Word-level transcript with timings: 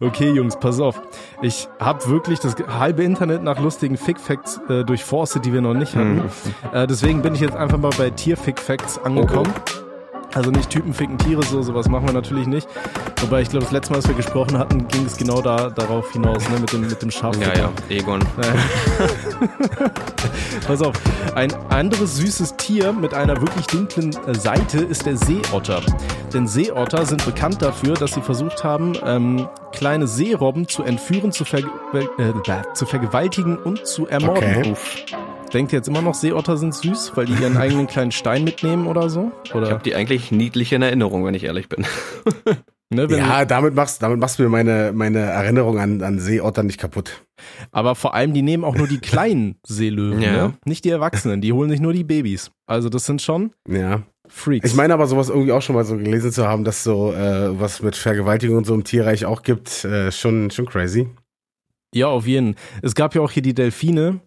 Okay, 0.00 0.32
Jungs, 0.32 0.58
pass 0.58 0.80
auf. 0.80 1.00
Ich 1.40 1.68
habe 1.78 2.04
wirklich 2.08 2.40
das 2.40 2.56
halbe 2.56 3.04
Internet 3.04 3.44
nach 3.44 3.60
lustigen 3.60 3.96
Fick-Facts 3.96 4.60
äh, 4.68 4.84
durchforstet, 4.84 5.44
die 5.44 5.52
wir 5.52 5.60
noch 5.60 5.74
nicht 5.74 5.94
hatten. 5.94 6.22
Hm. 6.22 6.30
Äh, 6.72 6.86
deswegen 6.88 7.22
bin 7.22 7.34
ich 7.34 7.40
jetzt 7.40 7.54
einfach 7.54 7.78
mal 7.78 7.92
bei 7.96 8.10
Tier-Fick-Facts 8.10 8.98
angekommen. 8.98 9.52
Also 10.34 10.50
nicht 10.50 10.68
Typen 10.70 10.92
ficken 10.92 11.16
Tiere, 11.18 11.42
so 11.44 11.62
sowas 11.62 11.88
machen 11.88 12.06
wir 12.06 12.12
natürlich 12.12 12.46
nicht. 12.46 12.68
Wobei 13.20 13.42
ich 13.42 13.48
glaube, 13.48 13.64
das 13.64 13.72
letzte 13.72 13.92
Mal, 13.92 13.96
als 13.98 14.08
wir 14.08 14.14
gesprochen 14.14 14.58
hatten, 14.58 14.88
ging 14.88 15.06
es 15.06 15.16
genau 15.16 15.40
da 15.40 15.70
darauf 15.70 16.12
hinaus, 16.12 16.48
ne, 16.48 16.58
mit 16.58 16.72
dem 16.72 16.80
mit 16.82 17.00
dem 17.00 17.10
Schaf. 17.10 17.36
Ja, 17.40 17.54
ja, 17.56 17.72
Egon. 17.88 18.20
Pass 20.66 20.82
auf, 20.82 20.94
ein 21.34 21.52
anderes 21.70 22.16
süßes 22.16 22.56
Tier 22.56 22.92
mit 22.92 23.14
einer 23.14 23.40
wirklich 23.40 23.66
dunklen 23.66 24.10
äh, 24.26 24.34
Seite 24.34 24.78
ist 24.78 25.06
der 25.06 25.16
Seeotter. 25.16 25.82
Denn 26.32 26.48
Seeotter 26.48 27.06
sind 27.06 27.24
bekannt 27.24 27.62
dafür, 27.62 27.94
dass 27.94 28.12
sie 28.12 28.22
versucht 28.22 28.64
haben, 28.64 28.94
ähm, 29.04 29.48
kleine 29.72 30.06
Seerobben 30.06 30.68
zu 30.68 30.82
entführen, 30.82 31.32
zu, 31.32 31.44
ver 31.44 31.60
äh, 31.92 32.74
zu 32.74 32.86
vergewaltigen 32.86 33.56
und 33.56 33.86
zu 33.86 34.06
ermorden. 34.06 34.60
Okay. 34.60 34.74
Denkt 35.54 35.72
ihr 35.72 35.78
jetzt 35.78 35.88
immer 35.88 36.02
noch, 36.02 36.14
Seeotter 36.14 36.56
sind 36.56 36.74
süß, 36.74 37.12
weil 37.14 37.26
die 37.26 37.32
ihren 37.34 37.56
eigenen 37.56 37.86
kleinen 37.86 38.10
Stein 38.10 38.42
mitnehmen 38.42 38.88
oder 38.88 39.08
so? 39.08 39.30
Ich 39.44 39.54
Oder, 39.54 39.70
habe 39.70 39.84
die 39.84 39.94
eigentlich 39.94 40.32
niedlich 40.32 40.72
in 40.72 40.82
Erinnerung, 40.82 41.24
wenn 41.24 41.34
ich 41.34 41.44
ehrlich 41.44 41.68
bin. 41.68 41.86
ne, 42.90 43.08
wenn, 43.08 43.18
Ja, 43.18 43.44
damit 43.44 43.74
machst, 43.76 44.02
damit 44.02 44.18
machst 44.18 44.38
du 44.38 44.42
mir 44.42 44.48
meine, 44.48 44.90
meine 44.92 45.20
Erinnerung 45.20 45.78
an, 45.78 46.02
an 46.02 46.18
Seeotter 46.18 46.64
nicht 46.64 46.80
kaputt. 46.80 47.22
Aber 47.70 47.94
vor 47.94 48.14
allem, 48.14 48.34
die 48.34 48.42
nehmen 48.42 48.64
auch 48.64 48.74
nur 48.74 48.88
die 48.88 48.98
kleinen 48.98 49.54
Seelöwen, 49.66 50.20
Ja. 50.20 50.32
ne? 50.32 50.54
nicht 50.64 50.84
die 50.84 50.90
Erwachsenen. 50.90 51.40
Die 51.40 51.52
holen 51.52 51.70
sich 51.70 51.80
nur 51.80 51.92
die 51.92 52.04
Babys. 52.04 52.50
Also 52.66 52.88
das 52.88 53.06
sind 53.06 53.22
schon 53.22 53.52
Ja. 53.68 54.02
Freaks. 54.26 54.68
Ich 54.70 54.74
meine 54.74 54.92
aber 54.94 55.06
sowas 55.06 55.28
irgendwie 55.28 55.52
auch 55.52 55.62
schon 55.62 55.76
mal 55.76 55.84
so 55.84 55.96
gelesen 55.96 56.32
zu 56.32 56.48
haben, 56.48 56.64
dass 56.64 56.82
so 56.82 57.12
äh, 57.12 57.60
was 57.60 57.80
mit 57.80 57.94
Vergewaltigung 57.94 58.56
und 58.56 58.64
so 58.66 58.74
im 58.74 58.82
Tierreich 58.82 59.24
auch 59.24 59.42
gibt, 59.42 59.84
äh, 59.84 60.10
schon, 60.10 60.50
schon 60.50 60.66
crazy. 60.66 61.06
Ja, 61.94 62.08
auf 62.08 62.26
jeden. 62.26 62.56
Es 62.82 62.96
gab 62.96 63.14
ja 63.14 63.20
auch 63.20 63.30
hier 63.30 63.42
die 63.42 63.54
Delfine, 63.54 64.18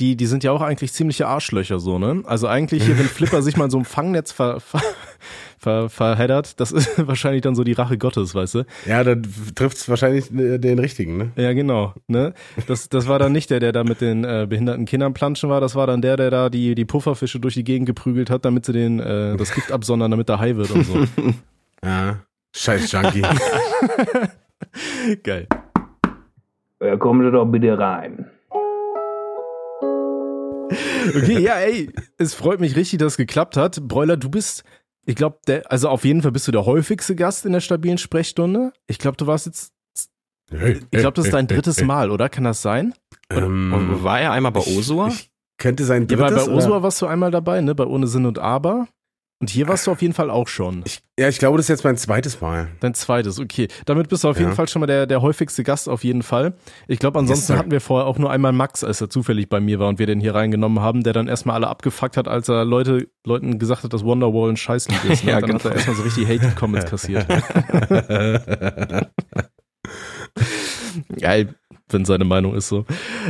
die, 0.00 0.16
die 0.16 0.26
sind 0.26 0.42
ja 0.42 0.52
auch 0.52 0.62
eigentlich 0.62 0.92
ziemliche 0.92 1.26
Arschlöcher 1.26 1.78
so, 1.78 1.98
ne? 1.98 2.22
Also 2.26 2.48
eigentlich 2.48 2.84
hier, 2.84 2.98
wenn 2.98 3.06
Flipper 3.06 3.42
sich 3.42 3.56
mal 3.56 3.66
in 3.66 3.70
so 3.70 3.78
einem 3.78 3.84
Fangnetz 3.84 4.32
ver, 4.32 4.60
ver, 4.60 4.80
ver, 5.58 5.88
verheddert, 5.88 6.58
das 6.60 6.72
ist 6.72 6.90
wahrscheinlich 7.06 7.42
dann 7.42 7.54
so 7.54 7.62
die 7.62 7.72
Rache 7.72 7.98
Gottes, 7.98 8.34
weißt 8.34 8.54
du? 8.56 8.64
Ja, 8.86 9.04
dann 9.04 9.22
trifft's 9.54 9.88
wahrscheinlich 9.88 10.32
äh, 10.32 10.58
den 10.58 10.78
richtigen, 10.78 11.16
ne? 11.18 11.32
Ja, 11.36 11.52
genau. 11.52 11.94
Ne? 12.08 12.34
Das, 12.66 12.88
das 12.88 13.06
war 13.06 13.18
dann 13.18 13.32
nicht 13.32 13.50
der, 13.50 13.60
der 13.60 13.72
da 13.72 13.84
mit 13.84 14.00
den 14.00 14.24
äh, 14.24 14.46
behinderten 14.48 14.86
Kindern 14.86 15.14
planschen 15.14 15.50
war, 15.50 15.60
das 15.60 15.74
war 15.74 15.86
dann 15.86 16.02
der, 16.02 16.16
der 16.16 16.30
da 16.30 16.48
die, 16.48 16.74
die 16.74 16.84
Pufferfische 16.84 17.38
durch 17.38 17.54
die 17.54 17.64
Gegend 17.64 17.86
geprügelt 17.86 18.30
hat, 18.30 18.44
damit 18.44 18.66
sie 18.66 18.72
den, 18.72 18.98
äh, 18.98 19.36
das 19.36 19.54
Gift 19.54 19.70
absondern, 19.70 20.10
damit 20.10 20.28
der 20.28 20.40
Hai 20.40 20.56
wird 20.56 20.70
und 20.70 20.84
so. 20.84 21.04
Ja. 21.84 22.20
Scheiß 22.54 22.92
Junkie. 22.92 23.22
Geil. 25.24 25.48
Äh, 26.78 26.96
kommen 26.96 27.24
Sie 27.24 27.32
doch 27.32 27.44
bitte 27.46 27.76
rein. 27.76 28.30
Okay, 31.08 31.38
ja, 31.40 31.54
ey, 31.56 31.90
es 32.18 32.34
freut 32.34 32.60
mich 32.60 32.76
richtig, 32.76 32.98
dass 32.98 33.14
es 33.14 33.16
geklappt 33.16 33.56
hat. 33.56 33.80
Bräuler, 33.88 34.16
du 34.16 34.28
bist, 34.30 34.64
ich 35.04 35.14
glaube, 35.16 35.38
also 35.68 35.88
auf 35.88 36.04
jeden 36.04 36.22
Fall 36.22 36.32
bist 36.32 36.46
du 36.48 36.52
der 36.52 36.64
häufigste 36.66 37.14
Gast 37.16 37.44
in 37.46 37.52
der 37.52 37.60
stabilen 37.60 37.98
Sprechstunde. 37.98 38.72
Ich 38.86 38.98
glaube, 38.98 39.16
du 39.16 39.26
warst 39.26 39.46
jetzt, 39.46 39.72
ich 40.50 40.90
glaube, 40.90 41.12
das 41.14 41.26
ist 41.26 41.34
dein 41.34 41.46
drittes 41.46 41.82
Mal, 41.82 42.10
oder? 42.10 42.28
Kann 42.28 42.44
das 42.44 42.62
sein? 42.62 42.94
Ähm, 43.30 43.72
Und 43.72 44.04
war 44.04 44.20
er 44.20 44.32
einmal 44.32 44.52
bei 44.52 44.60
Osua? 44.60 45.08
Ich, 45.08 45.30
könnte 45.58 45.84
sein 45.84 46.02
Ja, 46.08 46.16
drittes. 46.16 46.22
weil 46.22 46.46
bei 46.46 46.52
Osua 46.52 46.70
oder? 46.76 46.82
warst 46.82 47.00
du 47.02 47.06
einmal 47.06 47.30
dabei, 47.30 47.60
ne? 47.60 47.74
Bei 47.74 47.84
Ohne 47.84 48.06
Sinn 48.06 48.26
und 48.26 48.38
Aber. 48.38 48.88
Und 49.42 49.50
hier 49.50 49.66
warst 49.66 49.88
du 49.88 49.90
auf 49.90 50.00
jeden 50.00 50.14
Fall 50.14 50.30
auch 50.30 50.46
schon. 50.46 50.84
Ich, 50.86 51.00
ja, 51.18 51.28
ich 51.28 51.38
glaube, 51.38 51.56
das 51.56 51.64
ist 51.64 51.70
jetzt 51.70 51.82
mein 51.82 51.96
zweites 51.96 52.40
Mal. 52.40 52.68
Dein 52.78 52.94
zweites, 52.94 53.40
okay. 53.40 53.66
Damit 53.86 54.08
bist 54.08 54.22
du 54.22 54.28
auf 54.28 54.38
jeden 54.38 54.50
Ja. 54.50 54.54
Fall 54.54 54.68
schon 54.68 54.78
mal 54.78 54.86
der, 54.86 55.04
der 55.04 55.20
häufigste 55.20 55.64
Gast 55.64 55.88
auf 55.88 56.04
jeden 56.04 56.22
Fall. 56.22 56.54
Ich 56.86 57.00
glaube, 57.00 57.18
ansonsten 57.18 57.48
sir. 57.48 57.58
hatten 57.58 57.72
wir 57.72 57.80
vorher 57.80 58.06
auch 58.06 58.18
nur 58.18 58.30
einmal 58.30 58.52
Max, 58.52 58.84
als 58.84 59.00
er 59.00 59.10
zufällig 59.10 59.48
bei 59.48 59.58
mir 59.58 59.80
war 59.80 59.88
und 59.88 59.98
wir 59.98 60.06
den 60.06 60.20
hier 60.20 60.36
reingenommen 60.36 60.78
haben, 60.78 61.02
der 61.02 61.12
dann 61.12 61.26
erstmal 61.26 61.56
alle 61.56 61.66
abgefuckt 61.66 62.16
hat, 62.16 62.28
als 62.28 62.48
er 62.48 62.64
Leute, 62.64 63.08
Leuten 63.26 63.58
gesagt 63.58 63.82
hat, 63.82 63.92
dass 63.92 64.04
Wonderwall 64.04 64.48
ein 64.48 64.56
Scheißlied 64.56 65.04
ist. 65.06 65.24
Ne? 65.24 65.32
Ja, 65.32 65.40
dann 65.40 65.54
hat 65.54 65.64
er 65.64 65.70
genau. 65.70 65.74
erstmal 65.74 65.96
so 65.96 66.02
richtig 66.04 66.28
Hate-Comments 66.28 66.88
kassiert. 66.88 67.26
Geil, 71.18 71.56
wenn 71.88 72.04
seine 72.04 72.24
Meinung 72.24 72.54
ist 72.54 72.68
so. 72.68 72.84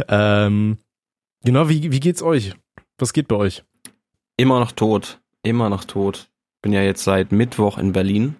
Ähm, 0.09 0.77
genau, 1.43 1.71
wie, 1.71 1.91
wie 1.91 2.01
geht's 2.01 2.23
euch? 2.23 2.53
Was 2.99 3.15
geht 3.15 3.29
bei 3.29 3.37
euch? 3.37 3.65
Immer 4.37 4.61
noch 4.61 4.73
tot. 4.73 5.22
Immer 5.43 5.69
noch 5.69 5.85
tot. 5.85 6.29
Bin 6.63 6.73
ja 6.73 6.83
jetzt 6.83 7.05
seit 7.05 7.33
Mittwoch 7.33 7.79
in 7.79 7.93
Berlin. 7.93 8.37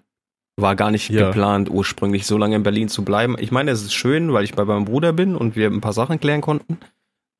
War 0.55 0.75
gar 0.75 0.91
nicht 0.91 1.09
Ja. 1.09 1.27
geplant, 1.27 1.69
ursprünglich 1.69 2.25
so 2.25 2.37
lange 2.37 2.55
in 2.55 2.63
Berlin 2.63 2.87
zu 2.87 3.03
bleiben. 3.03 3.35
Ich 3.39 3.51
meine, 3.51 3.71
es 3.71 3.81
ist 3.81 3.93
schön, 3.93 4.31
weil 4.33 4.43
ich 4.43 4.53
bei 4.53 4.63
meinem 4.65 4.85
Bruder 4.85 5.11
bin 5.11 5.35
und 5.35 5.55
wir 5.55 5.67
ein 5.67 5.81
paar 5.81 5.93
Sachen 5.93 6.19
klären 6.19 6.41
konnten. 6.41 6.77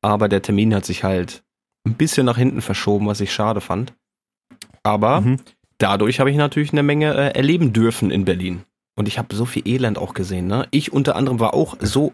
Aber 0.01 0.27
der 0.27 0.41
Termin 0.41 0.73
hat 0.75 0.83
sich 0.85 1.03
halt 1.03 1.43
ein 1.85 1.93
bisschen 1.93 2.25
nach 2.25 2.37
hinten 2.37 2.61
verschoben, 2.61 3.07
was 3.07 3.21
ich 3.21 3.31
schade 3.31 3.61
fand. 3.61 3.93
Aber 4.81 5.21
Mhm. 5.21 5.39
dadurch 5.77 6.19
habe 6.19 6.31
ich 6.31 6.37
natürlich 6.37 6.71
eine 6.71 6.83
Menge 6.83 7.13
äh, 7.13 7.35
erleben 7.37 7.71
dürfen 7.71 8.11
in 8.11 8.25
Berlin. 8.25 8.63
Und 8.95 9.07
ich 9.07 9.17
habe 9.17 9.35
so 9.35 9.45
viel 9.45 9.67
Elend 9.67 9.97
auch 9.97 10.13
gesehen. 10.13 10.47
Ne? 10.47 10.67
Ich 10.71 10.91
unter 10.91 11.15
anderem 11.15 11.39
war 11.39 11.53
auch 11.53 11.77
so 11.79 12.13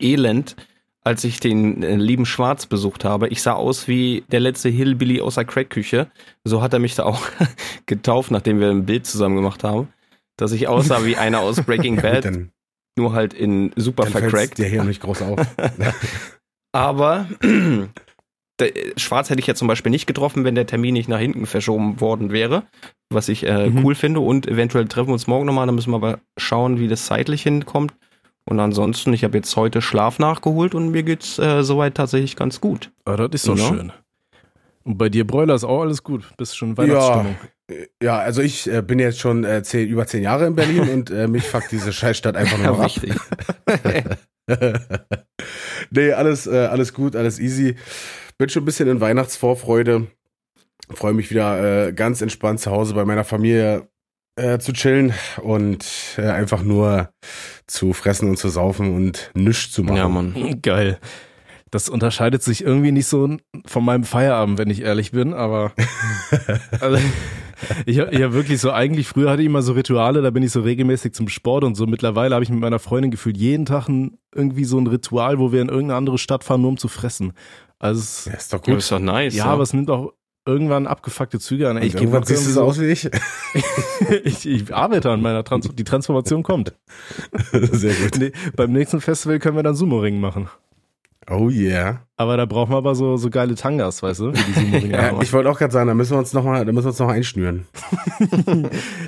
elend, 0.00 0.56
als 1.02 1.24
ich 1.24 1.40
den 1.40 1.82
äh, 1.82 1.96
lieben 1.96 2.26
Schwarz 2.26 2.66
besucht 2.66 3.04
habe. 3.04 3.28
Ich 3.28 3.40
sah 3.42 3.54
aus 3.54 3.88
wie 3.88 4.22
der 4.30 4.40
letzte 4.40 4.68
Hillbilly 4.68 5.20
aus 5.20 5.36
der 5.36 5.44
Crackküche. 5.46 6.10
So 6.44 6.60
hat 6.62 6.72
er 6.72 6.78
mich 6.78 6.94
da 6.94 7.04
auch 7.04 7.22
getauft, 7.86 8.30
nachdem 8.30 8.60
wir 8.60 8.68
ein 8.70 8.84
Bild 8.86 9.06
zusammen 9.06 9.36
gemacht 9.36 9.64
haben. 9.64 9.88
Dass 10.36 10.52
ich 10.52 10.68
aussah 10.68 11.04
wie 11.04 11.16
einer 11.16 11.40
aus 11.40 11.62
Breaking 11.62 11.96
Ja, 11.96 12.02
Bad, 12.02 12.24
dann, 12.26 12.50
nur 12.98 13.12
halt 13.12 13.32
in 13.34 13.72
super 13.76 14.04
dann 14.04 14.12
vercrackt. 14.12 14.58
dir 14.58 14.66
hier 14.66 14.84
nicht 14.84 15.00
groß 15.02 15.22
auf. 15.22 15.40
Aber 16.72 17.26
der, 18.60 18.72
Schwarz 18.96 19.30
hätte 19.30 19.40
ich 19.40 19.46
ja 19.46 19.54
zum 19.54 19.68
Beispiel 19.68 19.90
nicht 19.90 20.06
getroffen, 20.06 20.44
wenn 20.44 20.54
der 20.54 20.66
Termin 20.66 20.94
nicht 20.94 21.08
nach 21.08 21.18
hinten 21.18 21.46
verschoben 21.46 22.00
worden 22.00 22.30
wäre, 22.30 22.64
was 23.10 23.28
ich 23.28 23.46
äh, 23.46 23.68
Mhm. 23.70 23.84
cool 23.84 23.94
finde. 23.94 24.20
Und 24.20 24.46
eventuell 24.46 24.86
treffen 24.86 25.08
wir 25.08 25.14
uns 25.14 25.26
morgen 25.26 25.46
nochmal, 25.46 25.66
dann 25.66 25.74
müssen 25.74 25.90
wir 25.90 25.96
aber 25.96 26.20
schauen, 26.38 26.78
wie 26.78 26.88
das 26.88 27.06
zeitlich 27.06 27.42
hinkommt. 27.42 27.94
Und 28.46 28.58
ansonsten, 28.58 29.12
ich 29.12 29.22
habe 29.24 29.36
jetzt 29.38 29.54
heute 29.56 29.80
Schlaf 29.82 30.18
nachgeholt 30.18 30.74
und 30.74 30.90
mir 30.90 31.02
geht's 31.02 31.38
äh, 31.38 31.62
soweit 31.62 31.94
tatsächlich 31.94 32.36
ganz 32.36 32.60
gut. 32.60 32.90
Ah, 33.04 33.16
das 33.16 33.28
ist 33.32 33.48
doch 33.48 33.56
Ja. 33.56 33.68
schön. 33.68 33.92
Und 34.82 34.96
bei 34.98 35.08
dir, 35.08 35.26
Bräuler, 35.26 35.54
ist 35.54 35.64
auch 35.64 35.82
alles 35.82 36.02
gut. 36.02 36.24
Bist 36.38 36.56
schon 36.56 36.76
Weihnachtsstimmung. 36.76 37.36
ja, 38.02 38.18
also 38.18 38.40
ich 38.42 38.68
äh, 38.68 38.82
bin 38.82 38.98
jetzt 38.98 39.20
schon 39.20 39.44
äh, 39.44 39.62
zehn, 39.62 39.86
über 39.88 40.06
zehn 40.06 40.22
Jahre 40.22 40.46
in 40.46 40.54
Berlin 40.56 40.88
und 40.88 41.10
äh, 41.10 41.28
mich 41.28 41.44
fuckt 41.44 41.70
diese 41.70 41.92
Scheißstadt 41.92 42.34
einfach 42.34 42.56
nur 42.62 42.66
noch 42.68 42.80
ab. 42.80 42.86
wichtig. 42.86 43.14
nee, 45.90 46.12
alles, 46.12 46.46
äh, 46.46 46.66
alles 46.66 46.92
gut, 46.94 47.14
alles 47.14 47.38
easy. 47.38 47.76
Bin 48.38 48.48
schon 48.48 48.62
ein 48.62 48.66
bisschen 48.66 48.88
in 48.88 49.00
Weihnachtsvorfreude. 49.00 50.06
Freue 50.92 51.12
mich 51.12 51.30
wieder 51.30 51.88
äh, 51.88 51.92
ganz 51.92 52.20
entspannt 52.22 52.60
zu 52.60 52.70
Hause 52.70 52.94
bei 52.94 53.04
meiner 53.04 53.24
Familie 53.24 53.88
äh, 54.40 54.58
zu 54.58 54.72
chillen 54.72 55.12
und 55.42 55.84
äh, 56.16 56.22
einfach 56.22 56.62
nur 56.62 57.10
zu 57.66 57.92
fressen 57.92 58.28
und 58.28 58.36
zu 58.38 58.48
saufen 58.48 58.94
und 58.94 59.30
nichts 59.34 59.72
zu 59.72 59.82
machen. 59.82 59.96
Ja, 59.96 60.08
Mann. 60.08 60.58
Geil. 60.62 60.98
Das 61.70 61.88
unterscheidet 61.88 62.42
sich 62.42 62.64
irgendwie 62.64 62.90
nicht 62.90 63.06
so 63.06 63.36
von 63.64 63.84
meinem 63.84 64.02
Feierabend, 64.02 64.58
wenn 64.58 64.70
ich 64.70 64.82
ehrlich 64.82 65.12
bin, 65.12 65.32
aber 65.34 65.72
also, 66.80 66.98
ich 67.86 68.00
habe 68.00 68.18
ja 68.18 68.32
wirklich 68.32 68.60
so, 68.60 68.72
eigentlich 68.72 69.06
früher 69.06 69.30
hatte 69.30 69.42
ich 69.42 69.46
immer 69.46 69.62
so 69.62 69.74
Rituale, 69.74 70.20
da 70.20 70.30
bin 70.30 70.42
ich 70.42 70.50
so 70.50 70.62
regelmäßig 70.62 71.12
zum 71.14 71.28
Sport 71.28 71.62
und 71.62 71.76
so. 71.76 71.86
Mittlerweile 71.86 72.34
habe 72.34 72.42
ich 72.42 72.50
mit 72.50 72.58
meiner 72.58 72.80
Freundin 72.80 73.12
gefühlt 73.12 73.36
jeden 73.36 73.66
Tag 73.66 73.88
ein, 73.88 74.18
irgendwie 74.34 74.64
so 74.64 74.78
ein 74.80 74.88
Ritual, 74.88 75.38
wo 75.38 75.52
wir 75.52 75.62
in 75.62 75.68
irgendeine 75.68 75.96
andere 75.96 76.18
Stadt 76.18 76.42
fahren, 76.42 76.62
nur 76.62 76.70
um 76.70 76.76
zu 76.76 76.88
fressen. 76.88 77.34
Also 77.78 78.00
es, 78.00 78.24
Ja, 78.24 78.32
ist 78.32 78.52
doch 78.52 78.58
Gut. 78.58 78.66
gut. 78.74 78.78
Ist 78.78 78.90
doch 78.90 78.98
nice. 78.98 79.34
ja, 79.36 79.44
aber 79.44 79.62
es 79.62 79.72
nimmt 79.72 79.90
auch 79.90 80.12
irgendwann 80.46 80.86
abgefuckte 80.86 81.38
Züge 81.38 81.68
an. 81.68 81.76
Ey, 81.76 81.86
Ich, 81.86 81.94
irgendwann 81.94 82.20
mal 82.20 82.26
siehst 82.26 82.46
du 82.46 82.50
so 82.50 82.62
aus 82.62 82.80
wie 82.80 82.86
ich. 82.86 83.08
ich, 84.24 84.46
ich 84.46 84.74
arbeite 84.74 85.10
an 85.10 85.20
meiner 85.20 85.44
Trans 85.44 85.68
die 85.72 85.84
Transformation 85.84 86.42
kommt. 86.42 86.74
Sehr 87.52 87.94
gut. 87.94 88.18
Nee, 88.18 88.32
beim 88.56 88.72
nächsten 88.72 89.00
Festival 89.00 89.38
können 89.38 89.56
wir 89.56 89.62
dann 89.62 89.74
Sumo-Ring 89.74 90.20
machen. 90.20 90.48
Oh 91.28 91.48
yeah. 91.48 92.02
Aber 92.16 92.36
da 92.36 92.44
brauchen 92.44 92.72
wir 92.72 92.78
aber 92.78 92.94
so, 92.96 93.16
so 93.16 93.30
geile 93.30 93.54
Tangas, 93.54 94.02
weißt 94.02 94.20
du, 94.20 94.32
wie 94.32 94.80
die 94.80 94.86
Ja, 94.90 95.20
ich 95.20 95.32
wollte 95.32 95.48
auch 95.48 95.58
gerade 95.58 95.72
sagen, 95.72 95.86
da 95.86 95.94
müssen 95.94 96.12
wir 96.12 96.18
uns 96.18 96.32
noch 96.32 96.42
mal, 96.42 96.64
da 96.64 96.72
müssen 96.72 96.86
wir 96.86 96.90
uns 96.90 96.98
noch 96.98 97.08
einschnüren. 97.08 97.66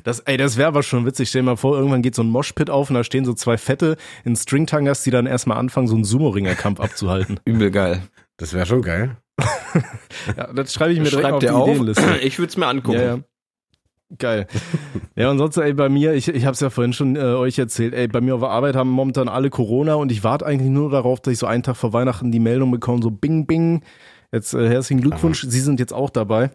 Das, 0.05 0.21
ey, 0.21 0.37
das 0.37 0.57
wäre 0.57 0.69
aber 0.69 0.83
schon 0.83 1.05
witzig. 1.05 1.31
Stell 1.31 1.43
dir 1.43 1.47
mal 1.47 1.57
vor, 1.57 1.77
irgendwann 1.77 2.03
geht 2.03 2.15
so 2.15 2.23
ein 2.23 2.29
Moshpit 2.29 2.71
auf 2.71 2.91
und 2.91 2.95
da 2.95 3.03
stehen 3.03 3.25
so 3.25 3.35
zwei 3.35 3.57
Fette 3.59 3.97
in 4.25 4.37
Stringtangas, 4.37 5.03
die 5.03 5.11
dann 5.11 5.27
erstmal 5.27 5.59
anfangen, 5.59 5.89
so 5.89 5.95
einen 5.95 6.05
Sumo-Ringer-Kampf 6.05 6.79
abzuhalten. 6.79 7.41
Übel 7.45 7.71
geil. 7.71 8.03
Das 8.37 8.53
wäre 8.53 8.67
schon 8.67 8.83
geil. 8.83 9.17
Ja, 10.37 10.53
das 10.53 10.73
schreibe 10.73 10.93
ich 10.93 10.99
mir 10.99 11.05
direkt 11.09 11.23
Schreibt 11.23 11.35
auf 11.35 11.41
die 11.41 11.47
der 11.47 11.57
auf? 11.57 11.69
Ideenliste. 11.69 12.03
Ich 12.23 12.39
würde 12.39 12.51
es 12.51 12.57
mir 12.57 12.67
angucken. 12.67 12.99
Ja, 12.99 13.05
ja. 13.05 13.19
Geil. 14.19 14.47
Ja, 15.17 15.31
und 15.31 15.39
sonst, 15.39 15.57
ey, 15.57 15.73
bei 15.73 15.89
mir, 15.89 16.13
ich, 16.13 16.29
ich 16.29 16.45
habe 16.45 16.53
es 16.53 16.61
ja 16.61 16.69
vorhin 16.69 16.93
schon 16.93 17.17
äh, 17.17 17.21
euch 17.21 17.59
erzählt, 17.59 17.95
ey, 17.95 18.09
bei 18.09 18.21
mir 18.21 18.35
auf 18.35 18.41
der 18.43 18.51
Arbeit 18.51 18.77
haben 18.77 18.91
momentan 18.91 19.29
alle 19.29 19.49
Corona 19.49 19.95
und 19.95 20.13
ich 20.13 20.23
warte 20.23 20.45
eigentlich 20.45 20.71
nur 20.71 20.91
darauf, 20.91 21.21
dass 21.21 21.33
ich 21.33 21.39
so 21.39 21.47
einen 21.47 21.63
Tag 21.63 21.77
vor 21.77 21.95
Weihnachten 21.95 22.31
die 22.31 22.39
Meldung 22.39 22.71
bekomme, 22.71 23.03
so 23.03 23.11
bing, 23.11 23.47
bing. 23.47 23.83
Jetzt 24.31 24.53
äh, 24.53 24.69
herzlichen 24.69 25.01
Glückwunsch, 25.01 25.43
Sie 25.49 25.61
sind 25.61 25.81
jetzt 25.81 25.95
auch 25.95 26.11
dabei. 26.11 26.51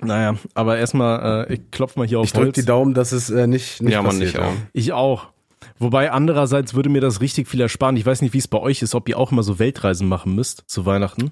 Naja, 0.00 0.34
aber 0.54 0.76
erstmal, 0.76 1.46
äh, 1.48 1.54
ich 1.54 1.70
klopf 1.70 1.94
mal 1.94 2.06
hier 2.08 2.18
auf 2.18 2.26
Ich 2.26 2.32
drücke 2.32 2.52
die 2.52 2.64
Daumen, 2.64 2.92
dass 2.92 3.12
es 3.12 3.30
äh, 3.30 3.46
nicht, 3.46 3.80
nicht 3.80 3.92
Ja, 3.92 4.02
man, 4.02 4.10
passiert. 4.18 4.34
nicht 4.34 4.38
auch. 4.40 4.52
Ich 4.72 4.92
auch. 4.92 5.26
Wobei 5.78 6.10
andererseits 6.10 6.74
würde 6.74 6.88
mir 6.88 7.00
das 7.00 7.20
richtig 7.20 7.48
viel 7.48 7.60
ersparen. 7.60 7.96
Ich 7.96 8.04
weiß 8.04 8.20
nicht, 8.20 8.34
wie 8.34 8.38
es 8.38 8.48
bei 8.48 8.58
euch 8.58 8.82
ist, 8.82 8.94
ob 8.96 9.08
ihr 9.08 9.16
auch 9.18 9.30
mal 9.30 9.42
so 9.42 9.58
Weltreisen 9.60 10.08
machen 10.08 10.34
müsst 10.34 10.64
zu 10.66 10.86
Weihnachten. 10.86 11.30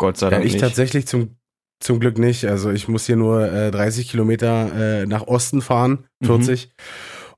Gott 0.00 0.16
sei 0.16 0.26
Ja, 0.26 0.30
Dank 0.30 0.44
ich 0.46 0.54
nicht. 0.54 0.62
tatsächlich 0.62 1.06
zum, 1.06 1.36
zum 1.78 2.00
Glück 2.00 2.18
nicht. 2.18 2.46
Also 2.46 2.70
ich 2.70 2.88
muss 2.88 3.04
hier 3.04 3.16
nur 3.16 3.52
äh, 3.52 3.70
30 3.70 4.08
Kilometer 4.10 5.02
äh, 5.02 5.06
nach 5.06 5.26
Osten 5.26 5.60
fahren, 5.60 6.06
40, 6.24 6.70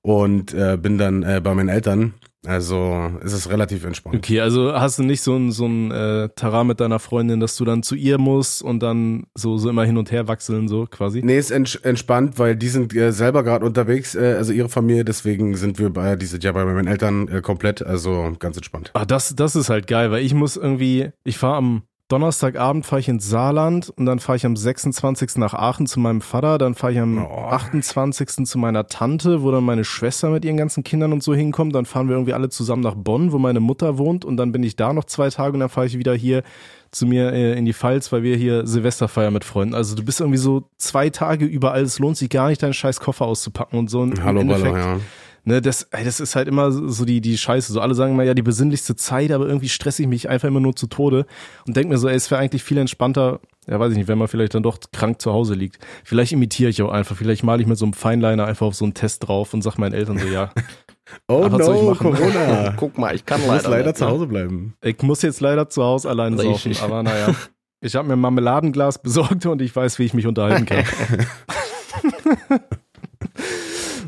und 0.03 0.55
äh, 0.55 0.79
bin 0.81 0.97
dann 0.97 1.23
äh, 1.25 1.41
bei 1.43 1.55
meinen 1.55 1.69
Eltern. 1.69 2.15
Also 2.45 3.09
es 3.23 3.33
ist 3.33 3.49
relativ 3.51 3.85
entspannt. 3.85 4.17
Okay, 4.17 4.41
also 4.41 4.73
hast 4.73 4.99
du 4.99 5.05
nicht 5.05 5.21
so 5.23 5.37
ein, 5.37 5.53
so 5.53 5.67
ein 5.67 5.93
äh, 5.93 6.29
Terrain 6.35 6.67
mit 6.67 6.81
deiner 6.81 6.99
Freundin, 6.99 7.39
dass 7.39 7.55
du 7.57 7.65
dann 7.65 7.85
zu 7.85 7.95
ihr 7.95 8.19
musst 8.19 8.63
und 8.63 8.81
dann 8.81 9.27
so, 9.37 9.59
so 9.59 9.69
immer 9.71 9.85
hin 9.85 9.97
und 9.97 10.11
her 10.11 10.27
wachseln, 10.27 10.67
so 10.67 10.87
quasi? 10.91 11.21
Nee, 11.23 11.39
ist 11.39 11.53
ents 11.53 11.77
entspannt, 11.77 12.41
weil 12.41 12.57
die 12.57 12.69
sind 12.69 12.95
äh, 12.97 13.13
selber 13.13 13.45
gerade 13.45 13.65
unterwegs, 13.65 14.17
äh, 14.17 14.35
also 14.37 14.53
ihre 14.53 14.69
Familie, 14.69 15.05
deswegen 15.05 15.55
sind 15.57 15.79
wir 15.79 15.91
bei, 15.91 16.17
die 16.17 16.27
sind 16.27 16.43
ja 16.43 16.51
bei 16.51 16.65
meinen 16.65 16.89
Eltern 16.89 17.29
äh, 17.29 17.43
komplett, 17.43 17.81
also 17.83 18.33
ganz 18.41 18.57
entspannt. 18.57 18.91
Ah, 18.95 19.05
das, 19.05 19.37
das 19.37 19.55
ist 19.55 19.69
halt 19.69 19.87
geil, 19.87 20.11
weil 20.11 20.25
ich 20.25 20.35
muss 20.35 20.57
irgendwie, 20.57 21.11
ich 21.23 21.39
fahre 21.39 21.59
am 21.59 21.83
Donnerstagabend 22.13 22.85
fahre 22.85 23.01
ich 23.01 23.09
ins 23.09 23.27
Saarland 23.31 23.89
und 23.97 24.05
dann 24.05 24.19
fahre 24.19 24.37
ich 24.37 24.45
am 24.45 24.55
26. 24.55 25.37
nach 25.39 25.55
Aachen 25.55 25.87
zu 25.87 25.99
meinem 25.99 26.21
Vater, 26.21 26.59
dann 26.59 26.75
fahre 26.75 26.93
ich 26.93 26.99
am 26.99 27.25
Oh. 27.25 27.47
28. 27.49 28.45
zu 28.47 28.59
meiner 28.59 28.87
Tante, 28.87 29.43
wo 29.43 29.51
dann 29.51 29.65
meine 29.65 29.83
Schwester 29.85 30.29
mit 30.29 30.45
ihren 30.45 30.59
ganzen 30.59 30.85
Kindern 30.85 31.15
und 31.15 31.23
so 31.23 31.35
hinkommt, 31.35 31.75
dann 31.75 31.87
fahren 31.87 32.09
wir 32.09 32.17
irgendwie 32.17 32.35
alle 32.35 32.51
zusammen 32.51 32.83
nach 32.83 32.95
Bonn, 32.95 33.33
wo 33.33 33.39
meine 33.39 33.61
Mutter 33.61 33.97
wohnt 33.97 34.27
und 34.27 34.37
dann 34.37 34.53
bin 34.53 34.63
ich 34.63 34.77
da 34.77 34.93
noch 34.93 35.05
zwei 35.05 35.31
Tage 35.31 35.55
und 35.55 35.61
dann 35.61 35.71
fahre 35.71 35.87
ich 35.87 35.97
wieder 35.97 36.15
hier 36.15 36.43
zu 36.91 37.07
mir 37.07 37.33
äh, 37.33 37.57
in 37.59 37.65
die 37.65 37.73
Pfalz, 37.73 38.13
weil 38.13 38.23
wir 38.23 38.37
hier 38.37 38.67
Silvester 38.67 39.09
feiern 39.09 39.33
mit 39.33 39.45
Freunden. 39.45 39.75
Also 39.75 39.97
du 39.97 40.05
bist 40.05 40.21
irgendwie 40.21 40.37
so 40.39 40.65
zwei 40.77 41.09
Tage 41.09 41.47
überall, 41.47 41.81
es 41.81 41.99
lohnt 41.99 42.19
sich 42.19 42.29
gar 42.29 42.49
nicht, 42.49 42.63
deinen 42.63 42.75
scheiß 42.75 43.01
Koffer 43.01 43.25
auszupacken 43.25 43.79
und 43.79 43.89
so. 43.89 44.01
Und 44.01 44.19
im 44.19 44.25
Hallo 44.25 44.41
Endeffekt- 44.43 44.75
Baller, 44.75 44.87
ja. 44.97 45.01
Ne, 45.45 45.61
das, 45.61 45.83
ey, 45.91 46.05
das 46.05 46.21
ist 46.21 46.37
halt 46.37 46.47
immer 46.47 46.71
so 46.71 47.05
die, 47.05 47.21
die 47.21 47.37
Scheiße. 47.37 47.73
So 47.73 47.81
alle 47.81 47.95
sagen 47.95 48.13
immer, 48.13 48.23
ja, 48.23 48.35
die 48.35 48.43
besinnlichste 48.43 48.95
Zeit, 48.95 49.33
aber 49.33 49.47
irgendwie 49.47 49.69
stress 49.69 49.99
ich 49.99 50.07
mich 50.07 50.29
einfach 50.29 50.47
immer 50.47 50.61
nur 50.61 50.77
zu 50.77 50.87
Tode 50.87 51.27
und 51.67 51.77
denk 51.77 51.89
mir 51.89 51.99
so, 51.99 52.09
ey, 52.09 52.15
es 52.15 52.31
wäre 52.31 52.41
eigentlich 52.41 52.63
viel 52.63 52.79
entspannter, 52.79 53.41
ja, 53.67 53.81
weiß 53.81 53.91
ich 53.93 53.99
nicht, 53.99 54.07
wenn 54.07 54.19
man 54.19 54.29
vielleicht 54.29 54.55
dann 54.55 54.63
doch 54.63 54.79
krank 54.93 55.21
zu 55.21 55.33
Hause 55.33 55.55
liegt. 55.55 55.79
Vielleicht 56.05 56.31
imitiere 56.33 56.71
ich 56.71 56.81
auch 56.83 56.93
einfach, 56.93 57.17
vielleicht 57.17 57.43
male 57.43 57.61
ich 57.61 57.67
mit 57.67 57.77
so 57.77 57.85
einem 57.85 57.93
Feinliner 57.93 58.47
einfach 58.47 58.67
auf 58.67 58.77
so 58.77 58.85
einen 58.85 58.95
Test 58.95 59.27
drauf 59.27 59.53
und 59.53 59.63
sag 59.63 59.79
meinen 59.79 59.95
Eltern 59.95 60.19
so, 60.19 60.27
ja, 60.29 60.53
Oh 61.29 61.47
was 61.51 61.67
ich 61.67 61.83
no? 61.83 61.95
Corona. 61.95 62.73
Guck 62.77 62.97
mal, 62.97 63.15
ich 63.15 63.27
kann 63.27 63.41
musst 63.41 63.51
leider, 63.65 63.71
leider 63.71 63.87
nicht, 63.89 63.99
zu 63.99 64.05
ne? 64.05 64.11
Hause 64.11 64.27
bleiben. 64.27 64.75
ich 64.83 65.03
muss 65.03 65.23
jetzt 65.23 65.41
leider 65.41 65.69
zu 65.69 65.83
Hause 65.83 66.09
alleine 66.09 66.39
Richtig. 66.39 66.79
saufen, 66.79 66.85
aber 66.85 67.03
naja. 67.03 67.35
Ich 67.85 67.97
habe 67.97 68.07
mir 68.07 68.15
ein 68.15 68.21
Marmeladenglas 68.21 69.03
besorgt 69.03 69.45
und 69.45 69.61
ich 69.61 69.75
weiß, 69.75 69.99
wie 69.99 70.05
ich 70.05 70.15
mich 70.15 70.29
unterhalten 70.29 70.67
kann. 70.67 70.85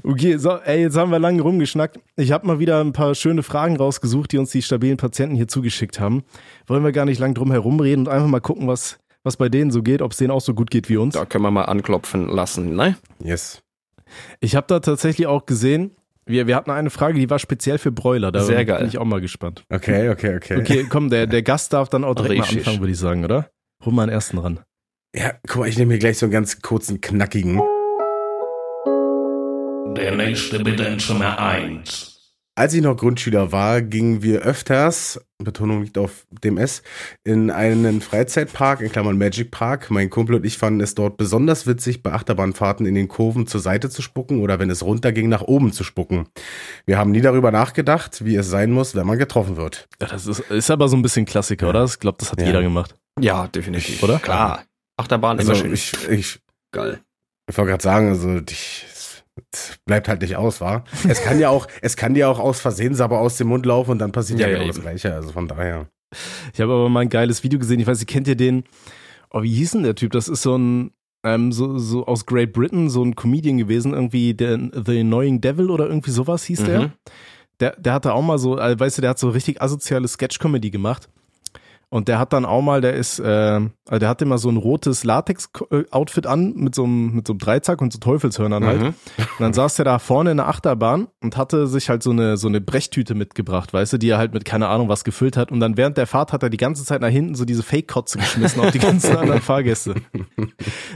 Okay, 0.07 0.37
so, 0.37 0.59
ey, 0.59 0.83
jetzt 0.83 0.99
haben 0.99 1.11
wir 1.11 1.19
lange 1.19 1.41
rumgeschnackt. 1.41 1.99
Ich 2.17 2.31
habe 2.31 2.47
mal 2.47 2.59
wieder 2.59 2.79
ein 2.81 2.93
paar 2.93 3.15
schöne 3.15 3.43
Fragen 3.43 3.77
rausgesucht, 3.77 4.33
die 4.33 4.39
uns 4.39 4.51
die 4.51 4.61
stabilen 4.61 4.99
Patienten 4.99 5.35
hier 5.35 5.49
zugeschickt 5.49 5.99
haben. 5.99 6.25
Wollen 6.67 6.85
wir 6.85 6.93
gar 6.93 7.07
nicht 7.07 7.19
lang 7.19 7.33
drum 7.33 7.51
herum 7.51 7.81
reden 7.81 8.01
und 8.01 8.09
einfach 8.09 8.29
mal 8.29 8.41
gucken, 8.41 8.69
was, 8.69 8.99
was 9.23 9.39
bei 9.39 9.49
denen 9.49 9.71
so 9.71 9.83
geht, 9.83 10.03
ob 10.03 10.13
es 10.13 10.19
denen 10.19 10.31
auch 10.31 10.43
so 10.43 10.53
gut 10.53 10.71
geht 10.71 10.91
wie 10.91 10.99
uns. 10.99 11.15
Da 11.15 11.25
können 11.25 11.43
wir 11.43 11.51
mal 11.51 11.65
anklopfen 11.65 12.29
lassen, 12.29 12.77
ne? 12.77 12.99
Yes. 13.19 13.63
Ich 14.41 14.57
habe 14.57 14.67
da 14.69 14.81
tatsächlich 14.81 15.27
auch 15.27 15.47
gesehen, 15.47 15.93
wir, 16.27 16.47
wir 16.47 16.55
hatten 16.55 16.71
eine 16.71 16.91
Frage, 16.91 17.19
die 17.19 17.31
war 17.31 17.39
speziell 17.39 17.79
für 17.79 17.91
Bräuler. 17.91 18.31
Da 18.31 18.45
Sehr 18.45 18.59
bin 18.59 18.67
geil. 18.67 18.87
ich 18.87 18.99
auch 18.99 19.07
mal 19.07 19.23
gespannt. 19.23 19.65
Okay, 19.71 20.11
okay, 20.11 20.37
okay. 20.37 20.59
Okay, 20.59 20.87
komm, 20.87 21.09
der, 21.09 21.27
der 21.27 21.43
Gast 21.43 21.73
darf 21.73 21.89
dann 21.89 22.05
auch 22.05 22.15
direkt 22.15 22.41
mal 22.41 22.59
anfangen, 22.59 22.81
würde 22.81 22.93
ich 22.93 22.99
sagen, 22.99 23.25
oder? 23.25 23.49
Hol 23.83 23.95
mal 23.95 24.03
einen 24.03 24.13
ersten 24.13 24.37
ran. 24.37 24.61
Ja, 25.17 25.33
guck 25.47 25.61
mal, 25.61 25.69
ich 25.69 25.79
nehme 25.79 25.95
hier 25.95 26.01
gleich 26.01 26.19
so 26.19 26.27
einen 26.27 26.33
ganz 26.33 26.61
kurzen, 26.61 27.01
knackigen. 27.01 27.63
Der 29.97 30.15
nächste 30.17 30.59
bitte 30.61 30.85
in 30.85 30.99
Zimmer 30.99 31.39
1. 31.39 32.11
Als 32.57 32.73
ich 32.73 32.83
noch 32.83 32.97
Grundschüler 32.97 33.51
war, 33.51 33.83
gingen 33.83 34.23
wir 34.23 34.43
öfters, 34.43 35.21
Betonung 35.43 35.83
liegt 35.83 35.99
auf 35.99 36.25
dem 36.31 36.57
S, 36.57 36.83
in 37.25 37.51
einen 37.51 38.01
Freizeitpark, 38.01 38.81
in 38.81 38.93
Klammern 38.93 39.19
Magic 39.19 39.51
Park. 39.51 39.91
Mein 39.91 40.09
Kumpel 40.09 40.37
und 40.37 40.47
ich 40.47 40.57
fanden 40.57 40.81
es 40.81 40.95
dort 40.95 41.17
besonders 41.17 41.67
witzig, 41.67 42.03
bei 42.05 42.13
Achterbahnfahrten 42.13 42.87
in 42.87 42.95
den 42.95 43.09
Kurven 43.09 43.49
zur 43.49 43.61
Seite 43.61 43.91
zu 43.91 44.03
spucken 44.03 44.41
oder 44.41 44.61
wenn 44.61 44.71
es 44.71 44.85
runterging, 44.85 45.29
nach 45.29 45.43
oben 45.43 45.73
zu 45.73 45.83
spucken. 45.83 46.29
Wir 46.87 46.97
haben 46.97 47.11
nie 47.11 47.21
darüber 47.21 47.51
nachgedacht, 47.51 48.25
wie 48.25 48.37
es 48.37 48.49
sein 48.51 48.71
muss, 48.71 48.95
wenn 48.95 49.07
man 49.07 49.19
getroffen 49.19 49.57
wird. 49.57 49.89
Ja, 50.01 50.07
das 50.07 50.27
ist, 50.29 50.39
ist 50.39 50.71
aber 50.71 50.89
so 50.89 50.97
ein 50.97 51.03
bisschen 51.03 51.25
Klassiker, 51.25 51.69
oder? 51.69 51.85
Ich 51.85 51.99
glaube, 51.99 52.19
das 52.21 52.31
hat 52.31 52.41
Ja. 52.41 52.47
jeder 52.47 52.63
gemacht. 52.63 52.95
Ja, 53.21 53.49
definitiv. 53.49 54.01
Oder? 54.03 54.21
Klar. 54.21 54.63
Achterbahn 54.97 55.39
Also 55.41 55.53
immer 55.53 55.61
schön. 55.61 55.73
ich, 55.75 55.93
ich, 56.09 56.41
Geil. 56.71 57.01
ich 57.51 57.59
wollte 57.59 57.71
gerade 57.71 57.83
sagen, 57.83 58.09
also 58.11 58.41
ich, 58.49 58.87
bleibt 59.85 60.09
halt 60.09 60.23
nicht 60.23 60.37
aus, 60.37 60.61
war. 60.61 60.85
Es 61.09 61.23
kann 61.23 61.39
ja 61.39 61.49
auch, 61.49 61.67
es 61.83 61.97
kann 61.97 62.15
dir 62.15 62.29
auch 62.29 62.39
aus 62.39 62.61
Versehen 62.61 63.01
aber 63.01 63.21
aus 63.21 63.37
dem 63.37 63.49
Mund 63.49 63.67
laufen 63.67 63.93
und 63.93 63.99
dann 63.99 64.13
passiert 64.13 64.41
ja, 64.41 64.47
Ja, 64.47 64.53
ja, 64.53 64.59
genau 64.59 64.73
das. 64.73 64.81
Gleiche. 64.81 65.15
Also 65.15 65.33
von 65.33 65.49
daher. 65.49 65.89
Ich 66.53 66.61
habe 66.61 66.73
aber 66.73 66.89
mal 66.89 67.01
ein 67.01 67.09
geiles 67.09 67.43
Video 67.43 67.59
gesehen. 67.59 67.81
Ich 67.81 67.87
weiß, 67.87 67.99
nicht, 67.99 68.09
kennt 68.09 68.29
ihr 68.29 68.37
den? 68.37 68.65
Oh, 69.31 69.43
wie 69.43 69.55
hieß 69.55 69.73
denn 69.73 69.83
der 69.83 69.97
Typ? 69.97 70.13
Das 70.13 70.29
ist 70.29 70.43
so 70.43 70.57
ein, 70.57 70.93
ähm, 71.25 71.51
so, 71.51 71.79
so 71.79 72.07
aus 72.07 72.27
Great 72.27 72.53
Britain, 72.53 72.89
so 72.89 73.03
ein 73.03 73.17
Comedian 73.17 73.59
gewesen, 73.59 73.95
irgendwie 73.95 74.35
der 74.35 74.59
The 74.73 75.01
Annoying 75.01 75.41
Devil 75.41 75.71
oder 75.71 75.87
irgendwie 75.87 76.13
sowas 76.13 76.45
hieß 76.45 76.65
der. 76.65 76.81
Mhm. 76.83 76.93
Der, 77.61 77.77
der 77.77 77.93
hatte 77.95 78.13
auch 78.13 78.23
mal 78.23 78.39
so, 78.39 78.57
also, 78.57 78.79
weißt 78.79 78.99
du, 78.99 79.03
der 79.03 79.11
hat 79.11 79.19
so 79.19 79.31
richtig 79.31 79.61
asoziale 79.61 80.07
Sketch-Comedy 80.07 80.71
gemacht. 80.71 81.09
Und 81.95 82.09
der 82.09 82.19
hat 82.19 82.33
dann 82.33 82.45
auch 82.45 82.61
mal, 82.61 82.81
der 82.81 82.95
ist, 82.95 83.21
äh, 83.21 83.25
also 83.25 83.99
der 84.01 84.09
hatte 84.09 84.25
immer 84.25 84.39
so 84.39 84.49
ein 84.49 84.57
rotes 84.57 85.05
Latex-Outfit 85.05 86.27
an 86.27 86.53
mit 86.57 86.75
so 86.75 86.83
einem, 86.83 87.15
mit 87.15 87.29
so 87.29 87.35
einem 87.35 87.39
Dreizack 87.39 87.81
und 87.81 87.93
so 87.93 88.01
Teufelshörnern 88.01 88.67
halt. 88.67 88.81
Mhm. 88.81 88.87
Und 88.87 89.39
dann 89.39 89.53
saß 89.53 89.77
der 89.77 89.85
da 89.85 90.01
vorne 90.01 90.33
in 90.33 90.39
der 90.39 90.49
Achterbahn 90.49 91.07
und 91.23 91.37
hatte 91.37 91.69
sich 91.69 91.89
halt 91.91 92.03
so 92.03 92.11
eine, 92.11 92.37
so 92.37 92.49
eine 92.49 92.61
Brechtüte 92.61 93.15
mitgebracht, 93.15 93.73
weißt 93.73 93.93
du, 93.93 93.99
die 93.99 94.09
er 94.09 94.19
halt 94.19 94.35
mit 94.35 94.45
keine 94.45 94.67
Ahnung 94.67 94.89
was 94.89 95.05
gefüllt 95.05 95.37
hat. 95.37 95.53
Und 95.53 95.61
dann 95.61 95.77
während 95.77 95.97
der 95.97 96.09
Fahrt 96.09 96.33
hat 96.33 96.43
er 96.43 96.51
die 96.51 96.57
ganze 96.57 96.85
Zeit 96.85 97.01
nach 97.01 97.11
hinten 97.11 97.37
so 97.37 97.45
diese 97.45 97.63
Fake-Kotze 97.63 98.19
geschmissen 98.19 98.61
auf 98.61 98.73
die 98.73 98.81
ganzen 98.81 99.17
anderen 99.17 99.41
Fahrgäste. 99.41 99.95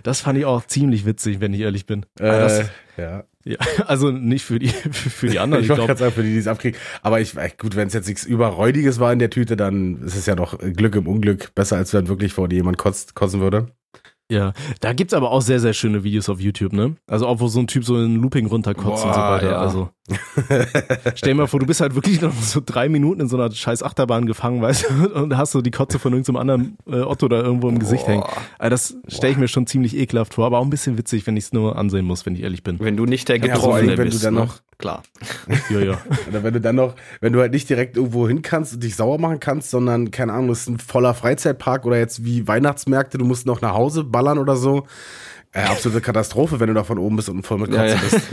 Das 0.03 0.23
fand 0.23 0.37
ich 0.37 0.47
auch 0.47 0.67
ziemlich 0.67 1.07
witzig, 1.07 1.39
wenn 1.39 1.55
ich 1.55 1.61
ehrlich 1.61 1.87
bin. 1.87 2.07
Äh, 2.19 2.27
das, 2.27 2.71
ja. 2.99 3.25
ja, 3.45 3.57
also 3.87 4.11
nicht 4.11 4.45
für 4.45 4.59
die, 4.59 4.69
für, 4.69 5.29
die 5.29 5.39
anderen. 5.39 5.63
Ich 5.63 5.71
wollte 5.71 5.87
gerade 5.87 5.99
sagen, 5.99 6.13
für 6.13 6.23
die, 6.23 6.33
die 6.33 6.39
es 6.39 6.47
abkriegen. 6.47 6.79
Aber 7.03 7.21
ich, 7.21 7.35
gut, 7.59 7.77
wenn 7.77 7.89
es 7.89 7.95
jetzt 7.95 8.09
nichts 8.09 8.25
Überräudiges 8.25 9.01
war 9.01 9.13
in 9.13 9.19
der 9.19 9.31
Tüte, 9.31 9.57
dann 9.57 10.03
ist 10.03 10.17
es 10.17 10.27
ja 10.27 10.35
doch 10.35 10.59
Glück 10.59 10.97
im 10.97 11.07
Unglück. 11.07 11.55
Besser, 11.55 11.77
als 11.77 11.95
wenn 11.95 12.09
wirklich 12.09 12.33
vor 12.33 12.49
dir 12.49 12.57
jemand 12.57 12.79
kotzt, 12.79 13.15
kotzen 13.15 13.41
würde. 13.41 13.69
Ja. 14.31 14.53
Da 14.81 14.93
gibt's 14.93 15.15
aber 15.15 15.31
auch 15.31 15.41
sehr, 15.43 15.61
sehr 15.61 15.73
schöne 15.73 16.05
Videos 16.05 16.29
auf 16.29 16.41
YouTube, 16.41 16.73
ne? 16.73 16.97
Also 17.07 17.27
auch, 17.27 17.41
wo 17.41 17.49
so 17.49 17.61
ein 17.61 17.67
Typ 17.67 17.85
so 17.85 17.97
in 18.03 18.17
Looping 18.17 18.47
runterkotzt 18.47 19.05
und 19.05 19.15
so 19.15 19.19
Boah, 19.21 19.31
weiter. 19.33 19.51
ja. 19.53 19.59
Also 19.59 19.91
stell 21.15 21.33
dir 21.33 21.35
mal 21.35 21.47
vor, 21.47 21.61
du 21.61 21.67
bist 21.67 21.81
halt 21.81 21.95
wirklich 21.95 22.21
noch 22.21 22.33
so 22.33 22.61
drei 22.65 22.89
Minuten 22.89 23.21
in 23.21 23.29
so 23.29 23.37
einer 23.37 23.51
scheiß 23.53 23.83
Achterbahn 23.83 24.27
gefangen, 24.27 24.63
weißt 24.63 24.87
du, 24.91 25.15
und 25.23 25.37
hast 25.37 25.53
so 25.53 25.61
die 25.61 25.71
Kotze 25.71 25.99
von 25.99 26.13
irgendeinem 26.13 26.37
anderen 26.37 26.79
äh, 26.87 27.01
Otto 27.01 27.29
da 27.29 27.41
irgendwo 27.41 27.69
im 27.69 27.79
Gesicht 27.79 28.07
hängen. 28.07 28.25
Also 28.59 28.71
das 28.71 28.97
stelle 29.15 29.33
ich 29.33 29.39
mir 29.39 29.49
schon 29.49 29.67
ziemlich 29.67 29.97
ekelhaft 29.97 30.35
vor, 30.35 30.47
aber 30.47 30.59
auch 30.59 30.65
ein 30.65 30.71
bisschen 30.71 30.97
witzig, 30.99 31.27
wenn 31.27 31.37
ich 31.37 31.45
es 31.45 31.53
nur 31.53 31.77
ansehen 31.77 32.05
muss, 32.07 32.25
wenn 32.27 32.35
ich 32.35 32.43
ehrlich 32.43 32.63
bin. 32.63 32.79
Wenn 32.81 32.97
du 32.97 33.05
nicht 33.07 33.29
der 33.29 33.37
Ja, 33.37 33.43
vor 33.43 33.53
Getroffene 33.55 33.91
allem, 33.91 33.99
wenn 33.99 34.07
du 34.07 34.13
bist. 34.13 34.25
dann 34.25 34.35
ne? 34.35 34.41
noch- 34.41 34.59
Klar. 34.79 35.03
Ja, 35.71 35.81
ja. 35.81 35.99
Oder 36.29 36.43
wenn 36.45 36.55
du 36.55 36.61
dann 36.61 36.77
noch, 36.77 36.95
wenn 37.21 37.33
du 37.33 37.41
halt 37.41 37.53
nicht 37.53 37.69
direkt 37.69 37.97
irgendwo 37.97 38.29
hin 38.29 38.43
kannst 38.43 38.75
und 38.75 38.83
dich 38.83 38.95
sauer 38.97 39.19
machen 39.19 39.41
kannst, 39.41 39.71
sondern, 39.71 40.11
keine 40.11 40.33
Ahnung, 40.33 40.51
es 40.51 40.61
ist 40.61 40.69
ein 40.69 40.79
voller 40.79 41.15
Freizeitpark 41.15 41.85
oder 41.85 41.99
jetzt 41.99 42.25
wie 42.25 42.47
Weihnachtsmärkte, 42.47 43.19
du 43.19 43.25
musst 43.25 43.45
noch 43.45 43.61
nach 43.61 43.75
Hause 43.75 44.05
ballern 44.05 44.39
oder 44.39 44.57
so. 44.57 44.87
Äh, 45.53 45.63
absolute 45.63 46.01
Katastrophe, 46.01 46.61
wenn 46.61 46.69
du 46.69 46.75
da 46.75 46.85
von 46.85 46.99
oben 46.99 47.17
bist 47.17 47.29
und 47.29 47.45
voll 47.45 47.59
mit 47.59 47.71
Kotze 47.71 47.87
Ja, 47.87 47.95
ja. 47.95 48.01
bist. 48.01 48.21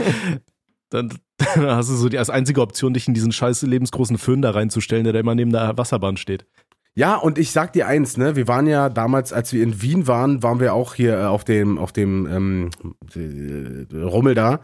Dann, 0.90 1.12
dann 1.38 1.66
hast 1.66 1.90
du 1.90 1.96
so 1.96 2.08
die 2.08 2.16
als 2.16 2.30
einzige 2.30 2.60
Option, 2.60 2.94
dich 2.94 3.08
in 3.08 3.14
diesen 3.14 3.32
scheiß 3.32 3.62
lebensgroßen 3.62 4.18
Föhn 4.18 4.40
da 4.40 4.52
reinzustellen, 4.52 5.02
der 5.02 5.12
da 5.12 5.18
immer 5.18 5.34
neben 5.34 5.50
der 5.50 5.76
Wasserbahn 5.76 6.16
steht. 6.16 6.46
Ja, 6.94 7.16
und 7.16 7.38
ich 7.38 7.50
sag 7.50 7.72
dir 7.72 7.88
eins, 7.88 8.16
ne, 8.16 8.36
wir 8.36 8.46
waren 8.46 8.68
ja 8.68 8.88
damals, 8.88 9.32
als 9.32 9.52
wir 9.52 9.64
in 9.64 9.82
Wien 9.82 10.06
waren, 10.06 10.44
waren 10.44 10.60
wir 10.60 10.74
auch 10.74 10.94
hier 10.94 11.18
äh, 11.18 11.24
auf 11.24 11.42
dem, 11.42 11.76
auf 11.78 11.90
dem 11.90 12.26
ähm, 12.30 12.70
äh, 13.16 13.96
Rummel 13.96 14.36
da 14.36 14.60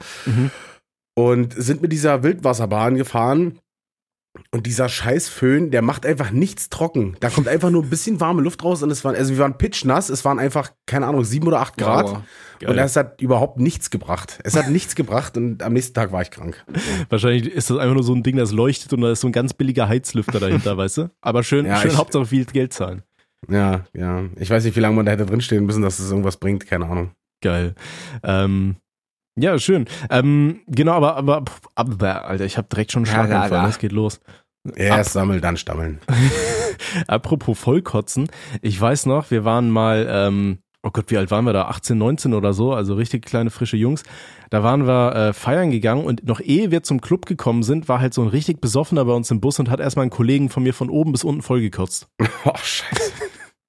und 1.15 1.55
sind 1.57 1.83
mit 1.83 1.93
dieser 1.93 2.23
Wildwasserbahn 2.23 2.97
gefahren. 2.97 3.59
Und 4.51 4.67
dieser 4.67 4.89
scheiß 4.89 5.29
Föhn, 5.29 5.71
der 5.71 5.83
macht 5.83 6.07
einfach 6.07 6.31
nichts 6.31 6.71
trocken. 6.71 7.17
Da 7.21 7.29
kommt 7.29 7.49
einfach 7.49 7.69
nur 7.69 7.83
ein 7.83 7.91
bisschen 7.91 8.19
warme 8.19 8.41
Luft 8.41 8.65
raus 8.65 8.83
und 8.83 8.91
es 8.91 9.05
waren, 9.05 9.15
also 9.15 9.31
wir 9.33 9.39
waren 9.41 9.59
pitchnass, 9.59 10.09
es 10.09 10.25
waren 10.25 10.39
einfach, 10.39 10.71
keine 10.87 11.07
Ahnung, 11.07 11.23
sieben 11.25 11.47
oder 11.49 11.61
acht 11.61 11.77
Grad. 11.77 12.07
Wow. 12.07 12.23
Und 12.67 12.77
das 12.77 12.97
hat 12.97 13.21
überhaupt 13.21 13.59
nichts 13.61 13.91
gebracht. 13.91 14.39
Es 14.43 14.57
hat 14.57 14.71
nichts 14.71 14.95
gebracht 14.95 15.37
und 15.37 15.63
am 15.63 15.75
nächsten 15.75 15.93
Tag 15.93 16.13
war 16.13 16.23
ich 16.23 16.31
krank. 16.31 16.65
Wahrscheinlich 17.11 17.53
ist 17.53 17.69
das 17.69 17.77
einfach 17.77 17.93
nur 17.95 18.05
so 18.05 18.15
ein 18.15 18.23
Ding, 18.23 18.37
das 18.37 18.53
leuchtet 18.53 18.95
und 18.95 19.03
da 19.03 19.13
ist 19.13 19.21
so 19.21 19.27
ein 19.29 19.33
ganz 19.33 19.53
billiger 19.53 19.87
Heizlüfter 19.87 20.41
dahinter, 20.41 20.79
weißt 20.79 20.97
du? 20.97 21.11
Aber 21.21 21.43
schön, 21.43 21.67
Ja, 21.67 21.77
schön 21.77 21.91
ich- 21.91 21.99
Hauptsache 21.99 22.25
viel 22.25 22.47
Geld 22.47 22.73
zahlen. 22.73 23.03
Ja, 23.51 23.85
ja. 23.93 24.23
Ich 24.37 24.49
weiß 24.49 24.65
nicht, 24.65 24.77
wie 24.77 24.81
lange 24.81 24.97
man 24.97 25.05
da 25.05 25.13
hätte 25.13 25.27
drinstehen 25.27 25.67
müssen, 25.67 25.83
dass 25.83 25.99
es 25.99 26.11
irgendwas 26.11 26.39
bringt, 26.39 26.67
keine 26.67 26.87
Ahnung. 26.87 27.11
Geil. 27.43 27.75
Ähm, 28.23 28.77
ja, 29.39 29.59
schön. 29.59 29.87
Ähm, 30.11 30.61
genau, 30.67 30.93
aber, 30.93 31.17
aber, 31.17 31.45
aber 31.75 32.25
Alter, 32.25 32.45
ich 32.45 32.59
habe 32.59 32.69
direkt 32.69 32.93
schon 32.93 33.01
einen 33.01 33.07
Schlaganfall. 33.07 33.63
ja? 33.63 33.69
Es 33.69 33.79
geht 33.79 33.93
los. 33.93 34.21
Erst 34.77 35.13
sammeln, 35.15 35.41
dann 35.41 35.57
stammeln. 35.57 36.01
Apropos 37.09 37.59
Vollkotzen, 37.59 38.29
ich 38.61 38.81
weiß 38.81 39.07
noch, 39.07 39.31
wir 39.33 39.45
waren 39.45 39.71
mal, 39.71 40.07
ähm, 40.09 40.59
oh 40.85 40.91
Gott, 40.93 41.07
wie 41.09 41.17
alt 41.17 41.33
waren 41.33 41.45
wir 41.45 41.53
da? 41.53 41.65
18, 41.65 41.99
19 41.99 42.35
oder 42.35 42.53
so, 42.53 42.73
also 42.73 42.95
richtig 42.95 43.25
kleine, 43.25 43.51
frische 43.51 43.77
Jungs. 43.77 44.05
Da 44.51 44.63
waren 44.63 44.87
wir 44.87 45.17
äh, 45.17 45.33
feiern 45.33 45.71
gegangen 45.73 46.05
und 46.05 46.27
noch 46.27 46.39
ehe 46.39 46.71
wir 46.71 46.85
zum 46.85 47.01
Club 47.01 47.27
gekommen 47.27 47.65
sind, 47.65 47.89
war 47.89 48.01
halt 48.01 48.15
so 48.15 48.23
ein 48.23 48.29
richtig 48.29 48.61
besoffener 48.61 49.05
bei 49.05 49.13
uns 49.13 49.31
im 49.33 49.41
Bus 49.41 49.59
und 49.59 49.69
hat 49.69 49.81
erstmal 49.81 50.05
einen 50.05 50.11
Kollegen 50.11 50.49
von 50.49 50.63
mir 50.63 50.75
von 50.75 50.91
oben 50.91 51.11
bis 51.11 51.25
unten 51.25 51.43
vollgekotzt. 51.43 52.09
Oh, 52.45 52.53
scheiße. 52.57 53.13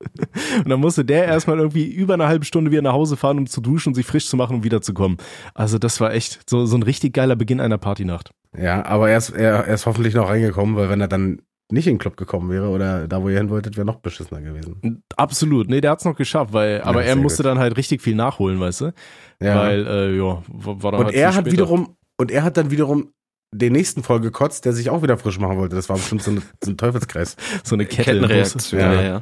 Und 0.63 0.69
dann 0.69 0.79
musste 0.79 1.03
der 1.05 1.25
erstmal 1.25 1.57
irgendwie 1.57 1.85
über 1.91 2.13
eine 2.15 2.27
halbe 2.27 2.45
Stunde 2.45 2.71
wieder 2.71 2.81
nach 2.81 2.93
Hause 2.93 3.17
fahren, 3.17 3.37
um 3.39 3.47
zu 3.47 3.61
duschen 3.61 3.89
und 3.89 3.95
sich 3.95 4.05
frisch 4.05 4.27
zu 4.27 4.37
machen, 4.37 4.57
um 4.57 4.63
wiederzukommen. 4.63 5.17
Also 5.53 5.77
das 5.79 5.99
war 6.01 6.13
echt 6.13 6.49
so, 6.49 6.65
so 6.65 6.75
ein 6.77 6.83
richtig 6.83 7.13
geiler 7.13 7.35
Beginn 7.35 7.59
einer 7.59 7.77
Partynacht. 7.77 8.31
Ja, 8.57 8.85
aber 8.85 9.09
er 9.09 9.17
ist, 9.17 9.29
er, 9.31 9.65
er 9.67 9.73
ist 9.73 9.85
hoffentlich 9.85 10.13
noch 10.13 10.29
reingekommen, 10.29 10.75
weil 10.75 10.89
wenn 10.89 11.01
er 11.01 11.07
dann 11.07 11.41
nicht 11.71 11.87
in 11.87 11.93
den 11.95 11.99
Club 11.99 12.17
gekommen 12.17 12.51
wäre 12.51 12.67
oder 12.69 13.07
da, 13.07 13.23
wo 13.23 13.29
ihr 13.29 13.37
hin 13.37 13.49
wolltet, 13.49 13.77
wäre 13.77 13.85
noch 13.85 13.95
beschissener 13.95 14.41
gewesen. 14.41 15.01
Absolut. 15.17 15.69
Nee, 15.69 15.81
der 15.81 15.91
hat's 15.91 16.05
noch 16.05 16.15
geschafft, 16.15 16.53
weil, 16.53 16.81
aber 16.81 17.01
Ja, 17.01 17.07
er 17.07 17.13
sehr 17.13 17.23
musste 17.23 17.41
gut. 17.43 17.49
dann 17.49 17.59
halt 17.59 17.77
richtig 17.77 18.01
viel 18.01 18.15
nachholen, 18.15 18.59
weißt 18.59 18.81
du? 18.81 18.93
Ja. 19.41 19.57
Weil, 19.59 19.87
äh, 19.87 20.15
ja, 20.17 20.43
war 20.49 20.83
war 20.83 20.91
dann 20.91 20.99
und 20.99 21.05
halt 21.07 21.15
er 21.15 21.27
hat 21.29 21.41
später. 21.41 21.51
wiederum, 21.53 21.95
und 22.17 22.29
er 22.31 22.43
hat 22.43 22.57
dann 22.57 22.69
wiederum 22.69 23.09
den 23.55 23.73
nächsten 23.73 24.03
voll 24.03 24.19
gekotzt, 24.19 24.65
der 24.65 24.73
sich 24.73 24.89
auch 24.89 25.01
wieder 25.03 25.17
frisch 25.17 25.39
machen 25.39 25.57
wollte. 25.57 25.75
Das 25.75 25.87
war 25.89 25.95
bestimmt 25.97 26.21
so, 26.23 26.31
eine, 26.31 26.41
so 26.63 26.71
ein 26.71 26.77
Teufelskreis. 26.77 27.35
so 27.63 27.75
eine. 27.75 27.85
Kettenreaktion. 27.85 28.79
Ja. 28.81 28.93
Ja, 28.93 29.01
ja. 29.01 29.21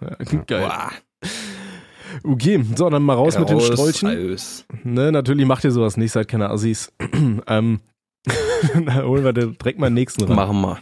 Ja, 0.00 0.38
geil. 0.46 0.66
Boah. 0.66 0.90
Okay, 2.24 2.64
so, 2.74 2.88
dann 2.88 3.02
mal 3.02 3.14
raus 3.14 3.38
mit 3.38 3.48
den 3.48 3.58
Raus, 3.58 3.66
Strolchen. 3.66 4.30
raus. 4.30 4.64
Ne, 4.82 5.12
natürlich 5.12 5.46
macht 5.46 5.64
ihr 5.64 5.70
sowas 5.70 5.96
nicht, 5.96 6.12
seid 6.12 6.28
keine 6.28 6.50
Assis. 6.50 6.92
ähm, 7.46 7.80
dann 8.74 9.04
holen 9.04 9.24
wir 9.24 9.32
direkt 9.32 9.78
mal 9.78 9.88
den 9.88 9.94
nächsten 9.94 10.24
ran. 10.24 10.36
Machen 10.36 10.60
wir. 10.60 10.78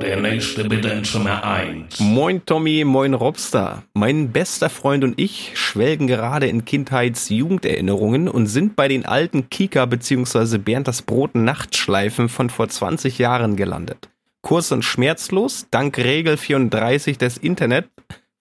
Der 0.00 0.18
nächste 0.18 0.64
bitte 0.64 0.88
in 0.88 1.04
Zimmer 1.04 1.44
1. 1.44 2.00
Moin 2.00 2.44
Tommy, 2.46 2.84
moin 2.84 3.12
Robster. 3.12 3.82
Mein 3.92 4.32
bester 4.32 4.70
Freund 4.70 5.04
und 5.04 5.20
ich 5.20 5.52
schwelgen 5.56 6.06
gerade 6.06 6.46
in 6.46 6.64
Kindheits-Jugenderinnerungen 6.64 8.26
und 8.26 8.46
sind 8.46 8.76
bei 8.76 8.88
den 8.88 9.04
alten 9.04 9.50
Kika 9.50 9.84
bzw. 9.84 10.56
Bernd 10.56 10.88
das 10.88 11.02
Brot 11.02 11.34
Nachtschleifen 11.34 12.30
von 12.30 12.48
vor 12.48 12.68
20 12.68 13.18
Jahren 13.18 13.56
gelandet. 13.56 14.09
Kurz 14.42 14.72
und 14.72 14.84
schmerzlos, 14.84 15.66
dank 15.70 15.98
Regel 15.98 16.36
34 16.36 17.18
des 17.18 17.36
Internet, 17.36 17.88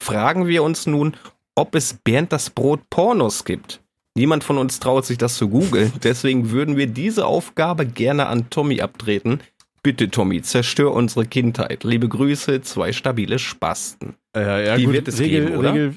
fragen 0.01 0.47
wir 0.47 0.63
uns 0.63 0.87
nun, 0.87 1.15
ob 1.55 1.75
es 1.75 1.93
Bernd 1.93 2.31
das 2.31 2.49
Brot 2.49 2.79
Pornos 2.89 3.43
gibt. 3.43 3.81
Niemand 4.15 4.43
von 4.43 4.57
uns 4.57 4.79
traut 4.79 5.05
sich 5.05 5.17
das 5.17 5.35
zu 5.35 5.49
googeln, 5.49 5.91
deswegen 6.03 6.51
würden 6.51 6.77
wir 6.77 6.87
diese 6.87 7.25
Aufgabe 7.25 7.85
gerne 7.85 8.27
an 8.27 8.49
Tommy 8.49 8.81
abtreten. 8.81 9.41
Bitte, 9.83 10.09
Tommy, 10.09 10.41
zerstör 10.41 10.93
unsere 10.93 11.25
Kindheit. 11.25 11.83
Liebe 11.85 12.09
Grüße, 12.09 12.61
zwei 12.61 12.91
stabile 12.91 13.39
Spasten. 13.39 14.15
Äh, 14.35 14.65
ja, 14.67 14.77
Die 14.77 14.85
gut, 14.85 14.93
wird 14.93 15.07
es 15.07 15.19
Regel, 15.19 15.45
geben, 15.45 15.57
oder? 15.57 15.73
Regel, 15.73 15.95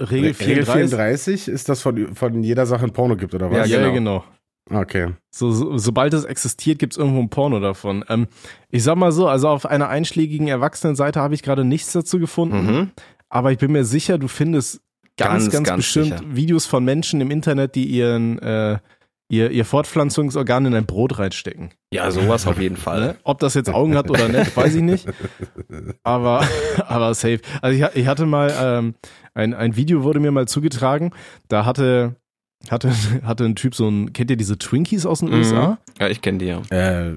Regel 0.00 0.10
Regel 0.10 0.34
34. 0.34 0.90
34 0.90 1.48
ist 1.48 1.68
das 1.68 1.80
von, 1.82 2.14
von 2.14 2.42
jeder 2.42 2.66
Sache 2.66 2.84
ein 2.84 2.92
Porno 2.92 3.16
gibt, 3.16 3.34
oder 3.34 3.50
Ja, 3.50 3.60
was? 3.60 3.70
ja, 3.70 3.78
genau. 3.78 3.92
genau. 3.92 4.24
Okay. 4.68 5.08
So, 5.30 5.50
so, 5.52 5.78
sobald 5.78 6.12
es 6.14 6.24
existiert, 6.24 6.78
gibt's 6.78 6.96
irgendwo 6.96 7.20
ein 7.20 7.30
Porno 7.30 7.60
davon. 7.60 8.04
Ähm, 8.08 8.26
ich 8.70 8.82
sag 8.82 8.96
mal 8.96 9.12
so, 9.12 9.26
also 9.28 9.48
auf 9.48 9.66
einer 9.66 9.88
einschlägigen 9.88 10.48
Erwachsenenseite 10.48 11.20
habe 11.20 11.34
ich 11.34 11.42
gerade 11.42 11.64
nichts 11.64 11.92
dazu 11.92 12.18
gefunden, 12.18 12.66
Mhm. 12.66 12.90
aber 13.28 13.52
ich 13.52 13.58
bin 13.58 13.72
mir 13.72 13.84
sicher, 13.84 14.18
du 14.18 14.28
findest 14.28 14.80
ganz, 15.16 15.44
ganz, 15.44 15.52
Ganz, 15.52 15.68
ganz 15.68 15.76
bestimmt 15.78 16.06
sicher. 16.18 16.36
Videos 16.36 16.66
von 16.66 16.84
Menschen 16.84 17.20
im 17.20 17.30
Internet, 17.30 17.74
die 17.74 17.84
ihren 17.86 18.38
äh, 18.40 18.78
ihr, 19.28 19.50
ihr 19.50 19.64
Fortpflanzungsorgan 19.64 20.66
in 20.66 20.74
ein 20.74 20.86
Brot 20.86 21.18
reinstecken. 21.18 21.70
Ja, 21.92 22.10
sowas 22.10 22.46
auf 22.48 22.58
jeden 22.60 22.74
Ne? 22.76 22.80
Fall. 22.80 23.16
Ob 23.24 23.38
das 23.38 23.54
jetzt 23.54 23.70
Augen 23.72 23.96
hat 23.96 24.10
oder 24.10 24.28
nicht, 24.28 24.56
weiß 24.56 24.74
ich 24.74 24.82
nicht. 24.82 25.06
Aber, 26.02 26.44
aber 26.86 27.14
safe. 27.14 27.40
Also 27.62 27.78
ich, 27.84 27.94
ich 27.96 28.06
hatte 28.06 28.26
mal, 28.26 28.52
ähm, 28.60 28.94
ein, 29.34 29.54
ein 29.54 29.76
Video 29.76 30.02
wurde 30.02 30.20
mir 30.20 30.30
mal 30.32 30.48
zugetragen, 30.48 31.12
da 31.48 31.64
hatte, 31.64 32.16
hatte, 32.68 32.90
hatte 33.24 33.44
ein 33.44 33.54
Typ 33.56 33.74
so 33.74 33.88
ein, 33.88 34.12
kennt 34.12 34.30
ihr 34.30 34.36
diese 34.36 34.58
Twinkies 34.58 35.06
aus 35.06 35.20
den 35.20 35.28
Mhm. 35.30 35.34
USA? 35.36 35.78
Ja, 35.98 36.08
ich 36.08 36.20
kenne 36.20 36.38
die 36.38 36.46
ja. 36.46 36.60
Äh, 36.70 37.16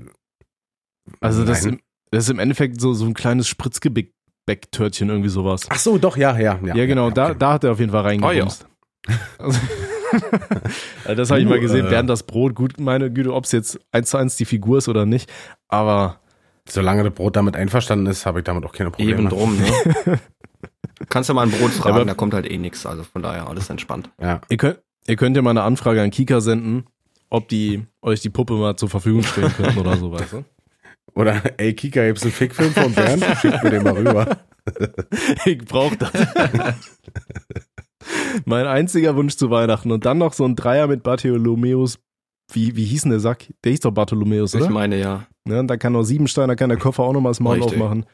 Also 1.20 1.44
das, 1.44 1.66
im, 1.66 1.80
das 2.12 2.26
ist 2.26 2.30
im 2.30 2.40
Endeffekt 2.40 2.80
so, 2.80 2.94
so 2.94 3.06
ein 3.06 3.14
kleines 3.14 3.48
Spritzgebäck-Törtchen, 3.48 5.10
irgendwie 5.10 5.30
sowas. 5.30 5.66
ach 5.70 5.80
so, 5.80 5.98
doch, 5.98 6.16
ja, 6.18 6.38
ja. 6.38 6.60
Ja, 6.64 6.76
Ja, 6.76 6.86
genau, 6.86 7.10
da, 7.10 7.30
okay. 7.30 7.36
da 7.40 7.54
hat 7.54 7.64
er 7.64 7.72
auf 7.74 7.80
jeden 7.80 7.92
Fall 7.92 8.02
reingebumst. 8.04 8.68
Also, 9.38 9.60
also 11.04 11.16
das 11.16 11.30
habe 11.32 11.42
ich 11.42 11.48
mal 11.48 11.60
gesehen. 11.60 11.90
Bernd 11.90 12.10
das 12.10 12.24
Brot, 12.24 12.54
gut, 12.56 12.80
meine 12.80 13.12
Güte, 13.12 13.34
ob 13.34 13.44
es 13.46 13.52
jetzt 13.52 13.80
eins 13.92 14.12
zu 14.12 14.18
eins 14.18 14.36
die 14.38 14.46
Figur 14.46 14.78
ist 14.78 14.88
oder 14.88 15.06
nicht, 15.06 15.30
aber 15.68 16.20
Solange 16.70 17.04
das 17.04 17.14
Brot 17.14 17.36
damit 17.36 17.58
einverstanden 17.58 18.06
ist, 18.06 18.26
habe 18.26 18.40
ich 18.40 18.46
damit 18.46 18.64
auch 18.64 18.72
keine 18.72 18.92
Probleme. 18.92 19.12
Eben 19.20 19.28
drum, 19.30 19.58
ne? 19.58 20.20
Kannst 21.10 21.28
ja 21.28 21.34
mal 21.36 21.42
ein 21.42 21.52
Brot 21.52 21.72
fragen, 21.72 21.96
Aber- 21.96 22.06
da 22.06 22.14
kommt 22.14 22.34
halt 22.34 22.50
eh 22.50 22.58
nichts. 22.58 22.86
Also 22.86 23.04
von 23.04 23.22
daher 23.22 23.50
alles 23.50 23.70
entspannt. 23.70 24.10
Ja. 24.22 24.40
Ihr 24.48 24.56
könnt, 24.56 24.80
ihr 25.08 25.16
könnt 25.16 25.36
ja 25.36 25.42
mal 25.42 25.52
eine 25.52 25.64
Anfrage 25.64 26.02
an 26.02 26.12
Kika 26.12 26.42
senden, 26.42 26.86
ob 27.30 27.48
die 27.50 27.86
euch 28.02 28.22
die 28.22 28.30
Puppe 28.30 28.54
mal 28.54 28.76
zur 28.76 28.90
Verfügung 28.90 29.24
stellen 29.24 29.52
könnten 29.54 29.80
oder 29.80 29.98
so, 29.98 30.12
weißt 30.12 30.34
du? 30.34 30.46
Oder, 31.16 31.44
ey, 31.60 31.76
Kika, 31.76 32.04
gibt's 32.08 32.24
einen 32.24 32.32
Fickfilm 32.32 32.72
von 32.72 32.92
Bernd? 32.92 33.24
Schick 33.42 33.62
mir 33.64 33.70
den 33.70 33.84
mal 33.84 33.94
rüber. 33.94 34.38
Ich 35.46 35.60
brauch 35.60 35.94
das. 35.96 36.12
mein 38.46 38.66
einziger 38.66 39.16
Wunsch 39.16 39.36
zu 39.36 39.50
Weihnachten. 39.50 39.92
Und 39.92 40.06
dann 40.06 40.18
noch 40.18 40.34
so 40.34 40.46
ein 40.46 40.56
Dreier 40.56 40.88
mit 40.88 41.04
Bartholomäus. 41.04 42.00
Wie, 42.52 42.76
wie 42.76 42.86
hieß 42.86 43.04
denn 43.04 43.12
der 43.12 43.20
Sack? 43.20 43.46
Der 43.64 43.72
hieß 43.72 43.82
doch 43.82 43.92
Bartholomäus, 43.92 44.56
oder? 44.56 44.66
Ich 44.66 44.70
meine 44.70 44.98
ja. 45.00 45.28
Ne, 45.46 45.60
und 45.60 45.68
da 45.68 45.78
kann 45.78 45.94
noch 45.94 46.04
Siebenstein, 46.04 46.48
da 46.48 46.56
kann 46.56 46.70
der 46.70 46.78
Koffer 46.80 47.04
auch 47.04 47.14
noch 47.14 47.22
mal 47.22 47.30
das 47.30 47.40
Maul 47.40 47.58
Richtig. 47.58 47.74
aufmachen. 47.74 48.06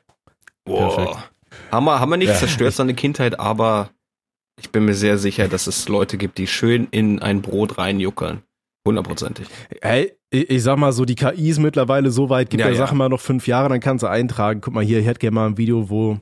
Perfekt. 0.65 1.31
Haben 1.71 1.85
wir, 1.85 1.99
haben 1.99 2.09
wir 2.09 2.17
nicht 2.17 2.29
Ja. 2.29 2.35
zerstört 2.35 2.73
seine 2.73 2.93
Kindheit, 2.93 3.39
aber 3.39 3.89
ich 4.61 4.69
bin 4.71 4.85
mir 4.85 4.93
sehr 4.93 5.17
sicher, 5.17 5.47
dass 5.47 5.67
es 5.67 5.87
Leute 5.89 6.17
gibt, 6.17 6.37
die 6.37 6.47
schön 6.47 6.87
in 6.91 7.19
ein 7.19 7.41
Brot 7.41 7.77
reinjuckeln. 7.77 8.41
Hundertprozentig. 8.87 9.47
Ey, 9.81 10.13
ich, 10.31 10.63
sag 10.63 10.77
mal 10.77 10.91
so, 10.93 11.05
die 11.05 11.15
KI 11.15 11.49
ist 11.49 11.59
mittlerweile 11.59 12.11
so 12.11 12.29
weit, 12.29 12.49
gibt 12.49 12.61
Ja, 12.61 12.67
der 12.67 12.75
ja. 12.75 12.79
Sache 12.85 12.95
mal 12.95 13.09
noch 13.09 13.19
fünf 13.19 13.45
Jahre, 13.47 13.69
dann 13.69 13.79
kannst 13.79 14.03
du 14.03 14.07
eintragen. 14.07 14.61
Guck 14.61 14.73
mal 14.73 14.83
hier, 14.83 14.99
ich 14.99 15.05
hätte 15.05 15.19
gerne 15.19 15.35
mal 15.35 15.47
ein 15.47 15.57
Video, 15.57 15.89
wo, 15.89 16.17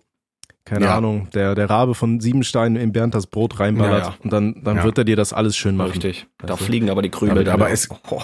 keine 0.65 0.85
Ja. 0.85 0.97
Ahnung, 0.97 1.29
der, 1.33 1.55
der 1.55 1.69
Rabe 1.69 1.93
von 1.93 2.19
Siebenstein 2.19 2.75
in 2.75 2.91
Bernd 2.91 3.13
das 3.15 3.27
Brot 3.27 3.59
reinballert 3.59 4.03
Ja, 4.03 4.09
ja. 4.09 4.15
und 4.23 4.33
dann, 4.33 4.63
dann 4.63 4.77
Ja. 4.77 4.83
wird 4.83 4.97
er 4.97 5.03
dir 5.03 5.15
das 5.15 5.33
alles 5.33 5.55
schön 5.55 5.75
machen. 5.77 5.91
Richtig. 5.91 6.25
Da 6.39 6.53
Also- 6.53 6.65
fliegen 6.65 6.89
aber 6.89 7.01
die 7.01 7.09
Krümel. 7.11 7.41
Aber- 7.47 7.53
aber 7.65 7.69
es- 7.71 7.89
Oh, 8.09 8.21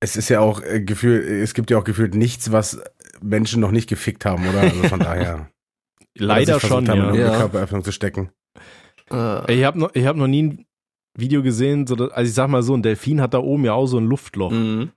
Es 0.00 0.16
ist 0.16 0.28
ja 0.28 0.40
auch 0.40 0.60
äh, 0.62 0.80
gefühlt, 0.82 1.24
es 1.26 1.54
gibt 1.54 1.70
ja 1.70 1.78
auch 1.78 1.84
gefühlt 1.84 2.14
nichts, 2.14 2.52
was 2.52 2.78
Menschen 3.22 3.60
noch 3.60 3.70
nicht 3.70 3.88
gefickt 3.88 4.24
haben, 4.26 4.46
oder? 4.46 4.60
Also 4.60 4.82
von 4.84 5.00
daher. 5.00 5.48
Leider 6.16 6.60
schon, 6.60 6.86
haben, 6.86 6.86
ja. 6.86 6.92
in 6.94 7.00
irgendeine 7.00 7.32
Ja. 7.32 7.38
Körperöffnung 7.38 7.82
zu 7.84 7.90
stecken. 7.90 8.30
Äh, 9.12 9.54
Ich 9.58 9.64
habe 9.64 9.78
noch, 9.78 9.94
ich 9.94 10.06
hab 10.06 10.16
noch 10.16 10.26
nie 10.26 10.42
ein 10.42 10.66
Video 11.16 11.42
gesehen, 11.42 11.86
so, 11.86 11.94
dass- 11.96 12.10
also 12.10 12.28
ich 12.28 12.34
sag 12.34 12.48
mal 12.48 12.62
so, 12.62 12.74
ein 12.74 12.82
Delfin 12.82 13.20
hat 13.20 13.34
da 13.34 13.38
oben 13.38 13.64
ja 13.64 13.72
auch 13.74 13.86
so 13.86 13.98
ein 13.98 14.06
Luftloch. 14.06 14.50
mhm. 14.50 14.90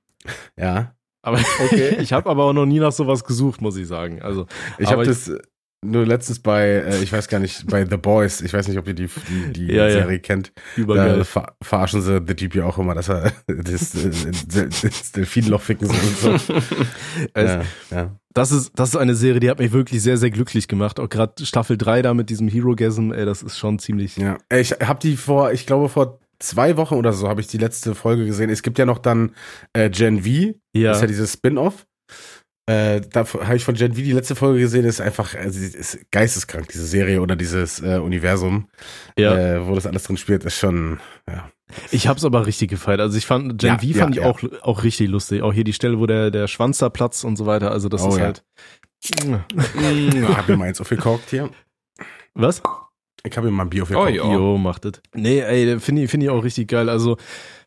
Ja. 0.58 0.94
Aber 1.22 1.40
Okay. 1.66 1.98
ich 2.02 2.14
habe 2.14 2.30
aber 2.30 2.46
auch 2.46 2.54
noch 2.54 2.66
nie 2.66 2.80
nach 2.80 2.92
sowas 2.92 3.24
gesucht, 3.24 3.62
muss 3.62 3.76
ich 3.78 3.88
sagen. 3.88 4.22
Also 4.22 4.46
Ich 4.80 4.92
habe 4.92 5.04
das 5.04 5.32
nur 5.86 6.06
letztens 6.06 6.40
bei, 6.40 6.68
äh, 6.68 7.02
ich 7.04 7.12
weiß 7.14 7.28
gar 7.28 7.40
nicht, 7.40 7.68
bei 7.68 7.86
The 7.86 7.98
Boys, 7.98 8.42
ich 8.42 8.52
weiß 8.54 8.68
nicht, 8.68 8.78
ob 8.80 8.88
ihr 8.88 8.94
die, 8.96 9.08
die, 9.30 9.54
die 9.54 9.66
Ja, 9.74 9.86
ja. 9.88 9.92
Serie 9.92 10.20
kennt, 10.20 10.52
übergeil. 10.76 11.18
da 11.20 11.24
ver 11.24 11.56
verarschen 11.62 12.02
sie 12.02 12.22
The 12.28 12.36
Deep 12.36 12.56
ja 12.56 12.66
auch 12.66 12.78
immer, 12.78 12.96
dass 12.96 13.10
er 13.10 13.32
das, 13.48 13.94
äh, 13.96 14.10
das, 14.48 14.82
das 14.82 15.12
Delfinloch 15.12 15.62
ficken 15.62 15.88
soll 15.88 16.30
und 16.30 16.40
so. 16.42 16.54
Es- 17.34 17.52
ja, 17.52 17.62
ja. 17.92 18.16
Das 18.34 18.52
ist, 18.52 18.72
das 18.76 18.90
ist 18.90 18.96
eine 18.98 19.16
Serie, 19.16 19.40
die 19.40 19.50
hat 19.50 19.58
mich 19.58 19.72
wirklich 19.72 20.02
sehr, 20.04 20.18
sehr 20.18 20.30
glücklich 20.30 20.68
gemacht. 20.68 21.00
Auch 21.00 21.10
gerade 21.10 21.44
Staffel 21.44 21.76
3 21.76 22.04
da 22.04 22.14
mit 22.14 22.30
diesem 22.30 22.48
Hero-Gasm, 22.48 23.12
ey, 23.12 23.26
das 23.26 23.42
ist 23.42 23.58
schon 23.58 23.80
ziemlich. 23.80 24.16
Ja, 24.18 24.38
ich 24.56 24.74
habe 24.74 25.00
die 25.00 25.18
vor, 25.18 25.52
ich 25.54 25.66
glaube 25.66 25.90
vor 25.90 26.20
zwei 26.38 26.78
Wochen 26.78 26.94
oder 26.94 27.14
so 27.14 27.28
habe 27.30 27.42
ich 27.42 27.48
die 27.48 27.58
letzte 27.58 27.96
Folge 27.96 28.28
gesehen. 28.28 28.52
Es 28.52 28.62
gibt 28.62 28.78
ja 28.78 28.86
noch 28.86 29.00
dann 29.00 29.32
äh, 29.74 29.90
Gen 29.90 30.22
V, 30.22 30.30
Ja, 30.74 30.90
das 30.90 30.98
ist 30.98 31.02
ja 31.02 31.08
dieses 31.08 31.34
Spin-off. 31.34 31.87
Äh, 32.68 33.02
da 33.14 33.26
habe 33.26 33.56
ich 33.56 33.64
von 33.64 33.76
Gen 33.76 33.94
V 33.94 34.02
die 34.02 34.12
letzte 34.12 34.36
Folge 34.36 34.60
gesehen, 34.60 34.84
ist 34.86 35.00
einfach 35.02 35.34
also, 35.36 35.58
ist 35.60 36.00
geisteskrank, 36.12 36.68
diese 36.68 36.86
Serie 36.86 37.22
oder 37.22 37.36
dieses 37.38 37.82
äh, 37.82 37.98
Universum, 37.98 38.68
ja. 39.18 39.36
äh, 39.38 39.66
wo 39.68 39.74
das 39.74 39.88
alles 39.88 40.04
drin 40.04 40.18
spielt, 40.18 40.44
ist 40.44 40.58
schon, 40.58 41.00
ja. 41.30 41.50
Ich 41.92 42.08
hab's 42.08 42.24
aber 42.26 42.46
richtig 42.46 42.70
gefeiert. 42.70 43.00
Also 43.02 43.18
ich 43.18 43.26
fand, 43.26 43.58
Gen 43.60 43.70
Ja, 43.70 43.78
V 43.80 43.86
ja, 43.86 44.04
fand 44.04 44.16
ich 44.16 44.22
ja. 44.22 44.30
auch, 44.30 44.40
auch 44.62 44.84
richtig 44.84 45.10
lustig. 45.10 45.42
Auch 45.42 45.52
hier 45.54 45.64
die 45.66 45.74
Stelle, 45.74 46.00
wo 46.00 46.06
der, 46.06 46.30
der 46.32 46.48
Schwanz 46.48 46.78
da 46.78 46.90
platzt 46.90 47.26
und 47.26 47.36
so 47.38 47.46
weiter. 47.46 47.72
Also 47.72 47.90
das 47.90 48.04
Oh, 48.04 48.10
ist 48.10 48.18
ja. 48.18 48.24
halt. 48.26 48.44
Ich 49.02 49.12
habe 49.22 50.52
mir 50.52 50.58
mal 50.58 50.66
eins 50.68 50.80
aufgekocht 50.82 51.30
hier. 51.30 51.50
Was? 52.34 52.62
Ich 53.24 53.36
habe 53.36 53.48
mir 53.48 53.54
mal 53.54 53.64
ein 53.64 53.70
Bier 53.70 53.84
Oh 53.84 53.96
aufgekocht. 53.98 54.14
ja. 54.16 54.34
Jo, 54.34 54.58
macht 54.58 54.86
das. 54.86 54.94
Nee, 55.14 55.40
ey, 55.42 55.80
finde 55.80 56.04
ich, 56.04 56.12
finde 56.12 56.26
ich 56.28 56.30
auch 56.30 56.44
richtig 56.44 56.68
geil. 56.70 56.88
Also, 56.90 57.18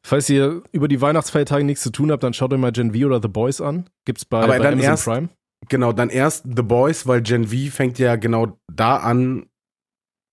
falls 0.04 0.28
ihr 0.30 0.62
über 0.73 0.88
die 0.88 1.00
Weihnachtsfeiertage 1.00 1.64
nichts 1.64 1.83
zu 1.83 1.90
tun 1.90 2.11
habt, 2.11 2.23
dann 2.23 2.33
schaut 2.35 2.52
euch 2.52 2.59
mal 2.59 2.73
Gen 2.73 2.92
V 2.95 3.07
oder 3.07 3.21
The 3.23 3.28
Boys 3.28 3.61
an. 3.61 3.88
Gibt's 4.04 4.25
bei, 4.25 4.38
Aber 4.38 4.49
bei 4.49 4.59
dann 4.59 4.75
Amazon 4.75 4.90
erst- 4.90 5.04
Prime. 5.04 5.28
Genau, 5.69 5.92
dann 5.92 6.09
erst 6.09 6.45
The 6.57 6.62
Boys, 6.62 7.07
weil 7.07 7.21
Gen 7.21 7.49
V 7.49 7.71
fängt 7.71 7.99
ja 7.99 8.16
genau 8.16 8.57
da 8.73 8.97
an, 8.97 9.47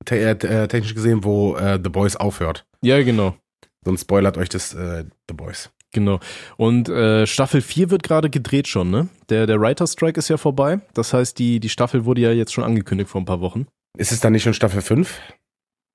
te 0.05 0.15
äh, 0.17 0.29
äh, 0.31 0.67
technisch 0.67 0.95
gesehen, 0.95 1.23
wo 1.25 1.55
äh, 1.57 1.79
The 1.83 1.89
Boys 1.89 2.15
aufhört. 2.15 2.65
Ja, 2.81 3.01
genau. 3.03 3.35
Sonst 3.83 4.01
spoilert 4.01 4.37
euch 4.37 4.49
das 4.49 4.73
äh, 4.73 5.03
The 5.29 5.33
Boys. 5.35 5.69
Genau. 5.93 6.19
Und 6.57 6.89
äh, 6.89 7.25
Staffel 7.27 7.61
4 7.61 7.89
wird 7.89 8.03
gerade 8.03 8.29
gedreht 8.29 8.67
schon, 8.67 8.89
ne? 8.89 9.07
Der, 9.29 9.47
der 9.47 9.59
Writer 9.59 9.87
Strike 9.87 10.17
ist 10.19 10.27
ja 10.29 10.37
vorbei. 10.37 10.79
Das 10.93 11.13
heißt, 11.13 11.37
die, 11.39 11.59
die 11.59 11.69
Staffel 11.69 12.05
wurde 12.05 12.21
ja 12.21 12.31
jetzt 12.31 12.53
schon 12.53 12.63
angekündigt 12.63 13.09
vor 13.09 13.19
ein 13.21 13.25
paar 13.25 13.41
Wochen. 13.41 13.67
Ist 13.97 14.11
es 14.11 14.19
dann 14.19 14.33
nicht 14.33 14.43
schon 14.43 14.53
Staffel 14.53 14.81
5? 14.81 15.19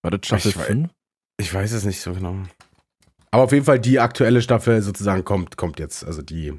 War 0.03 0.11
das 0.11 0.21
Staffel 0.27 0.49
Ich 0.51 0.57
weiß- 0.57 0.61
5? 0.65 0.89
Ich 1.41 1.55
weiß 1.55 1.73
es 1.73 1.85
nicht 1.85 2.01
so 2.01 2.13
genau. 2.13 2.37
Aber 3.33 3.45
auf 3.45 3.53
jeden 3.53 3.65
Fall 3.65 3.81
die 3.81 3.99
aktuelle 3.99 4.41
Staffel 4.43 4.81
sozusagen 4.83 5.25
kommt, 5.25 5.57
kommt 5.57 5.79
jetzt. 5.81 6.05
Also 6.05 6.23
die. 6.23 6.53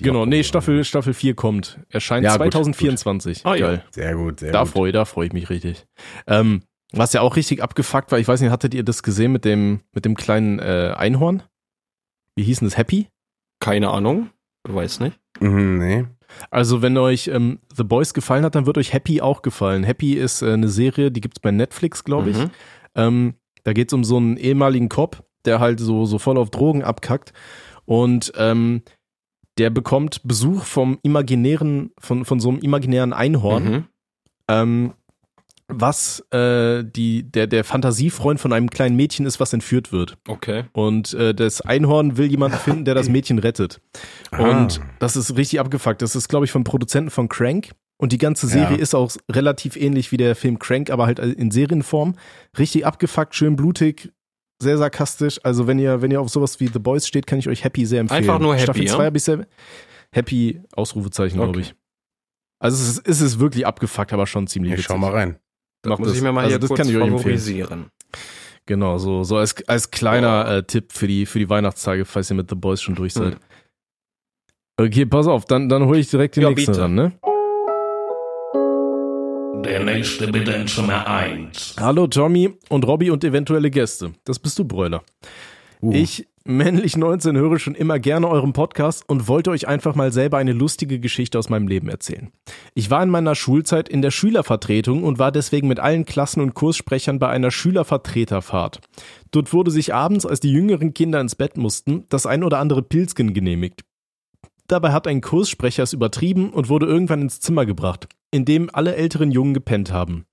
die 0.00 0.04
Genau, 0.04 0.24
nee, 0.24 0.42
Staffel, 0.44 0.84
Staffel 0.84 1.12
4 1.12 1.34
kommt. 1.34 1.78
Erscheint 1.90 2.24
Ja, 2.24 2.32
gut, 2.36 2.52
2024. 2.52 3.42
gut. 3.42 3.52
Ah, 3.52 3.56
ja. 3.56 3.66
Geil. 3.66 3.84
Sehr 3.90 4.14
gut, 4.14 4.40
sehr 4.40 4.52
Da 4.52 4.62
gut. 4.62 4.70
freue 4.70 4.92
da 4.92 5.04
freu 5.04 5.24
ich 5.26 5.32
mich 5.32 5.50
richtig. 5.50 5.86
Ähm, 6.26 6.62
was 6.92 7.12
ja 7.12 7.20
auch 7.20 7.36
richtig 7.36 7.62
abgefuckt 7.62 8.10
war, 8.12 8.18
ich 8.18 8.26
weiß 8.26 8.40
nicht, 8.40 8.50
hattet 8.50 8.74
ihr 8.74 8.82
das 8.84 9.02
gesehen 9.02 9.32
mit 9.32 9.44
dem, 9.44 9.80
mit 9.92 10.04
dem 10.04 10.16
kleinen 10.16 10.58
äh, 10.60 10.94
Einhorn? 10.96 11.42
Wie 12.36 12.44
hieß 12.44 12.60
denn 12.60 12.68
das? 12.68 12.78
Happy? 12.78 13.08
Keine 13.60 13.90
Ahnung. 13.90 14.30
Weiß 14.68 15.00
nicht. 15.00 15.18
Mhm, 15.40 15.78
nee. 15.78 16.04
Also, 16.50 16.80
wenn 16.80 16.96
euch 16.96 17.26
ähm, 17.28 17.58
The 17.74 17.82
Boys 17.82 18.14
gefallen 18.14 18.44
hat, 18.44 18.54
dann 18.54 18.66
wird 18.66 18.78
euch 18.78 18.92
Happy 18.92 19.20
auch 19.20 19.42
gefallen. 19.42 19.82
Happy 19.82 20.14
ist 20.14 20.42
äh, 20.42 20.52
eine 20.52 20.68
Serie, 20.68 21.10
die 21.10 21.20
gibt's 21.20 21.40
bei 21.40 21.50
Netflix, 21.50 22.04
glaube 22.04 22.30
ich. 22.30 22.38
Mhm. 22.38 22.50
Ähm, 22.94 23.34
da 23.64 23.72
geht's 23.72 23.92
um 23.92 24.04
so 24.04 24.16
einen 24.16 24.36
ehemaligen 24.36 24.88
Cop, 24.88 25.24
der 25.44 25.60
halt 25.60 25.80
so, 25.80 26.04
so 26.06 26.18
voll 26.18 26.38
auf 26.38 26.50
Drogen 26.50 26.82
abkackt. 26.84 27.32
Und 27.84 28.32
ähm, 28.36 28.82
der 29.58 29.70
bekommt 29.70 30.20
Besuch 30.24 30.64
vom 30.64 30.98
imaginären, 31.02 31.90
von, 31.98 32.24
von 32.24 32.40
so 32.40 32.48
einem 32.50 32.58
imaginären 32.60 33.12
Einhorn. 33.12 33.64
Mhm. 33.64 33.84
ähm, 34.48 34.92
was 35.72 36.18
äh, 36.32 36.82
die, 36.84 37.22
der, 37.30 37.46
der 37.46 37.62
Fantasiefreund 37.62 38.40
von 38.40 38.52
einem 38.52 38.70
kleinen 38.70 38.96
Mädchen 38.96 39.24
ist, 39.24 39.38
was 39.38 39.52
entführt 39.52 39.92
wird. 39.92 40.18
Okay. 40.26 40.64
Und 40.72 41.14
äh, 41.14 41.32
das 41.32 41.60
Einhorn 41.60 42.16
will 42.16 42.26
jemanden 42.28 42.58
finden, 42.58 42.84
der 42.84 42.96
das 42.96 43.08
Mädchen 43.10 43.38
rettet. 43.38 43.80
Und 44.36 44.80
das 44.98 45.14
ist 45.14 45.36
richtig 45.36 45.60
abgefuckt. 45.60 46.02
Das 46.02 46.16
ist, 46.16 46.28
glaube 46.28 46.44
ich, 46.44 46.50
vom 46.50 46.64
Produzenten 46.64 47.10
von 47.10 47.28
Crank. 47.28 47.70
Und 47.98 48.10
die 48.10 48.18
ganze 48.18 48.48
Serie 48.48 48.78
Ja. 48.78 48.82
ist 48.82 48.94
auch 48.96 49.12
relativ 49.30 49.76
ähnlich 49.76 50.10
wie 50.10 50.16
der 50.16 50.34
Film 50.34 50.58
Crank, 50.58 50.90
aber 50.90 51.06
halt 51.06 51.20
in 51.20 51.52
Serienform. 51.52 52.16
Richtig 52.58 52.84
abgefuckt, 52.84 53.36
schön 53.36 53.54
blutig, 53.54 54.10
sehr 54.60 54.78
sarkastisch. 54.78 55.40
Also 55.42 55.66
wenn 55.66 55.78
ihr, 55.78 56.02
wenn 56.02 56.10
ihr 56.10 56.20
auf 56.20 56.28
sowas 56.28 56.60
wie 56.60 56.68
The 56.68 56.78
Boys 56.78 57.06
steht, 57.06 57.26
kann 57.26 57.38
ich 57.38 57.48
euch 57.48 57.64
Happy 57.64 57.86
sehr 57.86 58.00
empfehlen. 58.00 58.20
Einfach 58.24 58.38
nur 58.38 58.54
Happy, 58.54 58.62
Staffel 58.64 58.86
ja? 58.86 58.94
2 58.94 59.04
habe 59.06 59.16
ich 59.16 59.24
sehr 59.24 59.46
Happy 60.12 60.60
Ausrufezeichen, 60.76 61.36
glaube 61.36 61.50
Okay. 61.58 61.60
ich. 61.60 61.74
Also 62.58 62.76
es 62.82 62.90
ist, 62.98 63.08
es 63.08 63.20
ist 63.20 63.38
wirklich 63.40 63.66
abgefuckt, 63.66 64.12
aber 64.12 64.26
schon 64.26 64.46
ziemlich 64.46 64.74
ich 64.74 64.82
schau 64.82 64.98
mal 64.98 65.12
rein. 65.12 65.38
Das 65.82 65.90
Mach 65.90 65.98
muss 65.98 66.08
das. 66.08 66.16
ich 66.18 66.22
mir 66.22 66.32
mal 66.32 66.40
Also 66.42 66.50
hier 66.50 66.58
das 66.58 66.68
kurz 66.68 66.78
kann 66.78 66.88
ich 66.88 66.96
euch 66.96 67.02
empfehlen. 67.02 67.18
favorisieren. 67.38 67.86
Genau, 68.66 68.98
so, 68.98 69.24
so 69.24 69.36
als, 69.38 69.66
als 69.66 69.90
kleiner 69.90 70.46
äh, 70.46 70.62
Tipp 70.62 70.92
für 70.92 71.06
die, 71.08 71.24
für 71.26 71.38
die 71.38 71.48
Weihnachtstage, 71.48 72.04
falls 72.04 72.30
ihr 72.30 72.36
mit 72.36 72.50
The 72.50 72.56
Boys 72.56 72.82
schon 72.82 72.94
durch 72.94 73.14
seid. 73.14 73.38
Okay, 74.78 75.06
pass 75.06 75.26
auf, 75.26 75.44
dann, 75.46 75.68
dann 75.68 75.84
hole 75.86 75.98
ich 75.98 76.10
direkt 76.10 76.36
den 76.36 76.42
Ja, 76.44 76.48
nächsten 76.50 76.72
bitte. 76.72 76.82
ran, 76.82 76.94
ne? 76.94 77.12
Der 79.64 79.84
nächste 79.84 80.32
bitte 80.32 80.52
in 80.52 80.66
Zimmer 80.66 81.06
1. 81.06 81.76
Hallo 81.78 82.06
Tommy 82.06 82.50
und 82.68 82.86
Robby 82.86 83.10
und 83.10 83.22
eventuelle 83.24 83.70
Gäste. 83.70 84.12
Das 84.24 84.38
bist 84.38 84.58
du, 84.58 84.64
Bräuler. 84.64 85.02
Uh, 85.82 85.92
Ich, 85.92 86.26
männlich 86.44 86.96
19, 86.96 87.36
höre 87.36 87.58
schon 87.58 87.74
immer 87.74 87.98
gerne 87.98 88.28
euren 88.28 88.52
Podcast 88.52 89.04
und 89.08 89.28
wollte 89.28 89.50
euch 89.50 89.68
einfach 89.68 89.94
mal 89.94 90.12
selber 90.12 90.38
eine 90.38 90.52
lustige 90.52 90.98
Geschichte 90.98 91.38
aus 91.38 91.48
meinem 91.48 91.68
Leben 91.68 91.88
erzählen. 91.88 92.30
Ich 92.74 92.90
war 92.90 93.02
in 93.02 93.10
meiner 93.10 93.34
Schulzeit 93.34 93.88
in 93.88 94.02
der 94.02 94.10
Schülervertretung 94.10 95.04
und 95.04 95.18
war 95.18 95.30
deswegen 95.30 95.68
mit 95.68 95.78
allen 95.78 96.04
Klassen- 96.04 96.40
und 96.40 96.54
Kurssprechern 96.54 97.18
bei 97.18 97.28
einer 97.28 97.50
Schülervertreterfahrt. 97.50 98.80
Dort 99.30 99.52
wurde 99.52 99.70
sich 99.70 99.94
abends, 99.94 100.26
als 100.26 100.40
die 100.40 100.52
jüngeren 100.52 100.94
Kinder 100.94 101.20
ins 101.20 101.36
Bett 101.36 101.56
mussten, 101.56 102.04
das 102.08 102.26
ein 102.26 102.44
oder 102.44 102.58
andere 102.58 102.82
Pilzgen 102.82 103.34
genehmigt. 103.34 103.82
Dabei 104.66 104.92
hat 104.92 105.08
ein 105.08 105.20
Kurssprecher 105.20 105.82
es 105.82 105.92
übertrieben 105.92 106.50
und 106.50 106.68
wurde 106.68 106.86
irgendwann 106.86 107.22
ins 107.22 107.40
Zimmer 107.40 107.66
gebracht, 107.66 108.08
in 108.30 108.44
dem 108.44 108.70
alle 108.72 108.94
älteren 108.94 109.30
Jungen 109.30 109.54
gepennt 109.54 109.92
haben. 109.92 110.24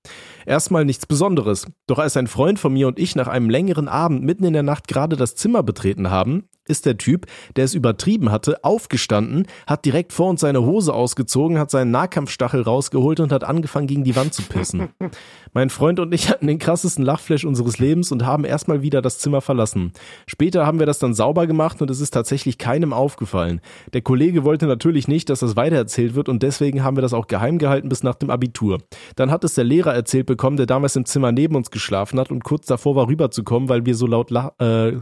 Erstmal 0.46 0.84
nichts 0.84 1.06
Besonderes, 1.06 1.66
doch 1.86 1.98
als 1.98 2.16
ein 2.16 2.26
Freund 2.26 2.58
von 2.58 2.72
mir 2.72 2.88
und 2.88 2.98
ich 2.98 3.16
nach 3.16 3.28
einem 3.28 3.50
längeren 3.50 3.88
Abend 3.88 4.22
mitten 4.22 4.44
in 4.44 4.52
der 4.52 4.62
Nacht 4.62 4.88
gerade 4.88 5.16
das 5.16 5.34
Zimmer 5.34 5.62
betreten 5.62 6.10
haben, 6.10 6.48
ist 6.68 6.86
der 6.86 6.98
Typ, 6.98 7.26
der 7.56 7.64
es 7.64 7.74
übertrieben 7.74 8.30
hatte, 8.30 8.62
aufgestanden, 8.62 9.46
hat 9.66 9.84
direkt 9.84 10.12
vor 10.12 10.28
uns 10.28 10.40
seine 10.40 10.62
Hose 10.62 10.92
ausgezogen, 10.92 11.58
hat 11.58 11.70
seinen 11.70 11.90
Nahkampfstachel 11.90 12.62
rausgeholt 12.62 13.20
und 13.20 13.32
hat 13.32 13.44
angefangen, 13.44 13.86
gegen 13.86 14.04
die 14.04 14.16
Wand 14.16 14.34
zu 14.34 14.42
pissen. 14.42 14.88
Mein 15.54 15.70
Freund 15.70 15.98
und 15.98 16.12
ich 16.12 16.28
hatten 16.28 16.46
den 16.46 16.58
krassesten 16.58 17.04
Lachflash 17.04 17.44
unseres 17.44 17.78
Lebens 17.78 18.12
und 18.12 18.24
haben 18.24 18.44
erstmal 18.44 18.82
wieder 18.82 19.00
das 19.00 19.18
Zimmer 19.18 19.40
verlassen. 19.40 19.92
Später 20.26 20.66
haben 20.66 20.78
wir 20.78 20.86
das 20.86 20.98
dann 20.98 21.14
sauber 21.14 21.46
gemacht 21.46 21.80
und 21.80 21.90
es 21.90 22.00
ist 22.00 22.10
tatsächlich 22.10 22.58
keinem 22.58 22.92
aufgefallen. 22.92 23.60
Der 23.94 24.02
Kollege 24.02 24.44
wollte 24.44 24.66
natürlich 24.66 25.08
nicht, 25.08 25.30
dass 25.30 25.40
das 25.40 25.56
weitererzählt 25.56 26.14
wird 26.14 26.28
und 26.28 26.42
deswegen 26.42 26.84
haben 26.84 26.96
wir 26.96 27.02
das 27.02 27.14
auch 27.14 27.26
geheim 27.28 27.58
gehalten 27.58 27.87
bis 27.88 28.02
nach 28.02 28.14
dem 28.16 28.30
Abitur. 28.30 28.78
Dann 29.16 29.30
hat 29.30 29.44
es 29.44 29.54
der 29.54 29.64
Lehrer 29.64 29.94
erzählt 29.94 30.26
bekommen, 30.26 30.56
der 30.56 30.66
damals 30.66 30.96
im 30.96 31.04
Zimmer 31.04 31.32
neben 31.32 31.54
uns 31.56 31.70
geschlafen 31.70 32.18
hat 32.18 32.30
und 32.30 32.44
kurz 32.44 32.66
davor 32.66 32.96
war 32.96 33.08
rüberzukommen, 33.08 33.68
weil 33.68 33.86
wir 33.86 33.94
so 33.94 34.06
laut, 34.06 34.30
la- 34.30 34.52
äh, 34.58 34.92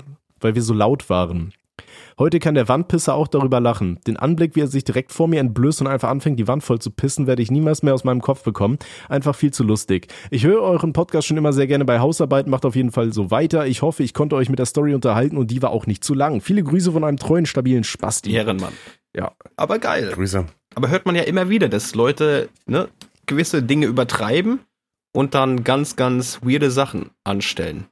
weil 0.40 0.54
wir 0.54 0.62
so 0.62 0.74
laut 0.74 1.08
waren. 1.10 1.52
Heute 2.18 2.38
kann 2.38 2.54
der 2.54 2.68
Wandpisser 2.68 3.14
auch 3.14 3.28
darüber 3.28 3.60
lachen. 3.60 3.98
Den 4.06 4.16
Anblick, 4.16 4.56
wie 4.56 4.60
er 4.60 4.66
sich 4.66 4.84
direkt 4.84 5.12
vor 5.12 5.28
mir 5.28 5.40
entblößt 5.40 5.82
und 5.82 5.86
einfach 5.86 6.08
anfängt, 6.08 6.38
die 6.38 6.48
Wand 6.48 6.62
voll 6.64 6.78
zu 6.78 6.90
pissen, 6.90 7.26
werde 7.26 7.42
ich 7.42 7.50
niemals 7.50 7.82
mehr 7.82 7.92
aus 7.92 8.04
meinem 8.04 8.22
Kopf 8.22 8.42
bekommen. 8.42 8.78
Einfach 9.10 9.34
viel 9.34 9.52
zu 9.52 9.62
lustig. 9.64 10.06
Ich 10.30 10.44
höre 10.44 10.62
euren 10.62 10.94
Podcast 10.94 11.26
schon 11.28 11.36
immer 11.36 11.52
sehr 11.52 11.66
gerne 11.66 11.84
bei 11.84 11.98
Hausarbeiten, 12.00 12.50
macht 12.50 12.64
auf 12.64 12.74
jeden 12.74 12.90
Fall 12.92 13.12
so 13.12 13.30
weiter. 13.30 13.66
Ich 13.66 13.82
hoffe, 13.82 14.02
ich 14.02 14.14
konnte 14.14 14.36
euch 14.36 14.48
mit 14.48 14.58
der 14.58 14.66
Story 14.66 14.94
unterhalten 14.94 15.36
und 15.36 15.50
die 15.50 15.60
war 15.60 15.70
auch 15.70 15.86
nicht 15.86 16.02
zu 16.02 16.14
lang. 16.14 16.40
Viele 16.40 16.62
Grüße 16.62 16.92
von 16.92 17.04
einem 17.04 17.18
treuen, 17.18 17.44
stabilen 17.44 17.84
Spasti. 17.84 18.32
Ehrenmann. 18.32 18.72
Ja. 19.14 19.32
Aber 19.56 19.78
geil. 19.78 20.10
Grüße. 20.14 20.46
Aber 20.76 20.88
hört 20.90 21.06
man 21.06 21.14
ja 21.16 21.22
immer 21.22 21.48
wieder, 21.48 21.68
dass 21.68 21.94
Leute 21.94 22.48
ne, 22.66 22.88
gewisse 23.26 23.62
Dinge 23.62 23.86
übertreiben 23.86 24.60
und 25.14 25.34
dann 25.34 25.64
ganz, 25.64 25.96
ganz 25.96 26.40
weirde 26.42 26.70
Sachen 26.70 27.10
anstellen. 27.24 27.86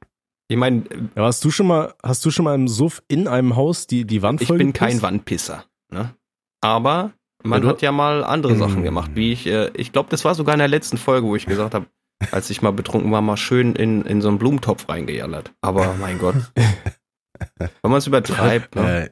Ich 0.47 0.57
meine, 0.57 0.83
Ja, 1.15 1.23
hast 1.25 1.43
du 1.43 1.49
schon 1.49 1.65
mal, 1.67 1.95
hast 2.03 2.23
du 2.23 2.29
schon 2.31 2.45
mal 2.45 2.53
im 2.53 2.67
Suff 2.67 3.01
in 3.07 3.27
einem 3.27 3.55
Haus 3.55 3.87
die, 3.87 4.05
die 4.05 4.21
Wand 4.21 4.41
ich 4.41 4.47
voll 4.47 4.57
bin 4.59 4.71
kein? 4.73 5.01
Wandpisser. 5.01 5.65
Ne? 5.91 6.13
Aber 6.61 7.13
man 7.43 7.63
Ja, 7.63 7.69
hat 7.69 7.81
ja 7.81 7.91
mal 7.91 8.23
andere 8.23 8.53
Mm. 8.53 8.59
Sachen 8.59 8.83
gemacht, 8.83 9.11
wie 9.15 9.31
ich, 9.33 9.47
äh, 9.47 9.71
ich 9.73 9.91
glaube, 9.91 10.09
das 10.11 10.23
war 10.23 10.35
sogar 10.35 10.53
in 10.53 10.59
der 10.59 10.67
letzten 10.67 10.97
Folge, 10.97 11.25
wo 11.27 11.35
ich 11.35 11.47
gesagt 11.47 11.73
habe, 11.73 11.87
als 12.31 12.49
ich 12.51 12.61
mal 12.61 12.71
betrunken 12.71 13.11
war, 13.11 13.21
mal 13.21 13.37
schön 13.37 13.73
in, 13.75 14.03
in 14.05 14.21
so 14.21 14.27
einen 14.29 14.37
Blumentopf 14.37 14.87
reingejallert. 14.87 15.51
Aber 15.61 15.95
mein 15.99 16.19
Gott. 16.19 16.35
Wenn 17.57 17.69
man 17.91 17.97
es 17.97 18.07
übertreibt, 18.07 18.75
ne? 18.75 19.05
Äh, 19.05 19.09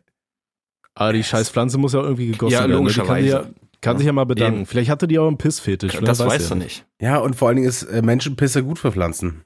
Ah, 0.95 1.11
die 1.11 1.23
scheiß 1.23 1.49
Pflanze 1.49 1.79
muss 1.79 1.93
ja 1.93 2.01
irgendwie 2.01 2.27
gegossen 2.27 2.53
Ja, 2.53 2.59
werden. 2.59 2.69
ne? 2.71 2.77
Logischerweise. 2.77 3.27
Ja, 3.27 3.45
kann 3.83 3.97
sich 3.97 4.07
ja 4.07 4.13
mal 4.13 4.25
bedanken. 4.25 4.59
Eben. 4.59 4.65
Vielleicht 4.65 4.89
hatte 4.89 5.07
die 5.07 5.19
auch 5.19 5.27
einen 5.27 5.37
Pissfetisch. 5.37 5.93
das 6.01 6.19
Weiß 6.19 6.27
weißt 6.27 6.49
ja 6.49 6.55
du 6.55 6.63
nicht. 6.63 6.85
ja, 7.01 7.17
und 7.17 7.35
vor 7.35 7.47
allen 7.49 7.57
Dingen 7.57 7.67
ist 7.69 7.83
äh, 7.83 8.01
Menschenpisse 8.01 8.63
gut 8.63 8.79
für 8.79 8.91
Pflanzen. 8.91 9.43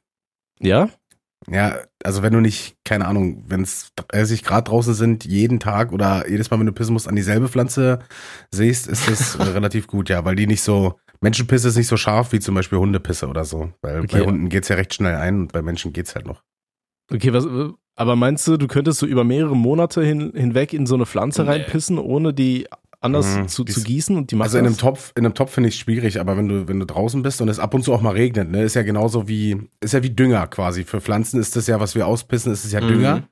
Ja? 0.60 0.90
Ja, 1.50 1.78
also 2.04 2.24
wenn 2.24 2.34
du 2.34 2.40
nicht, 2.42 2.76
keine 2.84 3.06
Ahnung, 3.06 3.44
wenn 3.48 3.62
es 3.62 3.92
30 3.96 4.44
Grad 4.44 4.68
draußen 4.70 4.94
sind, 4.94 5.24
jeden 5.26 5.60
Tag 5.60 5.92
oder 5.94 6.28
jedes 6.30 6.50
Mal, 6.50 6.60
wenn 6.60 6.66
du 6.66 6.72
pissen 6.74 6.94
musst, 6.94 7.08
an 7.08 7.16
dieselbe 7.16 7.48
Pflanze 7.48 8.00
siehst, 8.52 8.88
ist 8.88 9.08
das 9.10 9.40
relativ 9.54 9.88
gut, 9.88 10.10
ja, 10.10 10.26
weil 10.26 10.36
die 10.36 10.48
nicht 10.48 10.62
so, 10.62 10.96
Menschenpisse 11.22 11.68
ist 11.70 11.78
nicht 11.78 11.88
so 11.88 11.96
scharf 11.98 12.32
wie 12.32 12.40
zum 12.40 12.56
Beispiel 12.56 12.80
Hundepisse 12.80 13.28
oder 13.28 13.46
so. 13.46 13.72
Weil 13.82 14.00
Okay. 14.02 14.20
bei 14.20 14.26
Hunden 14.26 14.50
geht's 14.50 14.68
ja 14.68 14.76
recht 14.76 14.94
schnell 14.94 15.16
ein 15.16 15.42
und 15.42 15.54
bei 15.54 15.62
Menschen 15.62 15.94
geht's 15.94 16.16
halt 16.16 16.26
noch. 16.26 16.44
Okay, 17.14 17.32
was, 17.32 17.48
aber 17.96 18.16
meinst 18.16 18.46
du, 18.48 18.58
du 18.58 18.68
könntest 18.68 19.00
so 19.00 19.06
über 19.06 19.24
mehrere 19.24 19.56
Monate 19.56 20.04
hin, 20.04 20.34
hinweg 20.36 20.74
in 20.74 20.86
so 20.86 20.96
eine 20.96 21.06
Pflanze 21.06 21.44
Nee. 21.44 21.50
reinpissen, 21.52 21.98
ohne 22.00 22.34
die 22.34 22.68
anders 23.00 23.38
Mhm. 23.38 23.48
zu, 23.48 23.64
zu 23.64 23.84
gießen 23.84 24.18
und 24.18 24.32
die 24.32 24.36
macht 24.36 24.48
Also 24.48 24.58
in 24.58 24.66
einem? 24.66 24.78
Topf, 24.78 25.12
in 25.16 25.26
einem 25.26 25.36
Topf 25.36 25.52
finde 25.54 25.70
ich 25.70 25.76
schwierig, 25.76 26.20
aber 26.20 26.36
wenn 26.36 26.48
du, 26.50 26.68
wenn 26.68 26.80
du 26.80 26.86
draußen 26.86 27.22
bist 27.22 27.42
und 27.42 27.48
es 27.50 27.60
ab 27.60 27.74
und 27.74 27.84
zu 27.84 27.94
auch 27.94 28.02
mal 28.02 28.14
regnet, 28.14 28.50
ne, 28.50 28.64
ist 28.64 28.74
ja 28.76 28.82
genauso 28.82 29.28
wie, 29.28 29.58
ist 29.82 29.94
ja 29.94 30.02
wie 30.04 30.10
Dünger 30.10 30.48
quasi. 30.48 30.84
Für 30.84 31.00
Pflanzen 31.00 31.40
ist 31.40 31.56
das 31.56 31.68
ja, 31.68 31.80
was 31.80 31.94
wir 31.96 32.08
auspissen, 32.08 32.52
ist 32.52 32.66
es 32.66 32.72
ja 32.72 32.82
Mhm. 32.82 32.88
Dünger. 32.88 33.24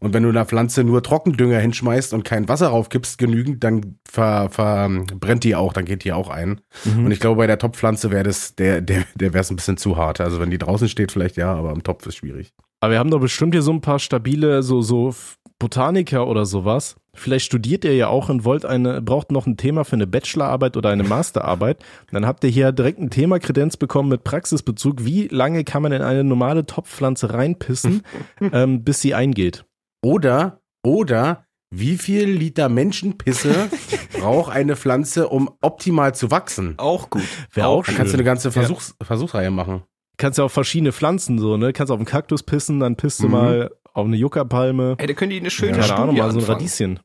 Und 0.00 0.12
wenn 0.12 0.22
du 0.22 0.28
einer 0.28 0.44
Pflanze 0.44 0.84
nur 0.84 1.02
Trockendünger 1.02 1.58
hinschmeißt 1.58 2.12
und 2.12 2.24
kein 2.24 2.48
Wasser 2.48 2.68
raufgibst, 2.68 3.16
genügend, 3.18 3.64
dann 3.64 3.98
ver, 4.06 4.50
verbrennt 4.50 5.44
die 5.44 5.56
auch, 5.56 5.72
dann 5.72 5.84
geht 5.86 6.04
die 6.04 6.12
auch 6.12 6.28
ein. 6.28 6.60
Mhm. 6.84 7.06
Und 7.06 7.10
ich 7.12 7.20
glaube, 7.20 7.38
bei 7.38 7.46
der 7.46 7.58
Topfpflanze 7.58 8.10
wäre 8.10 8.24
das, 8.24 8.54
der, 8.56 8.80
der, 8.80 9.04
der 9.14 9.32
wäre 9.32 9.40
es 9.42 9.50
ein 9.50 9.56
bisschen 9.56 9.76
zu 9.78 9.96
hart. 9.96 10.20
Also 10.20 10.40
wenn 10.40 10.50
die 10.50 10.58
draußen 10.58 10.88
steht, 10.88 11.12
vielleicht 11.12 11.36
ja, 11.36 11.54
aber 11.54 11.72
im 11.72 11.82
Topf 11.82 12.06
ist 12.06 12.16
schwierig. 12.16 12.52
Aber 12.80 12.92
wir 12.92 12.98
haben 12.98 13.10
doch 13.10 13.20
bestimmt 13.20 13.54
hier 13.54 13.62
so 13.62 13.72
ein 13.72 13.80
paar 13.80 13.98
stabile, 13.98 14.62
so, 14.62 14.82
so 14.82 15.14
Botaniker 15.58 16.26
oder 16.26 16.46
sowas. 16.46 16.96
Vielleicht 17.16 17.46
studiert 17.46 17.84
ihr 17.84 17.94
ja 17.94 18.08
auch 18.08 18.28
und 18.28 18.44
wollt 18.44 18.64
eine, 18.66 19.00
braucht 19.00 19.30
noch 19.30 19.46
ein 19.46 19.56
Thema 19.56 19.84
für 19.84 19.92
eine 19.94 20.06
Bachelorarbeit 20.08 20.76
oder 20.76 20.90
eine 20.90 21.04
Masterarbeit. 21.04 21.78
Dann 22.10 22.26
habt 22.26 22.42
ihr 22.42 22.50
hier 22.50 22.72
direkt 22.72 22.98
ein 22.98 23.10
Thema 23.10 23.38
Kredenz 23.38 23.76
bekommen 23.76 24.08
mit 24.08 24.24
Praxisbezug. 24.24 25.04
Wie 25.04 25.28
lange 25.28 25.62
kann 25.64 25.82
man 25.82 25.92
in 25.92 26.02
eine 26.02 26.24
normale 26.24 26.66
Topfpflanze 26.66 27.32
reinpissen, 27.32 28.02
ähm, 28.52 28.82
bis 28.82 29.00
sie 29.00 29.14
eingeht? 29.14 29.64
Oder, 30.02 30.60
oder, 30.84 31.46
wie 31.70 31.96
viel 31.98 32.28
Liter 32.28 32.68
Menschenpisse 32.68 33.68
braucht 34.18 34.52
eine 34.52 34.74
Pflanze, 34.76 35.28
um 35.28 35.48
optimal 35.60 36.14
zu 36.16 36.30
wachsen? 36.32 36.74
Auch 36.78 37.10
gut. 37.10 37.22
Wäre 37.52 37.68
auch 37.68 37.84
Dann 37.86 37.94
kannst 37.94 38.12
du 38.12 38.16
schön. 38.16 38.20
eine 38.20 38.24
ganze 38.24 38.50
Versuchs 38.52 38.96
Versuchsreihe 39.00 39.50
machen. 39.52 39.82
Kannst 40.16 40.38
ja 40.38 40.44
auf 40.44 40.52
verschiedene 40.52 40.92
Pflanzen 40.92 41.38
so, 41.38 41.56
ne? 41.56 41.72
Kannst 41.72 41.90
auf 41.92 41.98
einen 41.98 42.06
Kaktus 42.06 42.42
pissen, 42.42 42.80
dann 42.80 42.96
pisst 42.96 43.20
du 43.20 43.26
Mhm. 43.26 43.32
mal 43.32 43.70
auf 43.94 44.04
eine 44.06 44.16
Juckerpalme. 44.16 44.96
Ey, 44.98 45.06
da 45.06 45.14
können 45.14 45.30
die 45.30 45.38
eine 45.40 45.50
schöne 45.50 45.72
Keine 45.72 45.84
Studie 45.84 46.00
Ahnung, 46.02 46.16
mal 46.18 46.30
so 46.32 46.38
ein. 46.40 46.44
Radieschen. 46.44 47.00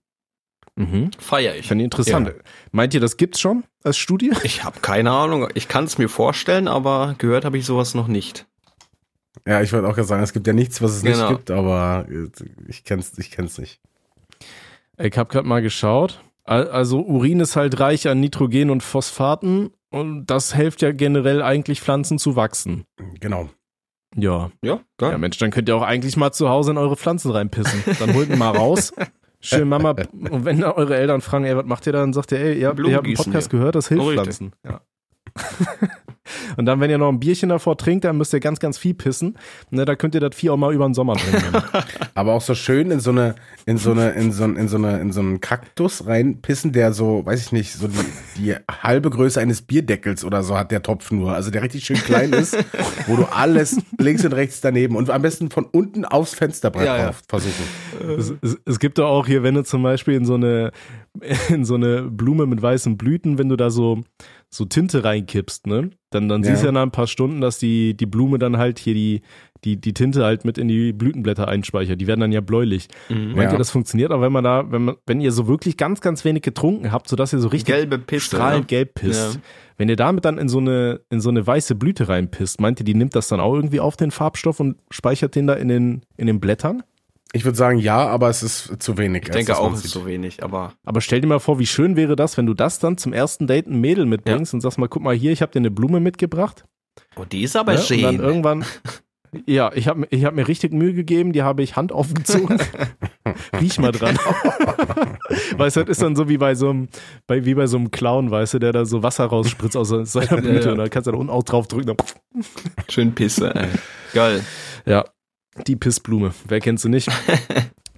Mhm. 0.76 1.12
Feier 1.18 1.56
ich. 1.56 1.68
Finde 1.68 1.84
ich 1.84 1.86
interessant. 1.86 2.34
Meint 2.72 2.94
ihr, 2.94 3.00
das 3.00 3.16
gibt's 3.18 3.40
schon 3.40 3.64
als 3.84 3.98
Studie? 3.98 4.32
Ich 4.44 4.64
habe 4.64 4.80
keine 4.82 5.12
Ahnung. 5.12 5.48
Ich 5.54 5.68
kann 5.68 5.86
es 5.86 5.98
mir 5.98 6.10
vorstellen, 6.10 6.68
aber 6.68 7.16
gehört 7.18 7.46
habe 7.46 7.58
ich 7.58 7.66
sowas 7.66 7.96
noch 7.96 8.08
nicht. 8.08 8.46
Ja, 9.48 9.62
ich 9.62 9.72
wollte 9.72 9.88
auch 9.88 9.96
gerade 9.96 10.08
sagen, 10.08 10.24
es 10.24 10.34
gibt 10.34 10.48
ja 10.48 10.54
nichts, 10.54 10.82
was 10.82 10.92
es 10.92 11.04
nicht 11.04 11.14
Genau. 11.14 11.30
gibt, 11.30 11.50
aber 11.52 12.06
äh, 12.10 12.28
ich 12.68 12.84
kenn's, 12.84 13.18
ich 13.18 13.32
kenn's 13.32 13.58
nicht. 13.58 13.80
Ich 14.98 15.18
habe 15.18 15.32
gerade 15.32 15.48
mal 15.48 15.62
geschaut. 15.62 16.22
Al- 16.44 16.70
Also 16.70 17.00
Urin 17.02 17.40
ist 17.40 17.56
halt 17.56 17.80
reich 17.80 18.08
an 18.08 18.20
Nitrogen 18.20 18.70
und 18.70 18.82
Phosphaten 18.84 19.70
und 19.92 20.26
das 20.28 20.54
hilft 20.56 20.82
ja 20.82 20.92
generell 20.92 21.42
eigentlich 21.42 21.82
Pflanzen 21.82 22.20
zu 22.20 22.36
wachsen. 22.36 22.86
Genau. 23.20 23.50
Ja. 24.16 24.50
Ja, 24.64 24.80
Ja, 25.00 25.18
Mensch, 25.18 25.38
dann 25.38 25.52
könnt 25.52 25.70
ihr 25.70 25.76
auch 25.76 25.82
eigentlich 25.84 26.18
mal 26.18 26.32
zu 26.32 26.50
Hause 26.50 26.72
in 26.72 26.78
eure 26.78 26.96
Pflanzen 26.96 27.32
reinpissen. 27.32 27.84
Dann 28.00 28.14
holt 28.14 28.30
ihn 28.30 28.38
mal 28.38 28.56
raus. 28.56 28.92
Schön, 29.42 29.70
Mama. 29.70 29.92
Und 29.92 30.44
wenn 30.46 30.64
eure 30.64 30.98
Eltern 30.98 31.22
fragen, 31.22 31.46
ey, 31.46 31.56
was 31.56 31.66
macht 31.66 31.88
ihr 31.88 31.94
da? 31.94 32.00
Dann 32.00 32.12
sagt 32.14 32.32
ihr, 32.34 32.40
ey, 32.40 32.60
ihr 32.60 32.68
habt, 32.68 32.80
ihr 32.80 32.96
habt 32.96 33.06
einen 33.06 33.16
Podcast 33.16 33.52
wir. 33.52 33.60
gehört, 33.60 33.76
das 33.76 33.88
hilft. 33.88 34.06
Pflanzen. 34.06 34.52
Ja. 34.66 34.82
Und 36.58 36.66
dann, 36.66 36.80
wenn 36.80 36.90
ihr 36.90 36.98
noch 36.98 37.10
ein 37.10 37.20
Bierchen 37.20 37.50
davor 37.50 37.78
trinkt, 37.78 38.06
dann 38.06 38.18
müsst 38.18 38.34
ihr 38.34 38.40
ganz, 38.40 38.60
ganz 38.60 38.78
viel 38.78 38.94
pissen. 38.94 39.38
Ne, 39.72 39.86
da 39.86 39.96
könnt 39.96 40.16
ihr 40.16 40.22
das 40.22 40.36
Vieh 40.36 40.50
auch 40.50 40.58
mal 40.58 40.74
über 40.74 40.88
den 40.88 40.94
Sommer 40.94 41.14
bringen. 41.14 41.64
Aber 42.16 42.34
auch 42.34 42.42
so 42.42 42.56
schön 42.56 42.92
in 42.92 43.00
so 43.00 43.12
eine, 43.12 43.36
in 43.66 43.78
so 43.78 43.92
eine, 43.92 44.12
in 44.12 44.32
so, 44.32 44.46
in 44.46 44.68
so 44.68 44.78
eine, 44.78 45.00
in 45.00 45.12
so 45.12 45.20
einen 45.22 45.40
Kaktus 45.42 46.06
reinpissen, 46.06 46.72
der 46.72 46.94
so, 46.94 47.26
weiß 47.26 47.42
ich 47.42 47.52
nicht, 47.52 47.74
so 47.74 47.88
die, 47.88 47.96
die 48.38 48.56
halbe 48.70 49.10
Größe 49.10 49.40
eines 49.40 49.62
Bierdeckels 49.62 50.24
oder 50.24 50.44
so 50.44 50.58
hat 50.58 50.72
der 50.72 50.84
Topf 50.84 51.12
nur. 51.12 51.34
Also 51.34 51.52
der 51.52 51.62
richtig 51.64 51.86
schön 51.86 51.98
klein 51.98 52.34
ist, 52.34 52.58
wo 53.08 53.16
du 53.16 53.24
alles 53.26 53.78
links 53.98 54.26
und 54.26 54.34
rechts 54.34 54.62
daneben 54.62 54.96
und 54.96 55.10
am 55.10 55.22
besten 55.22 55.50
von 55.50 55.66
unten 55.66 56.06
aufs 56.06 56.34
Fensterbrett 56.34 56.86
Ja, 56.86 56.98
ja. 56.98 57.06
drauf 57.08 57.22
versuchen. 57.28 57.64
es, 58.18 58.34
es, 58.42 58.58
es 58.66 58.80
gibt 58.80 58.98
doch 58.98 59.08
auch 59.08 59.28
hier, 59.28 59.44
wenn 59.44 59.56
du 59.56 59.64
zum 59.64 59.84
Beispiel 59.84 60.16
in 60.16 60.26
so 60.26 60.36
eine, 60.36 60.72
in 61.50 61.66
so 61.66 61.76
eine 61.76 62.04
Blume 62.04 62.46
mit 62.46 62.62
weißen 62.62 62.98
Blüten, 62.98 63.38
wenn 63.38 63.50
du 63.50 63.56
da 63.56 63.70
so, 63.70 64.02
so 64.52 64.66
Tinte 64.66 65.04
reinkippst, 65.04 65.68
ne? 65.68 65.92
Dann, 66.10 66.28
dann 66.28 66.42
Ja. 66.44 66.50
siehst 66.50 66.64
du 66.64 66.68
ja 66.68 66.72
nach 66.72 66.82
ein 66.82 66.92
paar 66.92 67.06
Stunden, 67.06 67.40
dass 67.40 67.60
die, 67.60 67.96
die 67.96 68.08
Blume 68.08 68.40
dann 68.40 68.58
halt 68.58 68.80
hier 68.80 68.96
die, 68.96 69.22
die, 69.64 69.80
die 69.80 69.94
Tinte 69.94 70.24
halt 70.24 70.44
mit 70.44 70.58
in 70.58 70.68
die 70.68 70.92
Blütenblätter 70.92 71.48
einspeichert. 71.48 72.02
Die 72.02 72.08
werden 72.08 72.22
dann 72.22 72.32
ja 72.32 72.42
bläulich. 72.42 72.88
Mhm. 73.10 73.34
Meint 73.36 73.52
Ja. 73.52 73.52
ihr, 73.52 73.58
das 73.60 73.70
funktioniert 73.70 74.12
auch, 74.12 74.22
wenn 74.22 74.32
man 74.32 74.44
da, 74.44 74.72
wenn 74.72 74.86
man, 74.86 74.96
wenn 75.06 75.22
ihr 75.22 75.32
so 75.32 75.48
wirklich 75.48 75.78
ganz, 75.78 76.02
ganz 76.02 76.26
wenig 76.26 76.42
getrunken 76.42 76.92
habt, 76.92 77.08
sodass 77.10 77.32
ihr 77.34 77.40
so 77.40 77.50
richtig 77.50 77.76
Gelbe 77.76 78.00
Piste. 78.00 78.38
strahlend 78.38 78.62
ne? 78.62 78.68
gelb 78.68 78.96
pisst. 78.96 79.36
Ja. 79.36 79.42
Wenn 79.78 79.88
ihr 79.88 79.96
damit 79.96 80.26
dann 80.26 80.38
in 80.40 80.50
so 80.50 80.58
eine, 80.58 81.02
in 81.12 81.22
so 81.22 81.30
eine 81.30 81.46
weiße 81.46 81.76
Blüte 81.76 82.10
reinpisst, 82.10 82.60
meint 82.60 82.80
ihr, 82.82 82.86
die 82.86 82.96
nimmt 82.96 83.16
das 83.16 83.28
dann 83.28 83.40
auch 83.40 83.54
irgendwie 83.54 83.80
auf 83.80 83.96
den 83.98 84.10
Farbstoff 84.12 84.60
und 84.60 84.78
speichert 84.90 85.36
den 85.36 85.46
da 85.48 85.54
in 85.54 85.68
den, 85.68 86.02
in 86.18 86.26
den 86.28 86.40
Blättern? 86.40 86.82
Ich 87.32 87.46
würde 87.46 87.58
sagen, 87.58 87.78
ja, 87.78 88.08
aber 88.08 88.30
es 88.30 88.42
ist 88.42 88.82
zu 88.82 88.98
wenig. 88.98 89.24
Ich 89.24 89.30
denke 89.30 89.58
auch, 89.58 89.72
es 89.74 89.86
ist 89.86 89.92
so 89.92 90.06
wenig, 90.08 90.44
aber 90.44 90.74
Aber 90.84 91.00
stell 91.00 91.22
dir 91.22 91.28
mal 91.28 91.40
vor, 91.40 91.60
wie 91.60 91.68
schön 91.68 91.96
wäre 91.96 92.16
das, 92.16 92.38
wenn 92.38 92.48
du 92.48 92.56
das 92.56 92.80
dann 92.80 92.98
zum 92.98 93.14
ersten 93.14 93.46
Date 93.46 93.68
ein 93.68 93.80
Mädel 93.80 94.08
mitbringst 94.08 94.54
und 94.56 94.62
sagst 94.62 94.80
mal, 94.80 94.88
guck 94.88 95.04
mal 95.04 95.16
hier, 95.16 95.32
ich 95.32 95.44
habe 95.44 95.52
dir 95.52 95.60
eine 95.60 95.70
Blume 95.70 96.00
mitgebracht. 96.00 96.66
oh, 97.16 97.26
die 97.26 97.44
ist 97.44 97.56
aber 97.56 97.74
ne? 97.74 97.80
Und 97.80 97.90
dann 97.90 98.16
schön. 98.16 98.20
irgendwann, 98.20 98.66
ja, 99.46 99.72
ich 99.76 99.88
habe 99.88 100.08
ich 100.10 100.26
hab 100.26 100.34
mir 100.34 100.48
richtig 100.48 100.74
Mühe 100.74 100.94
gegeben, 100.94 101.32
die 101.32 101.44
habe 101.44 101.62
ich 101.62 101.76
Hand 101.76 101.92
aufgezogen. 101.92 102.60
Riech 103.62 103.78
mal 103.78 103.92
dran. 103.92 104.18
weißt 105.58 105.78
du, 105.78 105.82
das 105.82 105.90
ist 105.90 106.02
dann 106.02 106.16
so 106.16 106.30
wie 106.30 106.40
bei 106.40 106.56
so 106.56 106.72
einem, 106.72 106.88
bei, 107.28 107.46
wie 107.46 107.54
bei 107.54 107.68
so 107.68 107.78
einem 107.78 107.92
Clown, 107.92 108.32
weißt 108.32 108.56
du, 108.56 108.60
der 108.60 108.72
da 108.72 108.86
so 108.86 109.04
Wasser 109.04 109.26
rausspritzt 109.26 109.78
aus 109.78 109.90
seiner 109.90 110.42
Blüte 110.42 110.66
ja. 110.66 110.72
und 110.72 110.80
dann 110.80 110.90
kannst 110.90 111.06
du 111.06 111.12
da 111.12 111.18
unten 111.18 111.32
auch 111.32 111.44
drauf 111.44 111.68
drücken. 111.68 111.96
Schön 112.90 113.14
Pisse, 113.14 113.54
ey. 113.54 113.68
Geil. 114.14 114.44
ja, 114.88 115.06
die 115.68 115.76
Pissblume. 115.76 116.34
Wer 116.48 116.60
kennt 116.60 116.80
sie 116.80 116.90
nicht? 116.90 117.10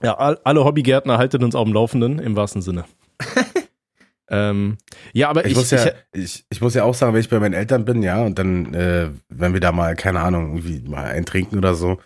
Ja, 0.04 0.18
all, 0.18 0.40
alle 0.44 0.64
Hobbygärtner 0.66 1.18
haltet 1.18 1.44
uns 1.44 1.56
auf 1.56 1.66
dem 1.66 1.74
Laufenden, 1.74 2.20
im 2.20 2.36
wahrsten 2.36 2.62
Sinne. 2.62 2.86
ähm, 4.30 4.78
ja, 5.14 5.30
aber 5.30 5.46
Ich, 5.46 5.52
ich, 5.52 5.58
muss 5.58 5.72
ja, 5.72 5.86
ich, 6.12 6.24
ich, 6.24 6.46
ich 6.50 6.62
muss 6.62 6.74
ja 6.74 6.84
auch 6.84 6.96
sagen, 6.96 7.14
wenn 7.14 7.22
ich 7.22 7.30
bei 7.30 7.40
meinen 7.40 7.54
Eltern 7.54 7.86
bin, 7.86 8.02
ja, 8.02 8.22
und 8.22 8.40
dann, 8.40 8.74
äh, 8.74 9.10
wenn 9.30 9.54
wir 9.54 9.60
da 9.60 9.72
mal, 9.72 9.96
keine 9.96 10.22
Ahnung, 10.22 10.58
irgendwie 10.58 10.90
mal 10.90 11.06
ein 11.06 11.26
trinken 11.26 11.58
oder 11.58 11.76
so, 11.76 12.00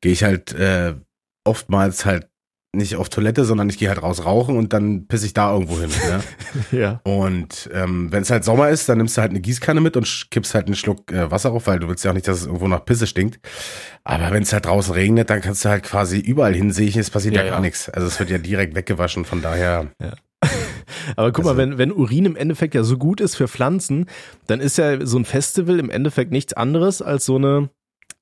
gehe 0.00 0.12
ich 0.12 0.24
halt 0.24 0.54
äh, 0.54 0.94
oftmals 1.44 2.06
halt 2.06 2.28
nicht 2.74 2.96
auf 2.96 3.08
Toilette, 3.08 3.44
sondern 3.46 3.70
ich 3.70 3.78
gehe 3.78 3.88
halt 3.88 4.02
raus 4.02 4.24
rauchen 4.26 4.56
und 4.58 4.72
dann 4.74 5.06
pisse 5.06 5.24
ich 5.24 5.32
da 5.32 5.52
irgendwo 5.52 5.80
hin. 5.80 5.88
Ne? 5.88 6.20
ja. 6.78 7.00
Und 7.04 7.70
ähm, 7.72 8.12
wenn 8.12 8.22
es 8.22 8.30
halt 8.30 8.44
Sommer 8.44 8.68
ist, 8.68 8.88
dann 8.88 8.98
nimmst 8.98 9.16
du 9.16 9.22
halt 9.22 9.30
eine 9.30 9.40
Gießkanne 9.40 9.80
mit 9.80 9.96
und 9.96 10.26
kippst 10.30 10.54
halt 10.54 10.66
einen 10.66 10.74
Schluck 10.76 11.10
äh, 11.10 11.30
Wasser 11.30 11.52
auf, 11.52 11.66
weil 11.66 11.78
du 11.78 11.88
willst 11.88 12.04
ja 12.04 12.10
auch 12.10 12.14
nicht, 12.14 12.28
dass 12.28 12.40
es 12.40 12.46
irgendwo 12.46 12.68
nach 12.68 12.84
Pisse 12.84 13.06
stinkt. 13.06 13.38
Aber 14.04 14.30
wenn 14.30 14.42
es 14.42 14.52
halt 14.52 14.66
draußen 14.66 14.92
regnet, 14.92 15.30
dann 15.30 15.40
kannst 15.40 15.64
du 15.64 15.70
halt 15.70 15.84
quasi 15.84 16.18
überall 16.18 16.54
hinsehen, 16.54 16.98
es 16.98 17.08
passiert 17.10 17.34
ja, 17.34 17.42
Ja, 17.44 17.48
gar 17.50 17.58
ja. 17.58 17.62
nichts. 17.62 17.88
Also 17.88 18.08
es 18.08 18.18
wird 18.18 18.28
ja 18.30 18.38
direkt 18.38 18.74
weggewaschen, 18.74 19.24
von 19.24 19.40
daher. 19.40 19.86
Aber 21.16 21.32
guck 21.32 21.44
mal, 21.44 21.50
Also- 21.52 21.62
wenn, 21.62 21.78
wenn 21.78 21.92
Urin 21.92 22.26
im 22.26 22.36
Endeffekt 22.36 22.74
ja 22.74 22.82
so 22.82 22.98
gut 22.98 23.20
ist 23.20 23.36
für 23.36 23.48
Pflanzen, 23.48 24.06
dann 24.46 24.60
ist 24.60 24.76
ja 24.76 25.04
so 25.06 25.18
ein 25.18 25.24
Festival 25.24 25.78
im 25.78 25.88
Endeffekt 25.90 26.30
nichts 26.30 26.52
anderes 26.52 27.00
als 27.00 27.24
so 27.24 27.36
eine, 27.36 27.70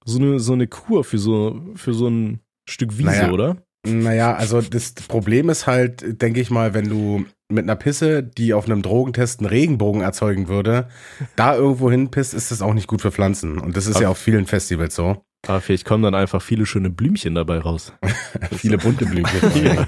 so 0.04 0.18
eine, 0.18 0.38
so 0.38 0.52
eine 0.52 0.66
Kur 0.68 1.02
für 1.04 1.18
so, 1.18 1.60
für 1.74 1.92
so 1.94 2.06
ein 2.08 2.40
Stück 2.68 2.96
Wiese, 2.98 3.06
Naja. 3.10 3.30
oder? 3.32 3.56
Naja, 3.84 4.34
also 4.34 4.60
das 4.60 4.92
Problem 4.92 5.48
ist 5.50 5.66
halt, 5.66 6.20
denke 6.22 6.40
ich 6.40 6.50
mal, 6.50 6.74
wenn 6.74 6.88
du 6.88 7.24
mit 7.50 7.64
einer 7.64 7.76
Pisse, 7.76 8.22
die 8.22 8.54
auf 8.54 8.64
einem 8.66 8.82
Drogentest 8.82 9.40
einen 9.40 9.48
Regenbogen 9.48 10.00
erzeugen 10.00 10.48
würde, 10.48 10.88
da 11.36 11.54
irgendwo 11.54 11.90
hinpisst, 11.90 12.32
ist 12.34 12.50
das 12.50 12.62
auch 12.62 12.72
nicht 12.74 12.86
gut 12.86 13.02
für 13.02 13.12
Pflanzen. 13.12 13.58
Und 13.58 13.76
das 13.76 13.86
ist 13.86 14.00
ja 14.00 14.08
auf 14.08 14.18
vielen 14.18 14.46
Festivals 14.46 14.94
so. 14.94 15.22
Aber 15.46 15.60
vielleicht 15.60 15.84
kommen 15.84 16.02
dann 16.02 16.14
einfach 16.14 16.40
viele 16.40 16.64
schöne 16.64 16.88
Blümchen 16.88 17.34
dabei 17.34 17.58
raus. 17.58 17.92
Viele 18.56 18.78
bunte 18.78 19.04
Blümchen. 19.04 19.64
ja. 19.64 19.86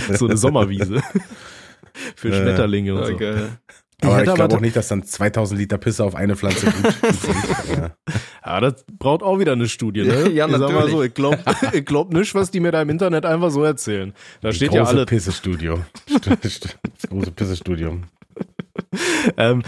So 0.16 0.26
eine 0.26 0.38
Sommerwiese. 0.38 1.02
Für 2.16 2.30
Äh, 2.30 2.40
Schmetterlinge 2.40 2.94
und 2.94 3.04
so. 3.06 3.16
geil. 3.18 3.48
Aber 4.02 4.22
ich 4.22 4.28
aber 4.28 4.36
glaube 4.36 4.56
auch 4.56 4.60
nicht, 4.60 4.76
dass 4.76 4.88
dann 4.88 5.04
2000 5.04 5.58
Liter 5.58 5.78
Pisse 5.78 6.04
auf 6.04 6.14
eine 6.14 6.36
Pflanze 6.36 6.66
gut, 6.66 6.92
sind. 7.20 7.36
Ja. 7.76 7.90
Ja, 8.44 8.60
das 8.60 8.84
braucht 8.98 9.22
auch 9.22 9.38
wieder 9.38 9.52
eine 9.52 9.68
Studie, 9.68 10.02
ne? 10.02 10.28
Ja, 10.32 10.46
ich 10.46 10.52
sag 10.52 10.60
mal 10.60 10.70
natürlich. 10.70 10.90
so, 10.90 11.02
ich 11.02 11.14
glaub, 11.14 11.38
ich 11.72 11.84
glaub 11.84 12.12
nicht, 12.12 12.34
was 12.34 12.50
die 12.50 12.60
mir 12.60 12.72
da 12.72 12.82
im 12.82 12.90
Internet 12.90 13.24
einfach 13.24 13.50
so 13.50 13.62
erzählen. 13.62 14.12
Da 14.40 14.52
steht 14.52 14.70
große 14.70 14.82
ja 14.82 14.88
alle, 14.88 15.06
Pissestudio. 15.06 15.80
das 16.24 16.60
große 17.08 17.30
Pissestudio. 17.30 17.98
Ähm, 19.36 19.62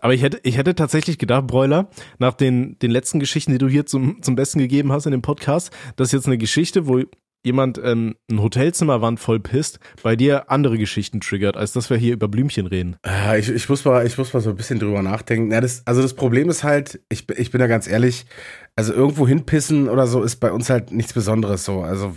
aber 0.00 0.14
ich 0.14 0.22
hätte, 0.22 0.40
ich 0.42 0.56
hätte 0.56 0.74
tatsächlich 0.74 1.18
gedacht, 1.18 1.46
Bräuler, 1.46 1.88
nach 2.18 2.34
den, 2.34 2.78
den 2.78 2.90
letzten 2.90 3.20
Geschichten, 3.20 3.52
die 3.52 3.58
du 3.58 3.68
hier 3.68 3.86
zum, 3.86 4.22
zum 4.22 4.34
Besten 4.34 4.58
gegeben 4.58 4.92
hast 4.92 5.06
in 5.06 5.12
dem 5.12 5.22
Podcast, 5.22 5.70
das 5.96 6.08
ist 6.08 6.12
jetzt 6.12 6.26
eine 6.26 6.38
Geschichte, 6.38 6.86
wo 6.86 7.00
jemand 7.46 7.80
ähm, 7.82 8.16
ein 8.30 8.42
Hotelzimmerwand 8.42 9.20
voll 9.20 9.40
pisst, 9.40 9.78
bei 10.02 10.16
dir 10.16 10.50
andere 10.50 10.76
Geschichten 10.76 11.20
triggert, 11.20 11.56
als 11.56 11.72
dass 11.72 11.88
wir 11.88 11.96
hier 11.96 12.12
über 12.12 12.28
Blümchen 12.28 12.66
reden. 12.66 12.96
Äh, 13.06 13.38
Ich, 13.38 13.48
ich, 13.48 13.68
muss 13.68 13.84
mal, 13.84 14.04
ich 14.04 14.18
muss 14.18 14.34
mal 14.34 14.40
so 14.40 14.50
ein 14.50 14.56
bisschen 14.56 14.78
drüber 14.80 15.00
nachdenken. 15.02 15.52
Ja, 15.52 15.60
das, 15.60 15.82
also 15.86 16.02
das 16.02 16.14
Problem 16.14 16.50
ist 16.50 16.64
halt, 16.64 17.00
ich, 17.08 17.26
bin- 17.26 17.36
ich 17.38 17.50
bin 17.52 17.60
da 17.60 17.68
ganz 17.68 17.86
ehrlich, 17.88 18.26
also 18.74 18.92
irgendwo 18.92 19.26
hinpissen 19.28 19.88
oder 19.88 20.06
so 20.06 20.22
ist 20.22 20.36
bei 20.36 20.50
uns 20.52 20.68
halt 20.68 20.90
nichts 20.90 21.12
Besonderes 21.12 21.64
so. 21.64 21.82
Also 21.82 22.14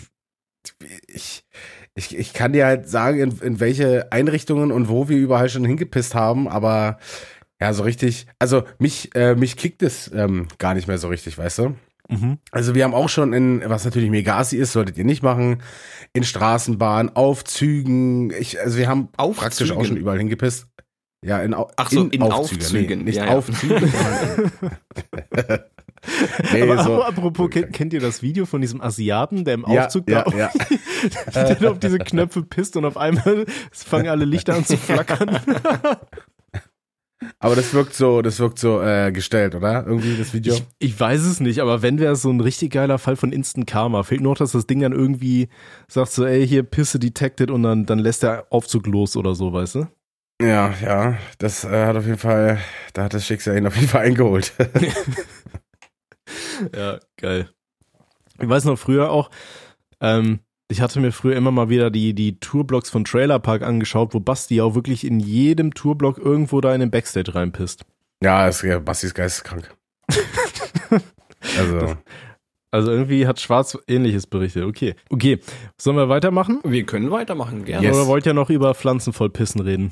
ich, 1.07 1.45
ich, 1.95 2.17
ich 2.17 2.33
kann 2.33 2.53
dir 2.53 2.65
halt 2.65 2.89
sagen, 2.89 3.19
in, 3.19 3.37
in 3.39 3.59
welche 3.59 4.11
Einrichtungen 4.11 4.71
und 4.71 4.89
wo 4.89 5.09
wir 5.09 5.17
überall 5.17 5.49
schon 5.49 5.65
hingepisst 5.65 6.15
haben, 6.15 6.47
aber 6.47 6.97
ja, 7.61 7.73
so 7.73 7.83
richtig, 7.83 8.27
also 8.39 8.63
mich, 8.77 9.13
äh, 9.15 9.35
mich 9.35 9.57
kickt 9.57 9.83
es 9.83 10.09
ähm, 10.13 10.47
gar 10.57 10.73
nicht 10.73 10.87
mehr 10.87 10.97
so 10.97 11.09
richtig, 11.09 11.37
weißt 11.37 11.59
du? 11.59 11.75
Mhm. 12.09 12.39
Also 12.51 12.75
wir 12.75 12.83
haben 12.83 12.93
auch 12.93 13.09
schon 13.09 13.33
in, 13.33 13.61
was 13.65 13.85
natürlich 13.85 14.09
mega 14.09 14.37
assi 14.37 14.57
ist, 14.57 14.73
solltet 14.73 14.97
ihr 14.97 15.05
nicht 15.05 15.23
machen, 15.23 15.61
in 16.13 16.23
Straßenbahnen, 16.23 17.15
Aufzügen, 17.15 18.31
ich, 18.31 18.59
also 18.59 18.77
wir 18.77 18.87
haben 18.87 19.09
Aufzügen? 19.15 19.41
praktisch 19.41 19.71
auch 19.71 19.85
schon 19.85 19.97
überall 19.97 20.17
hingepisst. 20.17 20.67
Ja, 21.23 21.39
in, 21.41 21.53
Ach 21.53 21.91
so, 21.91 22.07
in 22.07 22.21
Aufzügen, 22.21 22.99
Nee, 22.99 23.03
nicht 23.03 23.17
ja, 23.17 23.25
ja. 23.25 23.37
Aufzügen, 23.37 23.77
in, 23.77 23.91
nee, 26.53 26.61
aber, 26.61 26.83
so, 26.83 26.93
aber 26.93 27.07
apropos, 27.09 27.49
kennt, 27.49 27.73
kennt 27.73 27.93
ihr 27.93 27.99
das 27.99 28.21
Video 28.21 28.45
von 28.45 28.61
diesem 28.61 28.81
Asiaten, 28.81 29.43
der 29.43 29.55
im 29.55 29.65
ja, 29.67 29.85
Aufzug 29.85 30.09
ja, 30.09 30.23
da 30.23 30.37
ja. 30.37 30.51
der 31.55 31.71
auf 31.71 31.79
diese 31.79 31.99
Knöpfe 31.99 32.43
pisst 32.43 32.77
und 32.77 32.85
auf 32.85 32.97
einmal 32.97 33.45
fangen 33.71 34.07
alle 34.07 34.25
Lichter 34.25 34.55
an 34.55 34.65
zu 34.65 34.77
flackern? 34.77 35.39
Aber 37.39 37.55
das 37.55 37.73
wirkt 37.73 37.93
so, 37.93 38.21
das 38.21 38.39
wirkt 38.39 38.59
so 38.59 38.81
äh, 38.81 39.11
gestellt, 39.11 39.55
oder? 39.55 39.85
Irgendwie 39.85 40.15
das 40.17 40.33
Video. 40.33 40.53
Ich, 40.53 40.63
ich 40.79 40.99
weiß 40.99 41.21
es 41.21 41.39
nicht, 41.39 41.59
aber 41.59 41.81
wenn 41.81 41.99
wäre 41.99 42.13
es 42.13 42.21
so 42.21 42.29
ein 42.29 42.39
richtig 42.39 42.71
geiler 42.71 42.97
Fall 42.97 43.15
von 43.15 43.31
Instant 43.31 43.67
Karma. 43.67 44.03
Fehlt 44.03 44.21
nur 44.21 44.31
noch, 44.31 44.37
dass 44.37 44.53
das 44.53 44.67
Ding 44.67 44.79
dann 44.79 44.93
irgendwie 44.93 45.49
sagt 45.87 46.11
so, 46.11 46.25
ey, 46.25 46.47
hier 46.47 46.63
Pisse 46.63 46.97
detected 46.99 47.51
und 47.51 47.63
dann, 47.63 47.85
dann 47.85 47.99
lässt 47.99 48.23
der 48.23 48.47
Aufzug 48.49 48.87
los 48.87 49.17
oder 49.17 49.35
so, 49.35 49.51
weißt 49.51 49.75
du? 49.75 49.87
ja, 50.41 50.73
ja, 50.81 51.17
das 51.37 51.65
äh, 51.65 51.85
hat 51.85 51.97
auf 51.97 52.05
jeden 52.05 52.17
Fall, 52.17 52.59
da 52.93 53.03
hat 53.03 53.13
das 53.13 53.25
Schicksal 53.25 53.57
ihn 53.57 53.67
auf 53.67 53.75
jeden 53.75 53.89
Fall 53.89 54.05
eingeholt. 54.05 54.53
Ja, 56.75 56.99
geil. 57.17 57.49
Ich 58.39 58.47
weiß 58.47 58.65
noch 58.65 58.77
früher 58.77 59.11
auch, 59.11 59.29
ähm, 60.01 60.39
ich 60.69 60.81
hatte 60.81 60.99
mir 60.99 61.11
früher 61.11 61.35
immer 61.35 61.51
mal 61.51 61.69
wieder 61.69 61.89
die, 61.89 62.13
die 62.13 62.39
Tourblogs 62.39 62.89
von 62.89 63.03
Trailer 63.03 63.39
Park 63.39 63.63
angeschaut, 63.63 64.13
wo 64.13 64.19
Basti 64.19 64.61
auch 64.61 64.75
wirklich 64.75 65.05
in 65.05 65.19
jedem 65.19 65.73
Tourblock 65.73 66.17
irgendwo 66.17 66.61
da 66.61 66.73
in 66.73 66.79
den 66.79 66.91
Backstage 66.91 67.33
reinpisst. 67.35 67.85
ja, 68.23 68.47
ist, 68.47 68.61
ja, 68.61 68.79
Basti 68.79 69.07
ist 69.07 69.15
geisteskrank. 69.15 69.75
also, 71.57 71.97
Also 72.71 72.91
irgendwie 72.91 73.25
hat 73.25 73.39
Schwarz 73.39 73.77
ähnliches 73.87 74.27
berichtet. 74.27 74.63
Okay. 74.63 74.95
Okay. 75.09 75.39
Sollen 75.77 75.97
wir 75.97 76.07
weitermachen? 76.07 76.59
Wir 76.63 76.85
können 76.85 77.09
weitermachen, 77.09 77.65
gerne. 77.65 77.87
Yes. 77.87 77.95
Oder 77.95 78.07
wollt 78.07 78.25
ihr 78.27 78.35
noch 78.35 78.51
über 78.51 78.75
Pflanzen 78.75 79.11
voll 79.11 79.29
Pissen 79.29 79.61
reden? 79.61 79.91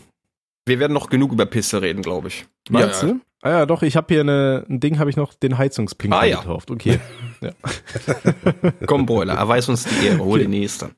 Wir 0.67 0.80
werden 0.80 0.93
noch 0.93 1.10
genug 1.10 1.32
über 1.32 1.45
Pisse 1.45 1.82
reden, 1.82 2.01
glaube 2.01 2.27
ich. 2.27 2.45
Meinst 2.69 3.03
du? 3.03 3.19
Ah 3.41 3.49
ja, 3.51 3.65
doch, 3.65 3.84
ich 3.84 3.95
habe 3.95 4.08
hier 4.13 4.21
eine, 4.21 4.65
ein 4.67 4.80
Ding, 4.80 4.99
habe 4.99 5.10
ich 5.10 5.15
noch 5.15 5.34
den 5.34 5.58
Heizungspinker 5.58 6.19
Ah, 6.19 6.25
ja. 6.25 6.39
getauft. 6.39 6.69
Okay. 6.71 6.99
ja. 7.41 7.51
Komm, 8.86 9.06
Boiler, 9.06 9.36
erweis 9.36 9.69
uns 9.69 9.86
die 9.86 10.08
Ehre, 10.08 10.19
hol 10.19 10.39
den 10.39 10.49
nächsten. 10.49 10.91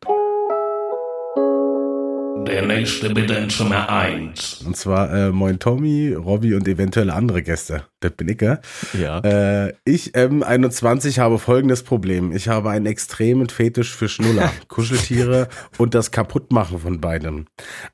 Der 2.49 2.65
nächste 2.65 3.11
bitte 3.11 3.35
in 3.35 3.47
Zimmer 3.51 3.87
1. 3.89 4.63
Und 4.65 4.75
zwar 4.75 5.13
äh, 5.13 5.31
Moin 5.31 5.59
Tommy, 5.59 6.13
Robby 6.13 6.55
und 6.55 6.67
eventuelle 6.67 7.13
andere 7.13 7.43
Gäste. 7.43 7.83
Das 7.99 8.13
bin 8.13 8.29
ich, 8.29 8.41
ja. 8.41 8.59
ja. 8.97 9.19
Äh, 9.19 9.73
ich, 9.83 10.15
M21, 10.15 11.19
habe 11.19 11.37
folgendes 11.37 11.83
Problem. 11.83 12.31
Ich 12.31 12.47
habe 12.47 12.69
einen 12.69 12.85
extremen 12.85 13.49
Fetisch 13.49 13.93
für 13.93 14.07
Schnuller, 14.07 14.51
Kuscheltiere 14.69 15.49
und 15.77 15.93
das 15.93 16.11
Kaputtmachen 16.11 16.79
von 16.79 17.01
beidem. 17.01 17.45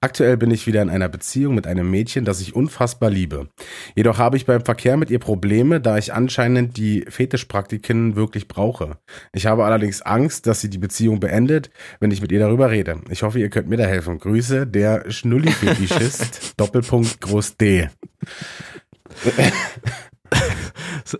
Aktuell 0.01 0.37
bin 0.37 0.51
ich 0.51 0.67
wieder 0.67 0.83
in 0.83 0.91
einer 0.91 1.09
Beziehung 1.09 1.55
mit 1.55 1.65
einem 1.65 1.89
Mädchen, 1.89 2.23
das 2.23 2.39
ich 2.39 2.55
unfassbar 2.55 3.09
liebe. 3.09 3.49
Jedoch 3.95 4.19
habe 4.19 4.37
ich 4.37 4.45
beim 4.45 4.63
Verkehr 4.63 4.95
mit 4.95 5.09
ihr 5.09 5.19
Probleme, 5.19 5.81
da 5.81 5.97
ich 5.97 6.13
anscheinend 6.13 6.77
die 6.77 7.03
Fetischpraktiken 7.09 8.15
wirklich 8.15 8.47
brauche. 8.47 8.97
Ich 9.33 9.47
habe 9.47 9.65
allerdings 9.65 10.03
Angst, 10.03 10.45
dass 10.45 10.61
sie 10.61 10.69
die 10.69 10.77
Beziehung 10.77 11.19
beendet, 11.19 11.71
wenn 11.99 12.11
ich 12.11 12.21
mit 12.21 12.31
ihr 12.31 12.39
darüber 12.39 12.69
rede. 12.69 13.01
Ich 13.09 13.23
hoffe, 13.23 13.39
ihr 13.39 13.49
könnt 13.49 13.69
mir 13.69 13.77
da 13.77 13.85
helfen. 13.85 14.19
Grüße, 14.19 14.44
der 14.49 15.09
Schnulli-Fetischist, 15.09 16.53
Doppelpunkt 16.57 17.21
Groß 17.21 17.57
D. 17.57 17.89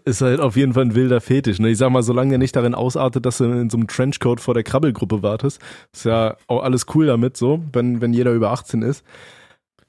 Ist 0.04 0.22
halt 0.22 0.40
auf 0.40 0.56
jeden 0.56 0.74
Fall 0.74 0.86
ein 0.86 0.96
wilder 0.96 1.22
Fetisch. 1.22 1.60
Ne? 1.60 1.70
Ich 1.70 1.78
sag 1.78 1.92
mal, 1.92 2.04
solange 2.04 2.30
der 2.30 2.40
nicht 2.40 2.56
darin 2.56 2.74
ausartet, 2.74 3.26
dass 3.26 3.38
du 3.38 3.46
in 3.46 3.70
so 3.70 3.78
einem 3.78 3.88
Trenchcoat 3.88 4.40
vor 4.40 4.54
der 4.54 4.64
Krabbelgruppe 4.64 5.22
wartest, 5.22 5.62
ist 5.94 6.06
ja 6.06 6.38
auch 6.48 6.64
alles 6.64 6.88
cool 6.96 7.06
damit, 7.06 7.38
so, 7.38 7.64
wenn, 7.72 8.02
wenn 8.02 8.14
jeder 8.14 8.32
über 8.32 8.52
18 8.52 8.82
ist. 8.82 9.04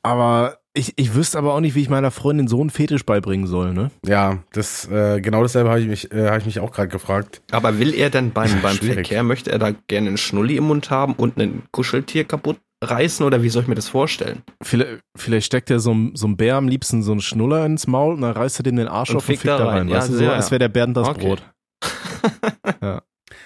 Aber 0.03 0.59
ich, 0.77 0.93
ich 0.97 1.15
wüsste 1.15 1.39
aber 1.39 1.55
auch 1.55 1.61
nicht, 1.61 1.75
wie 1.75 1.81
ich 1.81 1.89
meiner 1.89 2.11
Freundin 2.11 2.49
so 2.49 2.61
einen 2.61 2.71
Fetisch 2.71 3.07
beibringen 3.07 3.47
soll, 3.47 3.73
ne? 3.73 3.91
Ja, 4.05 4.39
das 4.53 4.87
äh, 4.91 5.21
genau 5.23 5.43
dasselbe 5.43 5.71
habe 5.71 5.81
ich 5.81 5.89
mich, 5.89 6.13
äh, 6.13 6.27
habe 6.27 6.39
ich 6.39 6.47
mich 6.47 6.61
auch 6.61 6.71
gerade 6.71 6.89
gefragt. 6.89 7.41
Aber 7.51 7.79
will 7.79 7.95
er 7.95 8.11
denn 8.11 8.31
beim, 8.31 8.51
beim. 8.63 8.77
Verkehr, 8.77 9.23
möchte 9.23 9.51
er 9.51 9.59
da 9.59 9.71
gerne 9.71 10.09
einen 10.09 10.19
Schnulli 10.19 10.57
im 10.57 10.65
Mund 10.65 10.91
haben 10.91 11.15
und 11.15 11.39
ein 11.39 11.63
Kuscheltier 11.73 12.25
kaputt 12.25 12.59
reißen 12.85 13.25
oder 13.27 13.43
wie 13.43 13.49
soll 13.49 13.63
ich 13.63 13.69
mir 13.69 13.75
das 13.75 13.89
vorstellen? 13.89 14.43
Vielleicht, 14.63 15.01
vielleicht 15.17 15.47
steckt 15.47 15.71
er 15.71 15.81
so, 15.81 15.93
ein- 15.95 16.13
so 16.15 16.27
ein 16.27 16.37
Bär 16.37 16.57
am 16.57 16.69
liebsten 16.69 17.03
so 17.03 17.13
einen 17.13 17.21
Schnuller 17.21 17.65
ins 17.67 17.87
Maul 17.87 18.15
und 18.15 18.21
dann 18.23 18.33
reißt 18.33 18.61
er 18.61 18.63
dem 18.65 18.77
den 18.77 18.89
Arsch 18.89 19.11
Und 19.11 19.17
auf 19.17 19.29
und 19.29 19.35
fickt 19.35 19.47
da 19.47 19.57
rein. 19.57 19.67
rein. 19.67 19.89
Ja, 19.89 19.97
weißt 19.97 20.11
du, 20.11 20.15
so, 20.15 20.29
als 20.31 20.47
ja. 20.47 20.51
wäre 20.53 20.59
der 20.61 20.69
Bernd 20.69 20.97
das 20.97 21.09
Okay. 21.09 21.27
Brot. 21.27 21.43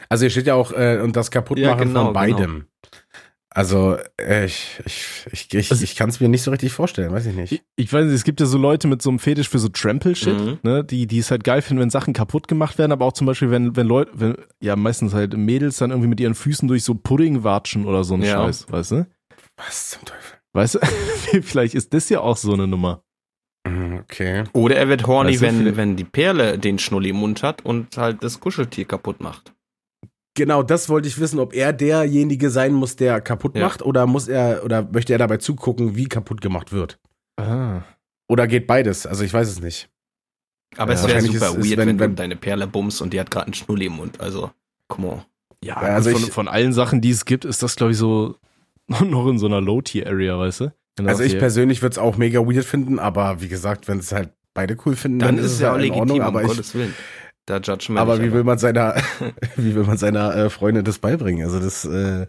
Also 0.09 0.23
hier 0.23 0.31
steht 0.31 0.47
ja 0.49 0.55
auch 0.55 0.73
äh, 0.73 0.99
und 1.03 1.14
das 1.14 1.31
Kaputtmachen 1.31 1.79
Ja, 1.79 1.85
genau, 1.85 2.05
von 2.07 2.12
beidem. 2.14 2.64
Also 3.53 3.97
äh, 4.21 4.45
ich 4.47 4.81
ich 4.85 5.27
ich 5.33 5.55
ich, 5.55 5.71
Also- 5.71 5.83
ich 5.85 5.95
kann 5.97 6.09
es 6.09 6.21
mir 6.21 6.29
nicht 6.29 6.43
so 6.43 6.51
richtig 6.51 6.73
vorstellen, 6.73 7.12
weiß 7.12 7.27
ich 7.27 7.35
nicht. 7.35 7.53
Ich, 7.53 7.62
ich 7.77 7.93
weiß 7.93 8.05
nicht, 8.07 8.14
es 8.14 8.25
gibt 8.25 8.40
ja 8.40 8.47
so 8.47 8.59
Leute 8.59 8.88
mit 8.88 9.03
so 9.03 9.11
einem 9.11 9.19
Fetisch 9.21 9.49
für 9.49 9.59
so 9.59 9.69
Trample-Shit, 9.69 10.38
Mhm. 10.38 10.59
ne, 10.62 10.85
die, 10.85 11.07
die 11.07 11.19
es 11.19 11.31
halt 11.31 11.45
geil 11.45 11.62
finden, 11.62 11.81
wenn 11.81 11.90
Sachen 11.90 12.12
kaputt 12.12 12.49
gemacht 12.49 12.77
werden, 12.79 12.93
aber 12.93 13.05
auch 13.07 13.12
zum 13.12 13.27
Beispiel, 13.27 13.51
wenn, 13.51 13.75
wenn 13.77 13.87
Leute, 13.87 14.11
wenn, 14.14 14.35
ja, 14.61 14.75
meistens 14.77 15.14
halt 15.14 15.37
Mädels 15.37 15.79
dann 15.79 15.90
irgendwie 15.90 16.09
mit 16.09 16.21
ihren 16.21 16.35
Füßen 16.35 16.66
durch 16.69 16.83
so 16.85 16.95
Pudding 16.95 17.43
watschen 17.45 17.87
oder 17.87 18.03
so 18.05 18.14
ein 18.14 18.23
Ja. 18.23 18.33
Scheiß, 18.45 18.71
weißt 18.71 18.90
du? 18.93 19.07
Was 19.66 19.90
zum 19.90 20.05
Teufel? 20.05 20.38
Weißt 20.53 20.75
du, 20.77 20.79
vielleicht 21.42 21.75
ist 21.75 21.92
das 21.94 22.09
ja 22.09 22.20
auch 22.20 22.37
so 22.37 22.53
eine 22.53 22.66
Nummer. 22.66 23.03
Mhm, 23.66 23.99
Okay. 24.01 24.44
Oder 24.55 24.77
er 24.77 24.88
wird 24.88 25.07
horny, 25.07 25.33
Weißt 25.33 25.42
du, 25.42 25.46
wenn, 25.46 25.77
wenn 25.77 25.96
die 25.96 26.05
Perle 26.05 26.59
den 26.59 26.79
Schnulli 26.79 27.11
im 27.11 27.16
Mund 27.16 27.42
hat 27.42 27.64
und 27.64 27.96
halt 27.96 28.23
das 28.25 28.40
Kuscheltier 28.40 28.85
kaputt 28.87 29.20
macht. 29.20 29.53
Genau, 30.35 30.62
das 30.62 30.88
wollte 30.88 31.07
ich 31.09 31.20
wissen, 31.20 31.38
ob 31.38 31.53
er 31.55 31.73
derjenige 31.73 32.51
sein 32.51 32.73
muss, 32.73 32.96
der 32.96 33.20
kaputt 33.20 33.57
Ja. 33.57 33.62
macht, 33.64 33.83
oder 33.83 34.07
muss 34.07 34.29
er 34.29 34.64
oder 34.64 34.83
möchte 34.90 35.12
er 35.12 35.18
dabei 35.18 35.37
zugucken, 35.37 35.96
wie 35.96 36.07
kaputt 36.09 36.40
gemacht 36.40 36.73
wird? 36.73 36.99
Ah. 37.37 37.83
Oder 38.29 38.46
geht 38.46 38.66
beides? 38.66 39.07
Also 39.07 39.25
ich 39.25 39.33
weiß 39.35 39.49
es 39.49 39.61
nicht. 39.61 39.90
Aber 40.77 40.92
Ja, 40.92 40.99
es 40.99 41.03
wäre 41.03 41.14
wahrscheinlich 41.14 41.38
super 41.40 41.51
ist- 41.53 41.64
ist, 41.64 41.68
weird, 41.70 41.79
wenn- 41.79 41.88
wenn, 41.88 41.99
wenn- 42.01 42.11
du 42.11 42.16
deine 42.16 42.37
Perle 42.37 42.66
bummst 42.68 43.03
und 43.03 43.12
die 43.12 43.20
hat 43.20 43.31
gerade 43.31 43.46
einen 43.46 43.55
Schnulli 43.55 43.87
im 43.87 43.94
Mund. 43.94 44.20
Also, 44.20 44.51
come 44.88 45.09
on. 45.09 45.23
Ja, 45.62 45.75
Ja, 45.83 45.94
also 45.94 46.11
von, 46.12 46.23
ich- 46.23 46.31
von 46.33 46.49
allen 46.49 46.73
Sachen, 46.73 47.01
die 47.01 47.11
es 47.11 47.25
gibt, 47.25 47.44
ist 47.44 47.62
das, 47.62 47.77
glaube 47.77 47.92
ich, 47.92 47.99
so 47.99 48.37
noch 49.05 49.26
in 49.29 49.38
so 49.38 49.46
einer 49.46 49.61
Low-Tier-Area, 49.61 50.38
weißt 50.38 50.61
du? 50.61 50.72
Also 51.05 51.22
ich 51.22 51.33
hier- 51.33 51.40
persönlich 51.40 51.83
würde 51.83 51.92
es 51.94 51.98
auch 51.98 52.16
mega 52.16 52.40
weird 52.40 52.64
finden, 52.64 52.98
aber 52.98 53.40
wie 53.40 53.48
gesagt, 53.48 53.88
wenn 53.88 53.98
es 53.98 54.12
halt 54.12 54.31
beide 54.55 54.76
cool 54.85 54.96
finden, 54.96 55.20
Dann, 55.20 55.37
dann, 55.37 55.44
ist 55.44 55.53
es 55.53 55.61
ja 55.61 55.68
auch 55.70 55.74
halt 55.74 55.85
in 55.85 55.92
legitim, 55.94 56.00
Ordnung, 56.00 56.18
um 56.20 56.24
aber 56.26 56.42
ich, 56.42 56.48
Gottes 56.48 56.74
Willen. 56.74 56.94
Da 57.46 57.59
judgen 57.59 57.94
wir 57.94 58.00
Aber 58.00 58.20
wie 58.22 58.33
will 58.33 58.44
man 58.44 58.59
seiner, 58.59 58.96
wie 59.57 59.74
will 59.74 59.85
man 59.85 59.96
seiner 59.96 60.35
äh, 60.37 60.50
Freundin 60.50 60.85
das 60.85 60.98
beibringen? 60.98 61.44
Also 61.44 61.59
das, 61.61 61.85
äh, 61.85 62.26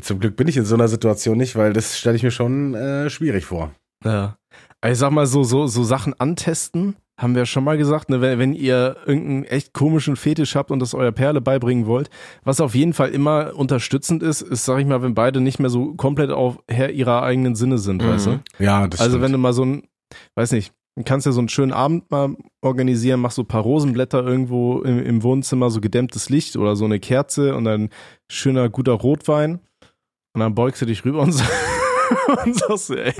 zum 0.00 0.18
Glück 0.20 0.36
bin 0.36 0.48
ich 0.48 0.56
in 0.56 0.64
so 0.64 0.74
einer 0.74 0.88
Situation 0.88 1.36
nicht, 1.38 1.56
weil 1.56 1.72
das 1.72 1.98
stelle 1.98 2.16
ich 2.16 2.22
mir 2.22 2.30
schon 2.30 2.74
äh, 2.74 3.10
schwierig 3.10 3.44
vor. 3.46 3.72
Ja. 4.04 4.36
Also 4.80 4.92
Ich 4.92 4.98
sag 4.98 5.10
mal 5.10 5.26
so, 5.26 5.42
so, 5.42 5.66
so 5.66 5.84
Sachen 5.84 6.14
antesten, 6.18 6.96
haben 7.18 7.34
wir 7.34 7.46
schon 7.46 7.64
mal 7.64 7.78
gesagt, 7.78 8.10
ne, 8.10 8.20
wenn, 8.20 8.38
wenn 8.38 8.52
ihr 8.52 8.96
irgendeinen 9.06 9.44
echt 9.44 9.72
komischen 9.72 10.16
Fetisch 10.16 10.54
habt 10.54 10.70
und 10.70 10.80
das 10.80 10.92
eurer 10.94 11.12
Perle 11.12 11.40
beibringen 11.40 11.86
wollt, 11.86 12.10
was 12.44 12.60
auf 12.60 12.74
jeden 12.74 12.92
Fall 12.92 13.08
immer 13.10 13.54
unterstützend 13.56 14.22
ist, 14.22 14.42
ist, 14.42 14.64
sag 14.66 14.78
ich 14.80 14.86
mal, 14.86 15.02
wenn 15.02 15.14
beide 15.14 15.40
nicht 15.40 15.58
mehr 15.58 15.70
so 15.70 15.94
komplett 15.94 16.30
auf 16.30 16.58
Herr 16.68 16.90
ihrer 16.90 17.22
eigenen 17.22 17.54
Sinne 17.54 17.78
sind, 17.78 18.02
Mhm. 18.02 18.08
weißt 18.08 18.26
du? 18.26 18.40
Ja, 18.58 18.86
das 18.86 19.00
Also 19.00 19.20
wenn 19.22 19.32
du 19.32 19.38
mal 19.38 19.54
so 19.54 19.64
ein, 19.64 19.84
weiß 20.34 20.52
nicht, 20.52 20.72
du 20.94 21.04
kannst 21.04 21.24
ja 21.26 21.32
so 21.32 21.40
einen 21.40 21.48
schönen 21.48 21.72
Abend 21.72 22.10
mal 22.10 22.36
organisieren, 22.60 23.20
machst 23.20 23.36
so 23.36 23.42
ein 23.42 23.48
paar 23.48 23.62
Rosenblätter 23.62 24.22
irgendwo 24.22 24.82
im, 24.82 24.98
im 25.02 25.22
Wohnzimmer, 25.22 25.70
so 25.70 25.80
gedämmtes 25.80 26.28
Licht 26.28 26.56
oder 26.56 26.76
so 26.76 26.84
eine 26.84 27.00
Kerze 27.00 27.54
und 27.56 27.64
dann 27.64 27.88
schöner, 28.30 28.68
guter 28.68 28.92
Rotwein 28.92 29.60
und 30.34 30.40
dann 30.40 30.54
beugst 30.54 30.82
du 30.82 30.86
dich 30.86 31.02
rüber 31.06 31.20
und, 31.20 31.34
und 32.44 32.54
sagst, 32.56 32.90
ey, 32.90 33.14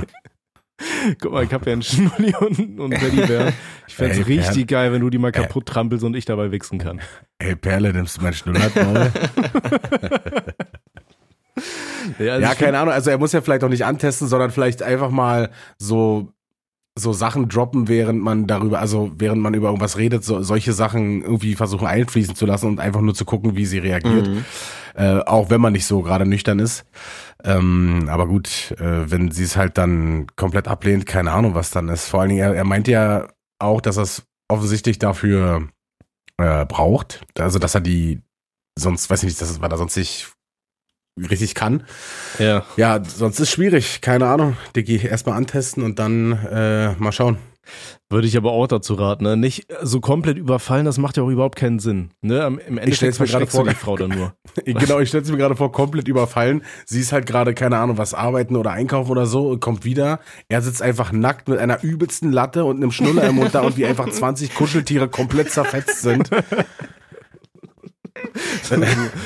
guck 1.20 1.32
mal, 1.32 1.44
ich 1.44 1.52
hab 1.52 1.66
ja 1.66 1.72
einen 1.72 1.82
Schnulli 1.82 2.34
und, 2.40 2.80
und 2.80 2.90
Teddybär. 2.92 3.52
Ich 3.86 3.94
fänd's 3.94 4.18
Ey, 4.18 4.22
richtig 4.24 4.54
Bernd. 4.54 4.68
geil, 4.68 4.92
wenn 4.92 5.00
du 5.00 5.10
die 5.10 5.18
mal 5.18 5.32
kaputt 5.32 5.66
trampelst 5.66 6.04
und 6.04 6.14
ich 6.14 6.24
dabei 6.24 6.50
wichsen 6.50 6.78
kann. 6.78 7.00
Ey, 7.38 7.56
Perle, 7.56 7.92
nimmst 7.92 8.18
du 8.18 8.22
mein 8.22 8.34
Schnullertmaul? 8.34 9.12
Ja, 12.18 12.34
also 12.34 12.46
ja, 12.46 12.54
keine 12.54 12.78
Ahnung. 12.78 12.94
Also 12.94 13.10
er 13.10 13.18
muss 13.18 13.32
ja 13.32 13.40
vielleicht 13.40 13.64
auch 13.64 13.68
nicht 13.68 13.84
antesten, 13.84 14.28
sondern 14.28 14.50
vielleicht 14.50 14.82
einfach 14.82 15.10
mal 15.10 15.50
so 15.78 16.32
so 16.98 17.12
Sachen 17.12 17.48
droppen, 17.50 17.88
während 17.88 18.22
man 18.22 18.46
darüber, 18.46 18.80
also 18.80 19.12
während 19.18 19.42
man 19.42 19.52
über 19.52 19.68
irgendwas 19.68 19.98
redet, 19.98 20.24
so, 20.24 20.42
solche 20.42 20.72
Sachen 20.72 21.20
irgendwie 21.20 21.54
versuchen 21.54 21.86
einfließen 21.86 22.34
zu 22.34 22.46
lassen 22.46 22.68
und 22.68 22.80
einfach 22.80 23.02
nur 23.02 23.14
zu 23.14 23.26
gucken, 23.26 23.54
wie 23.54 23.66
sie 23.66 23.78
reagiert. 23.78 24.28
Mhm. 24.28 24.46
Äh, 24.96 25.20
auch 25.26 25.50
wenn 25.50 25.60
man 25.60 25.74
nicht 25.74 25.84
so 25.84 26.00
gerade 26.00 26.24
nüchtern 26.24 26.58
ist. 26.58 26.86
Ähm, 27.44 28.08
aber 28.08 28.26
gut, 28.26 28.74
äh, 28.78 29.10
wenn 29.10 29.30
sie 29.30 29.44
es 29.44 29.56
halt 29.56 29.76
dann 29.76 30.26
komplett 30.36 30.68
ablehnt, 30.68 31.04
keine 31.04 31.32
Ahnung, 31.32 31.54
was 31.54 31.70
dann 31.70 31.88
ist. 31.90 32.08
Vor 32.08 32.20
allen 32.20 32.30
Dingen, 32.30 32.40
er, 32.40 32.54
er 32.54 32.64
meint 32.64 32.88
ja 32.88 33.28
auch, 33.58 33.82
dass 33.82 33.98
er 33.98 34.04
es 34.04 34.22
offensichtlich 34.48 34.98
dafür 34.98 35.68
äh, 36.38 36.64
braucht. 36.64 37.26
Also, 37.38 37.58
dass 37.58 37.74
er 37.74 37.82
die 37.82 38.22
sonst, 38.78 39.10
weiß 39.10 39.22
ich 39.22 39.26
nicht, 39.28 39.40
das, 39.40 39.60
weil 39.60 39.70
er 39.70 39.78
sonst 39.78 39.96
nicht 39.96 40.32
richtig 41.18 41.54
kann. 41.54 41.84
Ja. 42.38 42.64
Ja, 42.76 43.04
sonst 43.04 43.38
ist 43.38 43.50
schwierig. 43.50 44.00
Keine 44.00 44.26
Ahnung. 44.28 44.56
Diggi, 44.74 45.04
erstmal 45.04 45.36
antesten 45.36 45.82
und 45.82 45.98
dann 45.98 46.32
äh, 46.32 46.92
mal 46.92 47.12
schauen. 47.12 47.36
Würde 48.08 48.28
ich 48.28 48.36
aber 48.36 48.52
auch 48.52 48.66
dazu 48.68 48.94
raten, 48.94 49.24
ne? 49.24 49.36
Nicht 49.36 49.66
so 49.82 50.00
komplett 50.00 50.36
überfallen, 50.38 50.84
das 50.84 50.98
macht 50.98 51.16
ja 51.16 51.22
auch 51.24 51.28
überhaupt 51.28 51.56
keinen 51.56 51.78
Sinn. 51.80 52.10
Ne? 52.22 52.44
Am- 52.44 52.58
Im 52.58 52.78
Endeffekt 52.78 52.96
stell's 52.96 53.18
mir 53.18 53.26
gerade 53.26 53.46
vor. 53.46 53.64
die 53.66 53.74
Frau 53.74 53.96
dann 53.96 54.10
nur. 54.10 54.34
genau, 54.64 55.00
ich 55.00 55.08
stelle 55.08 55.24
mir 55.30 55.36
gerade 55.36 55.56
vor, 55.56 55.72
komplett 55.72 56.06
überfallen. 56.08 56.62
Sie 56.84 57.00
ist 57.00 57.12
halt 57.12 57.26
gerade, 57.26 57.54
keine 57.54 57.78
Ahnung, 57.78 57.98
was 57.98 58.14
arbeiten 58.14 58.56
oder 58.56 58.70
einkaufen 58.70 59.10
oder 59.10 59.26
so 59.26 59.56
kommt 59.58 59.84
wieder. 59.84 60.20
Er 60.48 60.62
sitzt 60.62 60.82
einfach 60.82 61.10
nackt 61.12 61.48
mit 61.48 61.58
einer 61.58 61.82
übelsten 61.82 62.30
Latte 62.32 62.64
und 62.64 62.76
einem 62.76 62.92
Schnuller 62.92 63.24
im 63.28 63.34
Mund 63.36 63.54
da 63.54 63.62
und 63.62 63.76
wie 63.76 63.86
einfach 63.86 64.08
20 64.08 64.54
Kuscheltiere 64.54 65.08
komplett 65.08 65.50
zerfetzt 65.50 66.02
sind. 66.02 66.30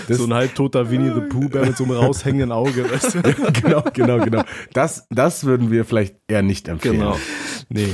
Das- 0.08 0.18
so 0.18 0.24
ein 0.24 0.34
halbtoter 0.34 0.90
Winnie 0.90 1.12
the 1.14 1.20
Pooh 1.20 1.48
Bär 1.48 1.64
mit 1.64 1.76
so 1.76 1.84
einem 1.84 1.92
raushängenden 1.96 2.50
Auge, 2.52 2.90
weißt 2.90 3.14
du? 3.14 3.22
genau, 3.62 3.84
genau, 3.92 4.18
genau. 4.18 4.42
Das, 4.72 5.06
das 5.10 5.44
würden 5.44 5.70
wir 5.70 5.84
vielleicht 5.84 6.16
eher 6.28 6.42
nicht 6.42 6.66
empfehlen. 6.68 6.98
Genau. 6.98 7.16
Nee. 7.68 7.88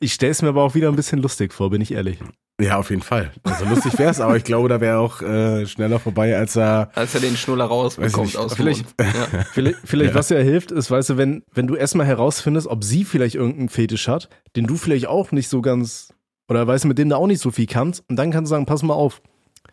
Ich 0.00 0.12
stell's 0.12 0.42
mir 0.42 0.48
aber 0.48 0.62
auch 0.64 0.74
wieder 0.74 0.88
ein 0.88 0.96
bisschen 0.96 1.20
lustig 1.20 1.52
vor, 1.52 1.70
bin 1.70 1.80
ich 1.80 1.92
ehrlich. 1.92 2.18
Ja, 2.60 2.76
auf 2.78 2.90
jeden 2.90 3.02
Fall. 3.02 3.32
Also 3.42 3.64
lustig 3.64 3.98
wär's, 3.98 4.20
aber 4.20 4.36
ich 4.36 4.44
glaube, 4.44 4.68
da 4.68 4.80
wäre 4.82 4.98
auch 4.98 5.22
äh, 5.22 5.66
schneller 5.66 5.98
vorbei, 5.98 6.36
als 6.36 6.56
er. 6.56 6.90
Als 6.94 7.14
er 7.14 7.20
den 7.22 7.36
Schnuller 7.36 7.64
rausbekommt 7.64 8.36
aus 8.36 8.52
dem 8.52 8.56
Vielleicht-. 8.56 8.84
Ja. 9.00 9.06
Vielleicht, 9.52 9.78
vielleicht 9.84 10.12
Ja. 10.12 10.18
was 10.18 10.28
ja 10.28 10.38
hilft, 10.38 10.70
ist, 10.70 10.90
weißt 10.90 11.10
du, 11.10 11.16
wenn, 11.16 11.42
wenn 11.54 11.66
du 11.66 11.74
erstmal 11.76 12.06
herausfindest, 12.06 12.66
ob 12.66 12.84
sie 12.84 13.04
vielleicht 13.04 13.34
irgendeinen 13.36 13.68
Fetisch 13.70 14.08
hat, 14.08 14.28
den 14.56 14.66
du 14.66 14.76
vielleicht 14.76 15.06
auch 15.06 15.32
nicht 15.32 15.48
so 15.48 15.62
ganz, 15.62 16.12
oder 16.48 16.66
weißt 16.66 16.84
du, 16.84 16.88
mit 16.88 16.98
dem 16.98 17.08
du 17.08 17.16
auch 17.16 17.26
nicht 17.26 17.40
so 17.40 17.50
viel 17.50 17.66
kannst, 17.66 18.04
und 18.10 18.16
dann 18.16 18.30
kannst 18.30 18.50
du 18.50 18.54
sagen, 18.56 18.66
pass 18.66 18.82
mal 18.82 18.92
auf. 18.94 19.22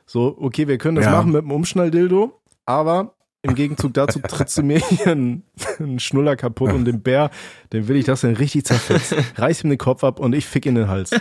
So, 0.05 0.37
okay, 0.39 0.69
wir 0.69 0.77
können 0.77 0.95
das 0.95 1.05
Ja. 1.05 1.11
machen 1.11 1.31
mit 1.33 1.41
dem 1.41 1.51
Umschnalldildo, 1.51 2.39
aber 2.65 3.15
im 3.47 3.55
Gegenzug 3.55 3.93
dazu 3.93 4.19
trittst 4.19 4.57
du 4.57 4.63
mir 4.63 4.79
hier 4.79 5.07
einen, 5.11 5.43
einen 5.79 5.99
Schnuller 5.99 6.35
kaputt 6.35 6.73
und 6.73 6.85
den 6.85 7.01
Bär, 7.01 7.29
den 7.73 7.87
will 7.87 7.95
ich, 7.95 8.05
dass 8.05 8.23
er 8.23 8.31
ihn 8.31 8.35
richtig 8.37 8.65
zerfetzt. 8.65 9.15
Reiß 9.37 9.63
ihm 9.63 9.69
den 9.69 9.77
Kopf 9.77 10.03
ab 10.03 10.19
und 10.19 10.33
ich 10.33 10.45
fick 10.45 10.65
ihn 10.65 10.75
in 10.75 10.83
den 10.83 10.87
Hals. 10.89 11.11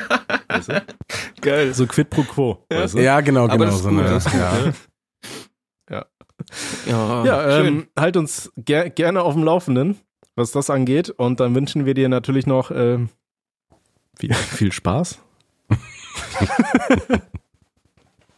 Weißt 0.49 0.69
du? 0.69 0.85
Geil. 1.41 1.75
So 1.75 1.87
quid 1.87 2.11
pro 2.11 2.23
quo. 2.23 2.59
Weißt 2.69 2.95
du? 2.95 2.99
Ja, 3.01 3.21
genau, 3.21 3.45
Aber 3.45 3.53
genau. 3.53 3.65
das 3.67 3.77
ist 3.77 3.83
so 3.83 3.91
gut, 3.91 4.01
eine, 4.01 4.09
das 4.11 4.27
ist 4.27 4.33
gut, 4.33 4.41
ja. 5.91 6.05
Ja, 6.87 7.25
Ja, 7.25 7.51
schön. 7.59 7.67
ähm, 7.67 7.87
halt 7.99 8.17
uns 8.17 8.53
ger 8.57 8.91
gerne 8.91 9.23
auf 9.23 9.35
dem 9.35 9.45
Laufenden, 9.45 9.97
was 10.35 10.53
das 10.53 10.71
angeht. 10.71 11.11
Und 11.11 11.41
dann 11.41 11.55
wünschen 11.55 11.87
wir 11.87 11.95
dir 11.95 12.09
natürlich 12.09 12.47
noch 12.47 12.71
ähm, 12.71 13.09
viel, 14.19 14.35
viel 14.35 14.73
Spaß. 14.73 15.19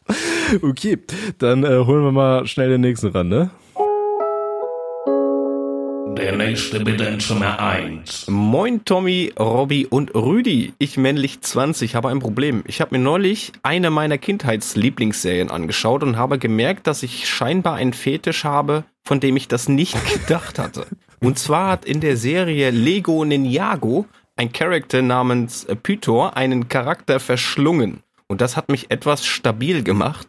okay, 0.63 0.99
dann 1.39 1.65
äh, 1.65 1.85
holen 1.85 2.03
wir 2.05 2.13
mal 2.13 2.47
schnell 2.47 2.71
den 2.71 2.81
nächsten 2.81 3.09
ran, 3.09 3.29
ne? 3.29 3.51
Der 6.19 6.37
nächste 6.37 6.81
bitte 6.81 7.05
in 7.05 7.21
Zimmer 7.21 7.61
1. 7.61 8.27
Moin 8.27 8.85
Tommy, 8.85 9.33
Robby 9.39 9.87
und 9.87 10.13
Rüdi. 10.17 10.73
Ich 10.79 10.97
männlich 10.97 11.43
20 11.43 11.95
habe 11.95 12.09
ein 12.09 12.19
Problem. 12.19 12.65
Ich 12.67 12.81
habe 12.81 12.99
mir 12.99 13.03
neulich 13.03 13.53
eine 13.63 13.91
meiner 13.91 14.19
Kindheitslieblingsserien 14.19 15.49
angeschaut 15.49 16.03
und 16.03 16.17
habe 16.17 16.41
gemerkt, 16.41 16.89
dass 16.89 17.05
ich 17.05 17.29
scheinbar 17.29 17.77
einen 17.77 17.93
Fetisch 17.93 18.43
habe, 18.43 18.83
von 19.05 19.21
dem 19.21 19.37
ich 19.37 19.47
das 19.47 19.69
nicht 19.69 19.95
gedacht 20.13 20.59
hatte. 20.59 20.89
Und 21.21 21.39
zwar 21.39 21.71
hat 21.71 21.85
in 21.85 22.01
der 22.01 22.17
Serie 22.17 22.71
Lego 22.71 23.25
Ninjago 23.25 24.07
ein 24.35 24.53
Charakter 24.53 25.03
namens 25.03 25.67
äh, 25.67 25.77
Pythor 25.77 26.37
einen 26.37 26.67
Charakter 26.67 27.21
verschlungen. 27.21 28.03
Und 28.27 28.41
das 28.41 28.57
hat 28.57 28.71
mich 28.71 28.91
etwas 28.91 29.25
stabil 29.25 29.85
gemacht, 29.85 30.27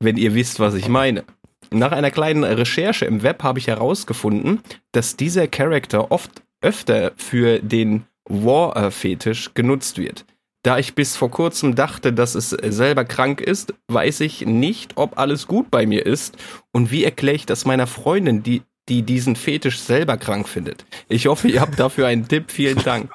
wenn 0.00 0.18
ihr 0.18 0.34
wisst, 0.34 0.60
was 0.60 0.74
ich 0.74 0.88
meine. 0.88 1.24
Nach 1.72 1.92
einer 1.92 2.10
kleinen 2.10 2.44
Recherche 2.44 3.04
im 3.04 3.22
Web 3.22 3.42
habe 3.42 3.58
ich 3.58 3.68
herausgefunden, 3.68 4.60
dass 4.92 5.16
dieser 5.16 5.46
Charakter 5.46 6.10
oft 6.10 6.42
öfter 6.60 7.12
für 7.16 7.60
den 7.60 8.04
War-Fetisch 8.28 9.54
genutzt 9.54 9.98
wird. 9.98 10.24
Da 10.62 10.78
ich 10.78 10.94
bis 10.94 11.16
vor 11.16 11.30
kurzem 11.30 11.74
dachte, 11.74 12.12
dass 12.12 12.34
es 12.34 12.50
selber 12.50 13.04
krank 13.04 13.40
ist, 13.40 13.72
weiß 13.88 14.20
ich 14.20 14.44
nicht, 14.44 14.92
ob 14.96 15.18
alles 15.18 15.46
gut 15.46 15.70
bei 15.70 15.86
mir 15.86 16.04
ist 16.04 16.36
und 16.72 16.90
wie 16.90 17.04
erkläre 17.04 17.36
ich 17.36 17.46
das 17.46 17.64
meiner 17.64 17.86
Freundin, 17.86 18.42
die, 18.42 18.62
die 18.88 19.02
diesen 19.02 19.36
Fetisch 19.36 19.78
selber 19.78 20.18
krank 20.18 20.48
findet. 20.48 20.84
Ich 21.08 21.28
hoffe, 21.28 21.48
ihr 21.48 21.62
habt 21.62 21.78
dafür 21.78 22.08
einen 22.08 22.28
Tipp. 22.28 22.50
Vielen 22.50 22.82
Dank. 22.82 23.10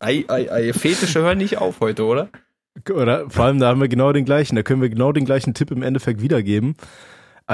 Ei, 0.00 0.24
ei, 0.26 0.50
ei. 0.50 0.72
Fetische 0.72 1.20
hören 1.20 1.38
nicht 1.38 1.58
auf 1.58 1.78
heute, 1.80 2.04
oder? 2.04 2.28
Oder 2.90 3.30
vor 3.30 3.44
allem, 3.44 3.60
da 3.60 3.68
haben 3.68 3.80
wir 3.80 3.88
genau 3.88 4.12
den 4.12 4.24
gleichen, 4.24 4.56
da 4.56 4.62
können 4.62 4.82
wir 4.82 4.88
genau 4.88 5.12
den 5.12 5.24
gleichen 5.24 5.54
Tipp 5.54 5.70
im 5.70 5.82
Endeffekt 5.82 6.22
wiedergeben. 6.22 6.74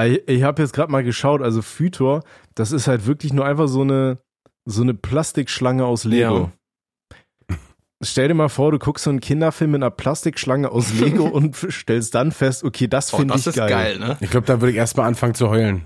Ich, 0.05 0.21
ich 0.27 0.43
habe 0.43 0.61
jetzt 0.61 0.73
gerade 0.73 0.91
mal 0.91 1.03
geschaut, 1.03 1.41
also 1.41 1.61
Phytor, 1.61 2.23
das 2.55 2.71
ist 2.71 2.87
halt 2.87 3.05
wirklich 3.05 3.33
nur 3.33 3.45
einfach 3.45 3.67
so 3.67 3.81
eine, 3.81 4.19
so 4.65 4.81
eine 4.83 4.93
Plastikschlange 4.93 5.85
aus 5.85 6.03
Lego. 6.05 6.51
Stell 8.03 8.29
dir 8.29 8.33
mal 8.33 8.49
vor, 8.49 8.71
du 8.71 8.79
guckst 8.79 9.03
so 9.03 9.09
einen 9.09 9.19
Kinderfilm 9.19 9.71
mit 9.71 9.79
einer 9.83 9.91
Plastikschlange 9.91 10.71
aus 10.71 10.93
Lego 10.99 11.25
und 11.27 11.55
stellst 11.55 12.15
dann 12.15 12.31
fest, 12.31 12.63
okay, 12.63 12.87
das 12.87 13.13
Oh, 13.13 13.17
finde 13.17 13.33
das 13.33 13.41
ich 13.41 13.47
ist 13.47 13.55
geil. 13.57 13.69
geil, 13.69 13.99
ne? 13.99 14.17
Ich 14.21 14.31
glaube, 14.31 14.47
da 14.47 14.59
würde 14.61 14.71
ich 14.71 14.77
erstmal 14.77 15.07
anfangen 15.07 15.33
zu 15.35 15.49
heulen. 15.49 15.85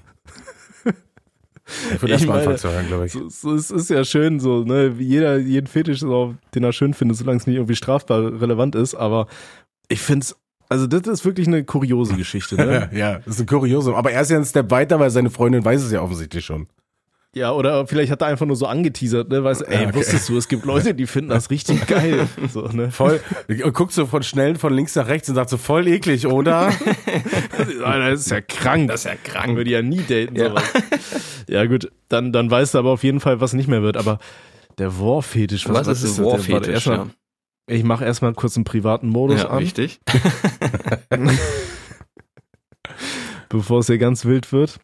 Ich 1.94 2.02
würde 2.02 2.12
erstmal 2.14 2.40
anfangen 2.40 2.58
zu 2.58 2.70
heulen, 2.70 2.88
glaube 2.88 3.06
ich. 3.08 3.12
So, 3.12 3.28
so, 3.28 3.54
es 3.56 3.72
ist 3.72 3.90
ja 3.90 4.04
schön 4.06 4.40
so, 4.40 4.64
ne? 4.64 5.00
wie 5.00 5.04
Jeder, 5.08 5.38
jeden 5.38 5.68
Fetisch, 5.68 6.00
so, 6.00 6.36
den 6.54 6.64
er 6.64 6.74
schön 6.74 6.94
findet, 6.94 7.18
solange 7.18 7.38
es 7.38 7.48
nicht 7.48 7.56
irgendwie 7.56 7.76
strafbar 7.76 8.40
relevant 8.40 8.76
ist, 8.76 8.94
aber 8.96 9.28
ich 9.90 10.00
finde 10.00 10.24
es, 10.26 10.36
also 10.70 10.88
das 10.88 11.02
ist 11.08 11.26
wirklich 11.26 11.48
eine 11.48 11.64
kuriose 11.64 12.14
Geschichte, 12.18 12.56
ne? 12.56 12.90
Ja, 12.94 13.20
das 13.20 13.36
ist 13.36 13.40
ein 13.42 13.46
Kuriosum. 13.48 13.96
Aber 13.96 14.12
er 14.12 14.22
ist 14.22 14.32
ja 14.32 14.38
einen 14.38 14.46
Step 14.46 14.72
weiter, 14.72 15.00
weil 15.00 15.10
seine 15.10 15.30
Freundin 15.30 15.64
weiß 15.64 15.82
es 15.84 15.92
ja 15.92 16.02
offensichtlich 16.02 16.46
schon. 16.46 16.68
Ja, 17.38 17.52
oder 17.52 17.86
vielleicht 17.86 18.14
hat 18.14 18.22
er 18.22 18.28
einfach 18.28 18.46
nur 18.46 18.56
so 18.56 18.66
angeteasert, 18.66 19.28
ne? 19.28 19.44
Weißt 19.44 19.60
du, 19.60 19.66
ey, 19.66 19.82
Ja, 19.84 19.90
okay. 19.90 19.98
wusstest 19.98 20.30
du, 20.30 20.38
es 20.38 20.48
gibt 20.48 20.64
Leute, 20.64 20.94
die 20.94 21.06
finden 21.06 21.32
das 21.32 21.50
richtig 21.50 21.86
geil. 21.88 22.28
So, 22.54 22.62
ne? 22.70 22.92
Voll. 22.92 23.20
Und 23.50 23.74
guckt 23.74 23.92
so 23.92 24.06
von 24.06 24.24
schnell 24.24 24.56
von 24.56 24.74
links 24.74 24.96
nach 24.96 25.08
rechts 25.10 25.28
und 25.28 25.36
sagt 25.36 25.50
so 25.50 25.58
voll 25.58 25.86
eklig, 25.90 26.26
oder? 26.28 26.72
Das 27.84 28.22
ist 28.22 28.32
ja 28.32 28.40
krank. 28.40 28.88
Das 28.88 29.02
ist 29.02 29.06
ja 29.12 29.16
krank. 29.22 29.58
würde 29.58 29.70
ja 29.70 29.82
nie 29.82 30.02
daten, 30.08 30.36
Ja. 30.38 30.50
sowas. 30.50 30.64
Ja, 31.50 31.66
gut, 31.66 31.92
dann, 32.08 32.32
dann 32.32 32.50
weißt 32.50 32.74
du 32.74 32.78
aber 32.80 32.92
auf 32.92 33.04
jeden 33.04 33.20
Fall, 33.20 33.42
was 33.42 33.52
nicht 33.54 33.68
mehr 33.68 33.82
wird. 33.82 33.98
Aber 33.98 34.20
der 34.78 34.98
War-Fetisch, 35.00 35.68
Was, 35.68 35.88
ist 35.88 36.04
das 36.06 36.18
ein 36.20 36.26
War-Fetisch? 36.26 36.86
Ja, 36.88 37.08
Ich 37.68 37.84
mache 37.84 38.06
erstmal 38.06 38.34
kurz 38.34 38.56
einen 38.56 38.64
privaten 38.64 39.10
Modus 39.10 39.42
ja 39.42 39.50
an, 39.50 39.58
richtig. 39.58 40.00
bevor 43.50 43.80
es 43.80 43.88
hier 43.88 43.98
ganz 43.98 44.26
wild 44.26 44.52
wird. 44.52 44.80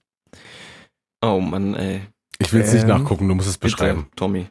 Oh 1.21 1.39
Mann, 1.39 1.75
ey. 1.75 2.01
Ich 2.39 2.51
will 2.53 2.61
es 2.61 2.73
nicht 2.73 2.83
Ähm, 2.83 2.89
nachgucken, 2.89 3.27
du 3.27 3.35
musst 3.35 3.49
es 3.49 3.57
beschreiben. 3.57 4.03
Bitte, 4.03 4.15
Tommy. 4.15 4.47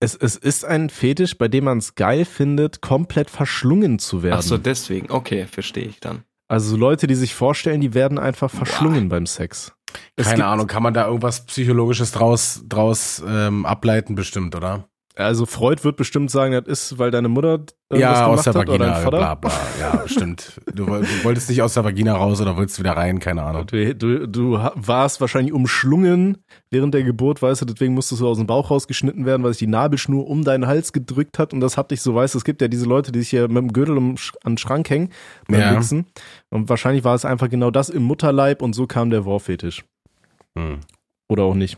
Es, 0.00 0.14
es 0.14 0.36
ist 0.36 0.64
ein 0.64 0.90
Fetisch, 0.90 1.38
bei 1.38 1.48
dem 1.48 1.64
man 1.64 1.78
es 1.78 1.94
geil 1.94 2.24
findet, 2.24 2.80
komplett 2.80 3.30
verschlungen 3.30 3.98
zu 3.98 4.22
werden. 4.22 4.36
Ach 4.38 4.42
so, 4.42 4.58
deswegen. 4.58 5.10
Okay, 5.10 5.46
verstehe 5.46 5.84
ich 5.84 6.00
dann. 6.00 6.24
Also 6.48 6.76
Leute, 6.76 7.06
die 7.06 7.14
sich 7.14 7.34
vorstellen, 7.34 7.80
die 7.80 7.94
werden 7.94 8.18
einfach 8.18 8.50
verschlungen 8.50 9.08
beim 9.08 9.26
Sex. 9.26 9.72
Es 10.16 10.28
Keine 10.28 10.46
Ahnung, 10.46 10.66
kann 10.66 10.82
man 10.82 10.94
da 10.94 11.06
irgendwas 11.06 11.46
Psychologisches 11.46 12.12
draus, 12.12 12.62
draus 12.68 13.22
ähm, 13.26 13.64
ableiten, 13.64 14.14
bestimmt, 14.14 14.54
oder? 14.54 14.88
Also 15.14 15.44
Freud 15.44 15.84
wird 15.84 15.96
bestimmt 15.96 16.30
sagen, 16.30 16.52
das 16.54 16.64
ist, 16.66 16.98
weil 16.98 17.10
deine 17.10 17.28
Mutter 17.28 17.64
irgendwas 17.90 18.00
ja, 18.00 18.26
aus 18.26 18.44
gemacht 18.44 18.46
der 18.46 18.54
hat 18.62 18.68
oder 18.68 18.78
Vagina, 18.78 18.94
dein 18.94 19.02
Vater. 19.02 19.16
bla 19.18 19.34
bla. 19.34 19.52
Ja, 19.78 19.96
bestimmt. 20.04 20.60
Du, 20.72 20.86
du 20.86 21.24
wolltest 21.24 21.50
nicht 21.50 21.60
aus 21.60 21.74
der 21.74 21.84
Vagina 21.84 22.14
raus 22.16 22.40
oder 22.40 22.56
wolltest 22.56 22.78
wieder 22.78 22.92
rein, 22.92 23.18
keine 23.18 23.42
Ahnung. 23.42 23.66
Du, 23.66 23.94
du, 23.94 24.26
du 24.26 24.52
warst 24.74 25.20
wahrscheinlich 25.20 25.52
umschlungen 25.52 26.38
während 26.70 26.94
der 26.94 27.02
Geburt, 27.02 27.42
weißt 27.42 27.60
du, 27.60 27.66
deswegen 27.66 27.92
musstest 27.92 28.22
du 28.22 28.28
aus 28.28 28.38
dem 28.38 28.46
Bauch 28.46 28.70
rausgeschnitten 28.70 29.26
werden, 29.26 29.42
weil 29.42 29.52
sich 29.52 29.58
die 29.58 29.66
Nabelschnur 29.66 30.26
um 30.26 30.44
deinen 30.44 30.66
Hals 30.66 30.94
gedrückt 30.94 31.38
hat 31.38 31.52
und 31.52 31.60
das 31.60 31.76
hat 31.76 31.90
dich 31.90 32.00
so, 32.00 32.14
weißt 32.14 32.32
du, 32.34 32.38
es 32.38 32.44
gibt 32.44 32.62
ja 32.62 32.68
diese 32.68 32.86
Leute, 32.86 33.12
die 33.12 33.18
sich 33.20 33.30
hier 33.30 33.48
mit 33.48 33.58
dem 33.58 33.72
Gürtel 33.74 33.98
um, 33.98 34.14
an 34.44 34.52
den 34.52 34.58
Schrank 34.58 34.88
hängen 34.88 35.10
beim 35.46 35.60
Ja. 35.60 35.76
Wichsen 35.76 36.06
und 36.48 36.70
wahrscheinlich 36.70 37.04
war 37.04 37.14
es 37.14 37.26
einfach 37.26 37.50
genau 37.50 37.70
das 37.70 37.90
im 37.90 38.02
Mutterleib 38.04 38.62
und 38.62 38.72
so 38.72 38.86
kam 38.86 39.10
der 39.10 39.26
Warfetisch. 39.26 39.84
Hm. 40.58 40.80
Oder 41.28 41.42
auch 41.44 41.54
nicht. 41.54 41.76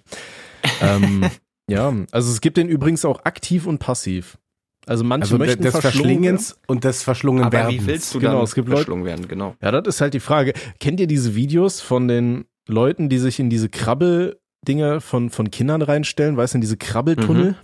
ähm, 0.81 1.25
ja, 1.69 1.93
also 2.13 2.31
es 2.33 2.41
gibt 2.41 2.57
den 2.57 2.69
übrigens 2.69 3.05
auch 3.05 3.25
aktiv 3.25 3.67
und 3.67 3.79
passiv. 3.79 4.39
Also 4.87 5.03
manche 5.03 5.23
Also 5.25 5.39
möchten 5.39 5.63
des. 5.63 5.75
Verschlingens 5.79 6.59
und 6.67 6.85
des 6.85 7.03
Verschlungen 7.03 7.43
Aber 7.45 7.53
werden. 7.57 7.71
wie 7.71 7.87
willst 7.87 8.15
du 8.15 8.21
Genau, 8.21 8.35
dann 8.35 8.45
es 8.45 8.55
gibt 8.55 8.69
Leute- 8.69 8.81
verschlungen 8.83 9.05
werden? 9.07 9.29
Genau. 9.29 9.55
Ja, 9.63 9.71
das 9.71 9.95
ist 9.97 10.01
halt 10.03 10.13
die 10.13 10.21
Frage. 10.21 10.53
Kennt 10.79 11.01
ihr 11.01 11.07
diese 11.07 11.35
Videos 11.35 11.81
von 11.81 12.07
den 12.07 12.45
Leuten, 12.69 13.09
die 13.09 13.19
sich 13.19 13.41
in 13.41 13.49
diese 13.49 13.71
Krabbeldinger 13.71 15.01
von, 15.01 15.31
von 15.31 15.51
Kindern 15.51 15.81
reinstellen, 15.83 16.37
weißt 16.37 16.55
du, 16.55 16.59
in 16.59 16.61
diese 16.61 16.77
Krabbeltunnel 16.77 17.53
Mhm. 17.53 17.57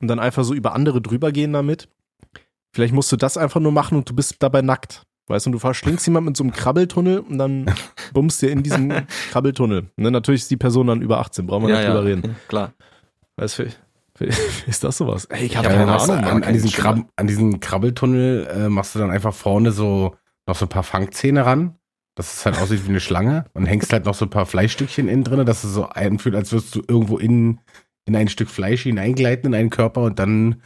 und 0.00 0.08
dann 0.08 0.18
einfach 0.20 0.44
so 0.44 0.54
über 0.54 0.72
andere 0.74 1.02
drüber 1.02 1.32
gehen 1.32 1.52
damit? 1.52 1.88
Vielleicht 2.72 2.94
musst 2.94 3.10
du 3.10 3.16
das 3.16 3.36
einfach 3.36 3.60
nur 3.60 3.72
machen 3.72 3.96
und 3.98 4.08
du 4.08 4.14
bist 4.14 4.36
dabei 4.40 4.62
nackt. 4.62 5.02
Weißt 5.26 5.46
du, 5.46 5.48
und 5.48 5.52
du 5.52 5.58
verschlingst 5.58 6.06
jemand 6.06 6.26
mit 6.26 6.36
so 6.36 6.44
einem 6.44 6.52
Krabbeltunnel 6.52 7.18
und 7.20 7.38
dann 7.38 7.66
bummst 8.14 8.40
dir 8.40 8.50
in 8.50 8.62
diesen 8.62 8.92
Krabbeltunnel. 9.30 9.86
Ne, 9.96 10.10
natürlich 10.10 10.42
ist 10.42 10.50
die 10.50 10.56
Person 10.56 10.86
dann 10.86 11.02
über 11.02 11.18
18, 11.18 11.46
brauchen 11.46 11.64
wir 11.64 11.70
ja, 11.70 11.76
nicht 11.76 11.84
ja. 11.88 11.94
drüber 11.94 12.04
reden. 12.08 12.36
Klar. 12.48 12.72
Weißt 13.38 13.58
du, 13.60 13.66
ist 14.66 14.84
das 14.84 14.98
sowas? 14.98 15.26
Ey, 15.26 15.46
ich 15.46 15.56
habe 15.56 15.68
Ja, 15.68 15.74
keine 15.74 15.98
Ahnung. 15.98 16.16
an, 16.24 16.42
an, 16.42 16.52
diesen. 16.52 16.70
Krab, 16.70 16.98
an 17.16 17.26
diesen 17.26 17.60
Krabbeltunnel 17.60 18.46
äh, 18.46 18.68
machst 18.68 18.94
du 18.94 18.98
dann 18.98 19.10
einfach 19.10 19.32
vorne 19.32 19.70
so 19.70 20.16
noch 20.46 20.56
so 20.56 20.66
ein 20.66 20.70
paar 20.70 20.82
Fangzähne 20.82 21.46
ran, 21.46 21.76
dass 22.14 22.34
es 22.34 22.44
halt 22.46 22.58
aussieht 22.58 22.84
wie 22.84 22.88
eine 22.90 23.00
Schlange 23.00 23.44
und 23.54 23.66
hängst 23.66 23.92
halt 23.92 24.06
noch 24.06 24.14
so 24.14 24.24
ein 24.24 24.30
paar 24.30 24.46
Fleischstückchen 24.46 25.08
innen 25.08 25.24
drin, 25.24 25.44
dass 25.46 25.62
es 25.62 25.72
so 25.72 25.88
einfühlt, 25.88 26.34
als 26.34 26.50
würdest 26.52 26.74
du 26.74 26.82
irgendwo 26.88 27.18
in, 27.18 27.60
in 28.06 28.16
ein 28.16 28.28
Stück 28.28 28.48
Fleisch 28.48 28.82
hineingleiten 28.82 29.52
in 29.52 29.54
einen 29.54 29.70
Körper 29.70 30.02
und 30.02 30.18
dann 30.18 30.62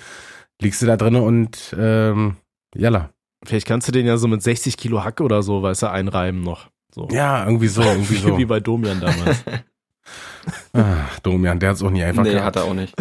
liegst 0.61 0.81
du 0.81 0.87
da 0.87 0.97
drin 0.97 1.17
und 1.17 1.75
ähm, 1.79 2.37
jalla. 2.75 3.11
Vielleicht 3.45 3.67
kannst 3.67 3.89
du 3.89 3.93
den 3.93 4.07
ja 4.07 4.17
so 4.19 4.29
mit 4.29 4.41
60 4.41 4.77
Kilo 4.77 5.03
Hack 5.05 5.21
oder 5.21 5.43
so, 5.43 5.63
weißt 5.63 5.83
du, 5.83 5.91
einreiben 5.91 6.43
noch. 6.43 6.71
So. 6.95 7.09
Ja, 7.11 7.45
irgendwie 7.45 7.69
so, 7.69 7.83
irgendwie 7.83 8.15
so. 8.19 8.39
Wie 8.39 8.45
bei 8.45 8.61
Domian 8.61 9.01
damals. 9.01 9.45
Ah, 10.73 11.07
Domian, 11.23 11.59
der 11.59 11.71
hat's 11.71 11.83
auch 11.83 11.91
nie 11.91 12.03
einfach 12.03 12.23
nee, 12.23 12.31
gehabt. 12.33 12.47
hat 12.47 12.57
er 12.57 12.65
auch 12.65 12.75
nicht. 12.75 12.95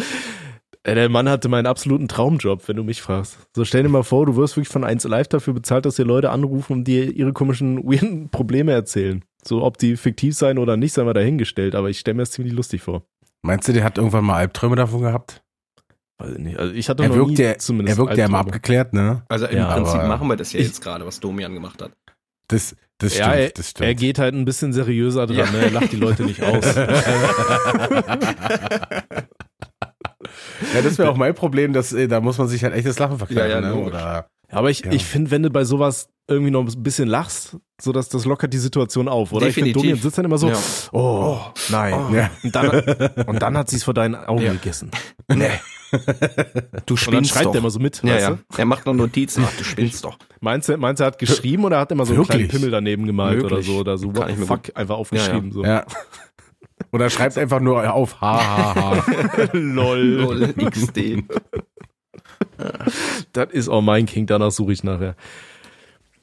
Der 0.85 1.09
Mann 1.09 1.29
hatte 1.29 1.47
meinen 1.47 1.67
absoluten 1.67 2.07
Traumjob, 2.07 2.67
wenn 2.67 2.75
du 2.75 2.83
mich 2.83 3.01
fragst. 3.03 3.37
So 3.55 3.63
stell 3.65 3.83
dir 3.83 3.89
mal 3.89 4.03
vor, 4.03 4.25
du 4.25 4.35
wirst 4.35 4.55
wirklich 4.57 4.69
von 4.69 4.83
1 4.83 5.03
Live 5.03 5.27
dafür 5.27 5.53
bezahlt, 5.53 5.85
dass 5.85 5.95
dir 5.95 6.05
Leute 6.05 6.31
anrufen 6.31 6.73
und 6.73 6.83
dir 6.85 7.15
ihre 7.15 7.33
komischen, 7.33 7.77
weirden 7.83 8.29
Probleme 8.29 8.71
erzählen. 8.71 9.23
So, 9.43 9.63
ob 9.63 9.77
die 9.77 9.95
fiktiv 9.97 10.35
sein 10.35 10.57
oder 10.57 10.77
nicht, 10.77 10.93
sei 10.93 11.03
mal 11.03 11.13
dahingestellt, 11.13 11.75
aber 11.75 11.89
ich 11.89 11.99
stelle 11.99 12.15
mir 12.15 12.23
das 12.23 12.31
ziemlich 12.31 12.53
lustig 12.53 12.81
vor. 12.81 13.03
Meinst 13.43 13.67
du, 13.67 13.73
der 13.73 13.83
hat 13.83 13.97
irgendwann 13.97 14.25
mal 14.25 14.35
Albträume 14.37 14.75
davon 14.75 15.01
gehabt? 15.01 15.41
Weiß 16.19 16.33
ich 16.33 16.37
nicht. 16.39 16.59
Also 16.59 16.73
ich 16.73 16.87
hatte 16.89 17.01
Er 17.03 17.09
noch 17.09 17.15
wirkt 17.15 17.31
nie 17.31 17.43
ja, 17.43 17.57
zumindest 17.57 17.97
er 17.97 18.03
wirkt 18.05 18.17
ja 18.17 18.25
immer 18.25 18.37
abgeklärt, 18.39 18.93
ne? 18.93 19.23
Also 19.29 19.47
im 19.47 19.57
Ja, 19.57 19.73
Prinzip 19.73 19.95
aber- 19.99 20.07
machen 20.07 20.27
wir 20.27 20.35
das 20.35 20.53
ja 20.53 20.59
Ich- 20.59 20.67
jetzt 20.67 20.81
gerade, 20.81 21.05
was 21.05 21.19
Domian 21.19 21.53
gemacht 21.53 21.81
hat. 21.81 21.91
Das, 22.51 22.75
das 22.99 23.17
Ja, 23.17 23.25
stimmt, 23.25 23.37
er, 23.39 23.49
das 23.49 23.65
er 23.65 23.69
stimmt. 23.71 23.99
geht 23.99 24.19
halt 24.19 24.35
ein 24.35 24.45
bisschen 24.45 24.73
seriöser 24.73 25.25
dran, 25.25 25.37
Ja. 25.37 25.51
ne? 25.51 25.57
er 25.63 25.71
lacht 25.71 25.91
die 25.91 25.95
Leute 25.97 26.23
nicht 26.23 26.43
aus. 26.43 26.63
Ja, 30.73 30.81
das 30.81 30.97
wäre 30.97 31.09
auch 31.09 31.17
mein 31.17 31.33
Problem, 31.33 31.73
dass 31.73 31.91
äh, 31.93 32.07
da 32.07 32.21
muss 32.21 32.37
man 32.37 32.47
sich 32.47 32.63
halt 32.63 32.73
echt 32.73 32.85
das 32.87 32.99
Lachen 32.99 33.17
verkleiden, 33.17 33.63
Ja, 33.63 33.69
ja, 33.69 33.75
ne? 33.75 33.81
Oder 33.83 33.99
Ja, 33.99 34.57
aber 34.57 34.69
ich, 34.69 34.85
Ja. 34.85 34.91
ich 34.91 35.03
finde, 35.05 35.31
wenn 35.31 35.43
du 35.43 35.49
bei 35.49 35.63
sowas 35.63 36.07
irgendwie 36.27 36.51
noch 36.51 36.61
ein 36.65 36.83
bisschen 36.83 37.07
lachst, 37.09 37.57
so 37.81 37.91
dass 37.91 38.07
das 38.09 38.25
lockert 38.25 38.53
die 38.53 38.57
Situation 38.59 39.07
auf, 39.07 39.33
oder? 39.33 39.47
Ich 39.47 39.55
finde, 39.55 39.69
Definitiv. 39.71 39.81
Domian 39.91 40.01
sitzt 40.03 40.17
dann 40.17 40.25
immer 40.25 40.37
so, 40.37 40.49
Ja. 40.49 40.57
oh, 40.91 41.39
nein. 41.69 41.93
Ja. 42.13 42.29
Und 42.43 42.55
dann, 42.55 42.69
und 43.27 43.41
dann 43.41 43.57
hat 43.57 43.69
sie 43.69 43.77
es 43.77 43.83
vor 43.83 43.93
deinen 43.93 44.15
Augen 44.15 44.43
Ja. 44.43 44.51
gegessen. 44.53 44.91
Nee. 45.27 45.49
Du 45.91 45.97
Und 45.97 46.87
dann 46.87 46.97
spinnst 46.97 47.31
schreibt 47.31 47.45
doch. 47.47 47.53
er 47.55 47.59
immer 47.59 47.69
so 47.69 47.79
mit, 47.79 48.01
ja, 48.03 48.17
ja. 48.17 48.37
Er 48.57 48.65
macht 48.65 48.85
noch 48.85 48.93
Notizen. 48.93 49.43
Ach, 49.45 49.57
du 49.57 49.63
spinnst 49.63 50.03
doch. 50.05 50.17
Meinst 50.39 50.69
du, 50.69 50.77
meinst 50.77 50.99
du, 50.99 51.03
er 51.03 51.07
hat 51.07 51.19
geschrieben 51.19 51.65
oder 51.65 51.79
hat 51.79 51.91
immer 51.91 52.05
so 52.05 52.13
einen 52.13 52.23
kleinen 52.23 52.41
Wirklich? 52.43 52.59
Pimmel 52.61 52.71
daneben 52.71 53.05
gemalt 53.05 53.43
oder 53.43 53.57
Möglich. 53.57 53.67
so 53.67 53.79
oder 53.79 53.97
so, 53.97 54.15
what 54.15 54.31
fuck, 54.47 54.71
einfach 54.75 54.95
aufgeschrieben, 54.95 55.51
so. 55.51 55.63
Ja. 55.63 55.85
Oder 56.91 57.09
schreibt 57.09 57.37
einfach 57.37 57.59
nur 57.59 57.93
auf, 57.93 58.19
ha, 58.21 58.75
ha, 58.75 58.75
ha. 58.75 59.49
Lol. 59.53 59.99
Lol, 59.99 60.53
XD. 60.69 61.23
Das 63.33 63.51
ist 63.51 63.69
auch 63.69 63.81
mein 63.81 64.05
King, 64.05 64.25
danach 64.27 64.51
suche 64.51 64.73
ich 64.73 64.83
nachher. 64.83 65.15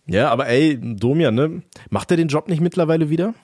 Ja, 0.07 0.31
aber 0.31 0.47
ey, 0.49 0.79
Domian, 0.81 1.35
ne? 1.35 1.63
Macht 1.91 2.11
er 2.11 2.17
den 2.17 2.29
Job 2.29 2.49
nicht 2.49 2.61
mittlerweile 2.61 3.11
wieder? 3.11 3.35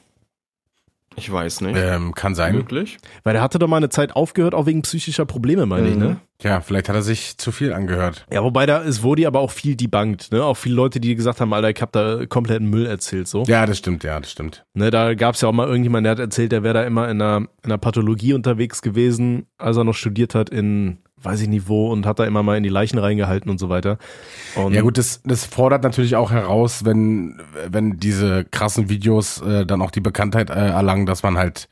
Ich 1.17 1.31
weiß 1.31 1.61
nicht. 1.63 1.77
Ähm, 1.79 2.15
kann 2.15 2.35
sein. 2.35 2.55
Möglich? 2.57 2.99
Weil 3.23 3.37
er 3.37 3.43
hatte 3.43 3.59
doch 3.59 3.69
mal 3.69 3.77
eine 3.79 3.89
Zeit 3.89 4.17
aufgehört, 4.17 4.55
auch 4.55 4.67
wegen 4.67 4.83
psychischer 4.83 5.25
Probleme, 5.27 5.67
meine 5.67 5.89
ich, 5.89 5.95
Mhm. 5.95 6.01
ne? 6.03 6.17
Ja, 6.43 6.61
vielleicht 6.61 6.89
hat 6.89 6.97
er 6.97 7.03
sich 7.03 7.39
zu 7.39 7.53
viel 7.53 7.73
angehört. 7.73 8.27
Ja, 8.33 8.43
wobei 8.43 8.67
da, 8.67 8.83
es 8.83 9.03
wurde 9.03 9.27
aber 9.27 9.39
auch 9.41 9.51
viel 9.53 9.77
debunked, 9.77 10.33
ne? 10.33 10.43
Auch 10.45 10.57
viele 10.57 10.75
Leute, 10.75 11.01
die 11.01 11.15
gesagt 11.15 11.41
haben, 11.41 11.53
Alter, 11.55 11.71
ich 11.71 11.81
hab 11.81 11.93
da 11.93 12.27
kompletten 12.27 12.69
Müll 12.69 12.87
erzählt, 12.87 13.29
so. 13.29 13.45
Ja, 13.45 13.65
das 13.65 13.79
stimmt, 13.79 14.03
ja, 14.05 14.19
das 14.21 14.33
stimmt. 14.33 14.65
Ne, 14.75 14.91
da 14.91 15.15
gab's 15.15 15.41
ja 15.41 15.49
auch 15.49 15.53
mal 15.53 15.69
irgendjemand, 15.69 16.05
der 16.05 16.11
hat 16.13 16.19
erzählt, 16.19 16.53
der 16.53 16.63
wäre 16.65 16.75
da 16.75 16.83
immer 16.83 17.09
in 17.09 17.23
einer, 17.23 17.37
in 17.39 17.49
einer 17.65 17.79
Pathologie 17.79 18.35
unterwegs 18.35 18.83
gewesen, 18.83 19.47
als 19.57 19.77
er 19.77 19.85
noch 19.85 19.95
studiert 19.95 20.35
hat 20.35 20.51
in, 20.51 20.99
weiß 21.25 21.41
ich 21.41 21.49
nicht 21.49 21.69
wo, 21.69 21.91
und 21.91 22.07
hat 22.07 22.19
da 22.19 22.25
immer 22.25 22.43
mal 22.43 22.57
in 22.57 22.63
die 22.63 22.69
Leichen 22.69 22.99
reingehalten 22.99 23.51
und 23.51 23.59
so 23.59 23.69
weiter. 23.69 23.99
Und 24.55 24.75
Ja 24.75 24.83
gut, 24.83 24.99
das, 24.99 25.23
das 25.25 25.45
fordert 25.45 25.83
natürlich 25.83 26.17
auch 26.17 26.31
heraus, 26.31 26.85
wenn, 26.85 27.41
wenn 27.69 27.99
diese 27.99 28.45
krassen 28.45 28.89
Videos 28.89 29.41
äh, 29.43 29.67
dann 29.67 29.83
auch 29.83 29.91
die 29.91 30.01
Bekanntheit 30.01 30.51
äh, 30.51 30.55
erlangen, 30.55 31.07
dass 31.07 31.23
man 31.23 31.39
halt 31.39 31.69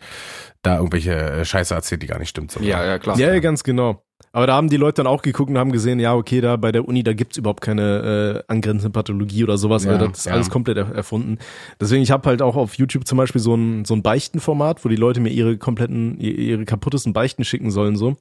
da 0.62 0.76
irgendwelche 0.76 1.12
äh, 1.12 1.44
Scheiße 1.44 1.74
erzählt, 1.74 2.02
die 2.02 2.06
gar 2.06 2.18
nicht 2.18 2.28
stimmt. 2.28 2.52
So. 2.52 2.60
Ja, 2.60 2.84
ja, 2.84 2.98
klar. 2.98 3.18
Ja, 3.18 3.32
ja, 3.32 3.40
ganz 3.40 3.64
genau. 3.64 4.02
Aber 4.34 4.46
da 4.46 4.54
haben 4.54 4.70
die 4.70 4.76
Leute 4.76 5.02
dann 5.02 5.06
auch 5.06 5.20
geguckt 5.20 5.50
und 5.50 5.58
haben 5.58 5.72
gesehen, 5.72 6.00
ja, 6.00 6.14
okay, 6.14 6.40
da 6.40 6.56
bei 6.56 6.72
der 6.72 6.88
Uni, 6.88 7.02
da 7.02 7.12
gibt's 7.12 7.36
überhaupt 7.36 7.60
keine 7.60 8.44
äh, 8.48 8.52
angrenzende 8.52 8.90
Pathologie 8.90 9.44
oder 9.44 9.58
sowas, 9.58 9.84
Ja, 9.84 9.92
also 9.92 10.06
das 10.06 10.18
ist 10.18 10.26
ja. 10.26 10.32
alles 10.32 10.48
komplett 10.48 10.78
er 10.78 10.94
erfunden. 10.94 11.38
Deswegen, 11.80 12.02
ich 12.02 12.10
habe 12.10 12.28
halt 12.28 12.40
auch 12.40 12.56
auf 12.56 12.74
YouTube 12.74 13.06
zum 13.06 13.18
Beispiel 13.18 13.40
so 13.40 13.54
ein, 13.54 13.84
so 13.84 13.94
ein 13.94 14.02
Beichtenformat, 14.02 14.84
wo 14.84 14.88
die 14.88 14.96
Leute 14.96 15.20
mir 15.20 15.30
ihre 15.30 15.58
kompletten, 15.58 16.18
ihre 16.18 16.64
kaputtesten 16.64 17.12
Beichten 17.12 17.44
schicken 17.44 17.70
sollen, 17.70 17.96
so. 17.96 18.16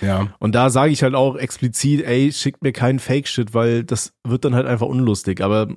Ja. 0.00 0.28
Und 0.38 0.54
da 0.54 0.70
sage 0.70 0.92
ich 0.92 1.02
halt 1.02 1.14
auch 1.14 1.36
explizit, 1.36 2.02
ey, 2.04 2.32
schickt 2.32 2.62
mir 2.62 2.72
keinen 2.72 2.98
Fake-Shit, 2.98 3.54
weil 3.54 3.84
das 3.84 4.12
wird 4.26 4.44
dann 4.44 4.54
halt 4.54 4.66
einfach 4.66 4.86
unlustig. 4.86 5.40
Aber 5.40 5.68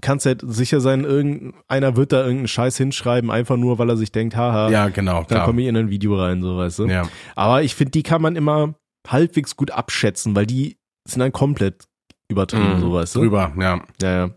kannst 0.00 0.24
halt 0.26 0.42
sicher 0.46 0.80
sein, 0.80 1.04
irgendeiner 1.04 1.96
wird 1.96 2.12
da 2.12 2.20
irgendeinen 2.20 2.48
Scheiß 2.48 2.76
hinschreiben, 2.76 3.30
einfach 3.30 3.56
nur, 3.56 3.78
weil 3.78 3.90
er 3.90 3.96
sich 3.96 4.12
denkt, 4.12 4.36
haha, 4.36 4.70
Ja, 4.70 4.88
genau, 4.88 5.24
da 5.28 5.44
komme 5.44 5.62
ich 5.62 5.68
in 5.68 5.76
ein 5.76 5.90
Video 5.90 6.16
rein, 6.18 6.42
so 6.42 6.56
weißt 6.56 6.78
du. 6.80 6.86
Ja. 6.86 7.08
Aber 7.34 7.62
ich 7.62 7.74
finde, 7.74 7.90
die 7.90 8.02
kann 8.02 8.22
man 8.22 8.36
immer 8.36 8.74
halbwegs 9.06 9.56
gut 9.56 9.70
abschätzen, 9.72 10.34
weil 10.36 10.46
die 10.46 10.78
sind 11.06 11.20
dann 11.20 11.32
komplett 11.32 11.84
übertrieben, 12.30 12.76
Mhm. 12.76 12.80
so 12.80 12.92
weißt 12.92 13.16
du. 13.16 13.20
Drüber, 13.20 13.52
ja. 13.58 13.82
Ja, 14.00 14.12
ja. 14.26 14.30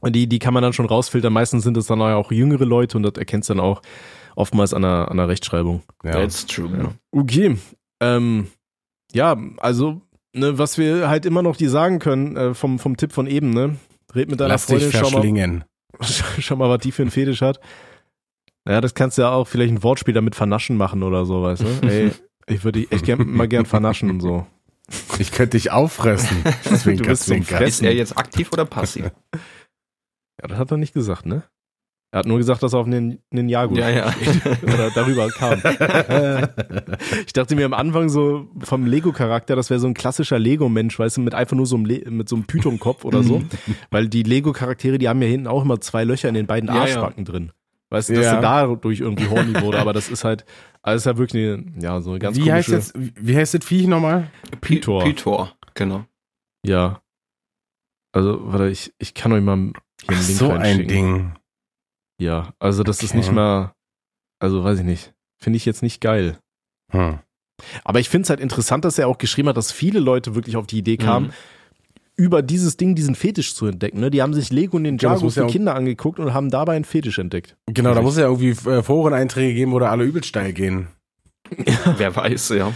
Und 0.00 0.16
die, 0.16 0.26
die 0.26 0.38
kann 0.38 0.54
man 0.54 0.62
dann 0.62 0.72
schon 0.72 0.86
rausfiltern. 0.86 1.30
Meistens 1.32 1.62
sind 1.62 1.76
es 1.76 1.86
dann 1.86 2.00
auch 2.00 2.32
jüngere 2.32 2.64
Leute 2.64 2.96
und 2.96 3.02
das 3.02 3.12
erkennst 3.18 3.50
du 3.50 3.54
dann 3.54 3.60
auch 3.62 3.82
oftmals 4.34 4.72
an 4.72 4.80
der, 4.80 5.10
an 5.10 5.18
der 5.18 5.28
Rechtschreibung. 5.28 5.82
ja. 6.04 6.12
That's 6.12 6.46
true. 6.46 6.94
Okay. 7.12 7.58
Ähm, 8.00 8.48
ja, 9.12 9.36
also, 9.58 10.00
ne, 10.34 10.58
was 10.58 10.78
wir 10.78 11.08
halt 11.08 11.26
immer 11.26 11.42
noch 11.42 11.56
dir 11.56 11.70
sagen 11.70 11.98
können, 11.98 12.36
äh, 12.36 12.54
vom, 12.54 12.78
vom 12.78 12.96
Tipp 12.96 13.12
von 13.12 13.26
eben, 13.26 13.50
ne? 13.50 13.76
Red 14.14 14.30
mit 14.30 14.40
deiner 14.40 14.50
Lass 14.50 14.66
dich 14.66 14.82
Freundin, 14.82 14.92
schau 14.92 15.04
mal, 15.04 15.10
verschlingen. 15.10 15.64
schau 16.38 16.56
mal, 16.56 16.68
was 16.68 16.80
die 16.80 16.92
für 16.92 17.02
einen 17.02 17.10
Fetisch 17.10 17.42
hat. 17.42 17.60
Ja, 18.68 18.80
das 18.80 18.94
kannst 18.94 19.18
du 19.18 19.22
ja 19.22 19.30
auch 19.30 19.48
vielleicht 19.48 19.72
ein 19.72 19.82
Wortspiel 19.82 20.14
damit 20.14 20.34
vernaschen 20.34 20.76
machen 20.76 21.02
oder 21.02 21.24
so, 21.24 21.42
weißt 21.42 21.62
du? 21.62 21.66
Ey, 21.86 22.10
ich 22.46 22.64
würde 22.64 22.80
dich 22.80 22.92
echt 22.92 23.04
gern, 23.04 23.28
mal 23.30 23.48
gern 23.48 23.66
vernaschen 23.66 24.10
und 24.10 24.20
so. 24.20 24.46
Ich 25.18 25.30
könnte 25.30 25.56
dich 25.56 25.70
auffressen. 25.70 26.42
Zwinker, 26.62 27.02
Du 27.04 27.08
bist 27.10 27.24
so 27.24 27.34
ein 27.34 27.44
zwinker. 27.44 27.64
Ist 27.64 27.82
er 27.82 27.94
jetzt 27.94 28.18
aktiv 28.18 28.50
oder 28.52 28.64
passiv? 28.64 29.04
Ja, 29.04 30.48
das 30.48 30.58
hat 30.58 30.70
er 30.70 30.76
nicht 30.78 30.94
gesagt, 30.94 31.26
ne? 31.26 31.44
Er 32.12 32.18
hat 32.20 32.26
nur 32.26 32.38
gesagt, 32.38 32.62
dass 32.62 32.72
er 32.72 32.80
auf 32.80 32.86
einen 32.86 33.20
Ninjago 33.30 33.76
ja, 33.76 33.88
ja. 33.88 34.12
oder 34.62 34.90
darüber 34.90 35.28
kam. 35.28 35.60
Ich 37.24 37.32
dachte 37.32 37.54
mir 37.54 37.66
am 37.66 37.72
Anfang 37.74 38.08
so 38.08 38.48
vom 38.58 38.84
Lego-Charakter, 38.84 39.54
das 39.54 39.70
wäre 39.70 39.78
so 39.78 39.86
ein 39.86 39.94
klassischer 39.94 40.38
Lego-Mensch, 40.38 40.98
weißt 40.98 41.18
du, 41.18 41.20
mit 41.20 41.34
einfach 41.34 41.56
nur 41.56 41.66
so 41.66 41.76
einem, 41.76 41.84
Le 41.84 42.10
mit 42.10 42.28
so 42.28 42.34
einem 42.36 42.46
Python-Kopf 42.46 43.04
oder 43.04 43.22
so. 43.22 43.42
Weil 43.90 44.08
die 44.08 44.24
Lego-Charaktere, 44.24 44.98
die 44.98 45.08
haben 45.08 45.22
ja 45.22 45.28
hinten 45.28 45.46
auch 45.46 45.62
immer 45.62 45.80
zwei 45.80 46.02
Löcher 46.04 46.28
in 46.28 46.34
den 46.34 46.46
beiden 46.46 46.68
Ja, 46.68 46.74
ja. 46.74 46.80
Arschbacken 46.82 47.24
drin. 47.24 47.52
Weißt 47.90 48.08
du, 48.08 48.14
dass 48.14 48.24
Ja. 48.24 48.34
er 48.34 48.40
dadurch 48.40 49.00
irgendwie 49.00 49.28
horny 49.28 49.60
wurde, 49.60 49.78
aber 49.78 49.92
das 49.92 50.08
ist 50.08 50.24
halt, 50.24 50.44
alles 50.82 51.04
ja 51.04 51.16
wirklich 51.16 51.42
eine, 51.44 51.64
ja, 51.80 52.00
so 52.00 52.10
eine 52.10 52.18
ganz 52.18 52.36
Wie 52.36 52.50
heißt 52.52 52.68
komische, 52.70 52.92
jetzt, 52.98 53.16
wie 53.20 53.36
heißt 53.36 53.54
das 53.54 53.64
Viech 53.64 53.86
nochmal? 53.86 54.30
Pythor. 54.60 55.04
Pythor, 55.04 55.52
genau. 55.74 56.04
ja. 56.64 57.00
Also, 58.12 58.40
warte, 58.52 58.68
ich, 58.68 58.92
ich 58.98 59.14
kann 59.14 59.30
euch 59.32 59.42
mal 59.42 59.56
hier 59.56 59.72
Ach, 60.08 60.14
einen 60.16 60.26
Link 60.26 60.38
so 60.38 60.50
ein. 60.50 60.88
Ding. 60.88 61.32
Ja, 62.20 62.52
also 62.58 62.82
das 62.82 63.02
ist 63.02 63.10
Okay. 63.10 63.18
nicht 63.18 63.32
mal, 63.32 63.72
also 64.38 64.62
weiß 64.62 64.78
ich 64.80 64.84
nicht, 64.84 65.12
finde 65.38 65.56
ich 65.56 65.64
jetzt 65.64 65.82
nicht 65.82 66.00
geil. 66.00 66.38
Hm. 66.92 67.18
Aber 67.84 68.00
ich 68.00 68.08
finde 68.08 68.24
es 68.24 68.30
halt 68.30 68.40
interessant, 68.40 68.84
dass 68.84 68.98
er 68.98 69.08
auch 69.08 69.18
geschrieben 69.18 69.48
hat, 69.48 69.56
dass 69.56 69.72
viele 69.72 70.00
Leute 70.00 70.34
wirklich 70.34 70.56
auf 70.56 70.66
die 70.66 70.78
Idee 70.78 70.96
kamen, 70.96 71.26
Mhm. 71.26 71.32
über 72.16 72.42
dieses 72.42 72.76
Ding 72.76 72.94
diesen 72.94 73.14
Fetisch 73.14 73.54
zu 73.54 73.66
entdecken. 73.66 74.00
Ne? 74.00 74.10
Die 74.10 74.20
haben 74.22 74.34
sich 74.34 74.50
Lego 74.50 74.76
und 74.76 74.84
den 74.84 74.98
Ja, 74.98 75.12
Jago 75.14 75.26
ja 75.26 75.30
für 75.30 75.46
Kinder 75.46 75.74
angeguckt 75.74 76.18
und 76.18 76.34
haben 76.34 76.50
dabei 76.50 76.74
einen 76.76 76.84
Fetisch 76.84 77.18
entdeckt. 77.18 77.56
Genau, 77.66 77.94
da 77.94 78.02
muss 78.02 78.14
es 78.14 78.20
ja 78.20 78.26
irgendwie 78.26 78.50
äh, 78.68 78.82
Foreneinträge 78.82 79.54
geben, 79.54 79.72
wo 79.72 79.78
da 79.78 79.90
alle 79.90 80.04
übelst 80.04 80.28
steil 80.28 80.52
gehen. 80.52 80.88
Wer 81.96 82.14
weiß, 82.14 82.50
ja. 82.50 82.72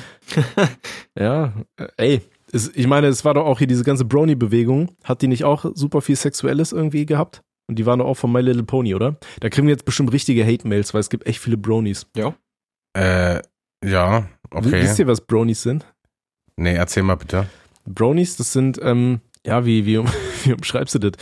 Ja, 1.18 1.52
äh, 1.76 1.86
ey, 1.96 2.20
es, 2.52 2.70
ich 2.74 2.86
meine, 2.86 3.06
es 3.08 3.24
war 3.24 3.34
doch 3.34 3.44
auch 3.46 3.58
hier 3.58 3.66
diese 3.66 3.84
ganze 3.84 4.04
Brony-Bewegung. 4.04 4.92
Hat 5.04 5.22
die 5.22 5.28
nicht 5.28 5.44
auch 5.44 5.64
super 5.74 6.00
viel 6.00 6.16
Sexuelles 6.16 6.72
irgendwie 6.72 7.06
gehabt? 7.06 7.42
Und 7.66 7.78
die 7.78 7.86
waren 7.86 7.98
doch 7.98 8.06
auch 8.06 8.14
von 8.14 8.30
My 8.30 8.40
Little 8.40 8.64
Pony, 8.64 8.94
oder? 8.94 9.16
Da 9.40 9.48
kriegen 9.48 9.66
wir 9.66 9.72
jetzt 9.72 9.84
bestimmt 9.84 10.12
richtige 10.12 10.44
Hate-Mails, 10.44 10.92
weil 10.92 11.00
es 11.00 11.08
gibt 11.10 11.26
echt 11.26 11.40
viele 11.40 11.56
Bronies. 11.56 12.06
Äh, 12.96 13.40
ja, 13.84 14.28
okay. 14.50 14.82
Wisst 14.82 14.98
ihr, 14.98 15.06
was 15.06 15.20
Bronies 15.22 15.62
sind? 15.62 15.86
Nee, 16.56 16.74
erzähl 16.74 17.02
mal 17.02 17.16
bitte. 17.16 17.46
Bronies, 17.86 18.36
das 18.36 18.52
sind, 18.52 18.78
ähm, 18.82 19.20
ja, 19.46 19.64
wie, 19.66 19.84
wie, 19.86 19.98
wie 20.44 20.52
umschreibst 20.52 20.94
du 20.94 20.98
das? 20.98 21.12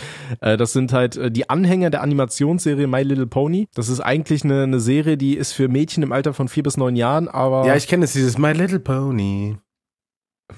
Äh, 0.41 0.57
das 0.57 0.73
sind 0.73 0.93
halt 0.93 1.17
äh, 1.17 1.31
die 1.31 1.49
Anhänger 1.49 1.91
der 1.91 2.03
Animationsserie 2.03 2.87
My 2.87 3.03
Little 3.03 3.27
Pony. 3.27 3.69
Das 3.75 3.89
ist 3.89 4.01
eigentlich 4.01 4.45
eine, 4.45 4.65
eine 4.65 4.81
Serie, 4.81 5.17
die 5.17 5.37
ist 5.37 5.53
für 5.53 5.69
Mädchen 5.69 6.03
im 6.03 6.13
Alter 6.13 6.35
von 6.35 6.49
vier 6.49 6.63
bis 6.63 6.77
neun 6.77 6.97
Jahren, 6.97 7.29
aber 7.29 7.67
Ja, 7.67 7.77
ich 7.77 7.89
kenne 7.89 8.05
es, 8.05 8.13
dieses 8.13 8.37
My 8.39 8.53
Little 8.53 8.81
Pony. 8.81 9.57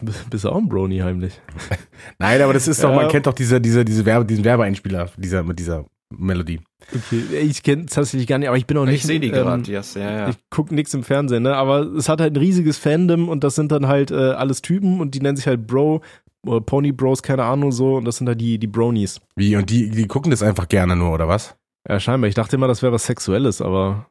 Bist 0.03 0.45
du 0.45 0.51
auch 0.51 0.57
ein 0.59 0.69
Brony 0.69 0.99
heimlich. 0.99 1.41
Nein, 2.19 2.41
aber 2.43 2.53
das 2.53 2.69
ist 2.69 2.83
doch, 2.83 2.91
Ja. 2.91 2.97
man 2.97 3.09
kennt 3.09 3.27
doch 3.27 3.33
diese, 3.35 3.61
diese, 3.61 3.85
diese 3.85 4.05
Werbe, 4.05 4.25
diesen 4.25 4.45
Werbeeinspieler 4.45 5.11
dieser, 5.17 5.43
mit 5.43 5.59
dieser 5.59 5.85
Melodie. 6.17 6.61
Okay, 6.95 7.39
ich 7.39 7.63
kenne 7.63 7.85
es 7.85 7.93
tatsächlich 7.93 8.27
gar 8.27 8.39
nicht, 8.39 8.49
aber 8.49 8.57
ich 8.59 8.67
bin 8.67 8.77
auch 8.77 8.85
nicht. 8.85 8.97
Ich 8.97 9.03
sehe 9.05 9.19
die 9.21 9.29
ähm, 9.29 9.33
gerade, 9.33 9.71
yes, 9.71 9.95
ja, 9.95 10.11
ja. 10.11 10.29
Ich 10.29 10.37
guck 10.51 10.71
nix 10.71 10.93
im 10.95 11.03
Fernsehen, 11.03 11.43
ne? 11.43 11.57
Aber 11.57 11.81
es 11.81 12.09
hat 12.09 12.21
halt 12.21 12.35
ein 12.35 12.37
riesiges 12.37 12.77
Fandom 12.79 13.29
und 13.29 13.43
das 13.43 13.55
sind 13.55 13.73
dann 13.73 13.87
halt 13.89 14.11
äh, 14.11 14.15
alles 14.15 14.63
Typen 14.63 15.01
und 15.01 15.15
die 15.15 15.21
nennen 15.21 15.37
sich 15.37 15.47
halt 15.47 15.67
Bro 15.67 16.03
oder 16.47 16.61
Pony 16.61 16.93
Bros, 16.93 17.23
keine 17.23 17.43
Ahnung 17.45 17.73
so 17.73 17.97
und 17.97 18.05
das 18.05 18.19
sind 18.19 18.29
halt 18.29 18.41
die 18.41 18.59
die 18.59 18.67
Bronies. 18.67 19.21
Wie, 19.35 19.57
und 19.57 19.71
die, 19.71 19.89
die 19.91 20.07
gucken 20.07 20.31
das 20.31 20.43
einfach 20.43 20.69
gerne 20.69 20.95
nur, 20.95 21.13
oder 21.13 21.27
was? 21.27 21.57
Ja, 21.89 21.99
scheinbar. 21.99 22.29
Ich 22.29 22.35
dachte 22.35 22.57
immer, 22.57 22.69
das 22.69 22.83
wäre 22.83 22.93
was 22.93 23.05
Sexuelles, 23.07 23.61
aber 23.63 24.07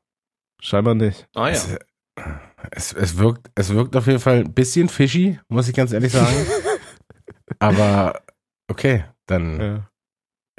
scheinbar 0.59 0.95
nicht. 0.95 1.27
Ah 1.35 1.47
ja. 1.49 1.53
Es, 1.53 1.77
es, 2.71 2.93
es 2.93 3.17
wirkt, 3.17 3.49
es 3.55 3.73
wirkt 3.73 3.95
auf 3.95 4.07
jeden 4.07 4.19
Fall 4.19 4.37
ein 4.39 4.53
bisschen 4.53 4.89
fishy, 4.89 5.39
muss 5.49 5.67
ich 5.67 5.75
ganz 5.75 5.91
ehrlich 5.93 6.11
sagen. 6.11 6.33
aber 7.59 8.21
okay, 8.69 9.05
dann, 9.27 9.59
Ja. 9.59 9.89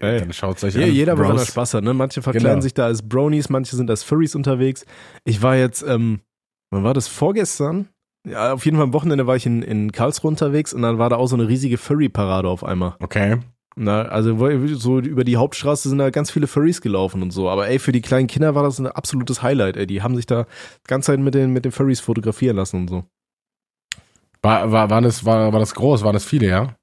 Ey. 0.01 0.19
dann 0.21 0.33
schaut's 0.33 0.65
euch 0.65 0.75
Ja, 0.75 0.85
an. 0.85 0.93
jeder, 0.93 1.17
woran 1.19 1.39
er. 1.39 1.45
Spaß 1.47 1.75
hat, 1.75 1.85
ne? 1.85 1.95
Manche 1.95 2.21
verkleiden 2.23 2.49
Genau. 2.51 2.61
sich 2.63 2.75
da 2.75 2.87
als 2.87 3.09
Bronies, 3.09 3.49
manche 3.49 3.77
sind 3.77 3.91
als 3.91 4.03
Furries 4.03 4.35
unterwegs. 4.35 4.85
Ich 5.25 5.41
war 5.43 5.57
jetzt, 5.57 5.83
ähm, 5.87 6.21
wann 6.71 6.83
war 6.85 6.95
das? 6.95 7.07
Vorgestern? 7.09 7.89
Ja, 8.27 8.53
auf 8.55 8.65
jeden 8.65 8.77
Fall 8.77 8.85
am 8.85 8.93
Wochenende 8.93 9.27
war 9.27 9.37
ich 9.37 9.47
in, 9.47 9.63
in 9.63 9.93
Karlsruhe 9.93 10.31
unterwegs 10.31 10.73
und 10.73 10.83
dann 10.83 10.99
war 10.99 11.11
da 11.11 11.17
auch 11.17 11.27
so 11.27 11.37
eine 11.37 11.47
riesige 11.47 11.77
Furry-Parade 11.79 12.49
auf 12.49 12.65
einmal. 12.65 12.97
Okay. 13.01 13.39
Na, 13.77 14.03
also 14.03 14.39
wo- 14.39 14.67
so 14.75 15.01
über 15.01 15.25
die 15.25 15.37
Hauptstraße 15.37 15.89
sind 15.89 15.99
da 15.99 16.11
ganz 16.11 16.31
viele 16.31 16.47
Furries 16.47 16.81
gelaufen 16.81 17.23
und 17.23 17.33
so. 17.33 17.49
Aber 17.51 17.69
ey, 17.69 17.79
für 17.81 17.91
die 17.93 18.03
kleinen 18.03 18.29
Kinder 18.29 18.55
war 18.55 18.63
das 18.63 18.79
ein 18.79 18.87
absolutes 18.87 19.43
Highlight, 19.43 19.77
ey. 19.77 19.87
Die 19.87 20.03
haben 20.03 20.15
sich 20.15 20.27
da 20.27 20.45
die 20.45 20.89
ganze 20.89 21.07
Zeit 21.07 21.19
mit 21.21 21.35
den, 21.35 21.51
mit 21.53 21.65
den 21.65 21.73
Furries 21.73 22.01
fotografieren 22.01 22.57
lassen 22.57 22.77
und 22.83 22.89
so. 22.89 23.05
War, 24.43 24.71
war, 24.71 24.91
war, 24.91 25.01
das, 25.01 25.25
war, 25.25 25.53
war 25.53 25.59
das 25.61 25.75
groß? 25.75 26.05
Waren 26.05 26.13
das 26.15 26.25
viele, 26.25 26.47
ja? 26.49 26.77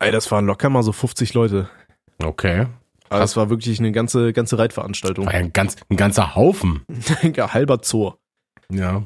Ey, 0.00 0.10
das 0.12 0.30
waren 0.30 0.46
locker 0.46 0.68
mal 0.70 0.82
so 0.82 0.92
50 0.92 1.34
Leute. 1.34 1.68
Okay. 2.22 2.66
Also 3.08 3.22
das 3.22 3.36
war 3.36 3.50
wirklich 3.50 3.78
eine 3.80 3.90
ganze, 3.92 4.32
ganze 4.32 4.58
Reitveranstaltung. 4.58 5.26
War 5.26 5.32
ja 5.32 5.38
ein, 5.40 5.52
ganz, 5.52 5.76
ein 5.88 5.96
ganzer 5.96 6.34
Haufen. 6.36 6.82
Ein 7.22 7.34
halber 7.36 7.78
Zoo. 7.82 8.12
Ja. 8.70 9.02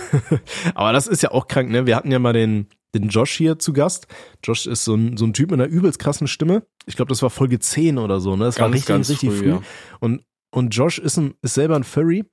Aber 0.74 0.92
das 0.92 1.06
ist 1.06 1.22
ja 1.22 1.30
auch 1.30 1.46
krank, 1.46 1.70
ne? 1.70 1.86
Wir 1.86 1.94
hatten 1.94 2.10
ja 2.10 2.18
mal 2.18 2.32
den, 2.32 2.66
den 2.94 3.08
Josh 3.08 3.36
hier 3.36 3.58
zu 3.58 3.72
Gast. 3.72 4.06
Josh 4.44 4.66
ist 4.66 4.84
so 4.84 4.94
ein, 4.94 5.16
so 5.16 5.24
ein 5.26 5.32
Typ 5.32 5.50
mit 5.50 5.60
einer 5.60 5.68
übelst 5.68 5.98
krassen 5.98 6.26
Stimme. 6.26 6.62
Ich 6.86 6.96
glaube, 6.96 7.08
das 7.10 7.22
war 7.22 7.30
Folge 7.30 7.58
10 7.58 7.98
oder 7.98 8.20
so, 8.20 8.36
ne? 8.36 8.44
Das 8.44 8.58
war 8.58 8.66
Ganz, 8.66 8.74
richtig, 8.74 8.88
ganz 8.88 9.10
richtig 9.10 9.30
früh, 9.30 9.36
früh. 9.38 9.48
ja. 9.50 9.62
Und, 10.00 10.22
und 10.50 10.70
Josh 10.74 10.98
ist, 10.98 11.16
ein, 11.18 11.34
ist 11.42 11.54
selber 11.54 11.76
ein 11.76 11.84
Furry. 11.84 12.24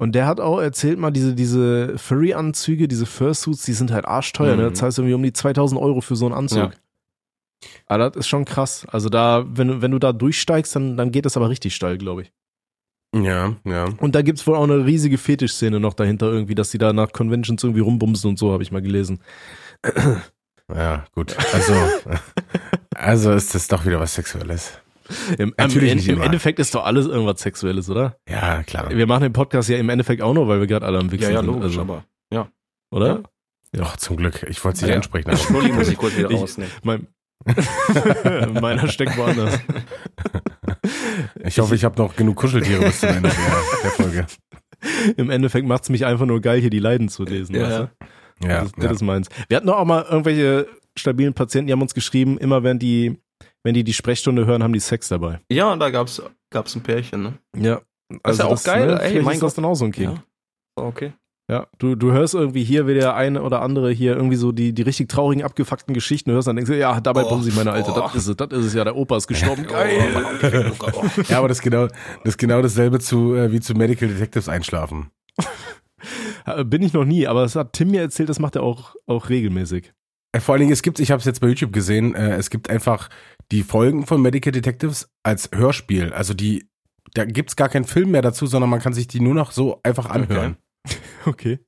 Und 0.00 0.14
der 0.14 0.26
hat 0.26 0.38
auch 0.38 0.60
erzählt 0.60 0.98
mal, 1.00 1.10
diese, 1.10 1.34
diese 1.34 1.98
Furry-Anzüge, 1.98 2.86
diese 2.86 3.06
Fursuits, 3.06 3.64
die 3.64 3.72
sind 3.72 3.90
halt 3.90 4.04
arschteuer, 4.04 4.54
ne? 4.54 4.66
Mhm. 4.66 4.70
Das 4.70 4.82
heißt 4.82 4.98
irgendwie 4.98 5.14
um 5.14 5.22
die 5.24 5.32
2000 5.32 5.80
Euro 5.80 6.00
für 6.00 6.14
so 6.14 6.26
einen 6.26 6.34
Anzug. 6.36 6.58
Ja. 6.58 6.70
Aber 7.86 8.10
das 8.10 8.16
ist 8.20 8.28
schon 8.28 8.44
krass. 8.44 8.86
Also 8.88 9.08
da, 9.08 9.44
wenn, 9.48 9.66
du- 9.68 9.82
wenn 9.82 9.90
du 9.90 9.98
da 9.98 10.12
durchsteigst, 10.12 10.76
dann, 10.76 10.96
dann 10.96 11.10
geht 11.10 11.24
das 11.26 11.36
aber 11.36 11.48
richtig 11.48 11.74
steil, 11.74 11.98
glaube 11.98 12.22
ich. 12.22 12.32
Ja, 13.16 13.56
ja. 13.64 13.86
Und 13.98 14.14
da 14.14 14.22
gibt's 14.22 14.46
wohl 14.46 14.54
auch 14.54 14.64
eine 14.64 14.84
riesige 14.84 15.16
Fetischszene 15.18 15.80
noch 15.80 15.94
dahinter 15.94 16.30
irgendwie, 16.30 16.54
dass 16.54 16.70
die 16.70 16.78
da 16.78 16.92
nach 16.92 17.10
Conventions 17.12 17.64
irgendwie 17.64 17.80
rumbumsen 17.80 18.28
und 18.30 18.38
so, 18.38 18.52
habe 18.52 18.62
ich 18.62 18.70
mal 18.70 18.82
gelesen. 18.82 19.20
Ja, 20.74 21.04
gut. 21.14 21.36
Also, 21.54 21.72
also 22.94 23.32
ist 23.32 23.54
das 23.54 23.68
doch 23.68 23.86
wieder 23.86 24.00
was 24.00 24.14
Sexuelles. 24.14 24.78
Im, 25.38 25.54
Natürlich 25.56 25.92
im, 25.92 25.96
nicht 25.96 26.08
Im. 26.08 26.20
Endeffekt 26.20 26.58
ist 26.58 26.74
doch 26.74 26.84
alles 26.84 27.06
irgendwas 27.06 27.40
Sexuelles, 27.40 27.88
oder? 27.88 28.16
Ja, 28.28 28.62
klar. 28.64 28.90
Wir 28.90 29.06
machen 29.06 29.22
den 29.22 29.32
Podcast 29.32 29.70
ja 29.70 29.78
im 29.78 29.88
Endeffekt 29.88 30.20
auch 30.20 30.34
nur, 30.34 30.46
weil 30.48 30.60
wir 30.60 30.66
gerade 30.66 30.84
alle 30.84 30.98
am 30.98 31.10
Wichsen 31.10 31.28
Ja, 31.30 31.36
ja, 31.36 31.38
sind. 31.38 31.46
logisch, 31.46 31.78
also, 31.78 31.80
aber. 31.80 32.04
Oder? 32.90 33.22
Ach, 33.80 33.96
zum 33.98 34.16
Glück. 34.16 34.44
Ich 34.48 34.64
wollte 34.64 34.76
es 34.76 34.82
nicht 34.82 34.90
Ja. 34.90 34.96
ansprechen. 34.96 35.28
aber- 35.28 35.36
Schnulli 35.38 35.72
muss 35.72 35.88
ich 35.88 35.98
kurz 35.98 36.16
wieder 36.16 36.30
Ich- 36.30 36.40
rausnehmen. 36.40 36.72
Mein, 36.82 37.06
meiner 38.60 38.88
steckt 38.88 39.16
woanders. 39.18 39.58
Ich 41.44 41.58
hoffe, 41.58 41.74
ich 41.74 41.84
habe 41.84 42.00
noch 42.00 42.16
genug 42.16 42.36
Kuscheltiere 42.36 42.82
bis 42.84 43.00
zum 43.00 43.10
Ende 43.10 43.28
der, 43.30 43.82
der 43.82 43.90
Folge. 43.90 44.26
Im 45.18 45.28
Endeffekt 45.30 45.66
macht's 45.66 45.88
mich 45.90 46.06
einfach 46.06 46.24
nur 46.26 46.40
geil, 46.40 46.60
hier 46.60 46.70
die 46.70 46.78
Leiden 46.78 47.08
zu 47.08 47.24
lesen. 47.24 47.54
Ja, 47.54 47.62
weißt 47.62 47.78
ja. 47.78 47.84
du? 47.84 48.06
Ja, 48.42 48.62
das, 48.62 48.72
ja. 48.76 48.82
das 48.84 48.92
ist 48.92 49.02
meins. 49.02 49.28
Wir 49.48 49.56
hatten 49.56 49.66
doch 49.66 49.76
auch 49.76 49.84
mal 49.84 50.04
irgendwelche 50.08 50.66
stabilen 50.96 51.34
Patienten, 51.34 51.68
die 51.68 51.72
haben 51.72 51.82
uns 51.82 51.94
geschrieben, 51.94 52.38
immer 52.38 52.62
wenn 52.62 52.78
die, 52.78 53.18
wenn 53.62 53.74
die 53.74 53.84
die 53.84 53.94
Sprechstunde 53.94 54.46
hören, 54.46 54.62
haben 54.62 54.72
die 54.72 54.80
Sex 54.80 55.08
dabei. 55.08 55.40
Ja, 55.50 55.72
und 55.72 55.80
da 55.80 55.90
gab's, 55.90 56.22
gab's 56.50 56.74
ein 56.74 56.82
Pärchen, 56.82 57.22
ne? 57.22 57.38
Ja. 57.56 57.80
Also 58.22 58.42
ja 58.42 58.48
auch 58.48 58.62
geil, 58.62 58.90
ey, 58.90 59.10
vielleicht 59.10 59.24
mein 59.24 59.34
ist 59.34 59.42
das 59.42 59.54
Gott. 59.54 59.58
dann 59.58 59.70
auch 59.70 59.74
so 59.74 59.84
ein 59.84 59.92
King. 59.92 60.10
Ja. 60.10 60.24
So, 60.78 60.84
okay. 60.84 61.12
Ja, 61.50 61.66
du, 61.78 61.94
du 61.94 62.12
hörst 62.12 62.34
irgendwie 62.34 62.62
hier 62.62 62.86
wie 62.86 62.92
der 62.92 63.14
eine 63.14 63.42
oder 63.42 63.62
andere 63.62 63.90
hier 63.90 64.14
irgendwie 64.14 64.36
so 64.36 64.52
die, 64.52 64.74
die 64.74 64.82
richtig 64.82 65.08
traurigen, 65.08 65.42
abgefuckten 65.42 65.94
Geschichten 65.94 66.30
hörst, 66.30 66.46
dann 66.46 66.56
denkst 66.56 66.70
du, 66.70 66.76
ja, 66.76 67.00
dabei 67.00 67.24
Oh, 67.24 67.30
bumse 67.30 67.48
ich 67.48 67.56
meine 67.56 67.72
Alte, 67.72 67.90
oh. 67.90 68.00
das 68.00 68.14
ist 68.14 68.26
es, 68.28 68.36
das 68.36 68.50
ist 68.50 68.66
es 68.66 68.74
ja, 68.74 68.84
der 68.84 68.96
Opa 68.96 69.16
ist 69.16 69.28
gestorben, 69.28 69.66
geil. 69.68 69.98
ja, 71.28 71.38
aber 71.38 71.48
das 71.48 71.58
ist 71.58 71.62
genau, 71.62 71.86
das 71.86 72.34
ist 72.34 72.38
genau 72.38 72.60
dasselbe 72.60 73.00
zu, 73.00 73.34
äh, 73.34 73.50
wie 73.50 73.60
zu 73.60 73.72
Medical 73.72 74.08
Detectives 74.08 74.50
einschlafen. 74.50 75.10
Äh, 76.56 76.64
Bin 76.64 76.82
ich 76.82 76.92
noch 76.92 77.04
nie, 77.04 77.26
aber 77.26 77.42
das 77.42 77.56
hat 77.56 77.72
Tim 77.72 77.90
mir 77.90 78.00
erzählt, 78.00 78.28
das 78.28 78.38
macht 78.38 78.56
er 78.56 78.62
auch, 78.62 78.94
auch 79.06 79.28
regelmäßig. 79.28 79.92
Äh, 80.32 80.40
Vor 80.40 80.54
allen 80.54 80.60
Dingen, 80.60 80.72
es 80.72 80.82
gibt, 80.82 81.00
ich 81.00 81.10
habe 81.10 81.20
es 81.20 81.24
jetzt 81.24 81.40
bei 81.40 81.48
YouTube 81.48 81.72
gesehen, 81.72 82.14
äh, 82.14 82.36
es 82.36 82.50
gibt 82.50 82.70
einfach 82.70 83.08
die 83.50 83.62
Folgen 83.62 84.06
von 84.06 84.20
Medical 84.20 84.52
Detectives 84.52 85.10
als 85.22 85.50
Hörspiel. 85.54 86.12
Also 86.12 86.34
die, 86.34 86.68
da 87.14 87.24
gibt's 87.24 87.56
gar 87.56 87.68
keinen 87.68 87.84
Film 87.84 88.10
mehr 88.10 88.22
dazu, 88.22 88.46
sondern 88.46 88.70
man 88.70 88.80
kann 88.80 88.92
sich 88.92 89.08
die 89.08 89.20
nur 89.20 89.34
noch 89.34 89.52
so 89.52 89.80
einfach 89.82 90.06
anhören. 90.06 90.56
Okay. 91.26 91.58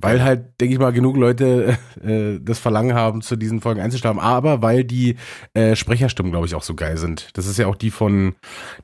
Weil 0.00 0.22
halt, 0.22 0.60
denke 0.60 0.74
ich 0.74 0.78
mal, 0.78 0.92
genug 0.92 1.16
Leute 1.16 1.76
äh, 2.04 2.38
das 2.40 2.60
Verlangen 2.60 2.94
haben, 2.94 3.20
zu 3.20 3.34
diesen 3.34 3.60
Folgen 3.60 3.80
einzuschlafen. 3.80 4.20
Aber 4.20 4.62
weil 4.62 4.84
die 4.84 5.16
äh, 5.54 5.74
Sprecherstimmen, 5.74 6.30
glaube 6.30 6.46
ich, 6.46 6.54
auch 6.54 6.62
so 6.62 6.74
geil 6.76 6.96
sind. 6.98 7.36
Das 7.36 7.46
ist 7.46 7.58
ja 7.58 7.66
auch 7.66 7.74
die 7.74 7.90
von, 7.90 8.36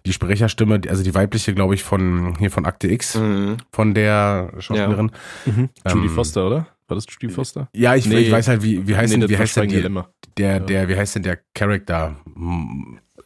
die 0.07 0.13
Sprecherstimme, 0.13 0.81
also 0.89 1.05
die 1.05 1.15
weibliche, 1.15 1.55
glaube 1.55 1.75
ich, 1.77 1.85
von 1.85 2.35
hier 2.39 2.51
von 2.51 2.67
Akte 2.67 2.89
X, 2.89 3.15
Mhm. 3.15 3.59
von 3.73 3.95
der 3.95 4.53
Schauspielerin. 4.59 5.13
Mhm. 5.47 5.69
Judy 5.89 6.07
Ähm, 6.07 6.11
Foster, 6.11 6.47
oder? 6.49 6.67
War 6.89 6.97
das 6.97 7.07
Judy 7.09 7.33
Foster? 7.33 7.69
Ja, 7.73 7.95
ich, 7.95 8.07
Nee. 8.07 8.19
ich 8.19 8.33
weiß 8.33 8.49
halt, 8.49 8.63
wie, 8.65 8.87
wie 8.89 8.97
heißt 8.97 9.13
denn, 9.15 9.21
das 9.21 9.31
wie 9.31 9.39
heißt 9.39 9.57
denn 9.57 9.69
die, 9.69 9.77
Dilemma. 9.77 10.09
der, 10.37 10.59
der, 10.61 10.89
wie 10.89 10.97
heißt 10.97 11.15
denn 11.15 11.23
der 11.23 11.39
Charakter? 11.55 12.17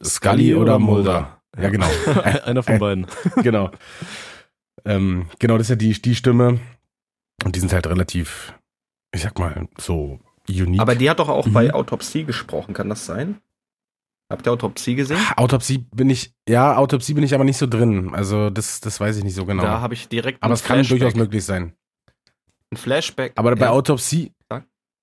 Scully 0.04 0.54
oder 0.54 0.78
Mulder? 0.78 1.40
Ja, 1.60 1.70
genau. 1.70 1.86
Einer 2.44 2.62
von 2.62 2.78
beiden. 2.78 3.06
genau. 3.42 3.70
Ähm, 4.84 5.26
genau, 5.38 5.56
das 5.56 5.66
ist 5.66 5.70
ja 5.70 5.76
die, 5.76 5.92
die 6.00 6.14
Stimme. 6.14 6.60
Und 7.44 7.54
die 7.56 7.60
sind 7.60 7.72
halt 7.72 7.86
relativ, 7.86 8.54
ich 9.14 9.22
sag 9.22 9.38
mal, 9.38 9.68
so 9.78 10.18
unique. 10.48 10.80
Aber 10.80 10.94
die 10.94 11.08
hat 11.08 11.18
doch 11.20 11.28
auch 11.28 11.46
Mhm. 11.46 11.52
bei 11.52 11.74
Autopsie 11.74 12.24
gesprochen, 12.24 12.74
kann 12.74 12.88
das 12.88 13.06
sein? 13.06 13.40
Habt 14.30 14.46
ihr 14.46 14.52
Autopsie 14.52 14.94
gesehen? 14.94 15.18
Autopsie 15.36 15.78
bin 15.94 16.10
ich, 16.10 16.34
ja, 16.48 16.76
Autopsie 16.76 17.14
bin 17.14 17.24
ich 17.24 17.34
aber 17.34 17.44
nicht 17.44 17.56
so 17.56 17.66
drin. 17.66 18.10
Also 18.14 18.50
das, 18.50 18.80
das 18.80 19.00
weiß 19.00 19.16
ich 19.16 19.24
nicht 19.24 19.34
so 19.34 19.46
genau. 19.46 19.62
Da 19.62 19.80
habe 19.80 19.94
ich 19.94 20.08
direkt 20.08 20.42
aber 20.42 20.52
es 20.52 20.62
kann 20.64 20.82
durchaus 20.82 21.14
möglich 21.14 21.44
sein. 21.44 21.72
Ein 22.70 22.76
Flashback. 22.76 23.32
Aber 23.36 23.54
bei 23.56 23.66
ja. 23.66 23.70
Autopsie, 23.70 24.32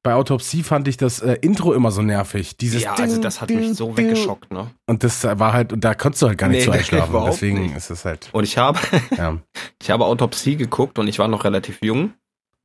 bei 0.04 0.14
Autopsie 0.14 0.62
fand 0.62 0.88
ich 0.88 0.98
das 0.98 1.20
äh, 1.24 1.40
Intro 1.42 1.74
immer 1.74 1.90
so 1.90 2.04
nervig. 2.04 2.58
Dieses 2.58 2.84
Ja, 2.84 2.94
also 2.94 3.20
das 3.20 3.42
hat 3.42 3.50
mich 3.50 3.74
so 3.74 3.98
weggeschockt, 3.98 4.52
ne? 4.54 4.70
Und 4.86 5.04
das 5.04 5.24
war 5.24 5.54
halt, 5.54 5.74
und 5.74 5.84
da 5.84 5.96
konntest 5.96 6.22
du 6.22 6.28
halt 6.28 6.38
gar 6.38 6.48
nicht 6.48 6.60
Nee, 6.60 6.66
so 6.66 6.72
einschlafen. 6.78 7.24
Deswegen 7.26 7.64
nicht. 7.64 7.76
ist 7.76 7.90
es 7.90 8.06
halt, 8.06 8.30
Und 8.32 8.44
ich 8.44 8.60
habe, 8.60 8.78
ja. 9.18 9.40
ich 9.82 9.90
habe 9.90 10.06
Autopsie 10.06 10.58
geguckt 10.58 11.00
und 11.00 11.08
ich 11.08 11.18
war 11.18 11.28
noch 11.28 11.44
relativ 11.46 11.80
jung. 11.82 12.14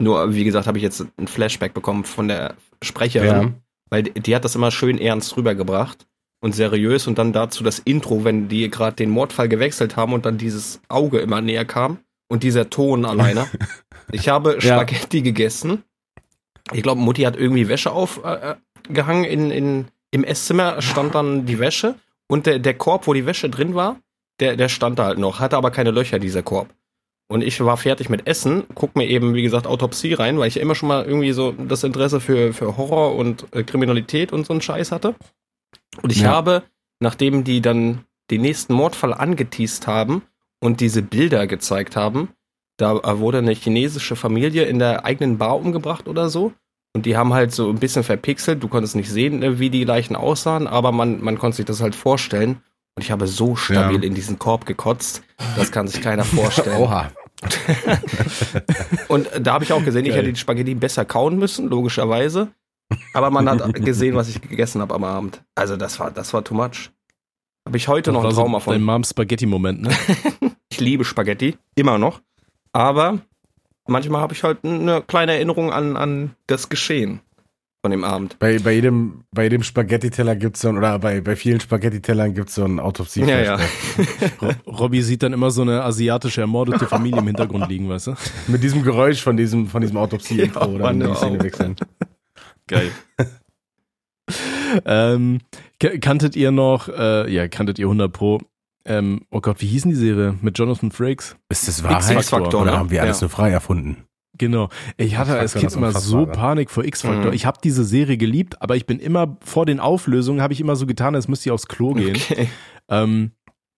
Nur, 0.01 0.35
wie 0.35 0.45
gesagt, 0.45 0.67
habe 0.67 0.79
ich 0.79 0.85
jetzt 0.85 1.05
ein 1.19 1.29
Flashback 1.29 1.75
bekommen 1.75 2.05
von 2.05 2.29
der 2.29 2.55
Sprecherin. 2.83 3.29
ja. 3.29 3.53
Weil 3.91 4.05
die, 4.05 4.21
die 4.21 4.35
hat 4.35 4.45
das 4.45 4.55
immer 4.55 4.71
schön 4.71 4.99
ernst 4.99 5.37
rübergebracht 5.37 6.07
und 6.43 6.55
seriös 6.55 7.07
und 7.07 7.19
dann 7.19 7.33
dazu 7.33 7.63
das 7.65 7.81
Intro, 7.81 8.25
wenn 8.25 8.49
die 8.49 8.71
gerade 8.71 8.97
den 8.97 9.11
Mordfall 9.11 9.49
gewechselt 9.49 9.97
haben 9.97 10.13
und 10.13 10.25
dann 10.25 10.39
dieses 10.39 10.81
Auge 10.89 11.19
immer 11.19 11.41
näher 11.41 11.65
kam 11.65 11.99
und 12.29 12.43
dieser 12.43 12.71
Ton 12.71 13.05
alleine. 13.05 13.47
ich 14.13 14.29
habe 14.29 14.55
Ja. 14.61 14.77
Spaghetti 14.77 15.23
gegessen. 15.23 15.83
Ich 16.73 16.83
glaube, 16.83 17.01
Mutti 17.01 17.23
hat 17.23 17.37
irgendwie 17.37 17.69
Wäsche 17.69 17.91
aufgehangen 17.91 18.43
äh, 18.43 18.93
gehangen 18.93 19.25
in, 19.25 19.51
in, 19.51 19.89
im 20.13 20.25
Esszimmer, 20.25 20.81
stand 20.81 21.15
dann 21.15 21.45
die 21.47 21.59
Wäsche 21.59 21.97
und 22.29 22.47
der, 22.47 22.59
der 22.59 22.75
Korb, 22.75 23.07
wo 23.07 23.13
die 23.13 23.27
Wäsche 23.27 23.51
drin 23.51 23.75
war, 23.75 23.99
der, 24.39 24.57
der 24.57 24.69
stand 24.69 24.99
da 24.99 25.05
halt 25.07 25.19
noch, 25.19 25.41
hatte 25.41 25.57
aber 25.57 25.71
keine 25.71 25.91
Löcher, 25.91 26.19
dieser 26.19 26.43
Korb. 26.43 26.69
Und 27.31 27.43
ich 27.43 27.61
war 27.65 27.77
fertig 27.77 28.09
mit 28.09 28.27
Essen, 28.27 28.65
guck 28.75 28.97
mir 28.97 29.07
eben, 29.07 29.35
wie 29.35 29.43
gesagt, 29.43 29.69
Autopsie 29.69 30.15
rein, 30.15 30.39
weil 30.41 30.49
ich 30.49 30.59
immer 30.59 30.75
schon 30.75 30.89
mal 30.89 31.05
irgendwie 31.05 31.31
so 31.31 31.53
das 31.53 31.85
Interesse 31.85 32.19
für, 32.21 32.53
für 32.53 32.77
Horror 32.77 33.15
und 33.15 33.47
äh, 33.55 33.63
Kriminalität 33.63 34.33
und 34.33 34.45
so 34.47 34.53
einen 34.53 34.61
Scheiß 34.63 34.91
hatte. 34.91 35.15
Und 36.03 36.11
ich 36.11 36.23
Ja. 36.23 36.31
habe, 36.31 36.65
nachdem 36.99 37.45
die 37.45 37.61
dann 37.61 38.05
den 38.33 38.41
nächsten 38.41 38.75
Mordfall 38.75 39.15
angeteased 39.15 39.87
haben 39.87 40.23
und 40.61 40.81
diese 40.81 41.03
Bilder 41.03 41.47
gezeigt 41.47 41.95
haben, 41.95 42.31
da 42.79 42.97
äh, 42.97 43.19
wurde 43.21 43.39
eine 43.39 43.53
chinesische 43.53 44.17
Familie 44.17 44.65
in 44.65 44.81
der 44.81 45.05
eigenen 45.05 45.39
Bar 45.39 45.57
umgebracht 45.57 46.09
oder 46.09 46.31
so. 46.31 46.53
Und 46.97 47.07
die 47.07 47.17
haben 47.17 47.33
halt 47.33 47.53
so 47.53 47.69
ein 47.71 47.79
bisschen 47.79 48.03
verpixelt. 48.03 48.61
Du 48.61 48.67
konntest 48.67 48.97
nicht 48.97 49.09
sehen, 49.09 49.45
äh, 49.45 49.61
wie 49.61 49.71
die 49.71 49.85
Leichen 49.85 50.17
aussahen, 50.17 50.67
aber 50.67 50.91
man, 50.91 51.23
man 51.23 51.39
konnte 51.39 51.59
sich 51.59 51.67
das 51.67 51.81
halt 51.81 51.95
vorstellen. 51.95 52.61
Und 52.97 53.05
ich 53.05 53.13
habe 53.13 53.29
so 53.29 53.55
stabil 53.55 53.99
Ja. 54.01 54.03
in 54.03 54.15
diesen 54.17 54.41
Korb 54.41 54.67
gekotzt, 54.67 55.23
das 55.57 55.71
kann 55.71 55.87
sich 55.87 56.03
keiner 56.03 56.25
vorstellen. 56.25 56.77
Oha. 56.79 57.13
Und 59.09 59.29
da 59.41 59.55
habe 59.55 59.65
ich 59.65 59.73
auch 59.73 59.85
gesehen, 59.85 60.05
ich 60.05 60.11
Geil. 60.11 60.21
hätte 60.21 60.33
die 60.33 60.39
Spaghetti 60.39 60.75
besser 60.75 61.05
kauen 61.05 61.39
müssen, 61.39 61.69
logischerweise. 61.69 62.49
Aber 63.15 63.31
man 63.31 63.49
hat 63.49 63.75
gesehen, 63.85 64.15
was 64.15 64.29
ich 64.29 64.41
gegessen 64.41 64.81
habe 64.81 64.95
am 64.95 65.05
Abend. 65.05 65.43
Also 65.55 65.77
das 65.77 65.99
war, 66.01 66.11
das 66.11 66.33
war 66.35 66.45
too 66.45 66.55
much. 66.55 66.91
Habe 67.67 67.77
ich 67.77 67.89
heute 67.89 68.13
noch 68.13 68.23
Das 68.23 68.33
ein 68.35 68.37
war 68.37 68.45
Trauma 68.45 68.61
so 68.61 68.71
Dein 68.71 68.81
von. 68.81 68.85
Moms 68.87 69.11
Spaghetti-Moment, 69.11 69.83
ne? 69.83 69.91
Ich 70.73 70.81
liebe 70.81 71.05
Spaghetti, 71.05 71.57
immer 71.75 71.99
noch. 71.99 72.21
Aber 72.73 73.19
manchmal 73.89 74.21
habe 74.21 74.35
ich 74.35 74.45
halt 74.45 74.65
eine 74.65 75.03
kleine 75.03 75.33
Erinnerung 75.33 75.73
an, 75.73 75.97
an 75.97 76.37
das 76.47 76.69
Geschehen 76.69 77.21
von 77.83 77.91
dem 77.91 78.05
Abend. 78.05 78.39
Bei, 78.39 78.59
bei 78.59 78.73
jedem, 78.73 79.25
bei 79.33 79.45
jedem 79.45 79.63
Spaghetti-Teller 79.63 80.37
gibt's 80.37 80.61
so 80.61 80.69
ein, 80.69 80.77
oder 80.77 80.99
bei, 80.99 81.21
bei 81.21 81.35
vielen 81.35 81.61
Spaghetti-Tellern 81.61 82.35
gibt's 82.35 82.55
so 82.55 82.65
ein 82.65 82.79
autopsie 82.79 83.23
Ja, 83.23 83.41
ja. 83.41 83.59
Robby 84.67 85.03
sieht 85.03 85.23
dann 85.23 85.33
immer 85.33 85.51
so 85.51 85.63
eine 85.63 85.83
asiatische 85.83 86.43
ermordete 86.43 86.87
Familie 86.87 87.21
im 87.21 87.27
Hintergrund 87.27 87.69
liegen, 87.69 87.89
weißt 87.89 88.09
du? 88.09 88.15
Mit 88.49 88.63
diesem 88.63 88.83
Geräusch 88.83 89.23
von 89.23 89.37
diesem, 89.37 89.67
von 89.67 89.81
diesem 89.81 89.97
Autopsie-Intro 89.97 90.61
Ja, 90.61 90.67
oder 90.67 90.93
die 90.93 91.15
Szene 91.15 91.43
wechseln. 91.43 91.77
Geil. 92.67 92.91
ähm, 94.85 95.41
kanntet 96.01 96.37
ihr 96.37 96.51
noch, 96.51 96.89
äh, 96.89 97.33
ja, 97.33 97.49
kanntet 97.49 97.79
ihr 97.79 97.87
100 97.87 98.13
Pro, 98.13 98.41
ähm, 98.85 99.23
oh 99.31 99.41
Gott, 99.41 99.61
wie 99.61 99.67
hieß 99.67 99.83
denn 99.83 99.91
die 99.93 99.97
Serie? 99.97 100.37
Mit 100.43 100.59
Jonathan 100.59 100.91
Frakes? 100.91 101.37
Ist 101.49 101.69
das 101.69 101.83
Wahrheit? 101.83 102.33
Oder 102.33 102.65
ne? 102.65 102.79
haben 102.79 102.91
wir 102.91 103.03
alles 103.03 103.21
Ja. 103.21 103.25
nur 103.25 103.31
frei 103.31 103.51
erfunden? 103.51 104.05
Genau. 104.39 104.69
Ich 104.97 105.17
hatte 105.17 105.39
als 105.39 105.55
Kind 105.55 105.73
immer 105.75 105.93
so. 105.93 106.25
Panik 106.27 106.71
vor 106.71 106.85
X-Factor. 106.85 107.27
Mhm. 107.27 107.33
Ich 107.33 107.47
habe 107.47 107.59
diese 107.63 107.85
Serie 107.85 108.17
geliebt, 108.17 108.63
aber 108.63 108.77
ich 108.77 108.87
bin 108.87 108.99
immer 108.99 109.37
vor 109.45 109.67
den 109.67 109.81
Auflösungen, 109.81 110.41
habe 110.41 110.53
ich 110.53 110.61
immer 110.61 110.77
so 110.77 110.87
getan, 110.87 111.15
als 111.15 111.29
müsste 111.29 111.49
ich 111.49 111.53
aufs 111.53 111.67
Klo 111.67 111.93
gehen. 111.95 112.17
Okay. 112.17 112.49
Ähm, 112.89 113.33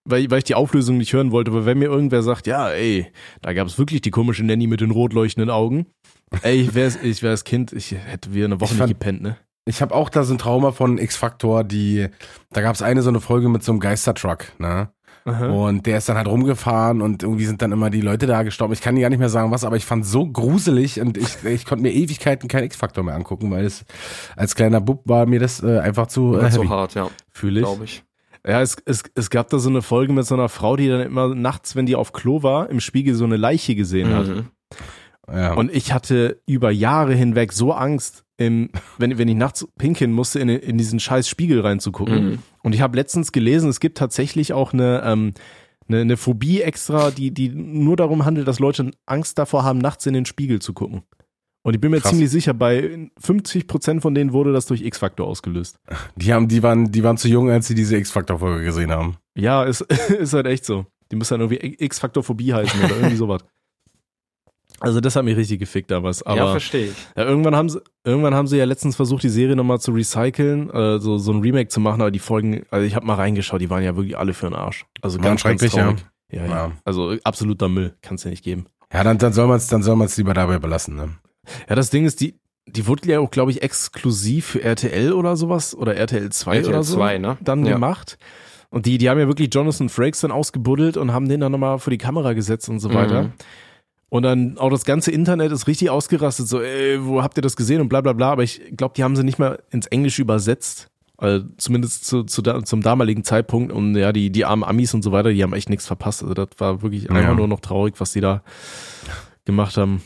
weil, 0.05 0.31
weil 0.31 0.39
ich 0.39 0.45
die 0.45 0.55
Auflösung 0.55 0.99
nicht 0.99 1.13
hören 1.13 1.31
wollte. 1.33 1.51
Aber 1.51 1.65
wenn 1.67 1.79
mir 1.79 1.87
irgendwer 1.87 2.23
sagt, 2.23 2.47
ja, 2.47 2.71
ey, 2.71 3.07
da 3.41 3.53
gab 3.53 3.67
es 3.67 3.79
wirklich 3.79 4.01
die 4.03 4.11
komische 4.11 4.45
Nanny 4.45 4.67
mit 4.67 4.81
den 4.81 4.91
rot 4.91 5.13
leuchtenden 5.13 5.51
Augen. 5.51 5.87
Ey, 6.43 6.61
ich 6.61 6.75
wär's, 6.75 6.99
ich 7.03 7.23
wär's 7.23 7.45
Kind, 7.45 7.73
ich 7.73 7.93
hätte 7.93 8.33
wieder 8.35 8.47
eine 8.47 8.61
Woche 8.61 8.75
fand- 8.75 8.89
nicht 8.89 8.99
gepennt, 9.01 9.23
ne? 9.23 9.37
Ich 9.65 9.81
habe 9.81 9.95
auch 9.95 10.09
da 10.11 10.25
so 10.25 10.35
ein 10.35 10.39
Trauma 10.39 10.73
von 10.73 10.99
X-Factor, 10.99 11.63
die, 11.63 12.09
da 12.51 12.63
gab's 12.63 12.83
eine 12.83 13.01
so 13.03 13.11
eine 13.11 13.21
Folge 13.21 13.49
mit 13.49 13.63
so 13.63 13.71
einem 13.71 13.79
Geistertruck, 13.79 14.47
ne? 14.59 14.91
Aha. 15.25 15.47
Und 15.47 15.87
der 15.87 15.99
ist 15.99 16.09
dann 16.09 16.17
halt 16.17 16.27
rumgefahren 16.27 17.01
und 17.01 17.23
irgendwie 17.23 17.45
sind 17.45 17.63
dann 17.63 17.73
immer 17.73 17.91
die 17.91 18.01
Leute 18.01 18.27
da 18.27 18.43
gestorben. 18.43 18.73
Ich 18.73 18.81
kann 18.81 18.97
dir 18.97 19.03
gar 19.03 19.11
nicht 19.11 19.19
mehr 19.19 19.29
sagen, 19.29 19.51
was, 19.51 19.65
aber 19.65 19.77
ich 19.77 19.85
fand 19.85 20.05
so 20.05 20.27
gruselig 20.27 21.01
und 21.01 21.17
ich, 21.17 21.45
ich 21.45 21.65
konnte 21.65 21.83
mir 21.83 21.93
Ewigkeiten 21.93 22.49
kein 22.49 22.65
X-Faktor 22.65 23.05
mehr 23.05 23.15
angucken, 23.15 23.51
weil 23.51 23.65
es 23.65 23.85
als 24.37 24.55
kleiner 24.55 24.81
Bub 24.81 25.03
war 25.05 25.27
mir 25.27 25.39
das 25.39 25.63
äh, 25.63 25.79
einfach 25.79 26.09
zu 26.09 26.37
äh, 26.37 26.51
so 26.51 26.61
heavy. 26.61 26.69
hart, 26.69 26.95
ja, 26.95 27.09
Fühle 27.31 27.61
ich. 27.61 27.67
glaube 27.67 27.85
ich. 27.85 28.05
Ja, 28.47 28.61
es, 28.61 28.77
es, 28.85 29.05
es 29.15 29.31
gab 29.31 29.51
da 29.51 29.59
so 29.59 29.69
eine 29.69 29.83
Folge 29.83 30.13
mit 30.13 30.27
so 30.27 30.35
einer 30.35 30.49
Frau, 30.49 30.75
die 30.75 30.89
dann 30.89 31.01
immer 31.01 31.33
nachts, 31.35 31.77
wenn 31.77 31.87
die 31.87 31.95
auf 31.95 32.13
Klo 32.13 32.43
war, 32.43 32.71
im 32.71 32.81
Spiegel 32.81 33.15
so 33.15 33.25
eine 33.25 33.37
Leiche 33.37 33.77
gesehen 33.77 34.13
hat. 34.13 34.27
Mhm. 34.27 34.47
Ja. 35.33 35.55
Und 35.55 35.73
ich 35.73 35.93
hatte 35.93 36.41
über 36.47 36.73
Jahre 36.73 37.15
hinweg 37.15 37.53
so 37.53 37.73
Angst, 37.73 38.25
im, 38.39 38.71
wenn, 38.99 39.17
wenn 39.19 39.29
ich 39.29 39.37
nachts 39.37 39.67
pinkeln 39.79 40.11
musste, 40.11 40.41
in, 40.41 40.49
in 40.49 40.77
diesen 40.77 40.99
scheiß 40.99 41.29
Spiegel 41.29 41.61
reinzugucken. 41.61 42.25
Mhm. 42.25 42.39
Und 42.63 42.75
ich 42.75 42.81
habe 42.81 42.97
letztens 42.97 43.33
gelesen, 43.33 43.69
es 43.69 43.81
gibt 43.81 43.99
tatsächlich 43.99 44.53
auch 44.53 44.73
eine, 44.73 45.03
ähm, 45.05 45.33
eine, 45.89 46.01
eine 46.01 46.17
Phobie 46.17 46.63
extra, 46.63 47.11
die, 47.11 47.33
die 47.33 47.49
nur 47.49 47.97
darum 47.97 48.25
handelt, 48.25 48.47
dass 48.47 48.61
Leute 48.61 48.91
Angst 49.07 49.39
davor 49.39 49.65
haben, 49.65 49.79
nachts 49.79 50.07
in 50.07 50.15
den 50.15 50.27
Spiegel 50.27 50.61
zu 50.61 50.73
gucken. 50.73 51.03
Und 51.65 51.75
ich 51.75 51.81
bin 51.81 51.93
mir 51.93 52.01
Krass. 52.01 52.11
ziemlich 52.11 52.31
sicher, 52.31 52.55
bei 52.55 53.11
50 53.21 53.69
Prozent 53.69 54.03
von 54.03 54.15
denen 54.15 54.33
wurde 54.33 54.53
das 54.53 54.67
durch 54.67 54.83
X-Faktor 54.83 55.27
ausgelöst. 55.27 55.79
Die 56.17 56.33
haben, 56.33 56.49
die 56.49 56.63
waren, 56.63 56.91
die 56.91 57.05
waren 57.05 57.17
zu 57.17 57.29
jung, 57.29 57.51
als 57.51 57.69
sie 57.69 57.77
diese 57.77 57.97
X-Faktor-Folge 57.97 58.65
gesehen 58.65 58.91
haben. 58.91 59.17
Ja, 59.37 59.63
ist, 59.63 59.81
ist 60.19 60.33
halt 60.33 60.47
echt 60.47 60.65
so. 60.65 60.87
Die 61.13 61.17
muss 61.17 61.29
dann 61.29 61.41
irgendwie 61.41 61.77
X-Faktor-Phobie 61.85 62.53
heißen 62.53 62.83
oder 62.83 62.97
irgendwie 62.97 63.17
sowas. 63.17 63.45
Also 64.83 65.01
das 65.01 65.17
hat 65.17 65.25
mich 65.25 65.37
richtig 65.37 65.59
gefickt 65.61 65.91
damals. 65.91 66.23
Aber 66.23 66.37
ja, 66.37 66.51
verstehe 66.51 66.87
ich. 66.87 66.97
Ja, 67.17 67.25
irgendwann 67.25 67.55
haben 67.57 67.69
sie, 67.69 67.81
irgendwann 68.05 68.35
haben 68.35 68.47
sie 68.49 68.57
ja 68.59 68.65
letztens 68.65 68.97
versucht, 68.97 69.23
die 69.23 69.29
Serie 69.29 69.57
nochmal 69.57 69.81
zu 69.81 69.93
recyceln, 69.93 70.71
äh, 70.71 70.99
so, 70.99 71.19
so 71.19 71.33
ein 71.33 71.41
Remake 71.41 71.69
zu 71.69 71.81
machen, 71.81 72.01
aber 72.01 72.11
die 72.11 72.19
Folgen, 72.19 72.65
also 72.71 72.87
ich 72.87 72.95
habe 72.97 73.07
mal 73.07 73.15
reingeschaut, 73.15 73.61
die 73.61 73.71
waren 73.71 73.83
ja 73.83 73.97
wirklich 73.97 74.19
alle 74.19 74.35
für 74.35 74.47
den 74.47 74.55
Arsch. 74.55 74.85
Also 75.01 75.19
ganz, 75.19 75.43
ganz 75.43 75.61
schrecklich. 75.61 75.73
Ja, 75.75 75.95
ja. 76.31 76.47
Ja. 76.47 76.73
Also 76.85 77.15
absoluter 77.25 77.69
Müll, 77.69 77.95
kannst 78.03 78.25
du 78.25 78.29
nicht 78.29 78.43
geben. 78.45 78.67
Ja, 78.93 79.05
dann, 79.05 79.19
dann 79.19 79.33
soll 79.33 79.47
man 79.47 79.57
es, 79.57 79.69
dann 79.69 79.83
soll 79.83 79.97
man 79.97 80.07
es 80.07 80.17
lieber 80.17 80.35
dabei 80.35 80.59
belassen. 80.59 80.97
Ne? 80.97 81.11
Ja, 81.69 81.75
das 81.77 81.91
Ding 81.91 82.05
ist, 82.05 82.21
die, 82.21 82.39
die 82.67 82.87
wurde 82.87 83.09
ja 83.09 83.21
auch, 83.21 83.31
glaube 83.31 83.51
ich, 83.51 83.63
exklusiv 83.63 84.47
für 84.47 84.63
RTL 84.63 85.13
oder 85.13 85.37
sowas 85.37 85.75
oder 85.75 85.97
RTL 85.97 86.31
2 86.31 86.57
RTL 86.57 86.71
oder 86.71 86.83
so 86.83 86.97
2, 86.97 87.19
ne? 87.19 87.39
dann 87.41 87.65
Ja. 87.65 87.75
gemacht. 87.75 88.19
Und 88.71 88.87
die, 88.87 88.97
die 88.99 89.11
haben 89.11 89.19
ja 89.19 89.27
wirklich 89.27 89.53
Jonathan 89.53 89.89
Frakes 89.91 90.21
dann 90.21 90.31
ausgebuddelt 90.33 90.97
und 90.97 91.13
haben 91.13 91.29
den 91.29 91.41
dann 91.41 91.53
nochmal 91.53 91.79
vor 91.79 91.91
die 91.91 91.99
Kamera 91.99 92.33
gesetzt 92.33 92.69
und 92.71 92.81
so 92.81 92.93
weiter. 92.95 93.25
Mhm. 93.25 93.33
Und 94.13 94.25
dann 94.25 94.59
auch 94.59 94.69
das 94.69 94.85
ganze 94.85 95.11
Internet 95.11 95.53
ist 95.53 95.67
richtig 95.67 95.89
ausgerastet, 95.89 96.47
so, 96.47 96.61
ey, 96.61 97.03
wo 97.03 97.23
habt 97.23 97.39
ihr 97.39 97.41
das 97.41 97.57
gesehen 97.57 97.81
und 97.81 97.89
bla 97.89 98.03
bla 98.03 98.13
bla. 98.13 98.31
Aber 98.33 98.43
ich 98.43 98.61
glaube, 98.77 98.93
die 98.95 99.05
haben 99.05 99.17
sie 99.17 99.25
nicht 99.25 99.39
mal 99.39 99.59
ins 99.71 99.87
Englische 99.87 100.21
übersetzt. 100.21 100.91
Also 101.17 101.47
zumindest 101.57 102.05
zu, 102.05 102.23
zu 102.25 102.43
zum 102.43 102.83
damaligen 102.83 103.25
Zeitpunkt. 103.25 103.73
Und 103.73 103.97
ja, 103.97 104.13
die, 104.13 104.29
die 104.29 104.45
armen 104.45 104.65
Amis 104.65 104.93
und 104.93 105.01
so 105.01 105.13
weiter, 105.13 105.31
die 105.33 105.43
haben 105.43 105.55
echt 105.55 105.71
nichts 105.71 105.87
verpasst. 105.87 106.23
Also 106.23 106.35
das 106.35 106.49
war 106.59 106.83
wirklich 106.83 107.05
Ja. 107.05 107.13
einfach 107.13 107.35
nur 107.37 107.49
noch 107.49 107.61
traurig, 107.61 107.95
was 108.01 108.13
die 108.13 108.21
da 108.21 108.43
gemacht 109.47 109.79
haben. 109.79 110.03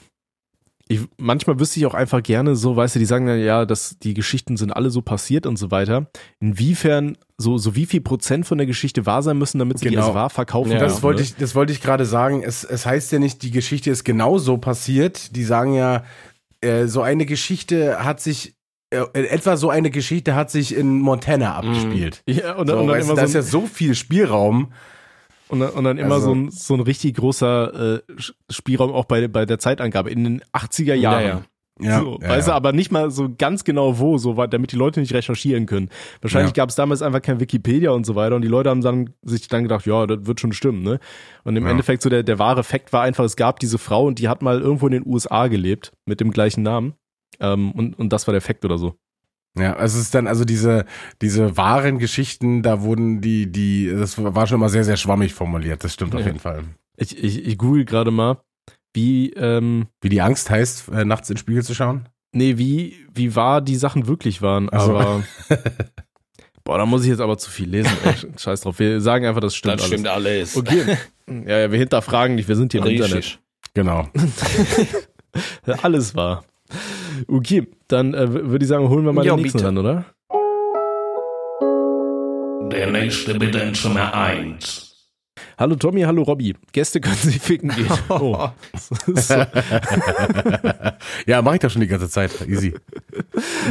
Ich, 0.89 1.01
manchmal 1.19 1.59
wüsste 1.59 1.81
ich 1.81 1.87
auch 1.87 1.95
einfach 1.95 2.23
gerne 2.23 2.55
so, 2.55 2.77
weißt 2.77 2.95
du, 2.95 2.99
die 3.01 3.07
sagen 3.07 3.27
dann, 3.27 3.41
ja, 3.41 3.65
dass 3.67 3.99
die 3.99 4.15
Geschichten 4.15 4.57
sind 4.57 4.71
alle 4.71 4.91
so 4.91 5.03
passiert 5.03 5.45
und 5.45 5.57
so 5.57 5.73
weiter. 5.73 6.09
Inwiefern, 6.39 7.19
so, 7.39 7.59
so 7.59 7.75
wie 7.75 7.87
viel 7.87 8.01
Prozent 8.01 8.47
von 8.47 8.57
der 8.57 8.69
Geschichte 8.69 9.05
wahr 9.05 9.23
sein 9.25 9.37
müssen, 9.37 9.59
damit 9.59 9.79
sie 9.81 9.87
die 9.89 9.95
Genau. 9.97 10.07
als 10.07 10.15
wahr 10.15 10.31
verkaufen 10.31 10.71
Ja. 10.71 10.79
Das 10.79 10.93
dürfen, 10.93 11.03
wollte 11.03 11.23
ne? 11.23 11.27
ich, 11.29 11.35
das 11.37 11.55
wollte 11.57 11.73
ich 11.73 11.83
gerade 11.83 12.07
sagen. 12.07 12.43
Es, 12.45 12.63
es 12.63 12.87
heißt 12.87 13.11
ja 13.11 13.19
nicht, 13.19 13.43
die 13.43 13.51
Geschichte 13.51 13.91
ist 13.91 14.05
genau 14.05 14.39
so 14.39 14.59
passiert. 14.59 15.35
Die 15.35 15.43
sagen 15.43 15.75
ja, 15.75 16.05
äh, 16.61 16.87
so 16.87 17.03
eine 17.03 17.27
Geschichte 17.27 18.05
hat 18.05 18.21
sich, 18.21 18.55
äh, 18.91 18.99
etwa 19.13 19.57
so 19.57 19.71
eine 19.71 19.91
Geschichte 19.91 20.37
hat 20.37 20.53
sich 20.53 20.73
in 20.77 21.01
Montana 21.01 21.57
abgespielt. 21.57 22.23
Ja, 22.29 22.53
und, 22.55 22.69
So, 22.69 22.75
dann- 22.75 22.83
und 22.83 22.87
dann 22.87 22.97
weißt 22.97 23.09
immer 23.09 23.17
da 23.17 23.23
so 23.23 23.27
ist 23.27 23.35
ja 23.35 23.43
so 23.43 23.67
viel 23.67 23.97
Spielraum. 23.97 24.73
Und 25.49 25.61
dann, 25.61 25.71
und 25.71 25.85
dann 25.85 25.99
immer 25.99 26.15
Also- 26.15 26.27
so, 26.29 26.35
ein, 26.35 26.51
so 26.51 26.75
ein 26.75 26.81
richtig 26.81 27.17
großer 27.17 27.97
äh, 27.97 28.01
Spielraum 28.51 28.93
auch 28.93 29.05
bei, 29.05 29.29
bei 29.29 29.47
der 29.47 29.59
Zeitangabe 29.59 30.11
in 30.11 30.25
den 30.25 30.43
80er 30.53 30.95
Jahren. 30.95 31.23
Ja, 31.23 31.29
ja. 31.29 31.43
Ja, 31.79 32.01
so, 32.01 32.19
ja, 32.23 32.31
weißt 32.31 32.49
ja. 32.49 32.55
du, 32.55 32.57
aber 32.57 32.73
nicht 32.73 32.91
mal 32.91 33.11
so 33.11 33.29
ganz 33.37 33.63
genau 33.63 33.99
wo, 33.99 34.17
so 34.17 34.39
weit, 34.39 34.55
damit 34.55 34.73
die 34.73 34.77
Leute 34.77 34.99
nicht 35.01 35.13
recherchieren 35.13 35.67
können. 35.67 35.91
Wahrscheinlich 36.23 36.57
Ja. 36.57 36.63
gab 36.63 36.71
es 36.71 36.75
damals 36.75 37.03
einfach 37.03 37.21
kein 37.21 37.39
Wikipedia 37.39 37.91
und 37.91 38.07
so 38.07 38.15
weiter 38.15 38.35
und 38.35 38.41
die 38.41 38.49
Leute 38.49 38.71
haben 38.71 38.81
dann 38.81 39.11
sich 39.21 39.47
dann 39.49 39.63
gedacht, 39.65 39.85
ja, 39.85 40.07
das 40.07 40.25
wird 40.27 40.41
schon 40.41 40.53
stimmen, 40.55 40.83
ne? 40.83 41.01
Und 41.45 41.55
im 41.55 41.65
Ja. 41.65 41.71
Endeffekt 41.73 42.01
so 42.01 42.09
der, 42.09 42.23
der 42.23 42.39
wahre 42.39 42.65
Fakt 42.65 42.95
war 42.95 43.03
einfach, 43.03 43.25
es 43.25 43.37
gab 43.37 43.61
diese 43.61 43.77
Frau 43.77 44.07
und 44.07 44.19
die 44.19 44.29
hat 44.31 44.41
mal 44.41 44.59
irgendwo 44.63 44.87
in 44.87 44.93
den 44.93 45.07
USA 45.07 45.49
gelebt 45.49 45.93
mit 46.07 46.19
dem 46.21 46.31
gleichen 46.31 46.63
Namen. 46.63 46.95
Ähm, 47.41 47.73
und, 47.73 47.99
und 47.99 48.11
das 48.11 48.27
war 48.27 48.33
der 48.33 48.41
Fakt 48.41 48.65
oder 48.65 48.79
so. 48.79 48.95
Ja, 49.59 49.75
es 49.81 49.95
ist 49.95 50.15
dann 50.15 50.27
also 50.27 50.45
diese, 50.45 50.85
diese 51.23 51.57
wahren 51.57 51.99
Geschichten, 51.99 52.63
da 52.63 52.83
wurden 52.83 53.21
die, 53.23 53.51
die, 53.51 53.91
das 53.91 54.23
war 54.23 54.47
schon 54.47 54.57
immer 54.59 54.69
sehr, 54.69 54.85
sehr 54.85 54.97
schwammig 54.99 55.33
formuliert. 55.35 55.83
Das 55.83 55.95
stimmt 55.95 56.15
auf 56.15 56.21
Ja. 56.21 56.27
jeden 56.27 56.41
Fall. 56.41 56.65
Ich, 56.99 57.23
ich, 57.23 57.47
ich 57.47 57.59
google 57.59 57.85
gerade 57.85 58.11
mal, 58.11 58.39
wie, 58.95 59.31
ähm, 59.35 59.87
Wie 60.01 60.09
die 60.09 60.23
Angst 60.23 60.49
heißt, 60.51 60.89
äh, 60.89 61.05
nachts 61.05 61.29
in 61.29 61.35
den 61.35 61.39
Spiegel 61.41 61.63
zu 61.63 61.75
schauen. 61.75 62.09
Nee, 62.33 62.57
wie, 62.59 62.97
wie 63.13 63.35
wahr 63.37 63.61
die 63.61 63.77
Sachen 63.77 64.07
wirklich 64.07 64.41
waren. 64.43 64.69
Ach 64.73 64.85
so. 64.85 64.97
Aber. 64.99 65.23
boah, 66.65 66.79
da 66.79 66.87
muss 66.87 67.03
ich 67.03 67.09
jetzt 67.09 67.21
aber 67.21 67.37
zu 67.39 67.51
viel 67.51 67.69
lesen. 67.69 67.93
Ey, 68.05 68.15
Scheiß 68.39 68.63
drauf. 68.63 68.79
Wir 68.79 69.01
sagen 69.01 69.27
einfach, 69.27 69.41
das 69.43 69.55
stimmt, 69.55 69.81
Das 69.81 69.87
stimmt 69.87 70.07
alles. 70.09 70.57
alles. 70.57 70.57
Okay. 70.57 70.97
Ja, 71.29 71.59
ja, 71.59 71.73
wir 71.73 71.79
hinterfragen 71.81 72.37
nicht, 72.37 72.47
wir 72.47 72.55
sind 72.55 72.71
hier 72.71 72.81
im 72.83 72.87
Internet. 72.87 73.17
Richtig. 73.17 73.41
Genau. 73.75 74.09
Alles 75.83 76.15
wahr. 76.15 76.45
Okay, 77.29 77.69
dann 77.89 78.15
äh, 78.15 78.33
würde 78.51 78.65
ich 78.65 78.69
sagen, 78.69 78.89
holen 78.89 79.05
wir 79.05 79.13
mal 79.13 79.25
Ja, 79.25 79.35
den 79.37 79.43
nächsten 79.43 79.59
bitte. 79.59 79.69
ran, 79.69 79.79
oder? 79.79 80.05
Der 82.73 82.91
nächste 82.91 83.39
bitte 83.39 83.59
ins 83.61 83.81
Zimmer 83.83 84.13
1. 84.13 84.83
Hallo 85.59 85.75
Tommy, 85.77 86.03
hallo 86.03 86.23
Robby. 86.23 86.55
Gäste 86.73 87.01
können 87.01 87.17
Sie 87.17 87.39
ficken 87.39 87.71
gehen. 87.71 87.87
Oh. 88.11 88.49
Ja, 91.27 91.41
mache 91.43 91.55
ich 91.57 91.61
doch 91.61 91.71
schon 91.71 91.81
die 91.81 91.87
ganze 91.87 92.09
Zeit. 92.11 92.31
Easy. 92.47 92.75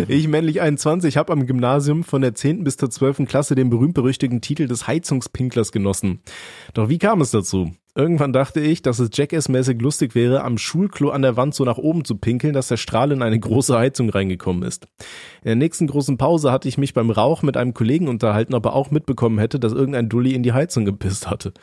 Ich, 0.07 0.27
männlich 0.27 0.61
21, 0.61 1.17
habe 1.17 1.33
am 1.33 1.45
Gymnasium 1.45 2.03
von 2.03 2.21
der 2.21 2.33
10. 2.35 2.63
bis 2.63 2.77
zur 2.77 2.89
12. 2.89 3.25
Klasse 3.27 3.55
den 3.55 3.69
berühmt-berüchtigten 3.69 4.41
Titel 4.41 4.67
des 4.67 4.87
Heizungspinklers 4.87 5.71
genossen. 5.71 6.21
Doch 6.73 6.89
wie 6.89 6.97
kam 6.97 7.21
es 7.21 7.31
dazu? 7.31 7.71
Irgendwann 7.97 8.33
dachte 8.33 8.59
ich, 8.59 8.81
dass 8.81 8.99
es 8.99 9.11
Jackass-mäßig 9.13 9.81
lustig 9.81 10.15
wäre, 10.15 10.43
am 10.43 10.57
Schulklo 10.57 11.11
an 11.11 11.21
der 11.21 11.37
Wand 11.37 11.55
so 11.55 11.63
nach 11.63 11.77
oben 11.77 12.03
zu 12.03 12.17
pinkeln, 12.17 12.51
dass 12.51 12.67
der 12.67 12.75
Strahl 12.75 13.13
in 13.13 13.21
eine 13.21 13.39
große 13.39 13.77
Heizung 13.77 14.09
reingekommen 14.09 14.63
ist. 14.63 14.89
In 15.43 15.45
der 15.47 15.55
nächsten 15.55 15.87
großen 15.87 16.17
Pause 16.17 16.51
hatte 16.51 16.67
ich 16.67 16.77
mich 16.77 16.93
beim 16.93 17.09
Rauch 17.09 17.41
mit 17.41 17.55
einem 17.55 17.73
Kollegen 17.73 18.09
unterhalten, 18.09 18.53
ob 18.53 18.65
er 18.65 18.73
auch 18.73 18.91
mitbekommen 18.91 19.39
hätte, 19.39 19.61
dass 19.61 19.71
irgendein 19.71 20.09
Dulli 20.09 20.33
in 20.33 20.43
die 20.43 20.51
Heizung 20.51 20.83
gepisst 20.83 21.29
hatte. 21.29 21.53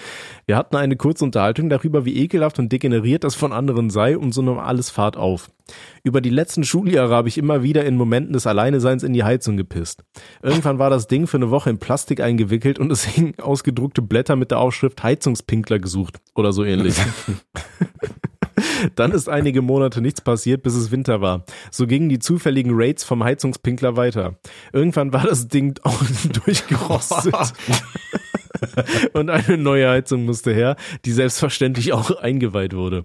Wir 0.47 0.57
hatten 0.57 0.77
eine 0.77 0.97
kurze 0.97 1.23
Unterhaltung 1.23 1.69
darüber, 1.69 2.07
wie 2.07 2.17
ekelhaft 2.17 2.59
und 2.59 2.73
degeneriert 2.73 3.25
das 3.25 3.35
von 3.35 3.53
anderen 3.53 3.91
sei 3.91 4.17
und 4.17 4.33
so 4.33 4.41
nahm 4.41 4.59
alles 4.59 4.89
Fahrt 4.89 5.19
auf. 5.19 5.51
Über 6.05 6.21
die 6.21 6.31
letzten 6.31 6.65
Schuljahre 6.65 7.15
habe 7.15 7.29
ich 7.29 7.39
immer 7.39 7.63
wieder 7.63 7.85
in 7.85 7.97
Momenten 7.97 8.33
des 8.33 8.49
Alleineseins 8.49 9.05
in 9.05 9.13
die 9.13 9.23
Heizung 9.23 9.57
gepisst. 9.57 10.03
Irgendwann 10.43 10.81
war 10.81 10.91
das 10.91 11.07
Ding 11.07 11.29
für 11.29 11.37
eine 11.37 11.51
Woche 11.51 11.71
in 11.71 11.79
Plastik 11.79 12.21
eingewickelt 12.21 12.81
und 12.81 12.91
es 12.91 13.05
hingen 13.07 13.39
ausgedruckte 13.39 14.03
Blätter 14.03 14.35
mit 14.35 14.51
der 14.51 14.59
Aufschrift 14.59 15.03
Heizungspinkler 15.03 15.79
gesucht 15.79 16.19
oder 16.35 16.53
so 16.53 16.65
ähnlich. 16.65 16.97
Dann 18.97 19.13
ist 19.13 19.29
einige 19.29 19.63
Monate 19.63 20.01
nichts 20.01 20.21
passiert, 20.21 20.65
bis 20.65 20.75
es 20.75 20.91
Winter 20.91 21.21
war. 21.21 21.45
So 21.71 21.87
gingen 21.87 22.09
die 22.09 22.19
zufälligen 22.19 22.73
Raids 22.75 23.05
vom 23.05 23.23
Heizungspinkler 23.23 23.97
weiter. 23.97 24.39
Irgendwann 24.73 25.13
war 25.13 25.25
das 25.25 25.47
Ding 25.47 25.79
auch 25.85 26.03
durchgerostet. 26.45 27.35
Und 29.13 29.31
eine 29.31 29.59
neue 29.59 29.89
Heizung 29.89 30.25
musste 30.25 30.53
her, 30.53 30.77
die 31.05 31.13
selbstverständlich 31.13 31.93
auch 31.93 32.11
eingeweiht 32.21 32.75
wurde. 32.75 33.03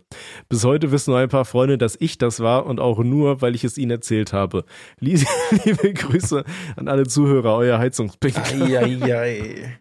Bis 0.49 0.63
heute 0.63 0.91
wissen 0.91 1.11
nur 1.11 1.19
ein 1.19 1.29
paar 1.29 1.45
Freunde, 1.45 1.77
dass 1.77 1.95
ich 1.99 2.17
das 2.17 2.39
war 2.39 2.65
und 2.65 2.79
auch 2.79 2.99
nur, 2.99 3.41
weil 3.41 3.55
ich 3.55 3.63
es 3.63 3.77
ihnen 3.77 3.91
erzählt 3.91 4.33
habe. 4.33 4.65
Lie- 4.99 5.25
Liebe 5.65 5.93
Grüße 5.93 6.43
an 6.75 6.87
alle 6.87 7.07
Zuhörer, 7.07 7.55
euer 7.55 7.79
Heizungspinkler. 7.79 8.43
Eieiei. 8.43 9.79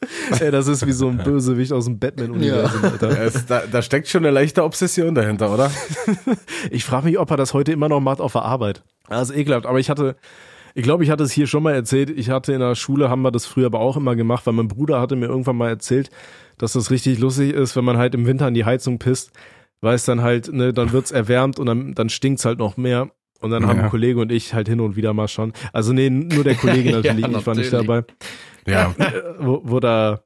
Ey, 0.38 0.50
das 0.52 0.68
ist 0.68 0.86
wie 0.86 0.92
so 0.92 1.08
ein 1.08 1.18
Bösewicht 1.18 1.72
aus 1.72 1.86
dem 1.86 1.98
Batman-Universum, 1.98 2.84
Alter. 2.84 3.20
Es, 3.20 3.46
da, 3.46 3.64
da 3.70 3.82
steckt 3.82 4.06
schon 4.06 4.24
eine 4.24 4.30
leichte 4.32 4.62
Obsession 4.62 5.12
dahinter, 5.14 5.52
oder? 5.52 5.72
Ich 6.70 6.84
frage 6.84 7.06
mich, 7.06 7.18
ob 7.18 7.28
er 7.32 7.36
das 7.36 7.52
heute 7.52 7.72
immer 7.72 7.88
noch 7.88 7.98
macht 7.98 8.20
auf 8.20 8.32
der 8.32 8.42
Arbeit. 8.42 8.84
Das 9.08 9.30
ist 9.30 9.36
ekelhaft, 9.36 9.66
aber 9.66 9.80
ich 9.80 9.90
hatte, 9.90 10.14
ich 10.74 10.82
glaube, 10.82 11.04
ich 11.04 11.10
hatte 11.10 11.24
es 11.24 11.32
hier 11.32 11.46
schon 11.46 11.62
mal 11.62 11.74
erzählt. 11.74 12.10
Ich 12.10 12.30
hatte 12.30 12.52
in 12.52 12.60
der 12.60 12.74
Schule, 12.74 13.08
haben 13.10 13.22
wir 13.22 13.30
das 13.30 13.46
früher 13.46 13.66
aber 13.66 13.80
auch 13.80 13.96
immer 13.96 14.16
gemacht, 14.16 14.46
weil 14.46 14.54
mein 14.54 14.68
Bruder 14.68 15.00
hatte 15.00 15.16
mir 15.16 15.26
irgendwann 15.26 15.56
mal 15.56 15.68
erzählt, 15.68 16.10
dass 16.58 16.72
das 16.72 16.90
richtig 16.90 17.18
lustig 17.18 17.52
ist, 17.52 17.76
wenn 17.76 17.84
man 17.84 17.96
halt 17.98 18.14
im 18.14 18.26
Winter 18.26 18.46
an 18.46 18.54
die 18.54 18.64
Heizung 18.64 18.98
pisst, 18.98 19.30
weil 19.80 19.94
es 19.94 20.04
dann 20.04 20.22
halt, 20.22 20.52
ne, 20.52 20.72
dann 20.72 20.92
wird's 20.92 21.10
erwärmt 21.10 21.58
und 21.58 21.66
dann, 21.66 21.94
dann 21.94 22.08
stinkt's 22.08 22.44
halt 22.44 22.58
noch 22.58 22.76
mehr. 22.76 23.10
Und 23.40 23.50
dann 23.52 23.66
haben 23.68 23.78
Ja. 23.78 23.84
ein 23.84 23.90
Kollege 23.90 24.18
und 24.20 24.32
ich 24.32 24.52
halt 24.54 24.68
hin 24.68 24.80
und 24.80 24.96
wieder 24.96 25.14
mal 25.14 25.28
schon. 25.28 25.52
Also 25.72 25.92
nee, 25.92 26.10
nur 26.10 26.42
der 26.42 26.56
Kollege 26.56 26.90
natürlich, 26.92 27.24
Ja, 27.24 27.38
ich 27.38 27.46
war 27.46 27.54
nicht 27.54 27.70
natürlich. 27.72 27.86
dabei. 27.86 28.04
Ja. 28.66 28.94
Wo, 29.38 29.60
wo 29.62 29.78
da, 29.80 30.20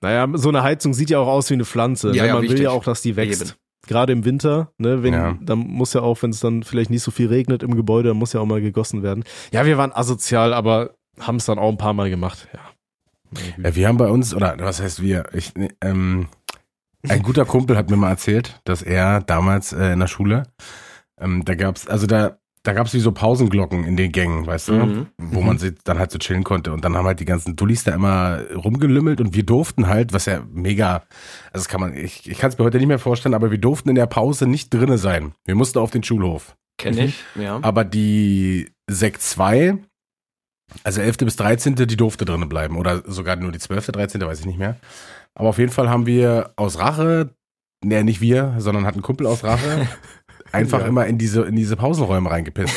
naja, 0.00 0.28
so 0.34 0.48
eine 0.48 0.62
Heizung 0.62 0.92
sieht 0.92 1.10
ja 1.10 1.18
auch 1.20 1.28
aus 1.28 1.48
wie 1.50 1.54
eine 1.54 1.64
Pflanze. 1.64 2.08
Ja, 2.14 2.22
ne? 2.22 2.28
ja, 2.28 2.34
Man 2.34 2.42
will 2.42 2.50
wichtig. 2.50 2.64
ja 2.64 2.70
auch, 2.70 2.84
dass 2.84 3.00
die 3.02 3.16
wächst. 3.16 3.56
Gerade 3.86 4.12
im 4.12 4.24
Winter, 4.24 4.72
ne, 4.78 5.02
wenn, 5.02 5.12
Ja. 5.12 5.36
dann 5.40 5.58
muss 5.58 5.92
ja 5.94 6.00
auch, 6.02 6.22
wenn 6.22 6.30
es 6.30 6.40
dann 6.40 6.62
vielleicht 6.62 6.90
nicht 6.90 7.02
so 7.02 7.10
viel 7.10 7.28
regnet 7.28 7.62
im 7.62 7.74
Gebäude, 7.76 8.08
dann 8.08 8.16
muss 8.18 8.32
ja 8.32 8.40
auch 8.40 8.46
mal 8.46 8.60
gegossen 8.60 9.02
werden. 9.02 9.24
Ja, 9.52 9.66
wir 9.66 9.76
waren 9.78 9.92
asozial, 9.92 10.52
aber 10.54 10.94
haben 11.20 11.36
es 11.36 11.44
dann 11.46 11.58
auch 11.58 11.70
ein 11.70 11.78
paar 11.78 11.92
Mal 11.94 12.10
gemacht, 12.10 12.48
ja. 12.52 12.60
Ja, 13.62 13.74
wir 13.74 13.88
haben 13.88 13.96
bei 13.98 14.08
uns, 14.08 14.32
oder 14.34 14.56
was 14.60 14.80
heißt 14.80 15.02
wir? 15.02 15.24
Ich, 15.32 15.52
ähm, 15.80 16.28
ein 17.08 17.22
guter 17.22 17.44
Kumpel 17.44 17.76
hat 17.76 17.90
mir 17.90 17.96
mal 17.96 18.10
erzählt, 18.10 18.60
dass 18.64 18.80
er 18.80 19.20
damals 19.20 19.72
äh, 19.72 19.92
in 19.92 20.00
der 20.00 20.06
Schule, 20.06 20.44
ähm, 21.20 21.44
da 21.44 21.54
gab's, 21.54 21.86
also 21.88 22.06
da, 22.06 22.38
da 22.64 22.72
gab's 22.72 22.92
wie 22.94 22.98
so 23.00 23.12
Pausenglocken 23.12 23.84
in 23.84 23.96
den 23.96 24.10
Gängen, 24.10 24.46
weißt 24.46 24.68
du, 24.68 24.72
Mhm. 24.72 25.06
wo 25.18 25.40
man 25.42 25.58
sich 25.58 25.74
dann 25.84 25.98
halt 25.98 26.10
so 26.10 26.18
chillen 26.18 26.42
konnte. 26.44 26.72
Und 26.72 26.84
dann 26.84 26.96
haben 26.96 27.06
halt 27.06 27.20
die 27.20 27.24
ganzen 27.26 27.54
Dullis 27.56 27.84
da 27.84 27.94
immer 27.94 28.40
rumgelümmelt 28.54 29.20
und 29.20 29.34
wir 29.34 29.44
durften 29.44 29.86
halt, 29.86 30.12
was 30.12 30.26
ja 30.26 30.42
mega, 30.50 31.04
also 31.52 31.64
das 31.64 31.68
kann 31.68 31.80
man, 31.80 31.94
ich, 31.94 32.28
ich 32.28 32.38
kann 32.38 32.50
es 32.50 32.58
mir 32.58 32.64
heute 32.64 32.78
nicht 32.78 32.88
mehr 32.88 32.98
vorstellen, 32.98 33.34
aber 33.34 33.50
wir 33.50 33.58
durften 33.58 33.90
in 33.90 33.94
der 33.94 34.06
Pause 34.06 34.46
nicht 34.46 34.72
drinne 34.72 34.98
sein. 34.98 35.32
Wir 35.44 35.54
mussten 35.54 35.78
auf 35.78 35.90
den 35.90 36.02
Schulhof. 36.02 36.56
Kenne 36.78 37.04
ich, 37.04 37.22
ja. 37.34 37.60
Aber 37.62 37.84
die 37.84 38.68
Sekt 38.90 39.22
2, 39.22 39.76
also 40.82 41.00
11. 41.02 41.18
bis 41.18 41.36
13., 41.36 41.74
die 41.76 41.96
durfte 41.96 42.24
drinnen 42.24 42.48
bleiben. 42.48 42.76
Oder 42.76 43.02
sogar 43.06 43.36
nur 43.36 43.52
die 43.52 43.58
12., 43.60 43.86
13., 43.92 44.20
weiß 44.22 44.40
ich 44.40 44.46
nicht 44.46 44.58
mehr. 44.58 44.76
Aber 45.34 45.50
auf 45.50 45.58
jeden 45.58 45.70
Fall 45.70 45.88
haben 45.90 46.06
wir 46.06 46.52
aus 46.56 46.78
Rache, 46.78 47.30
ne, 47.84 48.02
nicht 48.04 48.20
wir, 48.20 48.54
sondern 48.58 48.86
hat 48.86 48.96
ein 48.96 49.02
Kumpel 49.02 49.26
aus 49.26 49.44
Rache, 49.44 49.86
einfach 50.54 50.80
Ja. 50.80 50.86
immer 50.86 51.06
in 51.06 51.18
diese, 51.18 51.42
in 51.42 51.56
diese 51.56 51.76
Pausenräume 51.76 52.30
reingepisst. 52.30 52.74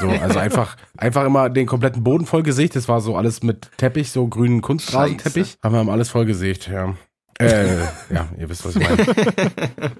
so, 0.00 0.08
also 0.08 0.38
einfach, 0.38 0.76
einfach 0.96 1.24
immer 1.24 1.48
den 1.50 1.66
kompletten 1.66 2.02
Boden 2.02 2.26
vollgesägt. 2.26 2.74
Das 2.76 2.88
war 2.88 3.00
so 3.00 3.16
alles 3.16 3.42
mit 3.42 3.70
Teppich, 3.76 4.10
so 4.10 4.26
grünen 4.26 4.60
Kunstrasenteppich. 4.62 5.56
Haben 5.62 5.74
wir 5.74 5.78
haben 5.78 5.90
alles 5.90 6.08
vollgesägt, 6.10 6.68
ja. 6.68 6.94
Äh, 7.38 7.78
ja, 8.12 8.28
ihr 8.38 8.48
wisst, 8.48 8.64
was 8.64 8.76
ich 8.76 8.82
meine. 8.88 9.04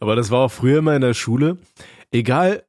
Aber 0.00 0.16
das 0.16 0.30
war 0.30 0.40
auch 0.40 0.52
früher 0.52 0.78
immer 0.78 0.94
in 0.94 1.00
der 1.00 1.14
Schule. 1.14 1.58
Egal, 2.12 2.64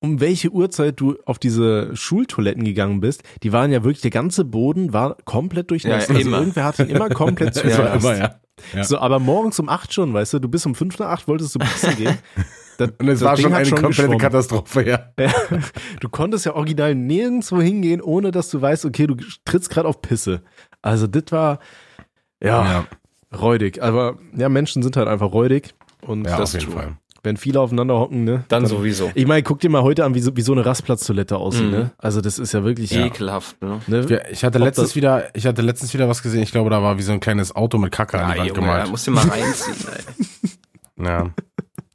um 0.00 0.20
welche 0.20 0.50
Uhrzeit 0.50 1.00
du 1.00 1.16
auf 1.24 1.38
diese 1.38 1.94
Schultoiletten 1.96 2.64
gegangen 2.64 3.00
bist, 3.00 3.22
die 3.42 3.52
waren 3.52 3.72
ja 3.72 3.82
wirklich, 3.82 4.02
der 4.02 4.10
ganze 4.12 4.44
Boden 4.44 4.92
war 4.92 5.16
komplett 5.24 5.70
durchnässt. 5.70 6.08
Ja, 6.10 6.14
also 6.14 6.28
immer. 6.28 6.38
irgendwer 6.38 6.64
hat 6.64 6.78
ihn 6.78 6.86
immer 6.88 7.08
komplett 7.08 7.56
war 7.56 7.62
zugelassen. 7.62 7.98
immer, 7.98 8.16
ja. 8.18 8.34
Ja. 8.74 8.84
So, 8.84 8.98
aber 8.98 9.18
morgens 9.20 9.58
um 9.60 9.68
acht 9.68 9.92
schon, 9.92 10.12
weißt 10.12 10.34
du, 10.34 10.38
du 10.40 10.48
bist 10.48 10.66
um 10.66 10.74
fünf 10.74 10.98
nach 10.98 11.08
acht, 11.08 11.28
wolltest 11.28 11.54
du 11.54 11.58
pissen 11.60 11.96
gehen. 11.96 12.18
Das, 12.78 12.90
Und 12.98 13.08
es 13.08 13.18
das 13.20 13.26
war 13.28 13.34
Ding 13.36 13.44
schon 13.44 13.52
eine 13.54 13.68
komplette 13.68 13.88
geschwommen. 13.88 14.18
Katastrophe, 14.18 14.88
ja. 14.88 15.00
Ja, 15.18 15.32
du 16.00 16.08
konntest 16.08 16.46
ja 16.46 16.54
original 16.54 16.94
nirgendwo 16.94 17.60
hingehen, 17.60 18.00
ohne 18.00 18.30
dass 18.30 18.48
du 18.50 18.62
weißt, 18.62 18.84
okay, 18.86 19.06
du 19.06 19.16
trittst 19.44 19.68
gerade 19.68 19.86
auf 19.88 20.00
Pisse. 20.00 20.42
Also 20.80 21.06
das 21.06 21.24
war, 21.30 21.58
ja, 22.42 22.86
räudig. 23.36 23.82
Aber 23.82 24.16
ja, 24.36 24.48
Menschen 24.48 24.82
sind 24.82 24.96
halt 24.96 25.08
einfach 25.08 25.32
räudig. 25.32 25.74
Und 26.02 26.24
Ja, 26.24 26.38
das 26.38 26.54
auf 26.54 26.60
jeden. 26.62 26.72
Fall. 26.72 26.96
Wenn 27.24 27.36
viele 27.36 27.60
aufeinander 27.60 27.98
hocken, 27.98 28.22
ne? 28.22 28.44
Dann 28.46 28.64
sowieso. 28.66 29.10
Ich 29.16 29.26
meine, 29.26 29.42
guck 29.42 29.58
dir 29.58 29.68
mal 29.70 29.82
heute 29.82 30.04
an, 30.04 30.14
wie 30.14 30.20
so, 30.20 30.36
wie 30.36 30.40
so 30.40 30.52
eine 30.52 30.64
Rastplatztoilette 30.64 31.36
aussieht, 31.36 31.64
Mhm. 31.64 31.70
ne? 31.72 31.90
Also 31.98 32.20
das 32.20 32.38
ist 32.38 32.52
ja 32.52 32.62
wirklich. 32.62 32.94
Ekelhaft, 32.94 33.60
ne? 33.60 33.80
Ne? 33.88 34.06
Ja, 34.08 34.18
Ich 34.30 34.44
hatte 34.44 34.58
Ob 34.60 34.64
letztens 34.66 34.94
wieder, 34.94 35.34
ich 35.34 35.44
hatte 35.44 35.62
letztens 35.62 35.92
wieder 35.94 36.08
was 36.08 36.22
gesehen. 36.22 36.42
Ich 36.44 36.52
glaube, 36.52 36.70
da 36.70 36.80
war 36.80 36.96
wie 36.96 37.02
so 37.02 37.10
ein 37.10 37.18
kleines 37.18 37.54
Auto 37.56 37.76
mit 37.78 37.90
Kacke 37.90 38.20
an 38.20 38.28
Ja, 38.28 38.32
die 38.34 38.38
Wand 38.38 38.48
Junge, 38.50 38.60
gemalt. 38.60 38.86
da 38.86 38.90
musst 38.90 39.06
du 39.08 39.10
mal 39.10 39.26
reinziehen, 39.28 39.76
ey. 40.96 41.04
Ja. 41.04 41.30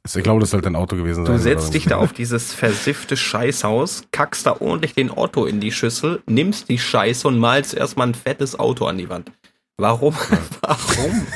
Ich 0.06 0.22
glaube, 0.22 0.40
das 0.40 0.50
sollte 0.50 0.68
ein 0.68 0.76
Auto 0.76 0.96
gewesen 0.96 1.24
sein. 1.24 1.34
Du 1.34 1.40
setzt 1.40 1.72
dich 1.72 1.86
da 1.86 1.96
auf 1.96 2.12
dieses 2.16 2.52
versiffte 2.52 3.16
Scheißhaus, 3.16 4.04
kackst 4.12 4.44
da 4.46 4.60
ordentlich 4.60 4.94
den 4.94 5.10
Otto 5.10 5.46
in 5.46 5.60
die 5.60 5.72
Schüssel, 5.72 6.22
nimmst 6.26 6.68
die 6.68 6.78
Scheiße 6.78 7.26
und 7.26 7.38
malst 7.38 7.72
erstmal 7.72 8.08
ein 8.08 8.14
fettes 8.14 8.58
Auto 8.58 8.84
an 8.84 8.98
die 8.98 9.08
Wand. 9.08 9.32
Warum? 9.78 10.14
Warum? 10.60 11.26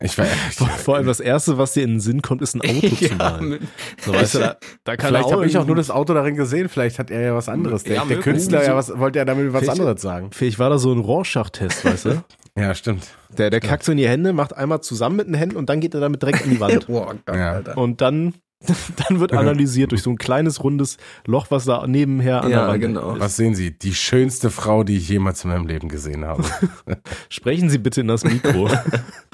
Ich 0.00 0.16
war, 0.16 0.26
vor, 0.26 0.68
vor 0.68 0.96
allem 0.96 1.06
das 1.06 1.18
erste, 1.20 1.58
was 1.58 1.72
dir 1.72 1.82
in 1.82 1.94
den 1.94 2.00
Sinn 2.00 2.22
kommt, 2.22 2.40
ist 2.42 2.54
ein 2.54 2.60
Auto 2.60 2.94
zu 3.08 3.14
malen. 3.14 3.68
So, 4.04 4.14
weißt 4.14 4.34
du, 4.36 4.38
da, 4.38 4.56
da 4.84 4.96
kann 4.96 5.08
vielleicht 5.08 5.32
habe 5.32 5.44
ich 5.46 5.58
auch 5.58 5.66
nur 5.66 5.74
das 5.76 5.90
Auto 5.90 6.14
darin 6.14 6.36
gesehen. 6.36 6.68
Vielleicht 6.68 6.98
hat 7.00 7.10
er 7.10 7.20
ja 7.20 7.34
was 7.34 7.48
anderes. 7.48 7.82
Der, 7.82 7.96
Ja, 7.96 8.04
der. 8.04 8.18
Künstler 8.20 8.62
ja 8.64 8.76
was, 8.76 8.96
wollte 8.96 9.18
ja 9.18 9.24
damit 9.24 9.52
was 9.52 9.62
Vielleicht- 9.62 9.80
anderes 9.80 10.00
sagen. 10.00 10.30
Vielleicht 10.32 10.58
war 10.60 10.70
da 10.70 10.78
so 10.78 10.92
ein 10.92 11.00
Rorschach-Test, 11.00 11.84
weißt 11.84 12.04
du? 12.06 12.24
Ja, 12.56 12.74
stimmt. 12.74 13.06
Der, 13.36 13.50
der 13.50 13.60
kackt 13.60 13.84
so 13.84 13.92
in 13.92 13.98
die 13.98 14.08
Hände, 14.08 14.32
macht 14.32 14.56
einmal 14.56 14.80
zusammen 14.80 15.14
mit 15.14 15.28
den 15.28 15.34
Händen 15.34 15.54
und 15.56 15.68
dann 15.68 15.78
geht 15.78 15.94
er 15.94 16.00
damit 16.00 16.22
direkt 16.22 16.42
an 16.42 16.50
die 16.50 16.58
Wand. 16.58 16.86
Boah, 16.88 17.14
Gott, 17.24 17.36
Ja. 17.36 17.52
Alter. 17.52 17.78
Und 17.78 18.00
dann, 18.00 18.34
dann 19.08 19.20
wird 19.20 19.32
analysiert 19.32 19.92
durch 19.92 20.02
so 20.02 20.10
ein 20.10 20.18
kleines 20.18 20.62
rundes 20.64 20.96
Loch, 21.26 21.46
was 21.50 21.64
da 21.64 21.86
nebenher 21.86 22.42
an 22.42 22.50
der 22.50 22.58
Ja, 22.60 22.68
Wand 22.68 22.80
genau. 22.80 23.14
ist. 23.14 23.20
Was 23.20 23.36
sehen 23.36 23.54
Sie? 23.54 23.76
Die 23.78 23.94
schönste 23.94 24.50
Frau, 24.50 24.82
die 24.84 24.96
ich 24.96 25.08
jemals 25.08 25.44
in 25.44 25.50
meinem 25.50 25.66
Leben 25.66 25.88
gesehen 25.88 26.24
habe. 26.24 26.44
Sprechen 27.28 27.70
Sie 27.70 27.78
bitte 27.78 28.00
in 28.00 28.08
das 28.08 28.24
Mikro. 28.24 28.68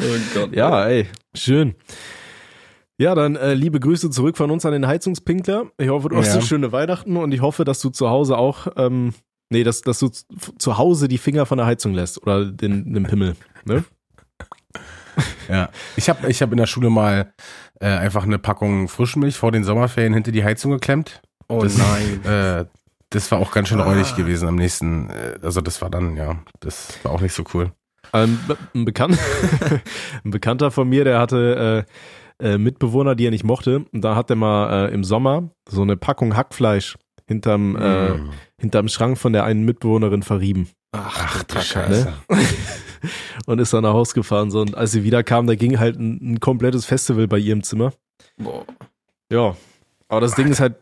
Oh 0.00 0.04
Gott. 0.34 0.52
ja, 0.54 0.84
ey, 0.86 1.06
schön. 1.34 1.74
Ja, 2.98 3.14
dann 3.14 3.36
äh, 3.36 3.54
liebe 3.54 3.80
Grüße 3.80 4.10
zurück 4.10 4.36
von 4.36 4.50
uns 4.50 4.66
an 4.66 4.72
den 4.72 4.86
Heizungspinkler. 4.86 5.66
Ich 5.78 5.88
hoffe, 5.88 6.08
du 6.10 6.16
hast 6.16 6.26
Ja. 6.28 6.34
so 6.34 6.40
schöne 6.42 6.72
Weihnachten 6.72 7.16
und 7.16 7.32
ich 7.32 7.40
hoffe, 7.40 7.64
dass 7.64 7.80
du 7.80 7.88
zu 7.90 8.10
Hause 8.10 8.36
auch, 8.36 8.66
ähm, 8.76 9.14
nee, 9.50 9.64
dass, 9.64 9.80
dass 9.80 10.00
du 10.00 10.10
zu 10.10 10.78
Hause 10.78 11.08
die 11.08 11.18
Finger 11.18 11.46
von 11.46 11.58
der 11.58 11.66
Heizung 11.66 11.94
lässt 11.94 12.20
oder 12.22 12.44
den, 12.44 12.92
den 12.92 13.04
Pimmel. 13.04 13.34
Ne? 13.64 13.84
ja. 15.48 15.70
Ich 15.96 16.08
habe 16.08 16.28
ich 16.30 16.42
hab 16.42 16.50
in 16.52 16.58
der 16.58 16.66
Schule 16.66 16.90
mal 16.90 17.32
äh, 17.84 17.88
einfach 17.98 18.24
eine 18.24 18.38
Packung 18.38 18.88
Frischmilch 18.88 19.36
vor 19.36 19.52
den 19.52 19.64
Sommerferien 19.64 20.14
hinter 20.14 20.32
die 20.32 20.44
Heizung 20.44 20.70
geklemmt. 20.72 21.20
Oh 21.48 21.60
Das- 21.62 21.76
nein. 21.76 22.24
Äh, 22.24 22.64
das 23.10 23.30
war 23.30 23.38
auch 23.38 23.52
ganz 23.52 23.68
schön 23.68 23.80
räudig 23.80 24.12
Ah. 24.12 24.16
gewesen 24.16 24.48
am 24.48 24.56
nächsten. 24.56 25.10
Äh, 25.10 25.38
also 25.42 25.60
das 25.60 25.80
war 25.82 25.90
dann, 25.90 26.16
ja, 26.16 26.36
das 26.60 26.98
war 27.04 27.12
auch 27.12 27.20
nicht 27.20 27.34
so 27.34 27.44
cool. 27.54 27.70
Ähm, 28.12 28.38
be- 28.48 28.56
ein, 28.74 28.84
Bekan 28.84 29.16
ein 30.24 30.30
Bekannter 30.30 30.70
von 30.70 30.88
mir, 30.88 31.04
der 31.04 31.18
hatte 31.20 31.86
äh, 32.40 32.54
äh, 32.54 32.58
Mitbewohner, 32.58 33.14
die 33.14 33.26
er 33.26 33.30
nicht 33.30 33.44
mochte. 33.44 33.84
Und 33.92 34.00
da 34.02 34.16
hat 34.16 34.30
er 34.30 34.36
mal 34.36 34.88
äh, 34.88 34.94
im 34.94 35.04
Sommer 35.04 35.50
so 35.68 35.82
eine 35.82 35.96
Packung 35.96 36.36
Hackfleisch 36.36 36.96
hinterm, 37.26 37.76
äh, 37.76 38.10
Mm. 38.14 38.30
hinterm 38.60 38.88
Schrank 38.88 39.18
von 39.18 39.32
der 39.32 39.44
einen 39.44 39.64
Mitbewohnerin 39.64 40.22
verrieben. 40.22 40.68
Ach, 40.96 41.42
du 41.44 41.54
du. 41.54 41.60
Scheiße. 41.60 42.12
und 43.46 43.58
ist 43.58 43.72
dann 43.72 43.82
nach 43.82 43.92
Hause 43.92 44.14
gefahren. 44.14 44.50
So. 44.50 44.60
Und 44.60 44.76
als 44.76 44.92
sie 44.92 45.04
wiederkam, 45.04 45.46
da 45.46 45.54
ging 45.54 45.78
halt 45.78 45.98
ein, 45.98 46.34
ein 46.34 46.40
komplettes 46.40 46.84
Festival 46.84 47.26
bei 47.26 47.38
ihr 47.38 47.52
im 47.52 47.62
Zimmer. 47.62 47.92
Boah. 48.36 48.64
Ja. 49.30 49.56
Aber 50.08 50.20
das 50.20 50.34
Ding 50.34 50.48
ist 50.48 50.60
halt, 50.60 50.76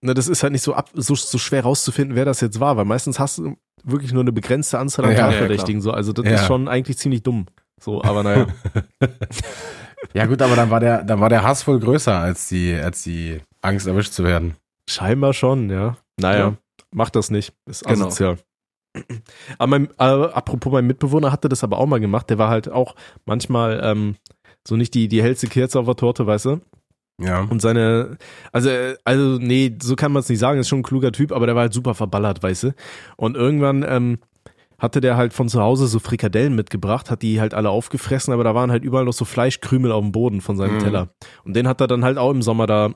ne, 0.00 0.14
das 0.14 0.28
ist 0.28 0.42
halt 0.42 0.52
nicht 0.52 0.62
so, 0.62 0.74
ab, 0.74 0.90
so, 0.94 1.14
so 1.14 1.38
schwer 1.38 1.62
rauszufinden, 1.62 2.14
wer 2.16 2.24
das 2.24 2.40
jetzt 2.40 2.60
war, 2.60 2.76
weil 2.76 2.84
meistens 2.84 3.18
hast 3.18 3.38
du 3.38 3.56
wirklich 3.84 4.12
nur 4.12 4.22
eine 4.22 4.32
begrenzte 4.32 4.78
Anzahl 4.78 5.06
an 5.06 5.12
Ja, 5.12 5.18
ja, 5.18 5.30
Tatverdächtigen. 5.32 5.80
so. 5.80 5.90
Also 5.92 6.12
das 6.12 6.24
Ja. 6.26 6.34
ist 6.34 6.46
schon 6.46 6.68
eigentlich 6.68 6.98
ziemlich 6.98 7.22
dumm. 7.22 7.46
So, 7.80 8.02
aber 8.02 8.22
naja. 8.22 8.46
Ja 10.14 10.26
gut, 10.26 10.40
aber 10.42 10.54
dann 10.54 10.70
war 10.70 10.78
der, 10.80 11.02
dann 11.02 11.20
war 11.20 11.28
der 11.28 11.42
Hass 11.42 11.64
voll 11.64 11.80
größer 11.80 12.14
als 12.16 12.48
die, 12.48 12.72
als 12.74 13.02
die 13.02 13.40
Angst 13.62 13.86
erwischt 13.86 14.12
zu 14.12 14.22
werden. 14.24 14.54
Scheinbar 14.88 15.32
schon, 15.34 15.70
ja. 15.70 15.96
Naja, 16.20 16.38
Ja. 16.38 16.54
macht 16.92 17.16
das 17.16 17.30
nicht. 17.30 17.52
Ist 17.66 17.84
Genau. 17.84 18.08
Aber 19.58 19.66
mein, 19.70 19.88
äh, 19.98 20.04
apropos, 20.04 20.72
mein 20.72 20.86
Mitbewohner 20.86 21.32
hatte 21.32 21.48
das 21.48 21.64
aber 21.64 21.78
auch 21.78 21.86
mal 21.86 22.00
gemacht. 22.00 22.30
Der 22.30 22.38
war 22.38 22.48
halt 22.48 22.70
auch 22.70 22.94
manchmal 23.26 23.80
ähm, 23.82 24.16
so 24.66 24.76
nicht 24.76 24.94
die, 24.94 25.08
die 25.08 25.22
hellste 25.22 25.46
Kerze 25.48 25.80
auf 25.80 25.86
der 25.86 25.96
Torte, 25.96 26.26
weißt 26.26 26.44
du? 26.46 26.60
Ja. 27.20 27.40
Und 27.42 27.60
seine, 27.60 28.16
also, 28.52 28.70
also, 29.04 29.38
nee, 29.40 29.76
so 29.82 29.96
kann 29.96 30.12
man 30.12 30.20
es 30.20 30.28
nicht 30.28 30.38
sagen, 30.38 30.60
ist 30.60 30.68
schon 30.68 30.80
ein 30.80 30.84
kluger 30.84 31.10
Typ, 31.10 31.32
aber 31.32 31.46
der 31.46 31.56
war 31.56 31.62
halt 31.62 31.72
super 31.72 31.94
verballert, 31.94 32.42
weißt 32.42 32.62
du? 32.64 32.74
Und 33.16 33.36
irgendwann 33.36 33.84
ähm, 33.88 34.18
hatte 34.78 35.00
der 35.00 35.16
halt 35.16 35.32
von 35.32 35.48
zu 35.48 35.60
Hause 35.60 35.88
so 35.88 35.98
Frikadellen 35.98 36.54
mitgebracht, 36.54 37.10
hat 37.10 37.22
die 37.22 37.40
halt 37.40 37.54
alle 37.54 37.70
aufgefressen, 37.70 38.32
aber 38.32 38.44
da 38.44 38.54
waren 38.54 38.70
halt 38.70 38.84
überall 38.84 39.04
noch 39.04 39.12
so 39.12 39.24
Fleischkrümel 39.24 39.90
auf 39.90 40.02
dem 40.02 40.12
Boden 40.12 40.40
von 40.40 40.56
seinem 40.56 40.76
Mhm. 40.76 40.78
Teller. 40.80 41.08
Und 41.44 41.56
den 41.56 41.66
hat 41.66 41.80
er 41.80 41.88
dann 41.88 42.04
halt 42.04 42.18
auch 42.18 42.30
im 42.30 42.42
Sommer 42.42 42.68
da, 42.68 42.90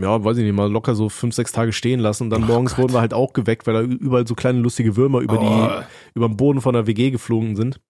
ja, 0.00 0.22
weiß 0.24 0.36
ich 0.38 0.44
nicht, 0.44 0.54
mal 0.54 0.70
locker 0.70 0.94
so 0.94 1.08
fünf, 1.08 1.34
sechs 1.34 1.50
Tage 1.52 1.72
stehen 1.72 1.98
lassen. 2.00 2.24
Und 2.24 2.30
dann 2.30 2.44
Oh 2.44 2.46
morgens 2.46 2.72
Gott. 2.76 2.84
wurden 2.84 2.94
wir 2.94 3.00
halt 3.00 3.14
auch 3.14 3.32
geweckt, 3.32 3.66
weil 3.66 3.74
da 3.74 3.80
überall 3.82 4.26
so 4.26 4.34
kleine 4.34 4.60
lustige 4.60 4.96
Würmer 4.96 5.20
über 5.20 5.38
Oh. 5.40 5.42
die, 5.42 5.84
über 6.14 6.28
den 6.28 6.36
Boden 6.36 6.60
von 6.60 6.74
der 6.74 6.86
WG 6.86 7.10
geflogen 7.10 7.56
sind. 7.56 7.80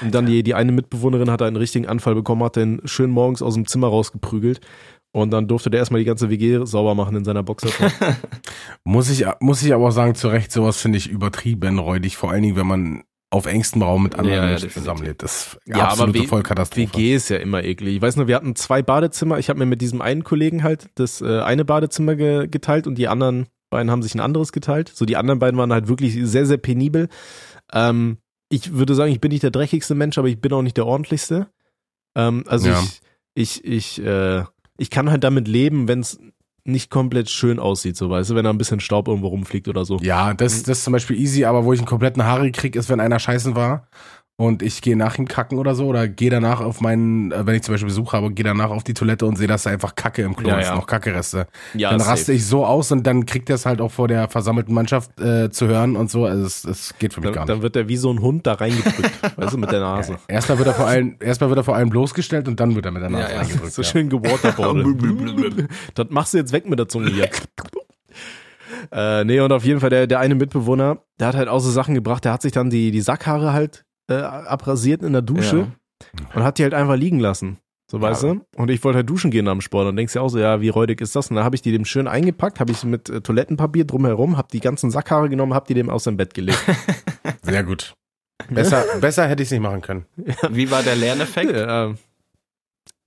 Und 0.00 0.14
dann 0.14 0.26
die, 0.26 0.42
die 0.42 0.54
eine 0.54 0.72
Mitbewohnerin 0.72 1.30
hat 1.30 1.40
einen 1.42 1.56
richtigen 1.56 1.86
Anfall 1.86 2.14
bekommen, 2.14 2.42
hat 2.42 2.56
den 2.56 2.80
schön 2.84 3.10
morgens 3.10 3.42
aus 3.42 3.54
dem 3.54 3.66
Zimmer 3.66 3.88
rausgeprügelt. 3.88 4.60
Und 5.14 5.30
dann 5.30 5.46
durfte 5.46 5.68
der 5.68 5.78
erstmal 5.80 6.00
die 6.00 6.06
ganze 6.06 6.30
WG 6.30 6.64
sauber 6.64 6.94
machen 6.94 7.14
in 7.16 7.24
seiner 7.24 7.42
Boxershorts. 7.42 7.94
Muss 8.84 9.10
ich, 9.10 9.26
muss 9.40 9.62
ich 9.62 9.74
aber 9.74 9.88
auch 9.88 9.92
sagen, 9.92 10.14
zu 10.14 10.28
Recht, 10.28 10.50
sowas 10.50 10.80
finde 10.80 10.96
ich 10.98 11.08
übertrieben 11.10 11.78
räudig, 11.78 12.16
vor 12.16 12.30
allen 12.30 12.42
Dingen, 12.42 12.56
wenn 12.56 12.66
man 12.66 13.02
auf 13.32 13.46
engstem 13.46 13.82
Raum 13.82 14.02
mit 14.02 14.14
anderen 14.14 14.36
Ja, 14.36 14.46
Menschen 14.46 14.70
zusammenlebt. 14.70 15.22
Das 15.22 15.46
ist 15.54 15.58
Ja, 15.66 15.76
aber 15.76 15.84
absolute 15.90 16.20
W- 16.20 16.26
Vollkatastrophe. 16.26 16.92
WG 16.94 17.14
ist 17.14 17.30
ja 17.30 17.38
immer 17.38 17.64
eklig. 17.64 17.96
Ich 17.96 18.02
weiß 18.02 18.16
nur, 18.16 18.28
wir 18.28 18.36
hatten 18.36 18.54
zwei 18.56 18.82
Badezimmer. 18.82 19.38
Ich 19.38 19.48
habe 19.48 19.58
mir 19.58 19.66
mit 19.66 19.80
diesem 19.80 20.02
einen 20.02 20.22
Kollegen 20.22 20.62
halt 20.62 20.90
das 20.96 21.20
äh, 21.22 21.40
eine 21.40 21.64
Badezimmer 21.64 22.14
ge 22.14 22.46
geteilt 22.46 22.86
und 22.86 22.96
die 22.96 23.08
anderen 23.08 23.46
beiden 23.70 23.90
haben 23.90 24.02
sich 24.02 24.14
ein 24.14 24.20
anderes 24.20 24.52
geteilt. 24.52 24.90
So 24.94 25.06
die 25.06 25.16
anderen 25.16 25.38
beiden 25.38 25.58
waren 25.58 25.72
halt 25.72 25.88
wirklich 25.88 26.14
sehr, 26.22 26.44
sehr 26.44 26.58
penibel. 26.58 27.08
Ähm, 27.72 28.18
ich 28.50 28.74
würde 28.74 28.94
sagen, 28.94 29.10
ich 29.12 29.20
bin 29.20 29.30
nicht 29.30 29.42
der 29.42 29.50
dreckigste 29.50 29.94
Mensch, 29.94 30.18
aber 30.18 30.28
ich 30.28 30.38
bin 30.38 30.52
auch 30.52 30.60
nicht 30.62 30.76
der 30.76 30.86
ordentlichste. 30.86 31.48
Ähm, 32.14 32.44
also 32.46 32.68
Ja. 32.68 32.82
ich, 33.34 33.62
ich, 33.62 33.64
ich, 33.64 34.04
äh, 34.04 34.44
ich 34.76 34.90
kann 34.90 35.10
halt 35.10 35.24
damit 35.24 35.48
leben, 35.48 35.88
wenn 35.88 36.00
es 36.00 36.20
nicht 36.64 36.90
komplett 36.90 37.28
schön 37.28 37.58
aussieht, 37.58 37.96
so 37.96 38.08
weißt 38.08 38.30
du, 38.30 38.34
wenn 38.34 38.44
da 38.44 38.50
ein 38.50 38.58
bisschen 38.58 38.80
Staub 38.80 39.08
irgendwo 39.08 39.28
rumfliegt 39.28 39.68
oder 39.68 39.84
so. 39.84 39.98
Ja, 39.98 40.32
das, 40.32 40.62
das 40.62 40.78
ist 40.78 40.84
zum 40.84 40.92
Beispiel 40.92 41.18
easy, 41.18 41.44
aber 41.44 41.64
wo 41.64 41.72
ich 41.72 41.80
einen 41.80 41.86
kompletten 41.86 42.24
Haare 42.24 42.50
krieg, 42.52 42.76
ist, 42.76 42.88
wenn 42.88 43.00
einer 43.00 43.18
scheißen 43.18 43.56
war 43.56 43.88
und 44.42 44.60
ich 44.60 44.82
gehe 44.82 44.96
nach 44.96 45.18
ihm 45.18 45.28
kacken 45.28 45.56
oder 45.56 45.76
so 45.76 45.86
oder 45.86 46.08
gehe 46.08 46.28
danach 46.28 46.60
auf 46.60 46.80
meinen, 46.80 47.30
äh, 47.30 47.46
wenn 47.46 47.54
ich 47.54 47.62
zum 47.62 47.74
Beispiel 47.74 47.86
Besuch 47.88 48.12
habe, 48.12 48.32
gehe 48.32 48.44
danach 48.44 48.70
auf 48.70 48.82
die 48.82 48.92
Toilette 48.92 49.24
und 49.24 49.36
sehe, 49.36 49.46
dass 49.46 49.62
da 49.62 49.70
einfach 49.70 49.94
Kacke 49.94 50.22
im 50.22 50.34
Klo 50.34 50.48
Ja, 50.48 50.58
ist, 50.58 50.66
ja. 50.66 50.74
noch 50.74 50.88
Kackereste. 50.88 51.46
Ja, 51.74 51.90
dann 51.90 52.00
safe. 52.00 52.10
raste 52.10 52.32
ich 52.32 52.44
so 52.44 52.66
aus 52.66 52.90
und 52.90 53.06
dann 53.06 53.24
kriegt 53.24 53.48
er 53.50 53.54
es 53.54 53.66
halt 53.66 53.80
auch 53.80 53.92
vor 53.92 54.08
der 54.08 54.28
versammelten 54.28 54.74
Mannschaft 54.74 55.20
äh, 55.20 55.48
zu 55.50 55.68
hören 55.68 55.94
und 55.94 56.10
so. 56.10 56.24
Also 56.24 56.44
es, 56.44 56.64
es 56.64 56.94
geht 56.98 57.14
für 57.14 57.20
mich 57.20 57.28
Dann, 57.28 57.34
gar 57.34 57.42
nicht. 57.42 57.50
dann 57.50 57.62
wird 57.62 57.76
er 57.76 57.86
wie 57.88 57.96
so 57.96 58.12
ein 58.12 58.20
Hund 58.20 58.44
da 58.44 58.54
reingedrückt, 58.54 59.12
weißt 59.36 59.52
du, 59.54 59.58
mit 59.58 59.70
der 59.70 59.78
Nase. 59.80 60.16
Erstmal 60.26 60.58
wird 60.58 60.66
er 60.68 60.74
vor 60.74 60.86
allem, 60.88 61.16
erstmal 61.20 61.48
wird 61.50 61.58
er 61.60 61.64
vor 61.64 61.76
allem 61.76 61.90
bloßgestellt 61.90 62.48
und 62.48 62.58
dann 62.58 62.74
wird 62.74 62.84
er 62.84 62.90
mit 62.90 63.02
der 63.02 63.10
Nase 63.10 63.22
Ja, 63.28 63.30
ja. 63.30 63.38
reingedrückt. 63.42 63.72
So 63.72 63.82
ja. 63.82 63.88
schön 63.88 64.08
gewaterboardet. 64.08 65.68
das 65.94 66.06
machst 66.10 66.34
du 66.34 66.38
jetzt 66.38 66.52
weg 66.52 66.68
mit 66.68 66.80
der 66.80 66.88
Zunge 66.88 67.10
hier. 67.10 67.28
äh, 68.90 69.24
nee, 69.24 69.38
und 69.40 69.52
auf 69.52 69.64
jeden 69.64 69.80
Fall, 69.80 69.90
der, 69.90 70.06
der 70.06 70.18
eine 70.18 70.34
Mitbewohner, 70.34 70.98
der 71.20 71.28
hat 71.28 71.36
halt 71.36 71.48
auch 71.48 71.60
so 71.60 71.70
Sachen 71.70 71.94
gebracht, 71.94 72.24
der 72.24 72.32
hat 72.32 72.42
sich 72.42 72.52
dann 72.52 72.70
die, 72.70 72.90
die 72.90 73.00
Sackhaare 73.00 73.52
halt 73.52 73.84
äh, 74.20 74.22
abrasiert 74.22 75.02
in 75.02 75.12
der 75.12 75.22
Dusche 75.22 75.72
und 76.34 76.42
hat 76.42 76.58
die 76.58 76.62
halt 76.62 76.74
einfach 76.74 76.96
liegen 76.96 77.20
lassen. 77.20 77.58
So, 77.90 78.00
weißt 78.00 78.22
du? 78.22 78.40
Und 78.56 78.70
ich 78.70 78.82
wollte 78.84 78.96
halt 78.96 79.10
duschen 79.10 79.30
gehen 79.30 79.48
am 79.48 79.60
Sport 79.60 79.86
und 79.86 79.96
denkst 79.96 80.14
dir 80.14 80.22
auch 80.22 80.30
so, 80.30 80.38
ja, 80.38 80.62
wie 80.62 80.70
räudig 80.70 81.02
ist 81.02 81.14
das? 81.14 81.28
Und 81.28 81.36
dann 81.36 81.44
habe 81.44 81.56
ich 81.56 81.60
die 81.60 81.72
dem 81.72 81.84
schön 81.84 82.08
eingepackt, 82.08 82.58
habe 82.58 82.72
ich 82.72 82.84
mit 82.84 83.10
äh, 83.10 83.20
Toilettenpapier 83.20 83.84
drumherum, 83.84 84.38
habe 84.38 84.48
die 84.50 84.60
ganzen 84.60 84.90
Sackhaare 84.90 85.28
genommen, 85.28 85.52
habe 85.52 85.66
die 85.66 85.74
dem 85.74 85.90
aus 85.90 86.04
dem 86.04 86.16
Bett 86.16 86.32
gelegt. 86.32 86.64
Sehr 87.42 87.62
gut. 87.64 87.94
Besser, 88.48 88.84
besser 89.00 89.28
hätte 89.28 89.42
ich 89.42 89.48
es 89.48 89.52
nicht 89.52 89.60
machen 89.60 89.82
können. 89.82 90.06
Wie 90.50 90.68
war 90.70 90.82
der 90.82 90.96
Lerneffekt? 90.96 91.52
Ja, 91.52 91.84
ähm, 91.84 91.98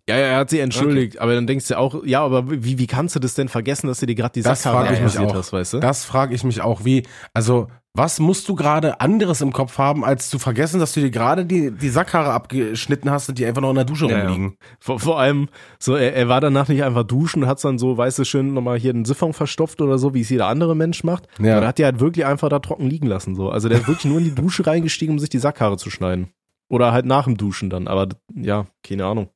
ja, 0.08 0.18
ja, 0.18 0.26
er 0.28 0.38
hat 0.38 0.50
sie 0.52 0.60
entschuldigt, 0.60 1.20
aber 1.20 1.34
dann 1.34 1.48
denkst 1.48 1.68
du 1.68 1.78
auch, 1.78 2.04
ja, 2.06 2.24
aber 2.24 2.50
wie, 2.52 2.78
wie 2.78 2.88
kannst 2.88 3.16
du 3.16 3.20
das 3.20 3.34
denn 3.34 3.50
vergessen, 3.50 3.88
dass 3.88 4.00
du 4.00 4.06
dir 4.06 4.16
gerade 4.16 4.34
die 4.34 4.42
Das 4.44 4.62
Sackhaare 4.62 4.86
frage 4.86 4.96
ich 4.98 5.02
mich 5.04 5.20
auch. 5.20 5.34
hast, 5.34 5.52
weißt 5.54 5.74
du? 5.74 5.80
Das 5.80 6.06
frage 6.06 6.36
ich 6.36 6.44
mich 6.44 6.62
auch, 6.62 6.86
wie, 6.86 7.04
also, 7.34 7.68
was 7.98 8.20
musst 8.20 8.48
du 8.50 8.56
gerade 8.56 9.00
anderes 9.00 9.40
im 9.42 9.54
Kopf 9.54 9.78
haben, 9.78 10.04
als 10.04 10.30
zu 10.30 10.38
vergessen, 10.38 10.80
dass 10.82 10.92
du 10.94 11.00
dir 11.00 11.10
gerade 11.10 11.46
die, 11.46 11.72
die 11.72 11.90
Sackhaare 11.90 12.34
abgeschnitten 12.34 13.10
hast 13.10 13.30
und 13.30 13.40
die 13.40 13.46
einfach 13.46 13.62
noch 13.62 13.70
in 13.70 13.78
der 13.78 13.86
Dusche 13.86 14.06
Ja, 14.08 14.18
ja. 14.18 14.24
rumliegen? 14.26 14.58
Vor, 14.80 15.00
vor 15.00 15.20
allem, 15.20 15.48
so, 15.80 15.96
er, 15.96 16.14
er 16.14 16.28
war 16.28 16.42
danach 16.42 16.68
nicht 16.68 16.84
einfach 16.84 17.04
duschen 17.04 17.44
und 17.44 17.50
hat 17.50 17.64
dann 17.64 17.80
so, 17.80 17.98
weißt 17.98 18.20
du, 18.20 18.26
schön 18.26 18.54
nochmal 18.54 18.78
hier 18.78 18.92
einen 18.94 19.06
Siphon 19.06 19.32
verstopft 19.34 19.82
oder 19.82 19.98
so, 19.98 20.14
wie 20.14 20.22
es 20.22 20.30
jeder 20.30 20.48
andere 20.48 20.76
Mensch 20.76 21.04
macht. 21.06 21.28
Ja. 21.40 21.60
Er 21.62 21.68
hat 21.68 21.78
die 21.80 21.86
halt 21.86 22.00
wirklich 22.02 22.26
einfach 22.26 22.50
da 22.50 22.60
trocken 22.60 22.90
liegen 22.90 23.08
lassen, 23.08 23.34
so. 23.34 23.50
Also 23.50 23.70
der 23.70 23.80
ist 23.80 23.88
wirklich 23.88 24.06
nur 24.06 24.20
in 24.20 24.26
die 24.26 24.36
Dusche 24.36 24.68
reingestiegen, 24.68 25.14
um 25.14 25.20
sich 25.20 25.30
die 25.30 25.40
Sackhaare 25.40 25.78
zu 25.78 25.90
schneiden. 25.90 26.28
Oder 26.70 26.92
halt 26.92 27.06
nach 27.06 27.24
dem 27.26 27.38
Duschen 27.38 27.70
dann, 27.70 27.88
aber 27.88 28.10
ja, 28.36 28.66
keine 28.84 29.06
Ahnung. 29.06 29.30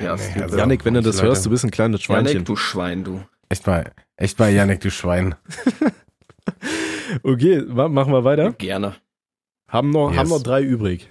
Ja, 0.00 0.16
Nee, 0.16 0.42
also- 0.42 0.56
Janik, 0.58 0.84
wenn 0.84 0.94
du 0.94 1.02
das 1.02 1.16
Leute. 1.16 1.28
hörst, 1.28 1.46
du 1.46 1.50
bist 1.50 1.64
ein 1.64 1.70
kleines 1.70 2.02
Schweinchen. 2.02 2.26
Janik, 2.32 2.44
du 2.46 2.56
Schwein, 2.56 3.04
du. 3.04 3.22
Echt 3.48 3.66
mal, 3.66 3.92
echt 4.16 4.38
mal, 4.38 4.50
Janik, 4.52 4.80
du 4.80 4.90
Schwein. 4.90 5.34
Okay, 7.22 7.62
ma- 7.68 7.88
machen 7.88 8.12
wir 8.12 8.24
weiter. 8.24 8.52
Gerne. 8.52 8.94
Haben 9.68 9.90
noch, 9.90 10.10
Yes. 10.10 10.18
haben 10.18 10.28
noch 10.30 10.42
drei 10.42 10.62
übrig. 10.62 11.10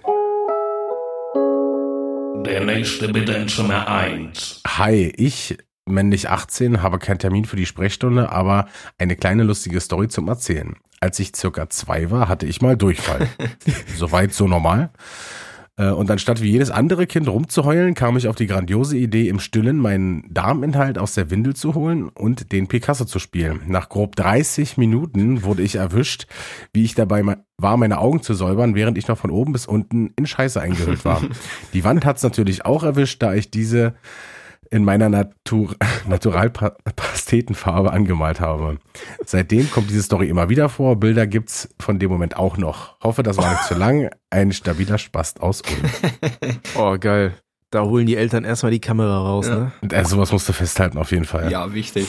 Der 2.44 2.64
nächste 2.64 3.08
bitte 3.12 3.32
in 3.34 3.48
Zimmer 3.48 3.86
1. 3.88 4.62
Hi, 4.66 5.12
ich, 5.16 5.56
männlich 5.86 6.28
18, 6.28 6.82
habe 6.82 6.98
keinen 6.98 7.18
Termin 7.18 7.44
für 7.44 7.56
die 7.56 7.66
Sprechstunde, 7.66 8.30
aber 8.32 8.66
eine 8.98 9.14
kleine 9.16 9.44
lustige 9.44 9.80
Story 9.80 10.08
zum 10.08 10.26
Erzählen. 10.28 10.74
Als 11.00 11.18
ich 11.20 11.34
circa 11.36 11.70
zwei 11.70 12.10
war, 12.10 12.28
hatte 12.28 12.46
ich 12.46 12.60
mal 12.60 12.76
Durchfall. 12.76 13.28
Soweit 13.96 14.32
so 14.34 14.48
normal. 14.48 14.90
Äh, 15.76 15.88
Und 15.90 16.10
anstatt 16.10 16.42
wie 16.42 16.50
jedes 16.50 16.70
andere 16.70 17.06
Kind 17.06 17.28
rumzuheulen, 17.28 17.94
kam 17.94 18.16
ich 18.16 18.28
auf 18.28 18.36
die 18.36 18.46
grandiose 18.46 18.96
Idee, 18.98 19.28
im 19.28 19.40
Stillen 19.40 19.78
meinen 19.78 20.24
Darminhalt 20.32 20.98
aus 20.98 21.14
der 21.14 21.30
Windel 21.30 21.54
zu 21.54 21.74
holen 21.74 22.08
und 22.10 22.52
den 22.52 22.66
Picasso 22.68 23.04
zu 23.04 23.18
spielen. 23.18 23.62
Nach 23.66 23.88
grob 23.88 24.16
30 24.16 24.76
Minuten 24.76 25.42
wurde 25.44 25.62
ich 25.62 25.76
erwischt, 25.76 26.26
wie 26.72 26.84
ich 26.84 26.94
dabei 26.94 27.22
war, 27.56 27.76
meine 27.76 27.98
Augen 27.98 28.22
zu 28.22 28.34
säubern, 28.34 28.74
während 28.74 28.98
ich 28.98 29.08
noch 29.08 29.18
von 29.18 29.30
oben 29.30 29.52
bis 29.52 29.66
unten 29.66 30.12
in 30.16 30.26
Scheiße 30.26 30.60
eingehüllt 30.60 31.04
war. 31.04 31.22
Die 31.72 31.84
Wand 31.84 32.04
hat's 32.04 32.22
natürlich 32.22 32.66
auch 32.66 32.82
erwischt, 32.82 33.22
da 33.22 33.34
ich 33.34 33.50
diese 33.50 33.94
in 34.72 34.84
meiner 34.84 35.08
Natur 35.10 35.76
Naturalpastetenfarbe 36.08 37.92
angemalt 37.92 38.40
habe. 38.40 38.78
Seitdem 39.24 39.70
kommt 39.70 39.90
diese 39.90 40.02
Story 40.02 40.28
immer 40.28 40.48
wieder 40.48 40.68
vor. 40.68 40.96
Bilder 40.96 41.26
gibt's 41.26 41.68
von 41.78 41.98
dem 41.98 42.10
Moment 42.10 42.36
auch 42.36 42.56
noch. 42.56 42.98
Hoffe, 43.02 43.22
das 43.22 43.36
war 43.36 43.50
nicht 43.50 43.64
zu 43.64 43.74
lang. 43.74 44.08
Ein 44.30 44.52
stabiler 44.52 44.98
Spast 44.98 45.40
aus 45.42 45.62
Ulm. 45.62 45.90
Oh, 46.74 46.96
geil. 46.98 47.34
Da 47.70 47.82
holen 47.82 48.06
die 48.06 48.16
Eltern 48.16 48.44
erstmal 48.44 48.72
die 48.72 48.80
Kamera 48.80 49.18
raus, 49.18 49.46
Ja. 49.48 49.54
ne? 49.56 49.72
Und, 49.82 49.92
äh, 49.92 50.04
sowas 50.04 50.32
musst 50.32 50.48
du 50.48 50.52
festhalten 50.52 50.98
auf 50.98 51.10
jeden 51.10 51.24
Fall. 51.24 51.50
Ja, 51.50 51.72
wichtig. 51.72 52.06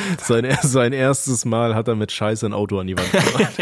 Sein, 0.22 0.46
sein 0.62 0.92
erstes 0.92 1.44
Mal 1.44 1.74
hat 1.74 1.88
er 1.88 1.94
mit 1.94 2.12
Scheiße 2.12 2.46
ein 2.46 2.52
Auto 2.52 2.78
an 2.78 2.86
die 2.86 2.96
Wand 2.96 3.12
gemacht. 3.12 3.58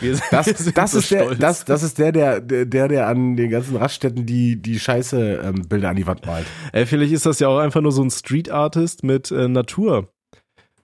Das, 0.30 0.54
das, 0.74 0.92
so 0.92 0.98
ist 0.98 1.10
der, 1.10 1.34
das, 1.34 1.64
das 1.64 1.82
ist 1.82 1.98
der, 1.98 2.12
der, 2.12 2.40
der, 2.40 2.88
der 2.88 3.06
an 3.06 3.36
den 3.36 3.50
ganzen 3.50 3.76
Raststätten 3.76 4.26
die, 4.26 4.60
die 4.60 4.78
scheiße 4.78 5.40
ähm, 5.44 5.68
Bilder 5.68 5.90
an 5.90 5.96
die 5.96 6.06
Wand 6.06 6.26
malt. 6.26 6.46
Ey, 6.72 6.86
vielleicht 6.86 7.12
ist 7.12 7.26
das 7.26 7.38
ja 7.40 7.48
auch 7.48 7.58
einfach 7.58 7.80
nur 7.80 7.92
so 7.92 8.02
ein 8.02 8.10
Street 8.10 8.50
Artist 8.50 9.04
mit 9.04 9.30
äh, 9.30 9.48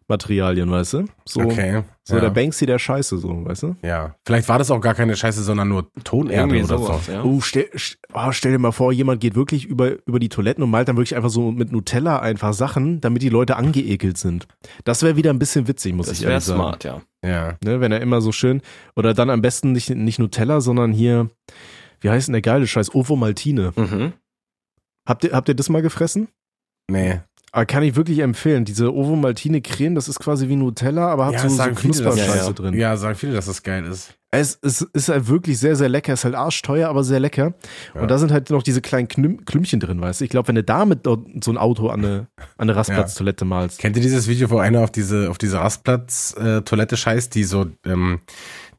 Naturmaterialien, 0.09 0.71
weißt 0.71 0.93
du? 0.95 1.05
So, 1.25 1.41
Okay. 1.41 1.83
so 2.05 2.15
ja. 2.15 2.21
der 2.21 2.31
Banksy 2.31 2.65
der 2.67 2.79
Scheiße, 2.79 3.19
so, 3.19 3.45
weißt 3.45 3.63
du? 3.65 3.77
ja. 3.83 4.15
Vielleicht 4.25 4.49
war 4.49 4.59
das 4.59 4.71
auch 4.71 4.81
gar 4.81 4.95
keine 4.95 5.17
Scheiße, 5.17 5.43
sondern 5.43 5.69
nur 5.69 5.91
Tonerde 6.05 6.35
Irgendwie 6.37 6.63
oder 6.63 6.79
sowas, 6.79 7.07
so. 7.07 7.13
ja. 7.13 7.23
Oh, 7.25 7.41
stell, 7.41 7.69
st- 7.75 7.97
oh, 8.15 8.31
stell 8.31 8.53
dir 8.53 8.59
mal 8.59 8.71
vor, 8.71 8.93
jemand 8.93 9.21
geht 9.21 9.35
wirklich 9.35 9.65
über, 9.65 9.97
über 10.07 10.21
die 10.21 10.29
Toiletten 10.29 10.63
und 10.63 10.71
malt 10.71 10.87
dann 10.89 10.97
wirklich 10.97 11.17
einfach 11.17 11.31
so 11.31 11.51
mit 11.51 11.73
Nutella 11.73 12.21
einfach 12.21 12.53
Sachen, 12.55 13.01
damit 13.01 13.23
die 13.23 13.29
Leute 13.29 13.57
angeekelt 13.57 14.17
sind. 14.19 14.47
Das 14.85 15.03
wäre 15.03 15.17
wieder 15.17 15.31
ein 15.31 15.39
bisschen 15.41 15.67
witzig, 15.67 15.93
muss 15.95 16.07
Das 16.07 16.19
ich 16.19 16.23
wäre 16.23 16.33
ehrlich 16.33 16.45
sagen. 16.45 16.61
smart, 16.61 16.85
ja. 16.85 17.03
Ja. 17.25 17.57
Ne, 17.65 17.81
wenn 17.81 17.91
er 17.91 18.01
immer 18.01 18.21
so 18.21 18.31
schön, 18.31 18.63
oder 18.95 19.13
dann 19.13 19.29
am 19.31 19.43
besten 19.43 19.73
nicht, 19.73 19.91
nicht 19.91 20.21
Nutella, 20.21 20.61
sondern 20.61 20.93
hier, 20.93 21.29
wie 22.01 22.11
heißt 22.11 22.29
denn 22.29 22.35
der 22.35 22.43
geile 22.43 22.67
Scheiß? 22.69 22.95
Ovo 22.95 23.17
Maltine. 23.17 23.73
Mhm. 23.75 24.13
Habt 25.09 25.25
ihr, 25.25 25.33
habt 25.33 25.49
ihr 25.49 25.55
das 25.57 25.69
mal 25.69 25.83
gefressen? 25.83 26.29
Nee. 26.89 27.21
Aber 27.57 27.65
kann 27.65 27.83
ich 27.83 27.97
wirklich 27.97 28.19
empfehlen. 28.19 28.67
Diese 28.67 28.95
Ovo 28.95 29.17
Maltine 29.17 29.63
Creme, 29.63 29.95
das 29.95 30.09
ist 30.09 30.21
quasi 30.21 30.51
wie 30.51 30.57
Nutella, 30.57 31.09
aber 31.09 31.25
hat 31.25 31.33
Ja, 31.33 31.49
so, 31.49 31.51
so 31.57 31.63
Knusperscheiße 31.63 32.37
Ja, 32.37 32.45
ja. 32.45 32.53
drin. 32.53 32.75
Ja, 32.75 32.99
sagen 32.99 33.15
viele, 33.15 33.33
dass 33.33 33.47
das 33.47 33.63
geil 33.63 33.87
ist. 33.87 34.13
Es, 34.31 34.59
es 34.61 34.83
ist 34.83 35.09
halt 35.09 35.27
wirklich 35.29 35.59
sehr, 35.59 35.75
sehr 35.75 35.89
lecker. 35.89 36.13
Es 36.13 36.21
ist 36.21 36.27
halt 36.27 36.35
arschteuer, 36.35 36.91
aber 36.91 37.03
sehr 37.03 37.19
lecker. 37.19 37.55
Ja. 37.95 38.03
Und 38.03 38.11
da 38.11 38.19
sind 38.19 38.31
halt 38.31 38.51
noch 38.51 38.63
diese 38.63 38.83
kleinen 38.83 39.09
Knüm 39.09 39.47
Klümpchen 39.47 39.81
drin, 39.81 40.03
weißt 40.03 40.21
du? 40.21 40.25
Ich 40.25 40.31
glaube, 40.31 40.49
wenn 40.49 40.57
du 40.57 40.65
damit 40.65 41.07
so 41.07 41.25
ein 41.47 41.57
Auto 41.57 41.89
an 41.89 42.05
eine, 42.05 42.27
an 42.37 42.69
eine 42.69 42.77
Rastplatztoilette 42.77 43.47
malst. 43.47 43.79
Kennt 43.79 43.97
ihr 43.97 44.03
dieses 44.03 44.29
Video, 44.29 44.51
wo 44.51 44.59
einer 44.59 44.83
auf 44.83 44.91
diese, 44.91 45.31
auf 45.31 45.39
diese 45.39 45.59
Rastplatz-Toilette 45.59 46.99
scheißt, 46.99 47.35
die 47.35 47.45
so 47.45 47.69
ähm, 47.87 48.21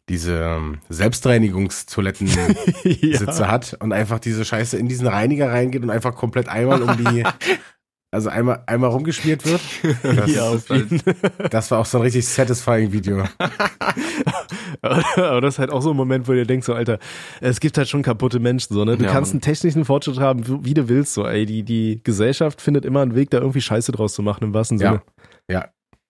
diese 0.08 0.40
ähm, 0.40 0.82
Selbstreinigungstoiletten-Sitze 0.90 3.42
ja. 3.42 3.48
hat 3.48 3.76
und 3.80 3.92
einfach 3.92 4.20
diese 4.20 4.46
Scheiße 4.46 4.78
in 4.78 4.88
diesen 4.88 5.08
Reiniger 5.08 5.52
reingeht 5.52 5.82
und 5.82 5.90
einfach 5.90 6.14
komplett 6.14 6.48
einmal 6.48 6.84
um 6.84 6.96
die, 6.96 7.24
also 8.12 8.30
einmal, 8.30 8.64
einmal 8.68 8.90
rumgeschmiert 8.90 9.46
wird? 9.46 9.62
Das, 10.04 10.34
ja, 10.34 10.50
auf 10.50 10.70
jeden 10.70 11.02
das 11.50 11.72
war 11.72 11.80
auch 11.80 11.86
so 11.86 11.98
ein 11.98 12.04
richtig 12.04 12.28
satisfying 12.28 12.92
Video. 12.92 13.24
Aber 14.82 15.42
das 15.42 15.56
ist 15.56 15.60
halt 15.60 15.72
auch 15.72 15.82
so 15.82 15.92
ein 15.92 15.96
Moment, 15.98 16.28
wo 16.28 16.34
du 16.34 16.46
denkst, 16.46 16.66
so, 16.66 16.74
Alter, 16.74 17.00
es 17.42 17.60
gibt 17.60 17.78
halt 17.78 17.88
schon 17.90 18.04
kaputte 18.04 18.40
Menschen, 18.40 18.74
so, 18.74 18.86
ne? 18.86 18.98
Du 18.98 19.06
Ja, 19.06 19.12
kannst 19.12 19.32
einen 19.32 19.42
technischen 19.42 19.86
Fortschritt 19.86 20.20
haben, 20.20 20.66
wie 20.66 20.74
du 20.74 20.88
willst, 20.90 21.14
so, 21.14 21.26
ey. 21.26 21.46
Die, 21.46 21.64
die 21.64 22.02
Gesellschaft 22.04 22.62
findet 22.62 22.86
immer 22.86 23.02
einen 23.02 23.16
Weg, 23.16 23.30
da 23.32 23.40
irgendwie 23.40 23.62
Scheiße 23.62 23.92
draus 23.92 24.14
zu 24.14 24.22
machen, 24.22 24.44
im 24.44 24.54
wahrsten 24.54 24.78
Sinne. 24.78 25.02
Ja. 25.50 25.56
Ja, 25.56 25.70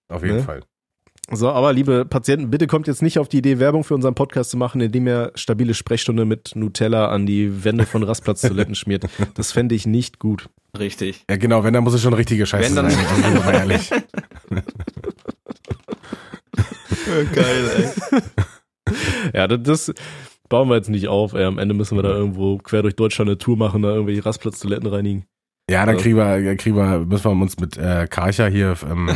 auf 0.09 0.23
jeden 0.23 0.37
Ne? 0.37 0.43
Fall. 0.43 0.61
So, 1.29 1.49
aber 1.49 1.73
liebe 1.73 2.05
Patienten, 2.05 2.49
bitte 2.49 2.67
kommt 2.67 2.87
jetzt 2.87 3.01
nicht 3.01 3.19
auf 3.19 3.27
die 3.27 3.39
Idee, 3.39 3.59
Werbung 3.59 3.83
für 3.83 3.93
unseren 3.95 4.15
Podcast 4.15 4.51
zu 4.51 4.57
machen, 4.57 4.79
indem 4.79 5.07
ihr 5.07 5.31
stabile 5.35 5.73
Sprechstunde 5.73 6.23
mit 6.23 6.55
Nutella 6.55 7.09
an 7.09 7.25
die 7.25 7.65
Wände 7.65 7.85
von 7.85 8.01
Rastplatztoiletten 8.03 8.75
schmiert. 8.75 9.03
Das 9.33 9.51
fände 9.51 9.75
ich 9.75 9.85
nicht 9.85 10.19
gut. 10.19 10.47
Richtig. 10.79 11.25
Ja, 11.29 11.35
genau, 11.35 11.65
wenn, 11.65 11.73
dann 11.73 11.83
muss 11.83 11.93
es 11.93 12.01
schon 12.01 12.13
richtige 12.13 12.45
Scheiße 12.45 12.69
Wenn, 12.69 12.75
dann- 12.83 12.89
sein. 12.91 13.05
Also, 13.25 13.43
mal 13.43 13.55
ehrlich. 13.55 13.89
Geil, 17.33 17.71
ey. 17.77 18.21
Ja, 19.33 19.47
das, 19.49 19.63
das 19.87 19.93
bauen 20.47 20.69
wir 20.69 20.75
jetzt 20.75 20.89
nicht 20.89 21.09
auf. 21.09 21.33
Ey. 21.33 21.43
Am 21.43 21.57
Ende 21.59 21.73
müssen 21.73 21.97
wir 21.97 22.03
da 22.03 22.09
irgendwo 22.09 22.57
quer 22.57 22.83
durch 22.83 22.95
Deutschland 22.95 23.29
eine 23.29 23.37
Tour 23.37 23.57
machen, 23.57 23.81
da 23.81 23.89
irgendwelche 23.89 24.25
Rastplatztoiletten 24.25 24.87
reinigen. 24.87 25.25
Ja, 25.69 25.85
dann 25.85 25.97
Ja. 25.97 26.01
kriegen 26.01 26.15
wir, 26.15 26.55
kriegen 26.55 26.77
wir, 26.77 26.99
müssen 26.99 27.25
wir 27.25 27.31
uns 27.31 27.59
mit 27.59 27.75
äh, 27.75 28.07
Karcher 28.09 28.47
hier 28.47 28.75
ähm, 28.89 29.09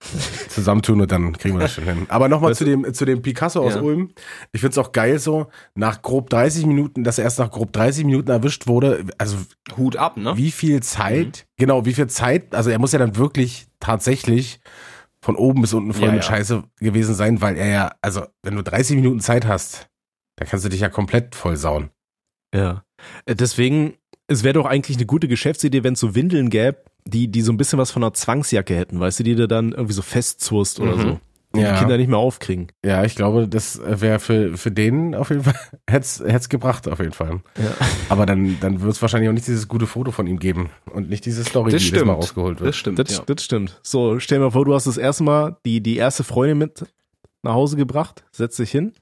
zusammentun 0.48 1.00
und 1.00 1.12
dann 1.12 1.36
kriegen 1.36 1.56
wir 1.56 1.62
das 1.62 1.74
schon 1.74 1.84
hin. 1.84 2.06
Aber 2.08 2.28
nochmal 2.28 2.54
zu 2.54 2.64
dem, 2.64 2.92
zu 2.94 3.04
dem 3.04 3.22
Picasso 3.22 3.60
aus 3.60 3.74
Ja. 3.74 3.82
Ulm. 3.82 4.10
Ich 4.52 4.60
find's 4.60 4.78
auch 4.78 4.92
geil 4.92 5.18
so, 5.18 5.48
nach 5.74 6.02
grob 6.02 6.30
30 6.30 6.66
Minuten, 6.66 7.04
dass 7.04 7.18
er 7.18 7.24
erst 7.24 7.38
nach 7.38 7.50
grob 7.50 7.72
30 7.72 8.04
Minuten 8.04 8.30
erwischt 8.30 8.66
wurde. 8.66 9.04
Also 9.18 9.36
Hut 9.76 9.96
ab, 9.96 10.16
ne? 10.16 10.36
wie 10.36 10.50
viel 10.50 10.82
Zeit, 10.82 11.46
genau, 11.56 11.84
wie 11.84 11.92
viel 11.94 12.06
Zeit, 12.06 12.54
also 12.54 12.70
er 12.70 12.78
muss 12.78 12.92
ja 12.92 12.98
dann 12.98 13.16
wirklich 13.16 13.66
tatsächlich 13.78 14.60
von 15.22 15.36
oben 15.36 15.60
bis 15.60 15.74
unten 15.74 15.92
voll 15.92 16.06
Ja, 16.06 16.12
mit 16.12 16.22
ja. 16.24 16.28
Scheiße 16.30 16.64
gewesen 16.78 17.14
sein, 17.14 17.42
weil 17.42 17.56
er 17.58 17.68
ja, 17.68 17.92
also 18.00 18.24
wenn 18.42 18.56
du 18.56 18.62
30 18.62 18.96
Minuten 18.96 19.20
Zeit 19.20 19.46
hast, 19.46 19.88
dann 20.36 20.48
kannst 20.48 20.64
du 20.64 20.70
dich 20.70 20.80
ja 20.80 20.88
komplett 20.88 21.34
voll 21.34 21.56
sauen. 21.58 21.90
Ja. 22.54 22.84
Äh, 23.26 23.34
Deswegen, 23.34 23.94
es 24.28 24.44
wäre 24.44 24.54
doch 24.54 24.64
eigentlich 24.64 24.96
eine 24.96 25.04
gute 25.06 25.28
Geschäftsidee, 25.28 25.84
wenn 25.84 25.92
es 25.92 26.00
so 26.00 26.14
Windeln 26.14 26.48
gäbe, 26.48 26.82
die, 27.06 27.28
die 27.28 27.42
so 27.42 27.52
ein 27.52 27.56
bisschen 27.56 27.78
was 27.78 27.90
von 27.90 28.02
einer 28.02 28.12
Zwangsjacke 28.12 28.74
hätten, 28.76 29.00
weißt 29.00 29.20
du, 29.20 29.24
die 29.24 29.34
du 29.34 29.48
dann 29.48 29.72
irgendwie 29.72 29.92
so 29.94 30.02
festzurst 30.02 30.80
oder 30.80 30.96
Mhm. 30.96 31.00
so. 31.00 31.20
die 31.54 31.60
Ja. 31.60 31.72
die 31.72 31.78
Kinder 31.80 31.96
nicht 31.96 32.06
mehr 32.08 32.18
aufkriegen. 32.18 32.68
Ja, 32.84 33.02
ich 33.04 33.16
glaube, 33.16 33.48
das 33.48 33.80
wäre 33.84 34.20
für, 34.20 34.56
für 34.56 34.70
den 34.70 35.16
auf 35.16 35.30
jeden 35.30 35.42
Fall, 35.42 35.54
hätte 35.90 36.06
es 36.22 36.48
gebracht, 36.48 36.86
auf 36.86 37.00
jeden 37.00 37.10
Fall. 37.12 37.40
Ja. 37.58 37.86
Aber 38.08 38.24
dann, 38.24 38.58
dann 38.60 38.80
wird 38.82 38.92
es 38.92 39.02
wahrscheinlich 39.02 39.28
auch 39.28 39.34
nicht 39.34 39.48
dieses 39.48 39.66
gute 39.66 39.88
Foto 39.88 40.12
von 40.12 40.28
ihm 40.28 40.38
geben 40.38 40.70
und 40.92 41.10
nicht 41.10 41.26
diese 41.26 41.42
Story, 41.42 41.72
Das 41.72 41.80
die 41.82 41.86
jedes 41.88 42.04
Mal 42.04 42.12
stimmt. 42.12 42.18
rausgeholt 42.18 42.60
wird. 42.60 42.68
Das 42.68 42.76
stimmt. 42.76 42.98
Das, 43.00 43.10
ja. 43.16 43.22
das 43.26 43.42
stimmt. 43.44 43.80
So, 43.82 44.20
stell 44.20 44.38
dir 44.38 44.44
mal 44.44 44.50
vor, 44.52 44.64
du 44.64 44.74
hast 44.74 44.86
das 44.86 44.96
erste 44.96 45.24
Mal 45.24 45.56
die, 45.66 45.80
die 45.82 45.96
erste 45.96 46.22
Freundin 46.22 46.58
mit 46.58 46.84
nach 47.42 47.54
Hause 47.54 47.76
gebracht, 47.76 48.22
setzt 48.30 48.58
dich 48.60 48.70
hin, 48.70 48.92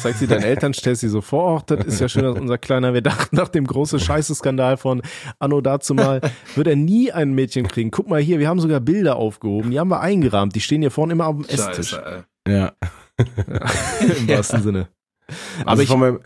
zeigst 0.00 0.20
sie 0.20 0.26
deinen 0.26 0.42
Eltern, 0.42 0.74
stellst 0.74 1.00
sie 1.02 1.08
so 1.08 1.20
vor, 1.20 1.58
ach, 1.58 1.62
das 1.62 1.86
ist 1.86 2.00
ja 2.00 2.08
schön, 2.08 2.22
dass 2.24 2.38
unser 2.38 2.58
Kleiner, 2.58 2.94
wir 2.94 3.02
dachten 3.02 3.36
nach 3.36 3.48
dem 3.48 3.66
großen 3.66 4.00
Scheiße-Skandal 4.00 4.76
von 4.76 5.02
Anno 5.38 5.60
dazu 5.60 5.94
mal, 5.94 6.20
wird 6.54 6.66
er 6.66 6.76
nie 6.76 7.12
ein 7.12 7.32
Mädchen 7.34 7.68
kriegen. 7.68 7.90
Guck 7.90 8.08
mal 8.08 8.20
hier, 8.20 8.38
wir 8.38 8.48
haben 8.48 8.60
sogar 8.60 8.80
Bilder 8.80 9.16
aufgehoben, 9.16 9.70
die 9.70 9.78
haben 9.78 9.88
wir 9.88 10.00
eingerahmt, 10.00 10.54
die 10.54 10.60
stehen 10.60 10.80
hier 10.82 10.90
vorne 10.90 11.12
immer 11.12 11.26
auf 11.28 11.36
dem 11.36 11.44
Esstisch. 11.46 11.90
Scheiße, 11.90 12.24
ey. 12.46 12.52
Ja. 12.52 12.72
Im 14.18 14.28
wahrsten 14.28 14.62
Sinne. 14.62 14.88
Aber 15.60 15.72
Aber 15.72 15.82
ich, 15.82 15.88
von 15.88 16.00
meinem, 16.00 16.20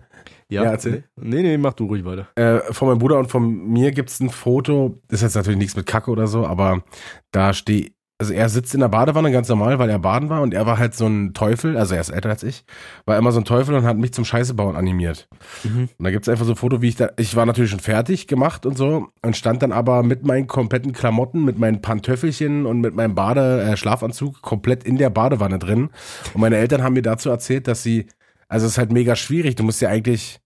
ja, 0.48 0.64
ja, 0.64 0.70
erzähl. 0.70 1.04
Nee, 1.16 1.42
nee, 1.42 1.56
mach 1.58 1.72
du 1.72 1.86
ruhig 1.86 2.04
weiter. 2.04 2.28
äh, 2.36 2.60
von 2.72 2.88
meinem 2.88 2.98
Bruder 2.98 3.18
und 3.18 3.30
von 3.30 3.68
mir 3.68 3.90
gibt's 3.92 4.20
ein 4.20 4.30
Foto, 4.30 5.00
das 5.08 5.20
ist 5.20 5.22
jetzt 5.22 5.34
natürlich 5.36 5.58
nichts 5.58 5.76
mit 5.76 5.86
Kacke 5.86 6.10
oder 6.10 6.26
so, 6.26 6.46
aber 6.46 6.84
da 7.32 7.52
steht, 7.54 7.94
also 8.22 8.34
er 8.34 8.48
sitzt 8.48 8.72
in 8.72 8.78
der 8.78 8.88
Badewanne 8.88 9.32
ganz 9.32 9.48
normal, 9.48 9.80
weil 9.80 9.90
er 9.90 9.98
baden 9.98 10.28
war 10.28 10.42
und 10.42 10.54
er 10.54 10.64
war 10.64 10.78
halt 10.78 10.94
so 10.94 11.08
ein 11.08 11.34
Teufel, 11.34 11.76
also 11.76 11.96
er 11.96 12.00
ist 12.00 12.10
älter 12.10 12.28
als 12.28 12.44
ich, 12.44 12.64
war 13.04 13.18
immer 13.18 13.32
so 13.32 13.40
ein 13.40 13.44
Teufel 13.44 13.74
und 13.74 13.82
hat 13.82 13.96
mich 13.96 14.14
zum 14.14 14.24
Scheißebauen 14.24 14.76
animiert. 14.76 15.28
Mhm. 15.64 15.88
Und 15.98 16.04
da 16.04 16.12
gibt's 16.12 16.28
einfach 16.28 16.44
so 16.44 16.52
ein 16.52 16.56
Foto, 16.56 16.80
wie 16.82 16.88
ich 16.88 16.94
da, 16.94 17.10
ich 17.16 17.34
war 17.34 17.46
natürlich 17.46 17.72
schon 17.72 17.80
fertig 17.80 18.28
gemacht 18.28 18.64
und 18.64 18.78
so 18.78 19.08
und 19.22 19.36
stand 19.36 19.60
dann 19.64 19.72
aber 19.72 20.04
mit 20.04 20.24
meinen 20.24 20.46
kompletten 20.46 20.92
Klamotten, 20.92 21.44
mit 21.44 21.58
meinen 21.58 21.82
Pantöffelchen 21.82 22.64
und 22.64 22.80
mit 22.80 22.94
meinem 22.94 23.16
Bade, 23.16 23.62
äh, 23.62 23.76
Schlafanzug 23.76 24.40
komplett 24.40 24.84
in 24.84 24.98
der 24.98 25.10
Badewanne 25.10 25.58
drin. 25.58 25.90
Und 26.32 26.40
meine 26.40 26.58
Eltern 26.58 26.84
haben 26.84 26.92
mir 26.92 27.02
dazu 27.02 27.28
erzählt, 27.28 27.66
dass 27.66 27.82
sie, 27.82 28.06
also 28.46 28.66
es 28.66 28.72
ist 28.72 28.78
halt 28.78 28.92
mega 28.92 29.16
schwierig, 29.16 29.56
du 29.56 29.64
musst 29.64 29.80
ja 29.80 29.88
eigentlich 29.88 30.38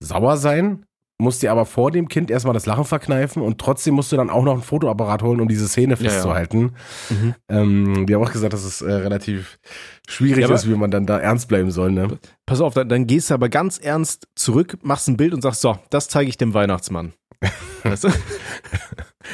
sauer 0.00 0.36
sein, 0.36 0.84
musst 1.22 1.42
dir 1.42 1.50
aber 1.52 1.64
vor 1.64 1.90
dem 1.90 2.08
Kind 2.08 2.30
erstmal 2.30 2.54
das 2.54 2.66
Lachen 2.66 2.84
verkneifen 2.84 3.42
und 3.42 3.58
trotzdem 3.58 3.94
musst 3.94 4.12
du 4.12 4.16
dann 4.16 4.30
auch 4.30 4.44
noch 4.44 4.52
einen 4.52 4.62
Fotoapparat 4.62 5.22
holen, 5.22 5.40
um 5.40 5.48
diese 5.48 5.68
Szene 5.68 5.94
Ja, 5.94 6.00
ja. 6.02 6.10
festzuhalten. 6.10 6.72
Mhm. 7.08 7.34
Ähm, 7.48 8.06
die 8.06 8.14
haben 8.14 8.22
auch 8.22 8.32
gesagt, 8.32 8.52
dass 8.52 8.64
es 8.64 8.82
äh, 8.82 8.92
relativ 8.92 9.58
schwierig 10.08 10.46
Ja, 10.48 10.54
ist, 10.54 10.68
wie 10.68 10.74
man 10.74 10.90
dann 10.90 11.06
da 11.06 11.18
ernst 11.18 11.48
bleiben 11.48 11.70
soll, 11.70 11.92
ne? 11.92 12.18
Pass 12.46 12.60
auf, 12.60 12.74
dann, 12.74 12.88
dann 12.88 13.06
gehst 13.06 13.30
du 13.30 13.34
aber 13.34 13.48
ganz 13.48 13.78
ernst 13.78 14.28
zurück, 14.34 14.78
machst 14.82 15.08
ein 15.08 15.16
Bild 15.16 15.32
und 15.32 15.42
sagst, 15.42 15.60
so, 15.62 15.78
das 15.90 16.08
zeige 16.08 16.28
ich 16.28 16.36
dem 16.36 16.54
Weihnachtsmann. 16.54 17.14
Weißt 17.82 18.04
du? 18.04 18.08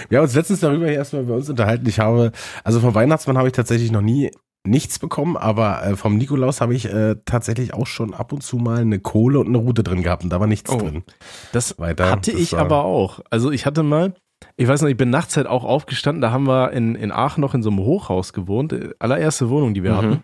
Wir 0.09 0.19
haben 0.19 0.25
uns 0.25 0.35
letztens 0.35 0.61
darüber 0.61 0.87
hier 0.87 0.97
erstmal 0.97 1.25
bei 1.25 1.35
uns 1.35 1.49
unterhalten. 1.51 1.89
Ich 1.89 1.99
habe, 1.99 2.33
also 2.65 2.81
vom 2.81 2.95
Weihnachtsmann 2.95 3.37
habe 3.39 3.49
ich 3.49 3.55
tatsächlich 3.55 3.91
noch 3.91 4.01
nie 4.03 4.31
nichts 4.67 4.99
bekommen, 4.99 5.37
aber 5.37 5.83
äh, 5.85 5.97
vom 5.97 6.17
Nikolaus 6.17 6.61
habe 6.61 6.75
ich 6.75 6.85
äh, 6.93 7.17
tatsächlich 7.25 7.73
auch 7.75 7.87
schon 7.87 8.13
ab 8.13 8.33
und 8.33 8.43
zu 8.43 8.57
mal 8.57 8.81
eine 8.81 8.99
Kohle 8.99 9.39
und 9.39 9.47
eine 9.47 9.59
Rute 9.59 9.83
drin 9.83 10.03
gehabt 10.03 10.25
und 10.25 10.31
da 10.31 10.41
war 10.41 10.47
nichts 10.47 10.71
Oh. 10.71 10.77
drin. 10.79 11.05
Das 11.53 11.79
Weiter. 11.79 12.11
hatte 12.11 12.33
Das 12.33 12.41
ich 12.41 12.53
war- 12.53 12.61
aber 12.61 12.85
auch. 12.85 13.21
Also 13.31 13.51
ich 13.51 13.65
hatte 13.67 13.83
mal, 13.83 14.15
ich 14.57 14.69
weiß 14.69 14.83
noch, 14.83 14.89
ich 14.89 14.97
bin 14.97 15.11
nachts 15.11 15.37
halt 15.37 15.47
auch 15.47 15.65
aufgestanden, 15.65 16.21
da 16.21 16.31
haben 16.33 16.47
wir 16.47 16.73
in, 16.73 16.95
in 16.97 17.13
Aachen 17.13 17.41
noch 17.41 17.55
in 17.55 17.63
so 17.63 17.71
einem 17.71 17.79
Hochhaus 17.81 18.33
gewohnt, 18.33 18.73
äh, 18.73 18.91
allererste 18.99 19.49
Wohnung, 19.49 19.75
die 19.75 19.83
wir 19.83 19.93
Mhm. 19.93 19.97
hatten. 19.97 20.23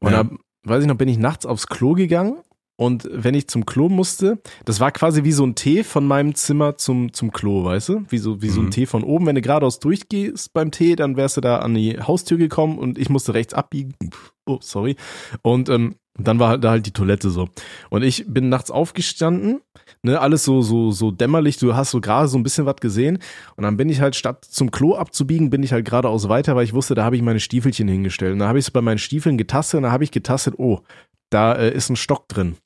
Und 0.00 0.12
Ja. 0.12 0.24
da, 0.24 0.30
weiß 0.64 0.82
ich 0.82 0.88
noch, 0.88 0.96
bin 0.96 1.08
ich 1.08 1.18
nachts 1.18 1.44
aufs 1.44 1.66
Klo 1.66 1.92
gegangen 1.92 2.36
und 2.82 3.08
wenn 3.12 3.34
ich 3.34 3.46
zum 3.46 3.64
Klo 3.64 3.88
musste, 3.88 4.42
das 4.64 4.80
war 4.80 4.90
quasi 4.90 5.22
wie 5.22 5.30
so 5.30 5.46
ein 5.46 5.54
T 5.54 5.84
von 5.84 6.04
meinem 6.04 6.34
Zimmer 6.34 6.76
zum, 6.76 7.12
zum 7.12 7.30
Klo, 7.30 7.62
weißt 7.62 7.90
du? 7.90 8.04
Wie 8.08 8.18
so, 8.18 8.42
wie 8.42 8.48
so 8.48 8.60
ein 8.60 8.66
Mhm. 8.66 8.70
T 8.72 8.86
von 8.86 9.04
oben. 9.04 9.24
Wenn 9.26 9.36
du 9.36 9.40
geradeaus 9.40 9.78
durchgehst 9.78 10.52
beim 10.52 10.72
T, 10.72 10.96
dann 10.96 11.16
wärst 11.16 11.36
du 11.36 11.40
da 11.40 11.58
an 11.58 11.74
die 11.74 12.00
Haustür 12.00 12.38
gekommen 12.38 12.78
und 12.78 12.98
ich 12.98 13.08
musste 13.08 13.34
rechts 13.34 13.54
abbiegen. 13.54 13.94
Oh, 14.46 14.58
sorry. 14.60 14.96
Und 15.42 15.68
ähm, 15.68 15.94
dann 16.18 16.40
war 16.40 16.58
da 16.58 16.70
halt 16.70 16.84
die 16.84 16.90
Toilette 16.92 17.30
so. 17.30 17.48
Und 17.88 18.02
ich 18.02 18.24
bin 18.26 18.48
nachts 18.48 18.72
aufgestanden, 18.72 19.60
ne, 20.02 20.20
alles 20.20 20.42
so, 20.42 20.60
so, 20.60 20.90
so 20.90 21.12
dämmerlich, 21.12 21.58
du 21.58 21.76
hast 21.76 21.92
so 21.92 22.00
gerade 22.00 22.26
so 22.26 22.36
ein 22.36 22.42
bisschen 22.42 22.66
was 22.66 22.76
gesehen. 22.80 23.20
Und 23.54 23.62
dann 23.62 23.76
bin 23.76 23.88
ich 23.88 24.00
halt, 24.00 24.16
statt 24.16 24.44
zum 24.44 24.72
Klo 24.72 24.96
abzubiegen, 24.96 25.50
bin 25.50 25.62
ich 25.62 25.72
halt 25.72 25.84
geradeaus 25.84 26.28
weiter, 26.28 26.56
weil 26.56 26.64
ich 26.64 26.74
wusste, 26.74 26.96
da 26.96 27.04
habe 27.04 27.14
ich 27.14 27.22
meine 27.22 27.38
Stiefelchen 27.38 27.86
hingestellt. 27.86 28.32
Und 28.32 28.40
da 28.40 28.48
habe 28.48 28.58
ich 28.58 28.64
es 28.64 28.70
bei 28.72 28.80
meinen 28.80 28.98
Stiefeln 28.98 29.38
getastet 29.38 29.78
und 29.78 29.84
da 29.84 29.92
habe 29.92 30.02
ich 30.02 30.10
getastet, 30.10 30.54
oh, 30.58 30.80
da 31.30 31.54
äh, 31.54 31.72
ist 31.72 31.88
ein 31.88 31.96
Stock 31.96 32.28
drin. 32.28 32.56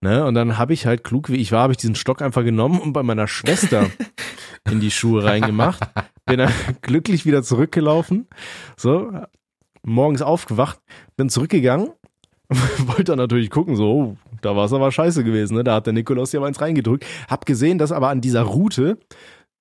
Ne? 0.00 0.24
Und 0.24 0.34
dann 0.34 0.58
habe 0.58 0.72
ich 0.72 0.86
halt 0.86 1.02
klug, 1.02 1.28
wie 1.28 1.36
ich 1.36 1.50
war, 1.50 1.62
habe 1.62 1.72
ich 1.72 1.78
diesen 1.78 1.96
Stock 1.96 2.22
einfach 2.22 2.44
genommen 2.44 2.80
und 2.80 2.92
bei 2.92 3.02
meiner 3.02 3.26
Schwester 3.26 3.90
in 4.70 4.80
die 4.80 4.90
Schuhe 4.90 5.24
reingemacht. 5.24 5.82
Bin 6.24 6.38
dann 6.38 6.52
glücklich 6.82 7.26
wieder 7.26 7.42
zurückgelaufen. 7.42 8.28
So, 8.76 9.12
morgens 9.82 10.22
aufgewacht, 10.22 10.78
bin 11.16 11.30
zurückgegangen, 11.30 11.90
wollte 12.78 13.04
dann 13.04 13.18
natürlich 13.18 13.50
gucken, 13.50 13.76
so, 13.76 13.90
oh, 13.92 14.16
da 14.40 14.54
war 14.54 14.66
es 14.66 14.72
aber 14.72 14.92
scheiße 14.92 15.24
gewesen, 15.24 15.56
ne? 15.56 15.64
Da 15.64 15.74
hat 15.74 15.86
der 15.86 15.92
Nikolaus 15.92 16.32
ja 16.32 16.40
mal 16.40 16.46
eins 16.46 16.60
reingedrückt. 16.60 17.04
Hab 17.28 17.44
gesehen, 17.44 17.78
dass 17.78 17.92
aber 17.92 18.08
an 18.08 18.20
dieser 18.20 18.42
Route 18.42 18.98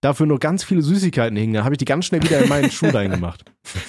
dafür 0.02 0.26
nur 0.26 0.40
ganz 0.40 0.64
viele 0.64 0.82
Süßigkeiten 0.82 1.36
hingen. 1.38 1.54
Da 1.54 1.64
habe 1.64 1.74
ich 1.74 1.80
die 1.80 1.86
ganz 1.86 2.06
schnell 2.06 2.24
wieder 2.24 2.40
in 2.40 2.50
meinen 2.50 2.72
Schuh 2.72 2.90
reingemacht. 2.90 3.46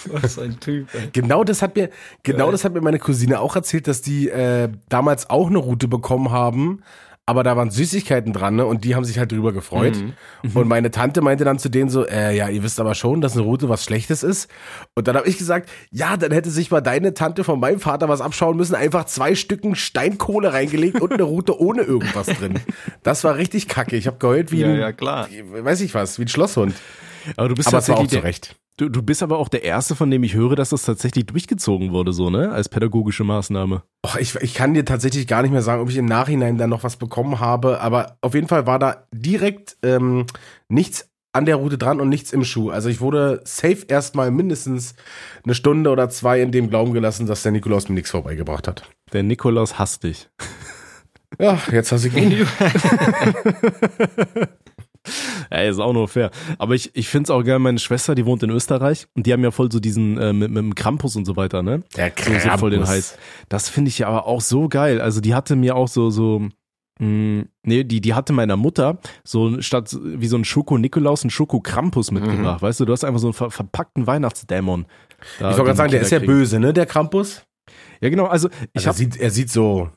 Was 0.06 0.38
ein 0.38 0.58
Typ, 0.60 0.88
ey. 0.94 1.10
Genau 1.12 1.44
das 1.44 1.62
hat 1.62 1.76
mir, 1.76 1.90
genau 2.22 2.46
Geil. 2.46 2.52
das 2.52 2.64
hat 2.64 2.72
mir 2.74 2.80
meine 2.80 2.98
Cousine 2.98 3.40
auch 3.40 3.56
erzählt, 3.56 3.86
dass 3.86 4.02
die 4.02 4.28
äh, 4.28 4.68
damals 4.88 5.30
auch 5.30 5.48
eine 5.48 5.58
Route 5.58 5.88
bekommen 5.88 6.30
haben, 6.30 6.82
aber 7.28 7.42
da 7.42 7.58
waren 7.58 7.70
Süßigkeiten 7.70 8.32
dran, 8.32 8.56
ne? 8.56 8.64
Und 8.64 8.84
die 8.84 8.94
haben 8.94 9.04
sich 9.04 9.18
halt 9.18 9.30
drüber 9.32 9.52
gefreut. 9.52 9.96
Mhm. 9.96 10.56
Und 10.56 10.66
meine 10.66 10.90
Tante 10.90 11.20
meinte 11.20 11.44
dann 11.44 11.58
zu 11.58 11.68
denen 11.68 11.90
so, 11.90 12.06
äh, 12.06 12.34
ja, 12.34 12.48
ihr 12.48 12.62
wisst 12.62 12.80
aber 12.80 12.94
schon, 12.94 13.20
dass 13.20 13.34
eine 13.34 13.42
Route 13.42 13.68
was 13.68 13.84
Schlechtes 13.84 14.22
ist. 14.22 14.48
Und 14.94 15.08
dann 15.08 15.14
habe 15.14 15.28
ich 15.28 15.36
gesagt, 15.36 15.68
ja, 15.90 16.16
dann 16.16 16.32
hätte 16.32 16.48
sich 16.48 16.70
mal 16.70 16.80
deine 16.80 17.12
Tante 17.12 17.44
von 17.44 17.60
meinem 17.60 17.80
Vater 17.80 18.08
was 18.08 18.22
abschauen 18.22 18.56
müssen, 18.56 18.74
einfach 18.74 19.04
zwei 19.04 19.34
Stücken 19.34 19.74
Steinkohle 19.74 20.54
reingelegt 20.54 21.02
und 21.02 21.12
eine 21.12 21.24
Route 21.24 21.60
ohne 21.60 21.82
irgendwas 21.82 22.28
drin. 22.28 22.60
Das 23.02 23.24
war 23.24 23.36
richtig 23.36 23.68
kacke. 23.68 23.94
Ich 23.96 24.06
habe 24.06 24.16
geheult 24.16 24.50
wie 24.50 24.60
Ja, 24.60 24.68
ein, 24.68 24.78
ja, 24.78 24.92
klar. 24.92 25.28
weiß 25.50 25.82
ich 25.82 25.94
was, 25.94 26.18
wie 26.18 26.22
ein 26.22 26.28
Schlosshund. 26.28 26.74
Aber 27.36 27.50
du 27.50 27.54
bist 27.54 27.68
Aber 27.68 27.76
auch 27.76 27.80
tatsächlich 27.80 28.08
zu 28.08 28.16
der, 28.16 28.24
Recht. 28.24 28.56
Du, 28.78 28.88
du 28.88 29.02
bist 29.02 29.22
aber 29.22 29.38
auch 29.38 29.48
der 29.48 29.64
Erste, 29.64 29.94
von 29.94 30.10
dem 30.10 30.22
ich 30.22 30.34
höre, 30.34 30.56
dass 30.56 30.70
das 30.70 30.84
tatsächlich 30.84 31.26
durchgezogen 31.26 31.92
wurde, 31.92 32.12
so, 32.12 32.30
ne? 32.30 32.50
Als 32.50 32.68
pädagogische 32.68 33.24
Maßnahme. 33.24 33.82
Och, 34.06 34.16
ich, 34.16 34.34
ich 34.36 34.54
kann 34.54 34.72
dir 34.72 34.84
tatsächlich 34.84 35.26
gar 35.26 35.42
nicht 35.42 35.50
mehr 35.50 35.62
sagen, 35.62 35.82
ob 35.82 35.90
ich 35.90 35.96
im 35.96 36.06
Nachhinein 36.06 36.56
dann 36.56 36.70
noch 36.70 36.84
was 36.84 36.96
bekommen 36.96 37.40
habe, 37.40 37.80
aber 37.80 38.16
auf 38.22 38.34
jeden 38.34 38.48
Fall 38.48 38.66
war 38.66 38.78
da 38.78 39.06
direkt 39.12 39.76
ähm, 39.82 40.24
nichts 40.68 41.10
an 41.32 41.44
der 41.44 41.56
Route 41.56 41.76
dran 41.76 42.00
und 42.00 42.08
nichts 42.08 42.32
im 42.32 42.42
Schuh. 42.42 42.70
Also 42.70 42.88
ich 42.88 43.00
wurde 43.00 43.42
safe 43.44 43.84
erstmal 43.86 44.30
mindestens 44.30 44.94
eine 45.44 45.54
Stunde 45.54 45.90
oder 45.90 46.08
zwei 46.08 46.40
in 46.40 46.52
dem 46.52 46.70
Glauben 46.70 46.94
gelassen, 46.94 47.26
dass 47.26 47.42
der 47.42 47.52
Nikolaus 47.52 47.88
mir 47.88 47.96
nichts 47.96 48.10
vorbeigebracht 48.10 48.66
hat. 48.66 48.82
Der 49.12 49.22
Nikolaus 49.22 49.78
hasst 49.78 50.04
dich. 50.04 50.30
Ja, 51.38 51.60
jetzt 51.70 51.92
hast 51.92 52.06
du 52.06 52.08
ihn. 52.08 52.46
Ey, 55.50 55.70
ist 55.70 55.78
auch 55.78 55.92
nur 55.92 56.08
fair. 56.08 56.30
Aber 56.58 56.74
ich, 56.74 56.90
ich 56.94 57.08
finde 57.08 57.24
es 57.24 57.30
auch 57.30 57.42
geil, 57.42 57.58
meine 57.58 57.78
Schwester, 57.78 58.14
die 58.14 58.26
wohnt 58.26 58.42
in 58.42 58.50
Österreich 58.50 59.06
und 59.14 59.26
die 59.26 59.32
haben 59.32 59.42
ja 59.42 59.50
voll 59.50 59.70
so 59.70 59.80
diesen, 59.80 60.18
äh, 60.18 60.32
mit, 60.32 60.50
mit 60.50 60.58
dem 60.58 60.74
Krampus 60.74 61.16
und 61.16 61.24
so 61.24 61.36
weiter, 61.36 61.62
ne? 61.62 61.82
Der 61.96 62.12
So, 62.16 62.50
so 62.50 62.56
voll 62.58 62.70
den 62.70 62.86
Heiß. 62.86 63.16
Das 63.48 63.68
finde 63.68 63.88
ich 63.88 63.98
ja 63.98 64.08
aber 64.08 64.26
auch 64.26 64.40
so 64.40 64.68
geil. 64.68 65.00
Also 65.00 65.20
die 65.20 65.34
hatte 65.34 65.56
mir 65.56 65.76
auch 65.76 65.88
so, 65.88 66.10
so, 66.10 66.48
mh, 67.00 67.44
nee, 67.64 67.84
die, 67.84 68.00
die 68.00 68.14
hatte 68.14 68.32
meiner 68.32 68.56
Mutter 68.56 68.98
so 69.24 69.60
statt 69.60 69.96
wie 70.02 70.26
so 70.26 70.36
ein 70.36 70.44
Schoko-Nikolaus 70.44 71.22
einen 71.22 71.30
Schoko-Krampus 71.30 72.10
mitgebracht. 72.10 72.62
Weißt 72.62 72.80
du, 72.80 72.84
du 72.84 72.92
hast 72.92 73.04
einfach 73.04 73.20
so 73.20 73.28
einen 73.28 73.34
ver 73.34 73.50
verpackten 73.50 74.06
Weihnachtsdämon. 74.06 74.86
Ich 75.36 75.40
wollte 75.42 75.56
gerade 75.64 75.76
sagen, 75.76 75.90
der 75.90 76.00
ist 76.02 76.10
ja 76.12 76.18
böse, 76.20 76.60
ne, 76.60 76.72
der 76.72 76.86
Krampus? 76.86 77.42
Ja, 78.00 78.08
genau. 78.08 78.26
Also 78.26 78.48
ich 78.72 78.86
Also 78.86 78.86
er, 78.86 78.88
habe 78.88 78.98
sieht, 78.98 79.16
er 79.16 79.30
sieht 79.30 79.50
so. 79.50 79.90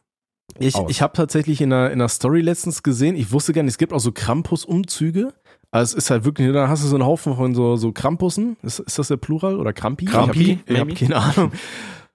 Ich, 0.59 0.75
aus. 0.75 0.89
ich 0.89 1.01
hab 1.01 1.13
tatsächlich 1.13 1.61
in 1.61 1.71
einer, 1.71 1.87
in 1.87 1.99
einer 2.01 2.09
Story 2.09 2.41
letztens 2.41 2.83
gesehen, 2.83 3.15
ich 3.15 3.31
wusste 3.31 3.53
gar 3.53 3.63
nicht, 3.63 3.71
es 3.71 3.77
gibt 3.77 3.93
auch 3.93 3.99
so 3.99 4.11
Krampus-Umzüge. 4.11 5.33
Also 5.71 5.97
es 5.97 6.03
ist 6.03 6.11
halt 6.11 6.25
wirklich, 6.25 6.51
da 6.51 6.67
hast 6.67 6.83
du 6.83 6.87
so 6.87 6.95
einen 6.95 7.05
Haufen 7.05 7.35
von 7.35 7.55
so, 7.55 7.77
so 7.77 7.93
Krampussen. 7.93 8.57
Ist, 8.61 8.79
ist 8.79 8.99
das 8.99 9.07
der 9.07 9.17
Plural 9.17 9.57
oder 9.57 9.71
Krampi? 9.71 10.05
Krampi, 10.05 10.59
Ich 10.65 10.79
habe 10.79 10.91
hab 10.91 10.97
keine 10.97 11.15
Ahnung. 11.15 11.51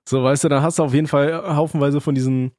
So, 0.09 0.23
weißt 0.23 0.45
du, 0.45 0.49
dann 0.49 0.63
hast 0.63 0.79
du 0.79 0.85
auf 0.85 0.95
jeden 0.95 1.09
Fall 1.09 1.57
haufenweise 1.57 2.01
von 2.01 2.15
diesen 2.15 2.53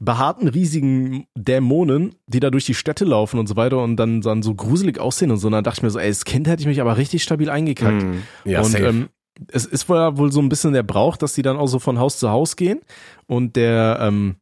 behaarten, 0.00 0.48
riesigen 0.48 1.26
Dämonen, 1.36 2.16
die 2.26 2.40
da 2.40 2.50
durch 2.50 2.64
die 2.64 2.74
Städte 2.74 3.04
laufen 3.04 3.38
und 3.38 3.46
so 3.46 3.56
weiter 3.56 3.82
und 3.82 3.96
dann, 3.96 4.20
dann 4.20 4.42
so 4.42 4.54
gruselig 4.54 4.98
aussehen 4.98 5.30
und 5.30 5.36
so. 5.36 5.46
Und 5.46 5.52
dann 5.52 5.64
dachte 5.64 5.78
ich 5.78 5.82
mir 5.82 5.90
so, 5.90 5.98
ey, 5.98 6.06
als 6.06 6.24
Kind 6.24 6.48
hätte 6.48 6.62
ich 6.62 6.66
mich 6.66 6.80
aber 6.80 6.96
richtig 6.96 7.22
stabil 7.22 7.48
eingekackt. 7.48 8.02
Mhm. 8.02 8.22
Ja, 8.44 8.62
und 8.62 8.74
ähm, 8.80 9.08
es 9.48 9.64
ist 9.64 9.88
wohl, 9.88 10.16
wohl 10.16 10.32
so 10.32 10.40
ein 10.40 10.48
bisschen 10.48 10.72
der 10.72 10.82
Brauch, 10.82 11.16
dass 11.16 11.34
die 11.34 11.42
dann 11.42 11.56
auch 11.56 11.68
so 11.68 11.78
von 11.78 11.98
Haus 11.98 12.18
zu 12.18 12.30
Haus 12.30 12.56
gehen 12.56 12.80
und 13.26 13.54
der 13.54 13.98
ähm, 14.00 14.36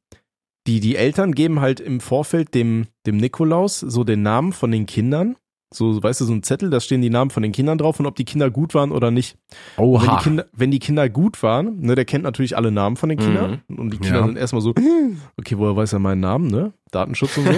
die 0.66 0.80
die 0.80 0.96
Eltern 0.96 1.32
geben 1.32 1.60
halt 1.60 1.80
im 1.80 2.00
Vorfeld 2.00 2.54
dem 2.54 2.86
dem 3.06 3.16
Nikolaus 3.16 3.80
so 3.80 4.04
den 4.04 4.22
Namen 4.22 4.52
von 4.52 4.70
den 4.70 4.86
Kindern. 4.86 5.36
So, 5.72 6.02
weißt 6.02 6.20
du, 6.20 6.24
so 6.24 6.32
ein 6.32 6.42
Zettel, 6.42 6.68
da 6.68 6.80
stehen 6.80 7.00
die 7.00 7.10
Namen 7.10 7.30
von 7.30 7.44
den 7.44 7.52
Kindern 7.52 7.78
drauf 7.78 8.00
und 8.00 8.06
ob 8.06 8.16
die 8.16 8.24
Kinder 8.24 8.50
gut 8.50 8.74
waren 8.74 8.90
oder 8.90 9.12
nicht. 9.12 9.36
Und 9.76 9.92
Wenn 9.92 10.00
die, 10.02 10.08
Oha. 10.08 10.20
Kinder, 10.20 10.46
wenn 10.52 10.70
die 10.72 10.78
Kinder 10.80 11.08
gut 11.08 11.40
waren, 11.44 11.78
ne, 11.78 11.94
der 11.94 12.04
kennt 12.04 12.24
natürlich 12.24 12.56
alle 12.56 12.72
Namen 12.72 12.96
von 12.96 13.08
den 13.08 13.18
Kindern. 13.18 13.62
Und 13.68 13.92
die 13.92 13.98
Kinder 13.98 14.18
Ja. 14.18 14.26
sind 14.26 14.36
erstmal 14.36 14.62
so, 14.62 14.70
okay, 15.38 15.56
woher 15.58 15.76
weiß 15.76 15.92
er 15.92 16.00
meinen 16.00 16.18
Namen, 16.22 16.48
ne? 16.48 16.72
Datenschutz 16.90 17.36
und 17.38 17.44
so. 17.44 17.52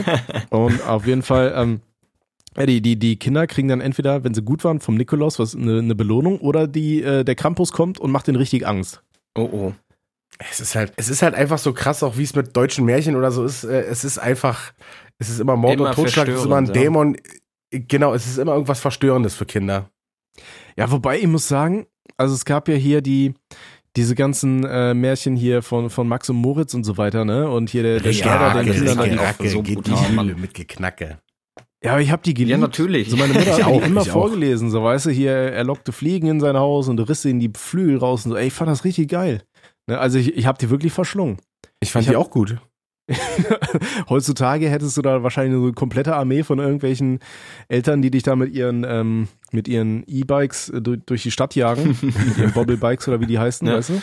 und 0.59 0.86
auf 0.86 1.07
jeden 1.07 1.22
Fall, 1.22 1.55
ähm, 1.57 1.80
ja, 2.55 2.66
die, 2.66 2.82
die, 2.82 2.98
die 2.98 3.16
Kinder 3.16 3.46
kriegen 3.46 3.68
dann 3.68 3.80
entweder, 3.80 4.24
wenn 4.24 4.34
sie 4.34 4.42
gut 4.42 4.62
waren, 4.62 4.80
vom 4.80 4.96
Nikolaus 4.96 5.38
was 5.38 5.57
eine, 5.57 5.78
eine 5.78 5.94
Belohnung 5.94 6.38
oder 6.40 6.66
die, 6.68 7.03
äh, 7.03 7.24
der 7.24 7.34
Krampus 7.34 7.72
kommt 7.72 7.98
und 7.98 8.11
macht 8.11 8.26
den 8.26 8.36
richtig 8.36 8.66
Angst. 8.66 9.03
Oh, 9.38 9.48
oh. 9.50 9.72
Es 10.39 10.61
ist 10.61 10.74
halt, 10.74 10.93
es 10.97 11.09
ist 11.09 11.22
halt 11.22 11.35
einfach 11.35 11.59
so 11.59 11.72
krass, 11.72 12.03
auch 12.03 12.16
wie 12.16 12.24
es 12.24 12.35
mit 12.35 12.57
deutschen 12.57 12.85
Märchen 12.85 13.16
oder 13.16 13.30
so 13.30 13.45
ist. 13.45 13.64
Äh, 13.64 13.83
Es 13.83 14.05
ist 14.05 14.18
einfach, 14.18 14.72
es 15.18 15.28
ist 15.28 15.41
immer 15.41 15.57
Mord 15.57 15.74
Immer 15.74 15.91
und 15.91 15.95
Totschlag, 15.95 16.28
es 16.28 16.41
ist 16.41 16.47
immer 16.47 16.57
ein 16.57 16.66
ja. 16.66 16.72
Dämon. 16.72 17.16
Genau, 17.70 18.12
es 18.12 18.26
ist 18.26 18.39
immer 18.39 18.53
irgendwas 18.53 18.80
Verstörendes 18.80 19.35
für 19.35 19.47
Kinder. 19.47 19.91
Ja, 20.76 20.91
wobei 20.91 21.18
ich 21.18 21.26
muss 21.26 21.49
sagen, 21.49 21.87
also 22.16 22.35
es 22.35 22.45
gab 22.45 22.68
ja 22.68 22.74
hier 22.74 23.03
die, 23.03 23.35
diese 23.97 24.14
ganzen 24.14 24.64
äh, 24.64 24.95
Märchen 24.95 25.37
hier 25.37 25.62
von, 25.62 25.91
von 25.91 26.09
Max 26.09 26.28
und 26.28 26.37
Moritz 26.37 26.74
und 26.74 26.85
so 26.85 26.97
weiter, 26.97 27.24
ne? 27.24 27.49
Und 27.49 27.70
hier 27.70 27.83
der, 27.83 28.01
der 28.01 28.12
Scherder, 28.12 28.62
den 28.62 28.72
Kindern 28.72 28.99
dann 28.99 29.11
die 29.11 29.16
Racke, 29.16 29.49
so 29.49 29.62
geht 29.62 29.87
die 29.87 29.91
brutal. 29.91 30.09
Hülle 30.09 30.35
mit 30.35 30.55
Geknacke. 30.55 31.18
Ja, 31.85 31.93
aber 31.93 32.01
ich 32.01 32.11
habe 32.11 32.22
die 32.22 32.33
geliebt. 32.33 32.51
Ja, 32.51 32.59
natürlich. 32.59 33.11
So 33.11 33.16
meine 33.16 33.33
Mutter 33.33 33.55
hat 33.55 33.64
auch, 33.64 33.80
die 33.80 33.87
immer 33.87 34.05
vorgelesen, 34.05 34.70
so 34.70 34.83
weißt 34.85 35.07
du, 35.07 35.11
hier, 35.11 35.33
er 35.33 35.64
lockte 35.64 35.93
Fliegen 35.93 36.28
in 36.28 36.41
sein 36.41 36.57
Haus 36.57 36.89
und 36.89 36.99
riss 37.01 37.24
ihnen 37.24 37.41
die 37.41 37.51
Flügel 37.57 37.99
raus 37.99 38.24
und 38.24 38.33
so. 38.33 38.37
Ey, 38.37 38.47
ich 38.47 38.53
fand 38.53 38.70
das 38.70 38.85
richtig 38.85 39.09
geil. 39.09 39.43
Ne, 39.93 39.99
also 39.99 40.18
ich, 40.18 40.36
ich 40.36 40.47
habe 40.47 40.59
die 40.59 40.70
wirklich 40.70 40.93
verschlungen. 40.93 41.38
Ich 41.80 41.93
fand 41.93 42.05
Ich 42.05 42.11
die 42.11 42.16
hab- 42.16 42.26
auch 42.26 42.30
gut. 42.30 42.59
Heutzutage 44.09 44.68
hättest 44.70 44.97
du 44.97 45.03
da 45.03 45.22
wahrscheinlich 45.22 45.61
eine 45.61 45.72
komplette 45.72 46.14
Armee 46.14 46.43
von 46.45 46.59
irgendwelchen 46.59 47.18
Eltern, 47.68 48.01
die 48.01 48.11
dich 48.11 48.22
da 48.22 48.36
mit 48.36 48.53
ihren 48.55 48.84
ähm, 48.88 49.28
mit 49.51 49.68
ihren 49.68 50.05
E-Bikes 50.07 50.70
äh, 50.70 50.80
durch, 50.80 51.01
durch 51.07 51.22
die 51.24 51.30
Stadt 51.30 51.55
jagen, 51.55 51.99
mit 52.03 52.38
ihren 52.38 52.53
Bobble-Bikes 52.53 53.09
oder 53.09 53.20
wie 53.20 53.26
die 53.26 53.38
heißen, 53.38 53.66
Ja. 53.66 53.74
weißt 53.74 53.90
du? 53.90 54.03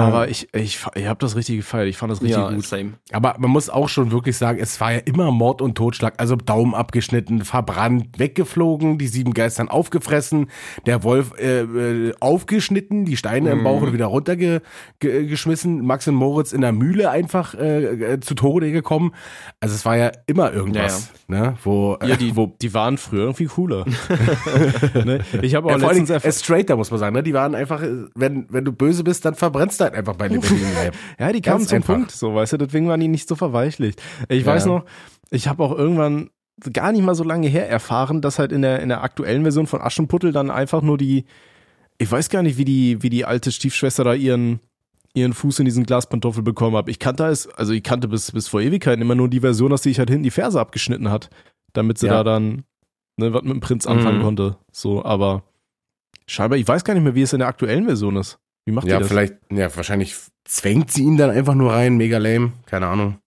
Aber 0.00 0.28
ich, 0.28 0.48
ich, 0.54 0.78
ich 0.94 1.06
habe 1.06 1.18
das 1.18 1.36
richtig 1.36 1.56
gefeiert. 1.56 1.88
Ich 1.88 1.96
fand 1.96 2.10
das 2.12 2.22
richtig 2.22 2.38
ja, 2.38 2.50
gut. 2.50 2.64
same. 2.64 2.92
Aber 3.12 3.36
man 3.38 3.50
muss 3.50 3.68
auch 3.70 3.88
schon 3.88 4.10
wirklich 4.12 4.36
sagen, 4.36 4.58
es 4.60 4.80
war 4.80 4.92
ja 4.92 4.98
immer 4.98 5.30
Mord 5.30 5.60
und 5.60 5.74
Totschlag. 5.74 6.14
Also 6.18 6.36
Daumen 6.36 6.74
abgeschnitten, 6.74 7.44
verbrannt, 7.44 8.18
weggeflogen, 8.18 8.98
die 8.98 9.06
sieben 9.06 9.34
Geistern 9.34 9.68
aufgefressen, 9.68 10.48
der 10.86 11.02
Wolf 11.02 11.32
äh, 11.38 11.62
äh, 11.62 12.14
aufgeschnitten, 12.20 13.04
die 13.04 13.16
Steine 13.16 13.50
im 13.50 13.64
Bauch 13.64 13.82
und 13.82 13.92
wieder 13.92 14.06
runtergeschmissen, 14.06 15.84
Max 15.84 16.08
und 16.08 16.14
Moritz 16.14 16.52
in 16.52 16.60
der 16.60 16.72
Mühle 16.72 17.10
einfach 17.10 17.54
äh, 17.54 18.14
äh, 18.14 18.20
zu 18.20 18.34
Tode 18.34 18.72
gekommen. 18.72 19.14
Also 19.60 19.74
es 19.74 19.84
war 19.84 19.96
ja 19.96 20.12
immer 20.26 20.52
irgendwas, 20.52 21.10
ne? 21.28 21.56
Wo, 21.62 21.96
Ja, 22.04 22.16
die, 22.16 22.32
die 22.60 22.74
waren 22.74 22.98
früher 22.98 23.22
irgendwie 23.22 23.46
cooler. 23.46 23.84
ne? 24.94 25.20
Ich 25.42 25.54
habe 25.54 25.66
auch 25.66 25.72
ja, 25.72 25.78
vor 25.78 25.88
allem 25.88 25.98
letztens 25.98 26.10
erfahren. 26.10 26.30
äh, 26.30 26.32
straight, 26.32 26.70
da 26.70 26.76
muss 26.76 26.90
man 26.90 27.00
sagen, 27.00 27.14
ne? 27.14 27.22
Die 27.22 27.34
waren 27.34 27.54
einfach, 27.54 27.82
äh, 27.82 28.04
wenn, 28.14 28.46
wenn 28.50 28.64
du 28.64 28.72
böse 28.72 29.04
bist, 29.04 29.24
dann 29.24 29.34
verbrennst 29.34 29.80
du 29.80 29.81
halt 29.82 29.94
einfach 29.94 30.14
bei 30.16 30.28
lebendigem 30.28 30.72
Leib. 30.74 30.94
Ja, 31.18 31.32
die 31.32 31.40
kamen 31.40 31.66
zum 31.66 31.76
einfach. 31.76 31.94
Punkt, 31.94 32.10
so, 32.10 32.34
weißt 32.34 32.54
du, 32.54 32.56
deswegen 32.58 32.88
waren 32.88 33.00
die 33.00 33.08
nicht 33.08 33.28
so 33.28 33.34
verweichlicht. 33.36 34.00
Ich 34.28 34.44
weiß 34.46 34.64
Ja. 34.66 34.72
noch, 34.72 34.84
ich 35.30 35.48
habe 35.48 35.62
auch 35.64 35.76
irgendwann 35.76 36.30
gar 36.72 36.92
nicht 36.92 37.02
mal 37.02 37.14
so 37.14 37.24
lange 37.24 37.48
her 37.48 37.68
erfahren, 37.68 38.20
dass 38.20 38.38
halt 38.38 38.52
in 38.52 38.62
der, 38.62 38.80
in 38.80 38.88
der 38.88 39.02
aktuellen 39.02 39.42
Version 39.42 39.66
von 39.66 39.80
Aschenputtel 39.80 40.32
dann 40.32 40.50
einfach 40.50 40.82
nur 40.82 40.98
die, 40.98 41.24
ich 41.98 42.10
weiß 42.10 42.28
gar 42.28 42.42
nicht, 42.42 42.58
wie 42.58 42.64
die, 42.64 43.02
wie 43.02 43.10
die 43.10 43.24
alte 43.24 43.50
Stiefschwester 43.52 44.04
da 44.04 44.14
ihren, 44.14 44.60
ihren 45.14 45.32
Fuß 45.32 45.58
in 45.60 45.64
diesen 45.64 45.84
Glaspantoffel 45.84 46.42
bekommen 46.42 46.76
hat. 46.76 46.88
Ich 46.88 46.98
kannte 46.98 47.24
es, 47.26 47.48
also 47.48 47.72
ich 47.72 47.82
kannte 47.82 48.08
bis, 48.08 48.32
bis 48.32 48.48
vor 48.48 48.60
Ewigkeiten 48.60 49.02
immer 49.02 49.14
nur 49.14 49.28
die 49.28 49.40
Version, 49.40 49.70
dass 49.70 49.82
die 49.82 49.90
sich 49.90 49.98
halt 49.98 50.10
hinten 50.10 50.22
die 50.24 50.30
Ferse 50.30 50.60
abgeschnitten 50.60 51.10
hat, 51.10 51.30
damit 51.72 51.98
sie 51.98 52.06
Ja. 52.06 52.22
da 52.22 52.24
dann, 52.24 52.64
ne, 53.16 53.32
was 53.32 53.42
mit 53.42 53.52
dem 53.52 53.60
Prinz 53.60 53.86
anfangen 53.86 54.18
Mhm. 54.18 54.22
konnte. 54.22 54.56
So, 54.70 55.04
aber 55.04 55.42
scheinbar, 56.26 56.58
ich 56.58 56.68
weiß 56.68 56.84
gar 56.84 56.94
nicht 56.94 57.02
mehr, 57.02 57.14
wie 57.14 57.22
es 57.22 57.32
in 57.32 57.40
der 57.40 57.48
aktuellen 57.48 57.86
Version 57.86 58.16
ist. 58.16 58.38
Wie 58.64 58.72
macht 58.72 58.86
Ja, 58.86 58.98
das? 58.98 59.08
vielleicht, 59.08 59.34
ja, 59.50 59.74
wahrscheinlich 59.74 60.14
zwängt 60.44 60.90
sie 60.90 61.02
ihn 61.02 61.16
dann 61.16 61.30
einfach 61.30 61.54
nur 61.54 61.72
rein, 61.72 61.96
mega 61.96 62.18
lame, 62.18 62.52
keine 62.66 62.86
Ahnung. 62.88 63.18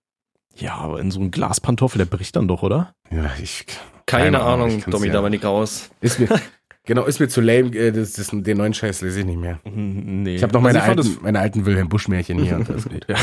Ja, 0.55 0.75
aber 0.75 0.99
in 1.01 1.11
so 1.11 1.19
einem 1.19 1.31
Glaspantoffel, 1.31 1.97
der 1.97 2.05
bricht 2.05 2.36
dann 2.36 2.47
doch, 2.47 2.63
oder? 2.63 2.93
Ja, 3.11 3.31
ich. 3.41 3.65
Keine, 4.05 4.23
Keine 4.25 4.41
Ahnung, 4.43 4.67
ich 4.69 4.73
Ahnung, 4.86 4.91
Domi, 4.91 5.07
ja. 5.07 5.13
da 5.13 5.21
bin 5.21 5.33
ich 5.33 5.43
raus. 5.43 5.89
Ist 5.99 6.19
mir, 6.19 6.29
genau, 6.86 7.03
ist 7.05 7.19
mir 7.19 7.27
zu 7.27 7.41
lame, 7.41 7.75
äh, 7.75 7.91
das, 7.91 8.13
das, 8.13 8.29
den 8.31 8.57
neuen 8.57 8.73
Scheiß 8.73 9.01
lese 9.01 9.21
ich 9.21 9.25
nicht 9.25 9.39
mehr. 9.39 9.59
Nee. 9.65 10.36
Ich 10.36 10.43
habe 10.43 10.53
noch 10.53 10.63
Also 10.63 10.67
meine, 10.73 10.79
ich 10.79 10.86
fand 10.86 10.99
alten, 10.99 11.23
meine 11.23 11.39
alten 11.39 11.65
Wilhelm 11.65 11.89
Busch-Märchen 11.89 12.39
hier. 12.39 12.55
und 12.57 12.69
das 12.69 12.77
ist 12.86 12.89
gut. 12.89 13.05
Ja. 13.09 13.15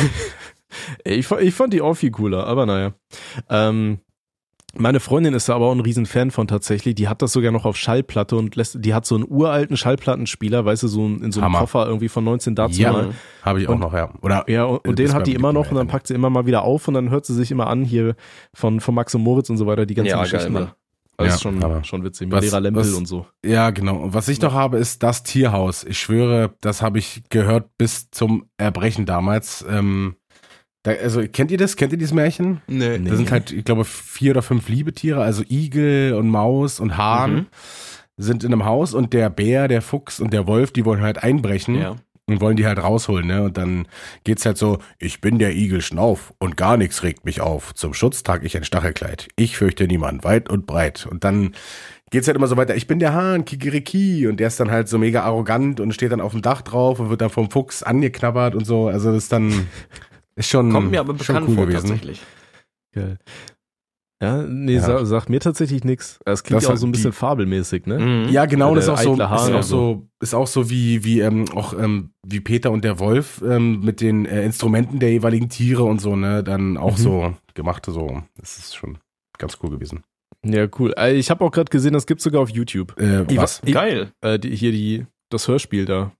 Ich, 1.04 1.26
fand- 1.26 1.42
ich 1.42 1.54
fand 1.54 1.72
die 1.72 1.80
auch 1.82 1.94
viel 1.94 2.10
cooler, 2.10 2.46
aber 2.46 2.66
naja. 2.66 2.94
Ähm, 3.48 3.98
meine 4.76 5.00
Freundin 5.00 5.34
ist 5.34 5.48
da 5.48 5.54
aber 5.54 5.66
auch 5.66 5.72
ein 5.72 5.80
Riesenfan 5.80 6.30
von 6.30 6.46
tatsächlich. 6.48 6.94
Die 6.94 7.08
hat 7.08 7.20
das 7.22 7.32
sogar 7.32 7.52
noch 7.52 7.64
auf 7.64 7.76
Schallplatte 7.76 8.36
und 8.36 8.56
lässt, 8.56 8.76
die 8.84 8.94
hat 8.94 9.04
so 9.06 9.14
einen 9.14 9.24
uralten 9.28 9.76
Schallplattenspieler, 9.76 10.64
weißt 10.64 10.82
du, 10.84 10.88
so 10.88 11.06
ein- 11.06 11.22
in 11.22 11.32
so 11.32 11.40
einem 11.40 11.46
Hammer. 11.46 11.58
Koffer 11.60 11.86
irgendwie 11.86 12.08
von 12.08 12.24
19 12.24 12.54
dazu 12.54 12.80
Ja. 12.80 12.92
mal. 12.92 13.10
Habe 13.42 13.60
ich 13.62 13.68
auch 13.68 13.74
Und- 13.74 13.80
noch, 13.80 13.92
ja. 13.94 14.10
Oder, 14.22 14.44
Ja, 14.48 14.64
und, 14.64 14.86
und 14.88 14.98
den 14.98 15.12
hat 15.12 15.26
die 15.26 15.34
immer 15.34 15.52
noch 15.52 15.70
und 15.70 15.76
dann 15.76 15.88
packt 15.88 16.06
sie 16.06 16.14
immer 16.14 16.30
mal 16.30 16.46
wieder 16.46 16.62
auf 16.62 16.88
und 16.88 16.94
dann 16.94 17.10
hört 17.10 17.26
sie 17.26 17.34
sich 17.34 17.50
immer 17.50 17.66
an 17.66 17.84
hier 17.84 18.14
von, 18.54 18.80
von 18.80 18.94
Max 18.94 19.14
und 19.14 19.22
Moritz 19.22 19.50
und 19.50 19.56
so 19.58 19.66
weiter, 19.66 19.86
die 19.86 19.94
ganzen 19.94 20.10
Ja, 20.10 20.16
geil, 20.16 20.24
Geschichten. 20.30 20.52
Mann. 20.52 20.62
dann. 20.64 20.72
Also 21.18 21.28
Ja, 21.28 21.34
ist 21.34 21.42
schon, 21.42 21.84
schon 21.84 22.04
witzig. 22.04 22.28
Mit 22.28 22.36
was- 22.38 22.44
Lehrer 22.44 22.60
Lempel 22.60 22.82
was- 22.82 22.94
und 22.94 23.06
so. 23.06 23.26
ja, 23.44 23.70
genau. 23.70 23.96
Und 23.98 24.14
was 24.14 24.28
ich 24.28 24.40
noch 24.40 24.54
habe, 24.54 24.78
ist 24.78 25.02
das 25.02 25.22
Tierhaus. 25.22 25.84
Ich 25.84 25.98
schwöre, 26.00 26.54
das 26.62 26.80
habe 26.80 26.98
ich 26.98 27.22
gehört 27.28 27.68
bis 27.76 28.10
zum 28.10 28.46
Erbrechen 28.56 29.04
damals. 29.04 29.64
Ähm, 29.68 30.16
da, 30.82 30.90
also, 30.92 31.22
kennt 31.32 31.50
ihr 31.50 31.58
das? 31.58 31.76
Kennt 31.76 31.92
ihr 31.92 31.98
dieses 31.98 32.14
Märchen? 32.14 32.60
Nee. 32.66 32.98
Da 32.98 33.14
sind 33.16 33.30
halt, 33.30 33.52
ich 33.52 33.64
glaube, 33.64 33.84
vier 33.84 34.32
oder 34.32 34.42
fünf 34.42 34.68
Liebetiere, 34.68 35.22
also 35.22 35.42
Igel 35.48 36.14
und 36.14 36.28
Maus 36.28 36.80
und 36.80 36.96
Hahn 36.96 37.34
Mhm. 37.34 37.46
sind 38.16 38.44
in 38.44 38.52
einem 38.52 38.64
Haus 38.64 38.92
und 38.94 39.12
der 39.12 39.30
Bär, 39.30 39.68
der 39.68 39.82
Fuchs 39.82 40.18
und 40.20 40.32
der 40.32 40.46
Wolf, 40.46 40.72
die 40.72 40.84
wollen 40.84 41.00
halt 41.00 41.22
einbrechen. 41.22 41.76
Ja. 41.76 41.96
und 42.26 42.40
wollen 42.40 42.56
die 42.56 42.66
halt 42.66 42.78
rausholen, 42.78 43.26
ne? 43.26 43.42
Und 43.42 43.56
dann 43.58 43.86
geht's 44.22 44.46
halt 44.46 44.56
so, 44.56 44.78
ich 45.00 45.20
bin 45.20 45.40
der 45.40 45.54
Igel 45.56 45.80
Schnauf 45.82 46.32
und 46.38 46.56
gar 46.56 46.76
nichts 46.76 47.02
regt 47.02 47.24
mich 47.24 47.40
auf. 47.40 47.74
Zum 47.74 47.94
Schutz 47.94 48.22
trage 48.22 48.46
ich 48.46 48.56
ein 48.56 48.62
Stachelkleid. 48.64 49.26
Ich 49.36 49.56
fürchte 49.56 49.88
niemand, 49.88 50.22
weit 50.22 50.48
und 50.48 50.64
breit. 50.64 51.04
Und 51.10 51.24
dann 51.24 51.52
geht's 52.10 52.28
halt 52.28 52.36
immer 52.36 52.46
so 52.46 52.56
weiter, 52.56 52.76
ich 52.76 52.86
bin 52.86 53.00
der 53.00 53.12
Hahn, 53.12 53.44
Kikiriki. 53.44 54.28
Und 54.28 54.38
der 54.38 54.46
ist 54.46 54.60
dann 54.60 54.70
halt 54.70 54.88
so 54.88 54.98
mega 54.98 55.22
arrogant 55.24 55.80
und 55.80 55.92
steht 55.94 56.12
dann 56.12 56.20
auf 56.20 56.30
dem 56.32 56.42
Dach 56.42 56.62
drauf 56.62 57.00
und 57.00 57.10
wird 57.10 57.20
dann 57.20 57.28
vom 57.28 57.50
Fuchs 57.50 57.82
angeknabbert 57.82 58.54
und 58.54 58.64
so. 58.66 58.86
Also 58.86 59.10
das 59.12 59.24
ist 59.24 59.32
dann, 59.32 59.66
ist 60.36 60.48
schon, 60.48 60.70
Kommt 60.72 60.90
mir 60.90 61.00
aber 61.00 61.14
bekannt 61.14 61.46
cool 61.48 61.54
vor, 61.54 61.66
gewesen. 61.66 61.88
tatsächlich. 61.88 62.22
Geil. 62.94 63.18
Ja, 64.22 64.42
nee, 64.44 64.74
Ja. 64.74 64.80
Sa 64.82 65.04
sagt 65.04 65.30
mir 65.30 65.40
tatsächlich 65.40 65.82
nichts. 65.82 66.20
Es 66.24 66.44
klingt 66.44 66.58
Das 66.62 66.68
ja 66.68 66.74
auch 66.74 66.78
so 66.78 66.86
ein 66.86 66.92
bisschen 66.92 67.10
die- 67.10 67.16
fabelmäßig, 67.16 67.86
ne? 67.86 67.98
Mhm. 67.98 68.28
Ja, 68.28 68.44
genau, 68.46 68.72
das 68.76 68.84
ist 68.84 68.90
auch 68.90 68.98
so, 68.98 69.14
ist 69.14 69.20
und 69.20 69.22
auch 69.22 69.62
so, 69.64 70.08
ist 70.20 70.34
auch 70.34 70.46
so 70.46 70.70
wie, 70.70 71.02
wie, 71.02 71.18
ähm, 71.20 71.46
auch, 71.56 71.72
ähm, 71.76 72.10
wie 72.24 72.38
Peter 72.40 72.70
und 72.70 72.84
der 72.84 73.00
Wolf, 73.00 73.42
ähm, 73.44 73.80
mit 73.80 74.00
den 74.00 74.24
äh, 74.26 74.44
Instrumenten 74.44 75.00
der 75.00 75.10
jeweiligen 75.10 75.48
Tiere 75.48 75.82
und 75.82 76.00
so, 76.00 76.14
ne, 76.14 76.44
dann 76.44 76.76
auch 76.76 76.96
Mhm. 76.98 77.02
so 77.02 77.34
gemacht, 77.54 77.84
so, 77.86 78.22
das 78.36 78.58
ist 78.58 78.76
schon 78.76 78.98
ganz 79.38 79.58
cool 79.62 79.70
gewesen. 79.70 80.04
Ja, 80.44 80.68
cool. 80.78 80.94
Äh, 80.96 81.14
Ich 81.14 81.28
habe 81.30 81.44
auch 81.44 81.50
gerade 81.50 81.70
gesehen, 81.70 81.92
das 81.92 82.06
gibt's 82.06 82.22
sogar 82.22 82.42
auf 82.42 82.48
YouTube. 82.50 82.96
Äh, 83.00 83.26
was? 83.36 83.60
wa- 83.62 83.66
ich- 83.66 83.74
Geil. 83.74 84.12
Äh, 84.20 84.38
die, 84.38 84.54
hier 84.54 84.70
die, 84.70 85.06
das 85.30 85.48
Hörspiel 85.48 85.84
da. 85.84 86.12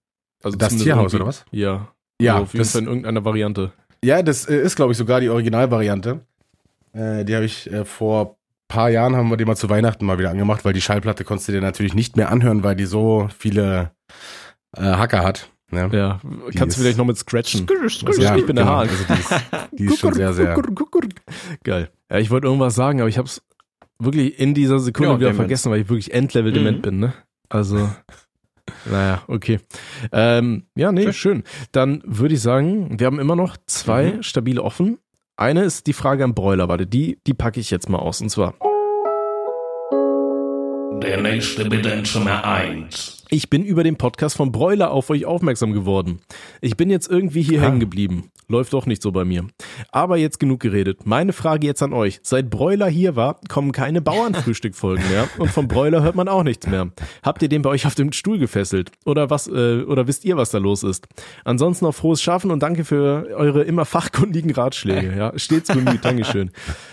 Also 0.43 0.59
Das 0.59 0.77
Tierhaus, 0.77 1.15
oder 1.15 1.27
was? 1.27 1.45
Ja. 1.53 1.89
Ja, 2.21 2.35
also 2.35 2.43
auf 2.45 2.53
jeden 2.53 2.59
das, 2.63 2.73
Fall 2.73 2.83
in 2.83 2.89
irgendeiner 2.89 3.25
Variante. 3.25 3.73
Ja, 4.05 4.23
das 4.23 4.47
äh, 4.49 4.57
ist, 4.57 4.77
glaube 4.77 4.93
ich, 4.93 4.99
sogar 4.99 5.21
die 5.21 5.29
Originalvariante. 5.29 6.21
Äh, 6.93 7.25
die 7.25 7.35
habe 7.35 7.45
ich 7.45 7.71
äh, 7.73 7.85
vor 7.85 8.37
paar 8.69 8.89
Jahren 8.91 9.17
haben 9.17 9.29
wir 9.29 9.37
die 9.37 9.45
mal 9.45 9.57
zu 9.57 9.69
Weihnachten 9.69 10.07
mal 10.07 10.19
wieder 10.19 10.31
angemacht, 10.31 10.65
weil 10.65 10.73
die 10.73 10.81
Schallplatte 10.81 11.25
konntest 11.25 11.49
du 11.49 11.53
dir 11.53 11.61
natürlich 11.61 11.95
nicht 11.95 12.17
mehr 12.17 12.31
anhören, 12.31 12.63
weil 12.65 12.75
die 12.75 12.87
so 12.87 13.29
viele 13.37 13.91
äh, 14.77 14.81
Hacker 14.83 15.23
hat. 15.23 15.51
Ne? 15.71 15.89
Ja. 15.93 16.21
Die 16.53 16.57
Kannst 16.59 16.77
du 16.77 16.81
vielleicht 16.83 16.99
noch 16.99 17.05
mit 17.05 17.17
scratchen. 17.19 17.67
Also, 18.07 18.23
Ja, 18.23 18.35
ich 18.37 18.47
bin 18.47 18.57
der 18.57 18.65
genau. 18.65 18.77
Hahn. 18.79 18.89
Also 18.89 19.05
die 19.09 19.21
ist, 19.21 19.35
die 19.73 19.85
ist 19.87 19.99
schon 19.99 20.15
sehr, 20.15 20.33
sehr. 20.33 20.55
Geil. 21.65 21.91
Ja, 22.11 22.19
ich 22.19 22.31
wollte 22.31 22.47
irgendwas 22.47 22.75
sagen, 22.75 23.01
aber 23.01 23.09
ich 23.09 23.19
habe 23.19 23.27
es 23.27 23.43
wirklich 23.99 24.39
in 24.39 24.53
dieser 24.55 24.79
Sekunde 24.81 25.13
Ja, 25.13 25.17
wieder 25.19 25.29
Demenz. 25.29 25.37
vergessen, 25.37 25.71
weil 25.71 25.81
ich 25.83 25.89
wirklich 25.89 26.13
Endlevel 26.13 26.53
dement 26.53 26.79
Mhm. 26.79 26.83
bin, 26.83 26.99
ne? 26.99 27.13
Also, 27.49 27.91
naja, 28.91 29.23
okay. 29.29 29.59
Ähm, 30.13 30.67
ja, 30.75 30.93
nee, 30.93 31.13
schön. 31.13 31.43
Dann 31.73 32.03
würde 32.05 32.35
ich 32.35 32.41
sagen, 32.41 32.99
wir 32.99 33.07
haben 33.07 33.19
immer 33.21 33.37
noch 33.37 33.57
zwei 33.67 34.13
Mhm. 34.15 34.23
stabile 34.23 34.63
offen. 34.63 34.99
Eine 35.37 35.65
ist 35.65 35.87
die 35.87 35.93
Frage 35.93 36.25
am 36.25 36.35
Broiler, 36.35 36.69
warte, 36.69 36.87
die, 36.87 37.19
die 37.27 37.35
packe 37.35 37.59
ich 37.59 37.71
jetzt 37.71 37.89
mal 37.89 37.99
aus. 37.99 38.21
Und 38.21 38.29
zwar, 38.31 38.55
Der 41.03 41.21
nächste 41.21 41.65
bitte 41.69 41.89
in 41.91 42.05
Zimmer 42.05 42.45
1. 42.45 43.19
Ich 43.31 43.49
bin 43.49 43.65
über 43.65 43.83
den 43.83 43.97
Podcast 43.97 44.37
von 44.37 44.53
Broiler 44.53 44.91
auf 44.91 45.09
euch 45.11 45.25
aufmerksam 45.25 45.73
geworden. 45.73 46.21
Ich 46.61 46.77
bin 46.77 46.91
jetzt 46.91 47.11
irgendwie 47.11 47.43
hier 47.43 47.61
Ah. 47.61 47.65
hängen 47.65 47.81
geblieben. 47.81 48.31
Läuft 48.49 48.75
doch 48.75 48.85
nicht 48.85 49.01
so 49.01 49.11
bei 49.11 49.25
mir. 49.25 49.47
Aber 49.91 50.19
jetzt 50.19 50.39
genug 50.39 50.61
geredet. 50.61 51.07
Meine 51.07 51.33
Frage 51.33 51.67
jetzt 51.67 51.83
an 51.83 51.95
euch. 51.95 52.21
Seit 52.23 52.51
Broiler 52.51 52.89
hier 52.89 53.17
war, 53.17 53.41
kommen 53.49 53.73
keine 53.73 54.03
Bauernfrühstück-Folgen 54.03 55.03
mehr 55.09 55.27
und 55.39 55.51
vom 55.51 55.67
Broiler 55.69 56.03
hört 56.03 56.15
man 56.17 56.29
auch 56.29 56.43
nichts 56.43 56.67
mehr. 56.67 56.91
Habt 57.23 57.41
ihr 57.41 57.49
den 57.49 57.63
bei 57.63 57.71
euch 57.71 57.87
auf 57.87 57.95
dem 57.95 58.13
Stuhl 58.13 58.39
gefesselt? 58.39 58.91
Oder 59.07 59.31
was, 59.31 59.47
äh, 59.49 59.83
oder 59.85 60.07
wisst 60.07 60.27
ihr, 60.27 60.37
was 60.37 60.51
da 60.51 60.59
los 60.59 60.83
ist? 60.83 61.07
Ansonsten 61.45 61.87
noch 61.87 61.95
frohes 61.95 62.21
Schaffen 62.21 62.51
und 62.51 62.63
danke 62.63 62.85
für 62.85 63.29
eure 63.35 63.63
immer 63.63 63.87
fachkundigen 63.87 64.51
Ratschläge. 64.51 65.17
Ja, 65.17 65.33
stets 65.39 65.69
bemüht. 65.73 66.05
Dankeschön. 66.05 66.51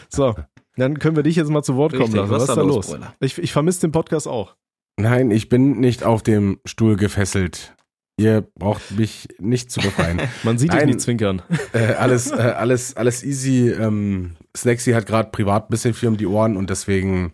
So. 0.07 0.35
Dann 0.79 0.99
können 0.99 1.15
wir 1.15 1.23
dich 1.23 1.35
jetzt 1.35 1.49
mal 1.49 1.63
zu 1.63 1.75
Wort 1.75 1.91
kommen 1.91 2.03
Richtig, 2.03 2.21
lassen. 2.21 2.31
was 2.31 2.41
Was 2.43 2.49
ist 2.49 2.55
da 2.55 2.61
los? 2.61 2.87
Broiler? 2.87 3.15
Ich, 3.19 3.37
ich 3.37 3.51
vermisse 3.51 3.81
den 3.81 3.91
Podcast 3.91 4.27
auch. 4.27 4.55
Nein, 4.97 5.31
ich 5.31 5.49
bin 5.49 5.79
nicht 5.79 6.03
auf 6.03 6.23
dem 6.23 6.59
Stuhl 6.65 6.95
gefesselt. 6.95 7.75
Ihr 8.19 8.41
braucht 8.41 8.91
mich 8.91 9.29
nicht 9.39 9.71
zu 9.71 9.79
befreien. 9.79 10.19
Man 10.43 10.57
sieht 10.57 10.73
dich 10.73 10.79
Nein. 10.79 10.89
nicht 10.89 11.01
zwinkern. 11.01 11.41
äh, 11.73 11.93
alles, 11.93 12.31
äh, 12.31 12.35
alles, 12.35 12.97
alles 12.97 13.23
easy. 13.23 13.69
Ähm, 13.69 14.35
Snacksy 14.57 14.91
hat 14.91 15.05
gerade 15.05 15.29
privat 15.31 15.65
ein 15.65 15.69
bisschen 15.69 15.93
viel 15.93 16.09
um 16.09 16.17
die 16.17 16.27
Ohren 16.27 16.57
und 16.57 16.69
deswegen 16.69 17.33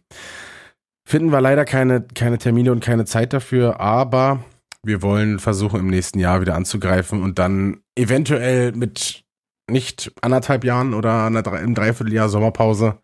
finden 1.08 1.32
wir 1.32 1.42
leider 1.42 1.66
keine, 1.66 2.02
keine 2.02 2.38
Termine 2.38 2.72
und 2.72 2.84
keine 2.84 3.06
Zeit 3.06 3.34
dafür, 3.34 3.80
aber 3.80 4.44
wir 4.84 5.02
wollen 5.02 5.40
versuchen, 5.40 5.80
im 5.80 5.88
nächsten 5.88 6.20
Jahr 6.20 6.42
wieder 6.42 6.56
anzugreifen 6.56 7.24
und 7.24 7.40
dann 7.40 7.82
eventuell 7.96 8.72
mit 8.72 9.25
nicht 9.70 10.12
anderthalb 10.22 10.64
Jahren 10.64 10.94
oder 10.94 11.26
einer, 11.26 11.46
im 11.60 11.76
Dreivierteljahr 11.76 12.30
Sommerpause. 12.30 13.00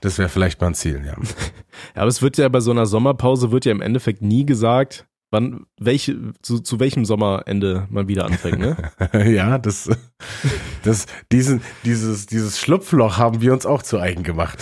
Das 0.00 0.18
wäre 0.18 0.28
vielleicht 0.28 0.60
mal 0.60 0.68
ein 0.68 0.74
Ziel, 0.74 1.02
ja. 1.04 1.14
Ja, 1.96 2.02
aber 2.02 2.08
es 2.08 2.20
wird 2.20 2.36
ja 2.36 2.48
bei 2.48 2.60
so 2.60 2.70
einer 2.70 2.86
Sommerpause 2.86 3.50
wird 3.50 3.64
ja 3.64 3.72
im 3.72 3.80
Endeffekt 3.80 4.20
nie 4.20 4.44
gesagt, 4.44 5.06
wann, 5.30 5.64
welche, 5.80 6.32
zu, 6.42 6.60
zu 6.60 6.78
welchem 6.78 7.04
Sommerende 7.04 7.86
man 7.90 8.06
wieder 8.08 8.26
anfängt, 8.26 8.58
ne? 8.58 8.76
ja, 9.32 9.58
das, 9.58 9.90
das, 10.84 11.06
diesen, 11.32 11.62
dieses, 11.84 12.26
dieses 12.26 12.60
Schlupfloch 12.60 13.16
haben 13.16 13.40
wir 13.40 13.52
uns 13.52 13.66
auch 13.66 13.82
zu 13.82 13.98
eigen 13.98 14.22
gemacht. 14.22 14.58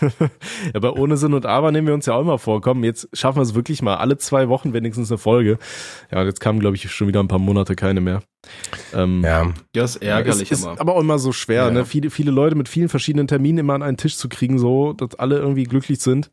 Aber 0.74 0.96
ohne 0.96 1.16
Sinn 1.16 1.34
und 1.34 1.46
Aber 1.46 1.72
nehmen 1.72 1.86
wir 1.86 1.94
uns 1.94 2.06
ja 2.06 2.14
auch 2.14 2.20
immer 2.20 2.38
vor. 2.38 2.60
Komm, 2.60 2.84
jetzt 2.84 3.08
schaffen 3.12 3.38
wir 3.38 3.42
es 3.42 3.54
wirklich 3.54 3.82
mal. 3.82 3.96
Alle 3.96 4.18
zwei 4.18 4.48
Wochen 4.48 4.72
wenigstens 4.72 5.10
eine 5.10 5.18
Folge. 5.18 5.58
Ja, 6.12 6.20
und 6.20 6.26
jetzt 6.26 6.40
kamen, 6.40 6.60
glaube 6.60 6.76
ich, 6.76 6.90
schon 6.90 7.08
wieder 7.08 7.20
ein 7.20 7.28
paar 7.28 7.38
Monate 7.38 7.74
keine 7.76 8.00
mehr. 8.00 8.22
Ähm, 8.94 9.22
Ja, 9.24 9.52
Ja, 9.74 9.84
ist 9.84 9.96
ärgerlich, 9.96 10.50
ist, 10.50 10.60
ist 10.60 10.66
aber. 10.66 10.80
aber 10.80 10.94
auch 10.96 11.00
immer 11.00 11.18
so 11.18 11.32
schwer, 11.32 11.64
Ja. 11.64 11.70
ne? 11.70 11.84
Viele, 11.84 12.10
viele 12.10 12.30
Leute 12.30 12.56
mit 12.56 12.68
vielen 12.68 12.88
verschiedenen 12.88 13.26
Terminen 13.28 13.58
immer 13.58 13.74
an 13.74 13.82
einen 13.82 13.96
Tisch 13.96 14.16
zu 14.16 14.28
kriegen, 14.28 14.58
so, 14.58 14.92
dass 14.92 15.14
alle 15.18 15.36
irgendwie 15.38 15.64
glücklich 15.64 16.00
sind. 16.00 16.30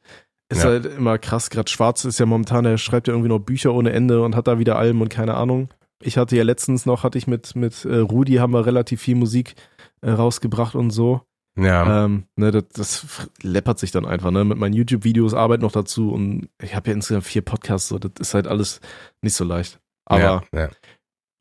Ist 0.49 0.63
Ja. 0.63 0.69
halt 0.69 0.85
immer 0.85 1.17
krass. 1.17 1.49
Gerade 1.49 1.69
Schwarz 1.71 2.05
ist 2.05 2.19
ja 2.19 2.25
momentan, 2.25 2.63
der 2.65 2.77
schreibt 2.77 3.07
ja 3.07 3.13
irgendwie 3.13 3.29
noch 3.29 3.39
Bücher 3.39 3.73
ohne 3.73 3.91
Ende 3.93 4.21
und 4.21 4.35
hat 4.35 4.47
da 4.47 4.59
wieder 4.59 4.77
Alben 4.77 5.01
und 5.01 5.09
keine 5.09 5.33
Ahnung. 5.35 5.69
Ich 6.01 6.17
hatte 6.17 6.35
ja 6.35 6.43
letztens 6.43 6.85
noch, 6.85 7.03
hatte 7.03 7.17
ich 7.17 7.27
mit, 7.27 7.55
mit 7.55 7.85
äh, 7.85 7.95
Rudi, 7.97 8.33
haben 8.35 8.51
wir 8.53 8.65
relativ 8.65 9.01
viel 9.01 9.15
Musik 9.15 9.55
äh, 10.01 10.11
rausgebracht 10.11 10.75
und 10.75 10.91
so. 10.91 11.21
Ja. 11.57 12.05
Ähm, 12.05 12.23
ne, 12.35 12.51
das, 12.51 12.63
das 12.73 13.05
läppert 13.41 13.79
sich 13.79 13.91
dann 13.91 14.05
einfach, 14.05 14.31
ne? 14.31 14.43
Mit 14.43 14.57
meinen 14.57 14.73
YouTube-Videos 14.73 15.33
Arbeit 15.33 15.61
noch 15.61 15.71
dazu 15.71 16.11
und 16.11 16.49
ich 16.61 16.75
habe 16.75 16.89
ja 16.89 16.95
insgesamt 16.95 17.25
vier 17.25 17.41
Podcasts, 17.41 17.87
so, 17.89 17.99
das 17.99 18.11
ist 18.19 18.33
halt 18.33 18.47
alles 18.47 18.81
nicht 19.21 19.35
so 19.35 19.43
leicht. 19.43 19.79
Aber 20.05 20.21
ja, 20.21 20.43
ja. 20.53 20.69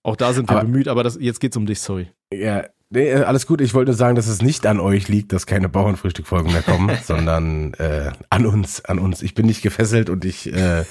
auch 0.04 0.16
da 0.16 0.32
sind 0.32 0.48
wir 0.48 0.56
Aber- 0.56 0.64
bemüht, 0.66 0.88
aber 0.88 1.02
das, 1.02 1.18
jetzt 1.20 1.40
geht's 1.40 1.56
um 1.56 1.66
dich, 1.66 1.80
sorry. 1.80 2.10
Ja, 2.32 2.64
nee, 2.90 3.08
äh, 3.10 3.22
alles 3.24 3.46
gut. 3.46 3.60
Ich 3.60 3.74
wollte 3.74 3.90
nur 3.90 3.96
sagen, 3.96 4.16
dass 4.16 4.26
es 4.26 4.40
nicht 4.42 4.66
an 4.66 4.80
euch 4.80 5.08
liegt, 5.08 5.32
dass 5.32 5.46
keine 5.46 5.68
Bauernfrühstück-Folgen 5.68 6.52
mehr 6.52 6.62
kommen, 6.62 6.90
sondern 7.04 7.74
äh, 7.74 8.12
an 8.30 8.46
uns, 8.46 8.84
an 8.84 8.98
uns. 8.98 9.22
Ich 9.22 9.34
bin 9.34 9.46
nicht 9.46 9.62
gefesselt 9.62 10.08
und 10.10 10.24
ich, 10.24 10.52
äh, 10.52 10.84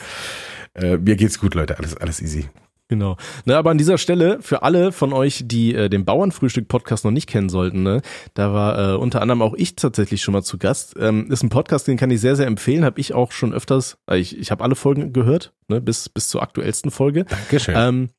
äh, 0.73 0.98
mir 0.98 1.15
geht's 1.15 1.39
gut, 1.39 1.53
Leute. 1.56 1.77
Alles, 1.77 1.95
alles 1.98 2.22
easy. 2.22 2.49
Genau. 2.91 3.15
Ne, 3.45 3.55
aber 3.55 3.72
an 3.72 3.77
dieser 3.77 3.97
Stelle, 3.97 4.39
für 4.41 4.63
alle 4.63 4.91
von 4.91 5.13
euch, 5.13 5.43
die 5.45 5.73
äh, 5.73 5.88
den 5.88 6.03
Bauernfrühstück-Podcast 6.03 7.05
noch 7.05 7.11
nicht 7.11 7.30
kennen 7.30 7.47
sollten, 7.47 7.84
ne, 7.84 8.01
da 8.34 8.53
war 8.53 8.95
äh, 8.95 8.97
unter 8.97 9.22
anderem 9.22 9.41
auch 9.41 9.53
ich 9.53 9.77
tatsächlich 9.77 10.22
schon 10.22 10.34
mal 10.34 10.43
zu 10.43 10.57
Gast. 10.57 10.95
Ähm, 10.99 11.31
ist 11.31 11.41
ein 11.41 11.47
Podcast, 11.47 11.88
den 11.88 11.95
kann 11.95 12.11
ich 12.11 12.19
sehr, 12.19 12.35
sehr 12.35 12.47
empfehlen. 12.47 12.84
Habe 12.84 12.99
ich 12.99 13.13
auch 13.13 13.31
schon 13.31 13.53
öfters, 13.53 13.97
äh, 14.09 14.18
ich, 14.18 14.38
ich 14.38 14.51
habe 14.51 14.61
alle 14.61 14.76
Folgen 14.76 15.13
gehört, 15.13 15.53
ne, 15.69 15.80
bis, 15.80 16.09
bis 16.09 16.27
zur 16.27 16.43
aktuellsten 16.43 16.91
Folge. 16.91 17.23
Dankeschön. 17.23 17.76
Ähm, 17.77 18.09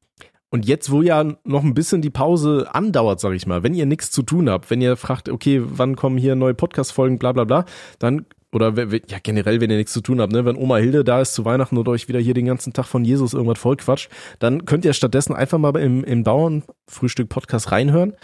und 0.48 0.64
jetzt, 0.64 0.90
wo 0.90 1.02
ja 1.02 1.22
noch 1.44 1.64
ein 1.64 1.74
bisschen 1.74 2.00
die 2.00 2.08
Pause 2.08 2.68
andauert, 2.72 3.20
sag 3.20 3.34
ich 3.34 3.46
mal, 3.46 3.62
wenn 3.62 3.74
ihr 3.74 3.84
nichts 3.84 4.10
zu 4.10 4.22
tun 4.22 4.48
habt, 4.48 4.70
wenn 4.70 4.80
ihr 4.80 4.96
fragt, 4.96 5.28
okay, 5.28 5.60
wann 5.62 5.96
kommen 5.96 6.16
hier 6.16 6.34
neue 6.34 6.54
Podcast-Folgen, 6.54 7.18
bla 7.18 7.32
bla 7.32 7.44
bla, 7.44 7.66
dann, 7.98 8.24
oder 8.52 8.74
ja 9.08 9.18
generell, 9.22 9.60
wenn 9.60 9.70
ihr 9.70 9.76
nichts 9.76 9.92
zu 9.92 10.00
tun 10.00 10.20
habt, 10.20 10.32
ne, 10.32 10.44
wenn 10.44 10.56
Oma 10.56 10.76
Hilde 10.76 11.04
da 11.04 11.20
ist 11.20 11.34
zu 11.34 11.44
Weihnachten 11.44 11.78
oder 11.78 11.92
euch 11.92 12.08
wieder 12.08 12.20
hier 12.20 12.34
den 12.34 12.46
ganzen 12.46 12.72
Tag 12.72 12.86
von 12.86 13.04
Jesus 13.04 13.34
irgendwas 13.34 13.58
vollquatscht, 13.58 14.10
dann 14.38 14.64
könnt 14.64 14.84
ihr 14.84 14.92
stattdessen 14.92 15.34
einfach 15.34 15.58
mal 15.58 15.74
im, 15.76 16.04
im 16.04 16.22
Bauernfrühstück-Podcast 16.22 17.72
reinhören 17.72 18.14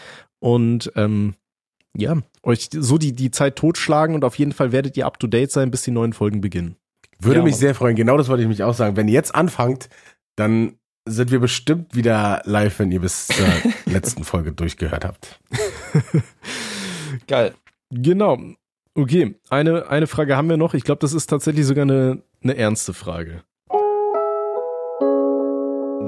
und 0.40 0.92
ähm, 0.96 1.34
ja, 1.96 2.16
euch 2.42 2.68
so 2.72 2.98
die, 2.98 3.12
die 3.12 3.30
Zeit 3.30 3.56
totschlagen 3.56 4.14
und 4.14 4.24
auf 4.24 4.38
jeden 4.38 4.52
Fall 4.52 4.72
werdet 4.72 4.96
ihr 4.96 5.06
up 5.06 5.18
to 5.18 5.26
date 5.26 5.50
sein, 5.50 5.70
bis 5.70 5.82
die 5.82 5.90
neuen 5.90 6.12
Folgen 6.12 6.40
beginnen. 6.40 6.76
Würde 7.18 7.40
ja, 7.40 7.44
mich 7.44 7.55
Mann. 7.55 7.60
sehr 7.60 7.74
freuen. 7.74 7.96
Genau 7.96 8.16
das 8.16 8.28
wollte 8.28 8.42
ich 8.42 8.48
mich 8.48 8.62
auch 8.62 8.74
sagen. 8.74 8.96
Wenn 8.96 9.09
ihr 9.09 9.14
jetzt 9.14 9.34
anfangt, 9.34 9.88
dann 10.36 10.74
sind 11.09 11.30
wir 11.30 11.40
bestimmt 11.40 11.96
wieder 11.96 12.42
live, 12.44 12.78
wenn 12.78 12.92
ihr 12.92 13.00
bis 13.00 13.26
zur 13.26 13.46
letzten 13.86 14.24
Folge 14.24 14.52
durchgehört 14.52 15.05
habt. 15.05 15.40
Geil. 17.26 17.55
Genau. 17.90 18.38
Okay, 18.98 19.36
eine, 19.48 19.88
eine 19.88 20.08
Frage 20.08 20.36
haben 20.36 20.50
wir 20.50 20.56
noch. 20.56 20.74
Ich 20.74 20.82
glaube, 20.82 20.98
das 20.98 21.12
ist 21.12 21.28
tatsächlich 21.28 21.64
sogar 21.64 21.82
eine, 21.82 22.20
eine 22.42 22.56
ernste 22.56 22.92
Frage. 22.92 23.44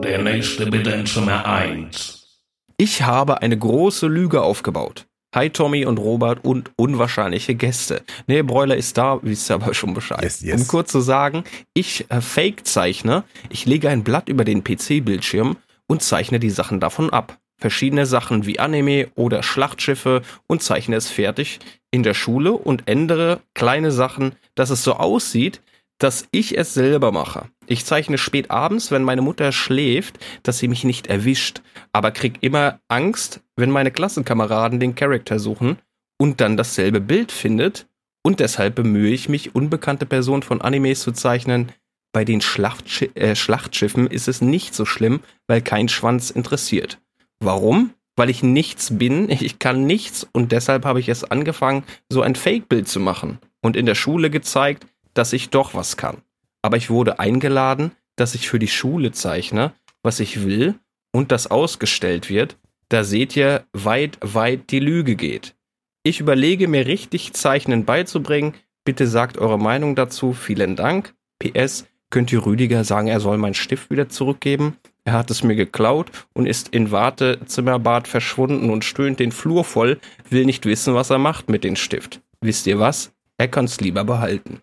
Der 0.03 0.21
nächste 0.21 0.67
bitte 0.67 0.91
in 0.91 1.07
Zimmer 1.07 1.47
1. 1.47 2.43
Ich 2.79 3.03
habe 3.03 3.43
eine 3.43 3.57
große 3.57 4.09
Lüge 4.09 4.43
aufgebaut. 4.43 5.07
Hi 5.33 5.51
Tommy 5.51 5.87
und 5.87 5.99
Robert 5.99 6.45
und 6.45 6.73
unwahrscheinliche 6.75 7.55
Gäste. 7.55 8.03
Nee, 8.27 8.43
Broiler 8.43 8.77
ist 8.77 8.99
da, 8.99 9.21
wisst 9.23 9.49
ihr 9.53 9.55
aber 9.55 9.73
schon 9.73 9.95
Bescheid. 9.95 10.25
Yes, 10.25 10.41
yes. 10.41 10.61
Um 10.61 10.67
kurz 10.67 10.91
zu 10.91 10.99
sagen, 10.99 11.45
ich 11.75 12.11
äh, 12.11 12.21
fake 12.21 12.67
zeichne, 12.67 13.23
ich 13.51 13.67
lege 13.67 13.89
ein 13.89 14.03
Blatt 14.03 14.29
über 14.29 14.43
den 14.43 14.65
PC-Bildschirm 14.65 15.59
und 15.87 16.03
zeichne 16.03 16.41
die 16.41 16.51
Sachen 16.51 16.81
davon 16.81 17.11
ab. 17.11 17.40
Verschiedene 17.61 18.07
Sachen 18.07 18.47
wie 18.47 18.59
Anime 18.59 19.09
oder 19.15 19.43
Schlachtschiffe 19.43 20.23
und 20.47 20.63
zeichne 20.63 20.97
es 20.97 21.11
fertig 21.11 21.61
in 21.91 22.03
der 22.03 22.15
Schule 22.15 22.53
und 22.53 22.89
ändere 22.89 23.41
kleine 23.55 23.93
Sachen, 23.93 24.35
dass 24.55 24.71
es 24.71 24.83
so 24.83 24.95
aussieht, 24.95 25.61
dass 25.99 26.27
ich 26.31 26.57
es 26.57 26.73
selber 26.73 27.13
mache. 27.13 27.49
Ich 27.67 27.85
zeichne 27.85 28.17
spät 28.17 28.51
abends, 28.51 28.91
wenn 28.91 29.03
meine 29.03 29.21
Mutter 29.21 29.53
schläft, 29.53 30.19
dass 30.43 30.59
sie 30.59 30.69
mich 30.69 30.85
nicht 30.85 31.09
erwischt, 31.09 31.61
aber 31.93 32.11
krieg 32.11 32.39
immer 32.41 32.81
Angst, 32.89 33.43
wenn 33.57 33.71
meine 33.71 33.91
Klassenkameraden 33.91 34.81
den 34.81 34.95
Charakter 34.95 35.39
suchen 35.39 35.79
und 36.19 36.41
dann 36.41 36.57
dasselbe 36.57 37.01
Bild 37.01 37.31
findet 37.31 37.87
und 38.23 38.41
deshalb 38.41 38.75
bemühe 38.75 39.11
ich 39.11 39.29
mich, 39.29 39.55
unbekannte 39.55 40.07
Personen 40.07 40.43
von 40.43 40.61
Animes 40.63 41.03
zu 41.03 41.13
zeichnen. 41.13 41.73
Bei 42.13 42.25
den 42.25 42.41
Schlachtschi 42.41 43.11
äh, 43.15 43.37
Schlachtschiffen 43.37 44.07
ist 44.07 44.29
es 44.29 44.41
nicht 44.41 44.75
so 44.75 44.85
schlimm, 44.85 45.21
weil 45.47 45.61
kein 45.61 45.89
Schwanz 45.89 46.31
interessiert. 46.31 46.99
Warum? 47.41 47.95
Weil 48.17 48.31
ich 48.31 48.43
nichts 48.43 48.97
bin, 48.99 49.29
ich 49.31 49.59
kann 49.59 49.87
nichts 49.87 50.27
und 50.33 50.53
deshalb 50.53 50.85
habe 50.85 51.01
ich 51.01 51.09
es 51.09 51.25
angefangen, 51.25 51.85
so 52.09 52.23
ein 52.23 52.35
Fake-Bild 52.35 52.89
zu 52.89 53.01
machen 53.01 53.39
und 53.63 53.77
in 53.77 53.87
der 53.87 53.95
Schule 53.95 54.31
gezeigt, 54.31 54.87
dass 55.15 55.33
ich 55.33 55.51
doch 55.51 55.75
was 55.75 55.97
kann. 55.97 56.19
Aber 56.63 56.77
ich 56.77 56.91
wurde 56.91 57.19
eingeladen, 57.19 57.93
dass 58.17 58.35
ich 58.35 58.49
für 58.49 58.59
die 58.59 58.69
Schule 58.69 59.13
zeichne, 59.13 59.73
was 60.03 60.21
ich 60.21 60.45
will 60.45 60.75
und 61.13 61.33
das 61.33 61.51
ausgestellt 61.51 62.29
wird. 62.29 62.57
Da 62.89 63.05
seht 63.05 63.37
ihr, 63.37 63.65
weit, 63.73 64.19
weit 64.21 64.71
die 64.71 64.81
Lüge 64.81 65.17
geht. 65.17 65.55
Ich 66.03 66.21
überlege 66.21 66.69
mir 66.69 66.87
richtig 66.87 67.33
Zeichnen 67.35 67.85
beizubringen. 67.85 68.55
Bitte 68.85 69.07
sagt 69.07 69.39
eure 69.39 69.59
Meinung 69.59 69.95
dazu. 69.95 70.33
Vielen 70.33 70.77
Dank. 70.77 71.15
PS, 71.39 71.87
könnt 72.11 72.33
ihr 72.33 72.45
Rüdiger 72.45 72.85
sagen, 72.85 73.09
er 73.09 73.21
soll 73.21 73.39
meinen 73.39 73.55
Stift 73.55 73.91
wieder 73.91 74.09
zurückgeben? 74.09 74.77
Er 75.05 75.15
hat 75.15 75.31
es 75.31 75.43
mir 75.43 75.57
geklaut 75.57 76.11
und 76.35 76.47
ist 76.47 76.69
in 76.69 76.91
Wartezimmerbad 76.91 78.07
verschwunden 78.07 78.71
und 78.71 78.85
stöhnt 78.85 79.19
den 79.19 79.33
Flur 79.33 79.65
voll, 79.65 79.99
will 80.29 80.45
nicht 80.45 80.67
wissen, 80.67 80.95
was 80.95 81.11
er 81.11 81.19
macht 81.19 81.49
mit 81.49 81.65
dem 81.65 81.77
Stift. 81.77 82.21
Wisst 82.41 82.67
ihr 82.67 82.79
was? 82.79 83.11
Er 83.39 83.49
kann's 83.49 83.81
lieber 83.81 84.05
behalten. 84.05 84.61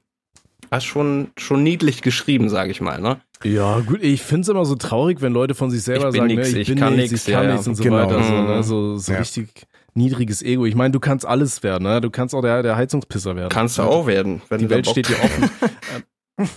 Das 0.69 0.83
ist 0.83 0.89
schon, 0.89 1.31
schon 1.37 1.63
niedlich 1.63 2.01
geschrieben, 2.01 2.49
sage 2.49 2.71
ich 2.71 2.81
mal, 2.81 2.99
ne? 3.01 3.19
Ja, 3.43 3.79
gut, 3.79 4.03
ich 4.03 4.21
finde 4.21 4.41
es 4.41 4.49
immer 4.49 4.65
so 4.65 4.75
traurig, 4.75 5.21
wenn 5.21 5.31
Leute 5.31 5.55
von 5.55 5.71
sich 5.71 5.81
selber 5.83 6.07
Ich 6.09 6.11
bin 6.13 6.21
sagen, 6.21 6.35
nix, 6.35 6.51
ne, 6.51 6.59
ich 6.59 6.75
kann 6.75 6.95
nichts, 6.95 7.27
ich 7.27 7.33
kann 7.33 7.45
ja, 7.45 7.51
nichts 7.51 7.65
ja. 7.65 7.69
und 7.71 7.75
so 7.75 7.83
Genau. 7.83 7.97
weiter. 7.97 8.23
So, 8.23 8.33
Mhm. 8.33 8.45
ne? 8.47 8.63
so, 8.63 8.97
so 8.97 9.11
Ja. 9.13 9.19
richtig 9.19 9.49
niedriges 9.93 10.43
Ego. 10.43 10.65
Ich 10.65 10.75
meine, 10.75 10.91
du 10.91 10.99
kannst 10.99 11.25
alles 11.25 11.63
werden, 11.63 11.83
ne? 11.83 12.01
Du 12.01 12.09
kannst 12.09 12.35
auch 12.35 12.41
der, 12.41 12.61
der 12.63 12.75
Heizungspisser 12.75 13.35
werden. 13.35 13.49
Kannst 13.49 13.77
du 13.77 13.83
Ja, 13.83 13.87
auch 13.87 14.05
werden. 14.07 14.41
Wenn 14.49 14.59
Die 14.59 14.69
Welt 14.69 14.87
steht 14.87 15.07
dir 15.09 15.15
offen. 15.23 15.49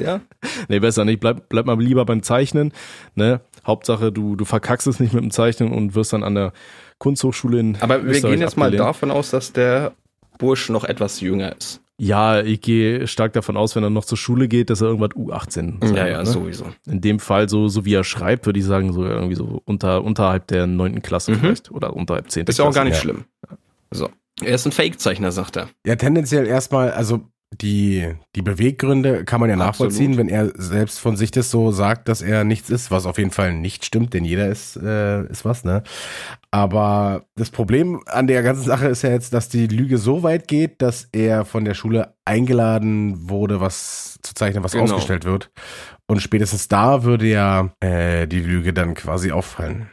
Ja. 0.00 0.20
Nee, 0.68 0.80
besser 0.80 1.04
nicht. 1.04 1.20
Bleib, 1.20 1.48
bleib 1.48 1.66
mal 1.66 1.80
lieber 1.80 2.04
beim 2.04 2.22
Zeichnen. 2.22 2.72
Ne? 3.14 3.40
Hauptsache, 3.66 4.12
du, 4.12 4.36
du 4.36 4.44
verkackst 4.44 4.86
es 4.86 5.00
nicht 5.00 5.12
mit 5.12 5.22
dem 5.22 5.30
Zeichnen 5.30 5.72
und 5.72 5.94
wirst 5.94 6.12
dann 6.12 6.22
an 6.22 6.34
der 6.34 6.52
Kunsthochschule 6.98 7.58
in 7.60 7.76
Aber 7.80 8.02
wir 8.02 8.10
Österreich 8.10 8.32
gehen 8.32 8.40
jetzt 8.40 8.56
mal 8.56 8.66
abgelehnt. 8.66 8.88
davon 8.88 9.10
aus, 9.10 9.30
dass 9.30 9.52
der 9.52 9.92
Bursch 10.38 10.68
noch 10.68 10.84
etwas 10.84 11.20
jünger 11.20 11.56
ist. 11.56 11.80
Ja, 11.98 12.40
ich 12.42 12.60
gehe 12.60 13.06
stark 13.06 13.32
davon 13.34 13.56
aus, 13.56 13.76
wenn 13.76 13.84
er 13.84 13.90
noch 13.90 14.04
zur 14.04 14.18
Schule 14.18 14.48
geht, 14.48 14.70
dass 14.70 14.80
er 14.80 14.88
irgendwas 14.88 15.10
U18 15.10 15.84
sein 15.86 15.94
ja, 15.94 16.06
ja, 16.08 16.18
ne? 16.18 16.26
sowieso. 16.26 16.64
In 16.86 17.00
dem 17.00 17.20
Fall, 17.20 17.48
so, 17.48 17.68
so 17.68 17.84
wie 17.84 17.94
er 17.94 18.02
schreibt, 18.02 18.46
würde 18.46 18.58
ich 18.58 18.64
sagen, 18.64 18.92
so 18.92 19.04
irgendwie 19.04 19.36
so 19.36 19.62
unter, 19.66 20.02
unterhalb 20.02 20.48
der 20.48 20.66
neunten 20.66 21.02
Klasse 21.02 21.32
Mhm. 21.32 21.36
vielleicht. 21.36 21.70
Oder 21.70 21.94
unterhalb 21.94 22.30
zehnten 22.30 22.50
Ist 22.50 22.58
ja 22.58 22.64
auch 22.64 22.74
gar 22.74 22.84
nicht 22.84 22.94
ja. 22.94 23.00
schlimm. 23.00 23.24
So. 23.92 24.08
Er 24.42 24.54
ist 24.54 24.66
ein 24.66 24.72
Fake-Zeichner, 24.72 25.30
sagt 25.30 25.56
er. 25.56 25.68
Ja, 25.86 25.94
tendenziell 25.94 26.46
erstmal, 26.46 26.90
also 26.90 27.20
die, 27.60 28.14
die 28.34 28.42
Beweggründe 28.42 29.24
kann 29.24 29.40
man 29.40 29.50
ja 29.50 29.56
Absolut. 29.56 29.92
nachvollziehen, 29.92 30.16
wenn 30.16 30.28
er 30.28 30.52
selbst 30.56 30.98
von 30.98 31.16
sich 31.16 31.30
das 31.30 31.50
so 31.50 31.70
sagt, 31.70 32.08
dass 32.08 32.22
er 32.22 32.44
nichts 32.44 32.70
ist, 32.70 32.90
was 32.90 33.04
auf 33.06 33.18
jeden 33.18 33.30
Fall 33.30 33.52
nicht 33.54 33.84
stimmt, 33.84 34.14
denn 34.14 34.24
jeder 34.24 34.48
ist, 34.48 34.76
äh, 34.76 35.24
ist 35.26 35.44
was, 35.44 35.64
ne? 35.64 35.82
Aber 36.50 37.24
das 37.36 37.50
Problem 37.50 38.00
an 38.06 38.26
der 38.26 38.42
ganzen 38.42 38.64
Sache 38.64 38.88
ist 38.88 39.02
ja 39.02 39.10
jetzt, 39.10 39.32
dass 39.34 39.48
die 39.48 39.66
Lüge 39.66 39.98
so 39.98 40.22
weit 40.22 40.48
geht, 40.48 40.82
dass 40.82 41.08
er 41.12 41.44
von 41.44 41.64
der 41.64 41.74
Schule 41.74 42.14
eingeladen 42.24 43.28
wurde, 43.28 43.60
was 43.60 44.18
zu 44.22 44.34
zeichnen, 44.34 44.64
was 44.64 44.72
Genau. 44.72 44.84
ausgestellt 44.84 45.24
wird. 45.24 45.50
Und 46.06 46.20
spätestens 46.20 46.68
da 46.68 47.04
würde 47.04 47.26
ja 47.26 47.70
äh, 47.80 48.26
die 48.26 48.40
Lüge 48.40 48.72
dann 48.72 48.94
quasi 48.94 49.30
auffallen. 49.32 49.88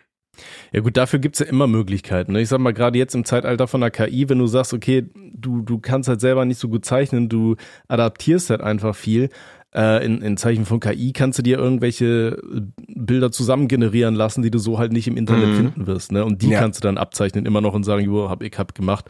Ja 0.74 0.82
gut, 0.82 0.98
dafür 0.98 1.20
gibt's 1.20 1.40
ja 1.40 1.46
immer 1.48 1.68
Möglichkeiten. 1.68 2.34
Ne? 2.34 2.42
Ich 2.42 2.50
sag 2.50 2.60
mal, 2.60 2.74
gerade 2.74 2.98
jetzt 3.00 3.16
im 3.16 3.26
Zeitalter 3.26 3.68
von 3.68 3.82
der 3.82 3.92
KI, 3.92 4.30
wenn 4.30 4.38
du 4.40 4.48
sagst, 4.48 4.74
okay, 4.74 5.06
du, 5.34 5.62
du 5.62 5.80
kannst 5.80 6.08
halt 6.10 6.22
selber 6.22 6.46
nicht 6.46 6.60
so 6.60 6.70
gut 6.70 6.86
zeichnen, 6.86 7.28
du 7.30 7.56
adaptierst 7.88 8.50
halt 8.50 8.62
einfach 8.62 8.96
viel. 8.96 9.30
äh, 9.76 10.04
in, 10.04 10.22
in 10.24 10.36
Zeichen 10.36 10.66
von 10.66 10.80
KI 10.80 11.14
kannst 11.14 11.38
du 11.38 11.44
dir 11.44 11.60
irgendwelche 11.60 12.42
Bilder 12.88 13.32
zusammen 13.32 13.68
generieren 13.68 14.16
lassen, 14.16 14.42
die 14.42 14.50
du 14.50 14.58
so 14.58 14.80
halt 14.80 14.92
nicht 14.92 15.08
im 15.08 15.16
Internet 15.16 15.50
Mhm. 15.50 15.54
finden 15.56 15.88
wirst. 15.88 16.12
Ne? 16.12 16.26
Und 16.26 16.42
die 16.42 16.50
Ja. 16.50 16.60
kannst 16.60 16.80
du 16.84 16.88
dann 16.88 16.98
abzeichnen 16.98 17.46
immer 17.46 17.62
noch 17.62 17.76
und 17.76 17.84
sagen, 17.84 18.04
jo, 18.04 18.30
hab 18.32 18.42
ich 18.42 18.58
hab 18.58 18.74
gemacht. 18.74 19.06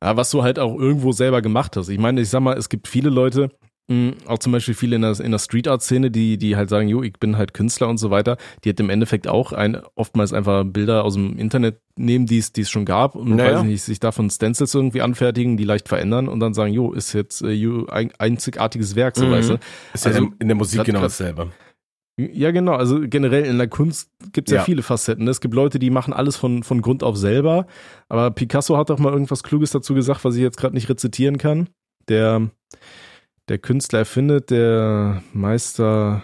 Ja, 0.00 0.16
was 0.16 0.30
du 0.30 0.44
halt 0.44 0.60
auch 0.60 0.78
irgendwo 0.78 1.10
selber 1.10 1.42
gemacht 1.42 1.76
hast. 1.76 1.88
Ich 1.88 1.98
meine, 1.98 2.20
ich 2.20 2.28
sag 2.28 2.38
mal, 2.40 2.56
es 2.56 2.68
gibt 2.68 2.86
viele 2.86 3.10
Leute, 3.10 3.48
mh, 3.88 4.12
auch 4.26 4.38
zum 4.38 4.52
Beispiel 4.52 4.74
viele 4.74 4.96
in 4.96 5.02
der, 5.02 5.18
in 5.20 5.30
der 5.30 5.38
Street 5.38 5.68
Art 5.68 5.82
Szene, 5.82 6.10
die, 6.10 6.38
die 6.38 6.56
halt 6.56 6.68
sagen, 6.68 6.88
jo, 6.88 7.02
ich 7.02 7.14
bin 7.14 7.36
halt 7.36 7.54
Künstler 7.54 7.88
und 7.88 7.98
so 7.98 8.10
weiter, 8.10 8.36
die 8.64 8.70
halt 8.70 8.80
im 8.80 8.90
Endeffekt 8.90 9.28
auch 9.28 9.52
ein, 9.52 9.80
oftmals 9.94 10.32
einfach 10.32 10.64
Bilder 10.64 11.04
aus 11.04 11.14
dem 11.14 11.38
Internet 11.38 11.80
nehmen, 11.96 12.26
die 12.26 12.38
es, 12.38 12.52
die 12.52 12.62
es 12.62 12.70
schon 12.70 12.84
gab 12.84 13.14
und 13.14 13.36
Naja. 13.36 13.54
weiß 13.54 13.60
ich 13.62 13.66
nicht, 13.68 13.82
sich 13.82 14.00
davon 14.00 14.28
Stencils 14.30 14.74
irgendwie 14.74 15.02
anfertigen, 15.02 15.56
die 15.56 15.64
leicht 15.64 15.88
verändern 15.88 16.28
und 16.28 16.40
dann 16.40 16.52
sagen, 16.54 16.72
jo, 16.72 16.92
ist 16.92 17.12
jetzt 17.12 17.42
äh, 17.42 17.50
jo, 17.52 17.86
ein 17.86 18.10
einzigartiges 18.18 18.96
Werk, 18.96 19.16
so 19.16 19.26
Mhm. 19.26 19.30
weißt 19.30 19.50
du. 19.50 19.54
Ist 19.94 20.04
ja 20.04 20.10
Also, 20.12 20.24
in, 20.24 20.34
in 20.40 20.48
der 20.48 20.56
Musik 20.56 20.78
grad- 20.78 20.86
genau 20.86 21.00
dasselbe. 21.00 21.52
Ja, 22.18 22.50
genau. 22.50 22.72
Also 22.72 23.00
generell 23.06 23.44
in 23.44 23.58
der 23.58 23.68
Kunst 23.68 24.08
gibt 24.32 24.48
es 24.48 24.52
ja. 24.52 24.58
Ja. 24.60 24.64
viele 24.64 24.80
Facetten. 24.82 25.28
Es 25.28 25.42
gibt 25.42 25.52
Leute, 25.52 25.78
die 25.78 25.90
machen 25.90 26.14
alles 26.14 26.34
von, 26.34 26.62
von 26.62 26.80
Grund 26.80 27.02
auf 27.02 27.18
selber. 27.18 27.66
Aber 28.08 28.30
Picasso 28.30 28.78
hat 28.78 28.88
doch 28.88 28.98
mal 28.98 29.12
irgendwas 29.12 29.42
Kluges 29.42 29.70
dazu 29.72 29.92
gesagt, 29.92 30.24
was 30.24 30.34
ich 30.34 30.40
jetzt 30.40 30.56
gerade 30.56 30.74
nicht 30.74 30.88
rezitieren 30.88 31.36
kann. 31.36 31.68
Der, 32.08 32.48
der 33.48 33.58
Künstler 33.58 34.00
erfindet, 34.00 34.50
der 34.50 35.22
Meister 35.32 36.22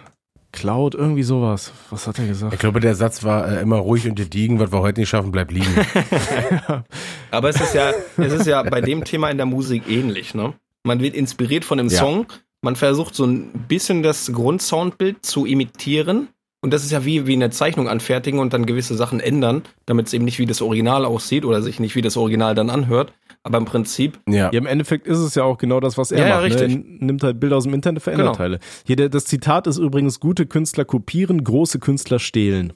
klaut, 0.51 0.93
irgendwie 0.93 1.23
sowas. 1.23 1.71
Was 1.89 2.05
hat 2.07 2.19
er 2.19 2.25
Ich 2.25 2.29
gesagt? 2.31 2.59
glaube, 2.59 2.79
der 2.79 2.95
Satz 2.95 3.23
war 3.23 3.47
äh, 3.51 3.61
immer 3.61 3.77
ruhig 3.77 4.07
und 4.07 4.15
gediegen, 4.15 4.59
was 4.59 4.71
wir 4.71 4.81
heute 4.81 4.99
nicht 5.01 5.09
schaffen, 5.09 5.31
bleibt 5.31 5.51
liegen. 5.51 5.73
Aber 7.31 7.49
es 7.49 7.59
ist 7.59 7.73
ja, 7.73 7.91
es 8.17 8.33
ist 8.33 8.47
ja 8.47 8.61
bei 8.63 8.81
dem 8.81 9.03
Thema 9.03 9.29
in 9.29 9.37
der 9.37 9.45
Musik 9.45 9.83
ähnlich, 9.89 10.33
ne? 10.35 10.53
Man 10.83 10.99
wird 10.99 11.15
inspiriert 11.15 11.65
von 11.65 11.77
dem 11.77 11.87
Ja. 11.87 11.99
Song, 11.99 12.27
man 12.61 12.75
versucht 12.75 13.15
so 13.15 13.25
ein 13.25 13.49
bisschen 13.67 14.03
das 14.03 14.31
Grundsoundbild 14.31 15.25
zu 15.25 15.45
imitieren. 15.45 16.27
Und 16.61 16.71
das 16.71 16.83
ist 16.85 16.91
ja 16.91 17.03
wie, 17.03 17.27
wie 17.27 17.33
eine 17.33 17.49
Zeichnung 17.49 17.89
anfertigen 17.89 18.39
und 18.39 18.53
dann 18.53 18.65
gewisse 18.65 18.95
Sachen 18.95 19.19
ändern, 19.19 19.63
damit 19.85 20.07
es 20.07 20.13
eben 20.13 20.23
nicht 20.23 20.39
wie 20.39 20.45
das 20.45 20.61
Original 20.61 21.03
aussieht 21.03 21.43
oder 21.43 21.61
sich 21.61 21.79
nicht 21.81 21.95
wie 21.95 22.01
das 22.01 22.15
Original 22.15 22.55
dann 22.55 22.69
anhört. 22.69 23.11
Aber 23.43 23.57
im 23.57 23.65
Prinzip, 23.65 24.19
ja. 24.27 24.49
Ja, 24.51 24.57
im 24.59 24.65
Endeffekt 24.65 25.05
ist 25.05 25.17
es 25.19 25.35
ja 25.35 25.43
auch 25.43 25.57
genau 25.57 25.79
das, 25.81 25.97
was 25.97 26.11
er 26.11 26.19
Ja, 26.21 26.27
ja, 26.27 26.35
macht. 26.35 26.45
richtig. 26.45 26.75
Ne? 26.77 26.83
Er 27.01 27.05
nimmt 27.05 27.23
halt 27.23 27.39
Bilder 27.41 27.57
aus 27.57 27.65
dem 27.65 27.73
Internet, 27.73 28.01
verändert 28.01 28.27
Genau. 28.27 28.37
Teile. 28.37 28.59
Hier, 28.85 28.95
der, 28.95 29.09
das 29.09 29.25
Zitat 29.25 29.67
ist 29.67 29.77
übrigens, 29.77 30.19
gute 30.21 30.45
Künstler 30.45 30.85
kopieren, 30.85 31.43
große 31.43 31.79
Künstler 31.79 32.19
stehlen. 32.19 32.73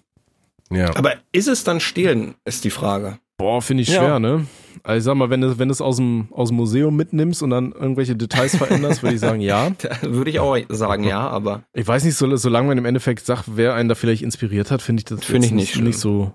ja. 0.69 0.93
aber 0.97 1.13
ist 1.31 1.47
es 1.47 1.63
dann 1.63 1.79
stehlen, 1.79 2.35
ist 2.43 2.65
die 2.65 2.69
Frage. 2.69 3.17
Boah, 3.37 3.61
finde 3.61 3.83
ich 3.83 3.89
Ja. 3.89 3.99
schwer, 4.01 4.19
ne? 4.19 4.45
Also 4.83 4.97
ich 4.97 5.03
sag 5.05 5.15
mal, 5.15 5.29
wenn 5.29 5.41
du 5.41 5.57
wenn 5.59 5.67
du 5.69 5.71
es 5.71 5.81
aus 5.81 5.97
dem, 5.97 6.27
aus 6.31 6.49
dem 6.49 6.57
Museum 6.57 6.95
mitnimmst 6.95 7.41
und 7.43 7.49
dann 7.51 7.71
irgendwelche 7.71 8.15
Details 8.15 8.55
veränderst, 8.57 9.03
würde 9.03 9.15
ich 9.15 9.21
sagen, 9.21 9.41
ja. 9.41 9.71
Würde 10.01 10.29
ich 10.29 10.39
auch 10.39 10.57
sagen, 10.69 11.03
ja, 11.03 11.27
aber 11.27 11.63
Ich 11.73 11.87
weiß 11.87 12.03
nicht, 12.03 12.15
so, 12.15 12.33
solange 12.35 12.67
man 12.67 12.77
im 12.77 12.85
Endeffekt 12.85 13.25
sagt, 13.25 13.43
wer 13.55 13.73
einen 13.73 13.89
da 13.89 13.95
vielleicht 13.95 14.21
inspiriert 14.23 14.69
hat, 14.71 14.81
finde 14.81 14.99
ich 15.01 15.05
das 15.05 15.23
Finde 15.25 15.47
jetzt 15.47 15.47
ich 15.47 15.51
nicht 15.53 15.81
nicht 15.81 15.99
so 15.99 16.33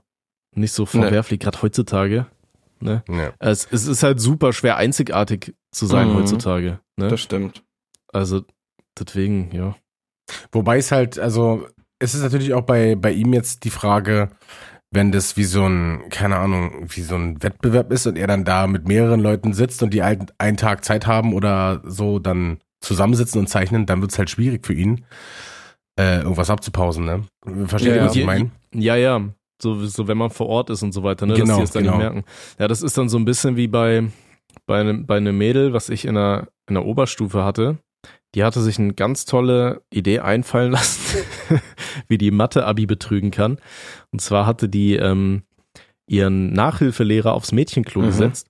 nicht 0.55 0.73
so 0.73 0.85
verwerflich, 0.87 1.41
gerade 1.41 1.61
heutzutage. 1.63 2.27
Ne? 2.83 3.03
ja. 3.09 3.33
Es, 3.39 3.67
es 3.71 3.87
ist 3.87 4.03
halt 4.03 4.21
super 4.21 4.53
schwer 4.53 4.77
einzigartig 4.77 5.55
zu 5.71 5.87
sein 5.87 6.09
Mhm. 6.11 6.15
heutzutage. 6.17 6.81
Ne? 6.97 7.09
das 7.09 7.21
stimmt. 7.21 7.63
Also 8.13 8.43
deswegen, 8.99 9.51
ja. 9.53 9.75
Wobei 10.53 10.79
es 10.79 10.93
halt, 10.93 11.19
also, 11.19 11.67
es 11.99 12.15
ist 12.15 12.23
natürlich 12.23 12.55
auch 12.55 12.63
bei, 12.63 12.95
bei 12.95 13.13
ihm 13.13 13.33
jetzt 13.33 13.65
die 13.65 13.71
Frage, 13.71 14.31
wenn 14.91 15.11
das 15.13 15.37
wie 15.39 15.45
so 15.45 15.65
ein, 15.67 16.03
keine 16.11 16.37
Ahnung, 16.37 16.87
wie 16.89 17.01
so 17.01 17.15
ein 17.15 17.43
Wettbewerb 17.43 17.91
ist 17.93 18.07
und 18.07 18.17
er 18.17 18.27
dann 18.27 18.45
da 18.45 18.67
mit 18.67 18.87
mehreren 18.87 19.21
Leuten 19.21 19.55
sitzt 19.55 19.83
und 19.83 19.95
die 19.95 20.03
einen, 20.03 20.27
einen 20.39 20.57
Tag 20.59 20.85
Zeit 20.85 21.07
haben 21.07 21.33
oder 21.33 21.81
so 21.85 22.19
dann 22.19 22.59
zusammensitzen 22.81 23.39
und 23.41 23.47
zeichnen, 23.49 23.87
dann 23.87 24.03
wird's 24.03 24.19
halt 24.19 24.29
schwierig 24.29 24.67
für 24.67 24.75
ihn, 24.75 25.05
äh, 25.99 26.19
irgendwas 26.21 26.51
abzupausen, 26.51 27.05
ne? 27.05 27.23
Versteht 27.67 27.91
Ja, 27.91 27.95
ihr, 27.97 28.01
ja. 28.03 28.07
was 28.09 28.17
ich 28.17 28.27
meine? 28.27 28.51
Ja, 28.75 28.97
ja. 28.97 29.21
So, 29.63 29.85
so 29.87 30.09
wenn 30.09 30.19
man 30.19 30.31
vor 30.31 30.49
Ort 30.49 30.71
ist 30.71 30.83
und 30.83 30.93
so 30.93 31.03
weiter, 31.05 31.25
ne, 31.27 31.35
dass 31.35 31.43
Genau, 31.43 31.57
die 31.59 31.63
es 31.63 31.71
dann 31.71 31.85
genau. 31.85 31.97
nicht 31.97 32.03
merken. 32.03 32.25
Ja, 32.59 32.67
das 32.69 32.83
ist 32.83 32.99
dann 32.99 33.09
so 33.09 33.17
ein 33.19 33.25
bisschen 33.25 33.57
wie 33.57 33.69
bei, 33.69 34.09
bei 34.67 34.81
einem, 34.81 35.07
bei 35.07 35.17
einem 35.19 35.39
Mädel, 35.39 35.73
was 35.73 35.89
ich 35.89 36.05
in 36.05 36.15
der, 36.17 36.49
in 36.69 36.75
der 36.75 36.85
Oberstufe 36.85 37.45
hatte. 37.45 37.79
Die 38.35 38.43
hatte 38.45 38.61
sich 38.61 38.79
eine 38.79 38.95
ganz 38.95 39.25
tolle 39.25 39.83
Idee 39.93 40.21
einfallen 40.21 40.73
lassen, 40.73 41.23
wie 42.09 42.19
die 42.19 42.31
Mathe-Abi 42.31 42.87
betrügen 42.87 43.31
kann. 43.31 43.59
Und 44.11 44.21
zwar 44.21 44.47
hatte 44.47 44.69
die 44.69 44.97
ähm, 44.97 45.43
ihren 46.07 46.53
Nachhilfelehrer 46.53 47.33
aufs 47.33 47.53
Mädchenklo 47.53 48.03
Mhm. 48.03 48.07
gesetzt. 48.07 48.49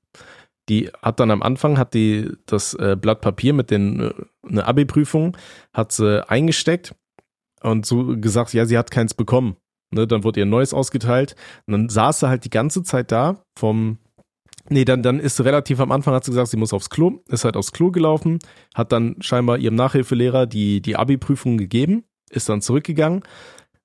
Die 0.68 0.88
hat 1.02 1.18
dann 1.20 1.30
am 1.32 1.42
Anfang 1.42 1.76
hat 1.76 1.92
die 1.92 2.30
das 2.46 2.74
äh, 2.74 2.96
Blatt 2.98 3.20
Papier 3.20 3.52
mit 3.52 3.70
den 3.72 4.00
äh, 4.00 4.12
eine 4.48 4.64
Abi-Prüfung 4.66 5.36
hat 5.74 5.90
sie 5.92 6.26
eingesteckt 6.28 6.94
und 7.60 7.84
so 7.84 8.16
gesagt, 8.16 8.54
ja, 8.54 8.64
sie 8.64 8.78
hat 8.78 8.90
keins 8.92 9.12
bekommen. 9.14 9.56
Ne, 9.92 10.06
dann 10.06 10.24
wurde 10.24 10.40
ihr 10.40 10.46
ein 10.46 10.50
neues 10.50 10.72
ausgeteilt 10.74 11.36
und 11.66 11.72
dann 11.72 11.88
saß 11.88 12.20
sie 12.20 12.28
halt 12.28 12.44
die 12.44 12.50
ganze 12.50 12.82
Zeit 12.82 13.12
da 13.12 13.44
vom 13.58 13.98
Nee, 14.68 14.84
dann, 14.84 15.02
dann 15.02 15.18
ist 15.18 15.36
sie 15.36 15.44
relativ 15.44 15.80
am 15.80 15.90
Anfang, 15.90 16.14
hat 16.14 16.24
sie 16.24 16.30
gesagt, 16.30 16.48
sie 16.48 16.56
muss 16.56 16.72
aufs 16.72 16.88
Klo, 16.88 17.18
ist 17.28 17.44
halt 17.44 17.56
aufs 17.56 17.72
Klo 17.72 17.90
gelaufen, 17.90 18.38
hat 18.74 18.92
dann 18.92 19.16
scheinbar 19.20 19.58
ihrem 19.58 19.74
Nachhilfelehrer 19.74 20.46
die, 20.46 20.80
die 20.80 20.94
Abi-Prüfung 20.96 21.58
gegeben, 21.58 22.04
ist 22.30 22.48
dann 22.48 22.62
zurückgegangen 22.62 23.22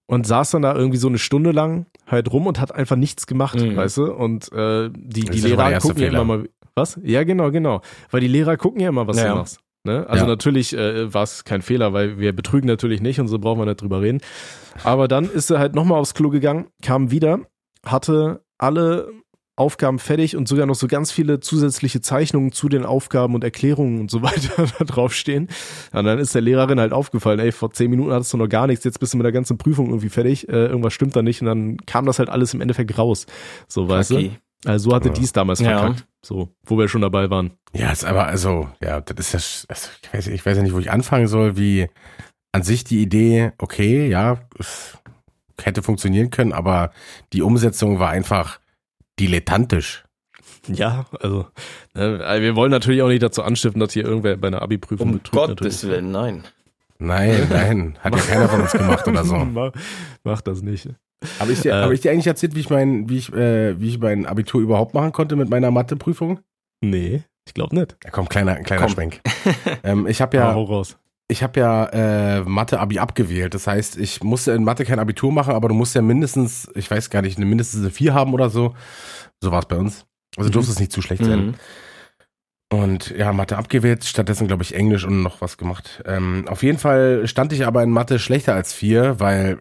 und 0.05 0.27
saß 0.27 0.51
dann 0.51 0.61
da 0.61 0.75
irgendwie 0.75 0.99
so 0.99 1.07
eine 1.07 1.17
Stunde 1.17 1.51
lang 1.51 1.87
halt 2.05 2.31
rum 2.31 2.45
und 2.45 2.59
hat 2.61 2.73
einfach 2.73 2.95
nichts 2.95 3.25
gemacht, 3.25 3.59
Mhm. 3.59 3.75
weißt 3.75 3.97
du? 3.97 4.13
Und 4.13 4.51
äh, 4.53 4.89
die, 4.95 5.21
Das 5.25 5.35
die 5.35 5.41
Lehrer 5.41 5.79
gucken 5.79 6.03
ja 6.03 6.09
immer 6.09 6.23
mal, 6.23 6.49
was? 6.75 6.99
Ja, 7.03 7.23
genau, 7.23 7.49
genau. 7.51 7.81
Weil 8.11 8.21
die 8.21 8.27
Lehrer 8.27 8.55
gucken 8.55 8.79
ja 8.79 8.89
immer, 8.89 9.07
was 9.07 9.17
Ja. 9.17 9.29
du 9.31 9.35
machst. 9.35 9.59
Ne? 9.87 10.05
Also 10.07 10.25
Ja. 10.25 10.29
natürlich 10.29 10.75
äh, 10.77 11.11
war 11.13 11.23
es 11.23 11.43
kein 11.45 11.61
Fehler, 11.63 11.93
weil 11.93 12.19
wir 12.19 12.33
betrügen 12.33 12.67
natürlich 12.67 13.01
nicht 13.01 13.19
und 13.19 13.27
so 13.27 13.39
brauchen 13.39 13.59
wir 13.59 13.65
nicht 13.65 13.81
drüber 13.81 14.01
reden. 14.01 14.21
Aber 14.83 15.07
dann 15.07 15.29
ist 15.29 15.49
er 15.49 15.57
halt 15.59 15.73
nochmal 15.73 15.99
aufs 15.99 16.13
Klo 16.13 16.29
gegangen, 16.29 16.67
kam 16.83 17.09
wieder, 17.09 17.39
hatte 17.85 18.41
alle 18.59 19.09
Aufgaben 19.55 19.97
fertig 19.97 20.35
und 20.35 20.47
sogar 20.47 20.67
noch 20.67 20.75
so 20.75 20.85
ganz 20.87 21.11
viele 21.11 21.39
zusätzliche 21.39 21.99
Zeichnungen 21.99 22.51
zu 22.51 22.69
den 22.69 22.85
Aufgaben 22.85 23.33
und 23.33 23.43
Erklärungen 23.43 24.01
und 24.01 24.11
so 24.11 24.21
weiter 24.21 24.67
da 24.77 24.85
draufstehen. 24.85 25.47
Und 25.93 26.05
dann 26.05 26.19
ist 26.19 26.35
der 26.35 26.43
Lehrerin 26.43 26.79
halt 26.79 26.93
aufgefallen, 26.93 27.39
ey, 27.39 27.51
vor 27.51 27.71
zehn 27.71 27.89
Minuten 27.89 28.11
hattest 28.11 28.31
du 28.33 28.37
noch 28.37 28.49
gar 28.49 28.67
nichts, 28.67 28.85
jetzt 28.85 28.99
bist 28.99 29.13
du 29.13 29.17
mit 29.17 29.25
der 29.25 29.31
ganzen 29.31 29.57
Prüfung 29.57 29.87
irgendwie 29.87 30.09
fertig, 30.09 30.47
äh, 30.47 30.67
irgendwas 30.67 30.93
stimmt 30.93 31.15
da 31.15 31.23
nicht 31.23 31.41
und 31.41 31.47
dann 31.47 31.77
kam 31.87 32.05
das 32.05 32.19
halt 32.19 32.29
alles 32.29 32.53
im 32.53 32.61
Endeffekt 32.61 32.95
raus. 32.99 33.25
So, 33.67 33.89
weißt 33.89 34.11
du? 34.11 34.31
Also 34.67 34.89
so 34.89 34.95
hatte 34.95 35.09
Ja. 35.09 35.13
dies 35.13 35.31
damals 35.33 35.59
Ja. 35.59 35.79
verkackt. 35.79 36.05
So, 36.21 36.49
wo 36.65 36.77
wir 36.77 36.87
schon 36.89 37.01
dabei 37.01 37.29
waren. 37.29 37.51
Ja, 37.73 37.91
ist 37.91 38.03
aber, 38.03 38.27
also, 38.27 38.69
ja, 38.81 38.99
das 39.01 39.33
ist 39.33 39.63
ja, 39.65 39.65
also, 39.75 39.89
ich 40.03 40.13
weiß, 40.13 40.27
ich 40.27 40.45
weiß 40.45 40.57
ja 40.57 40.63
nicht, 40.63 40.73
wo 40.73 40.79
ich 40.79 40.91
anfangen 40.91 41.27
soll, 41.27 41.55
wie 41.57 41.87
an 42.51 42.63
sich 42.63 42.83
die 42.83 43.01
Idee, 43.01 43.51
okay, 43.59 44.07
ja, 44.09 44.39
es 44.59 44.97
hätte 45.61 45.81
funktionieren 45.83 46.29
können, 46.29 46.51
aber 46.53 46.91
die 47.33 47.41
Umsetzung 47.41 47.99
war 47.99 48.09
einfach 48.09 48.59
dilettantisch. 49.19 50.03
Ja, 50.67 51.05
also, 51.21 51.47
ne, 51.93 52.19
also 52.25 52.41
wir 52.41 52.55
wollen 52.55 52.71
natürlich 52.71 53.01
auch 53.01 53.07
nicht 53.07 53.23
dazu 53.23 53.41
anstiften, 53.43 53.79
dass 53.79 53.93
hier 53.93 54.03
irgendwer 54.03 54.35
bei 54.35 54.47
einer 54.47 54.61
Abi-Prüfung 54.61 55.07
Um 55.07 55.13
betrügt. 55.13 55.31
Gottes 55.33 55.83
natürlich. 55.83 55.83
Willen, 55.83 56.11
nein. 56.11 56.43
Nein, 56.99 57.47
nein, 57.49 57.97
hat 58.01 58.15
ja 58.15 58.21
keiner 58.21 58.49
von 58.49 58.61
uns 58.61 58.71
gemacht 58.73 59.07
oder 59.07 59.23
so. 59.23 59.35
Mach, 59.45 59.71
mach 60.23 60.41
das 60.41 60.61
nicht. 60.61 60.89
Habe 61.39 61.51
ich 61.51 61.61
dir, 61.61 61.71
Äh. 61.73 61.81
habe 61.83 61.93
ich 61.93 62.01
dir 62.01 62.11
eigentlich 62.11 62.27
erzählt, 62.27 62.55
wie 62.55 62.59
ich 62.59 62.69
mein, 62.69 63.09
wie 63.09 63.17
ich, 63.17 63.33
äh, 63.33 63.79
wie 63.79 63.89
ich 63.89 63.99
mein 63.99 64.25
Abitur 64.25 64.61
überhaupt 64.61 64.93
machen 64.93 65.11
konnte 65.11 65.35
mit 65.35 65.49
meiner 65.49 65.71
Matheprüfung? 65.71 66.39
Nee, 66.81 67.23
ich 67.47 67.53
glaube 67.53 67.75
nicht. 67.75 67.97
Ja, 68.03 68.11
komm, 68.11 68.29
kleiner, 68.29 68.55
kleiner 68.57 68.83
Komm. 68.83 68.91
Schwenk. 68.91 69.21
ähm, 69.83 70.05
ich 70.07 70.21
habe 70.21 70.37
Ja. 70.37 70.51
raus. 70.51 70.97
ich 71.29 71.41
habe 71.43 71.59
ja 71.59 71.85
äh, 72.37 72.41
Mathe-Abi 72.41 72.99
abgewählt. 72.99 73.53
Das 73.53 73.67
heißt, 73.67 73.97
ich 73.97 74.23
musste 74.23 74.51
in 74.51 74.63
Mathe 74.63 74.85
kein 74.85 74.99
Abitur 74.99 75.31
machen, 75.31 75.53
aber 75.55 75.67
du 75.69 75.73
musst 75.75 75.95
ja 75.95 76.01
mindestens, 76.01 76.69
ich 76.75 76.89
weiß 76.89 77.09
gar 77.09 77.21
nicht, 77.21 77.37
eine 77.37 77.45
mindestens 77.47 77.81
eine 77.81 77.89
4 77.89 78.13
haben 78.13 78.33
oder 78.33 78.49
so. 78.49 78.75
So 79.41 79.51
war 79.51 79.59
es 79.59 79.65
bei 79.65 79.75
uns. 79.77 80.05
Also 80.37 80.49
Mhm. 80.49 80.53
durfte 80.53 80.71
es 80.71 80.79
nicht 80.79 80.91
zu 80.91 81.01
schlecht 81.01 81.25
sein. 81.25 81.45
Mhm. 81.47 81.53
Und 82.69 83.09
ja, 83.17 83.31
Mathe 83.31 83.57
abgewählt, 83.57 84.03
stattdessen 84.03 84.47
glaube 84.47 84.61
ich 84.63 84.75
Englisch 84.75 85.05
und 85.05 85.23
noch 85.23 85.39
was 85.41 85.57
gemacht. 85.57 86.03
Ähm, 86.05 86.45
auf 86.49 86.63
jeden 86.63 86.77
Fall 86.77 87.25
stand 87.25 87.53
ich 87.53 87.65
aber 87.65 87.81
in 87.81 87.89
Mathe 87.91 88.19
schlechter 88.19 88.53
als 88.55 88.73
vier, 88.73 89.19
weil 89.21 89.59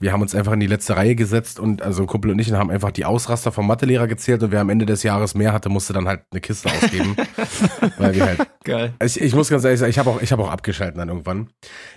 wir 0.00 0.12
haben 0.12 0.22
uns 0.22 0.34
einfach 0.34 0.52
in 0.52 0.60
die 0.60 0.66
letzte 0.66 0.96
Reihe 0.96 1.14
gesetzt 1.14 1.58
und 1.60 1.82
also 1.82 2.02
ein 2.02 2.06
Kumpel 2.06 2.30
und 2.30 2.38
ich 2.38 2.50
und 2.50 2.58
haben 2.58 2.70
einfach 2.70 2.90
die 2.90 3.04
Ausraster 3.04 3.52
vom 3.52 3.66
Mathelehrer 3.66 4.06
gezählt 4.06 4.42
und 4.42 4.50
wer 4.52 4.60
am 4.60 4.70
Ende 4.70 4.86
des 4.86 5.02
Jahres 5.02 5.34
mehr 5.34 5.52
hatte, 5.52 5.68
musste 5.68 5.92
dann 5.92 6.06
halt 6.08 6.22
eine 6.30 6.40
Kiste 6.40 6.68
ausgeben. 6.70 7.16
weil 7.98 8.14
wir 8.14 8.26
halt 8.26 8.46
Geil. 8.64 8.92
ich, 9.02 9.20
ich 9.20 9.34
muss 9.34 9.48
ganz 9.48 9.64
ehrlich 9.64 9.80
sagen, 9.80 9.90
ich 9.90 9.98
habe 9.98 10.10
auch, 10.10 10.20
ich 10.20 10.32
habe 10.32 10.42
auch 10.42 10.50
abgeschalten 10.50 10.98
dann 10.98 11.08
irgendwann. 11.08 11.48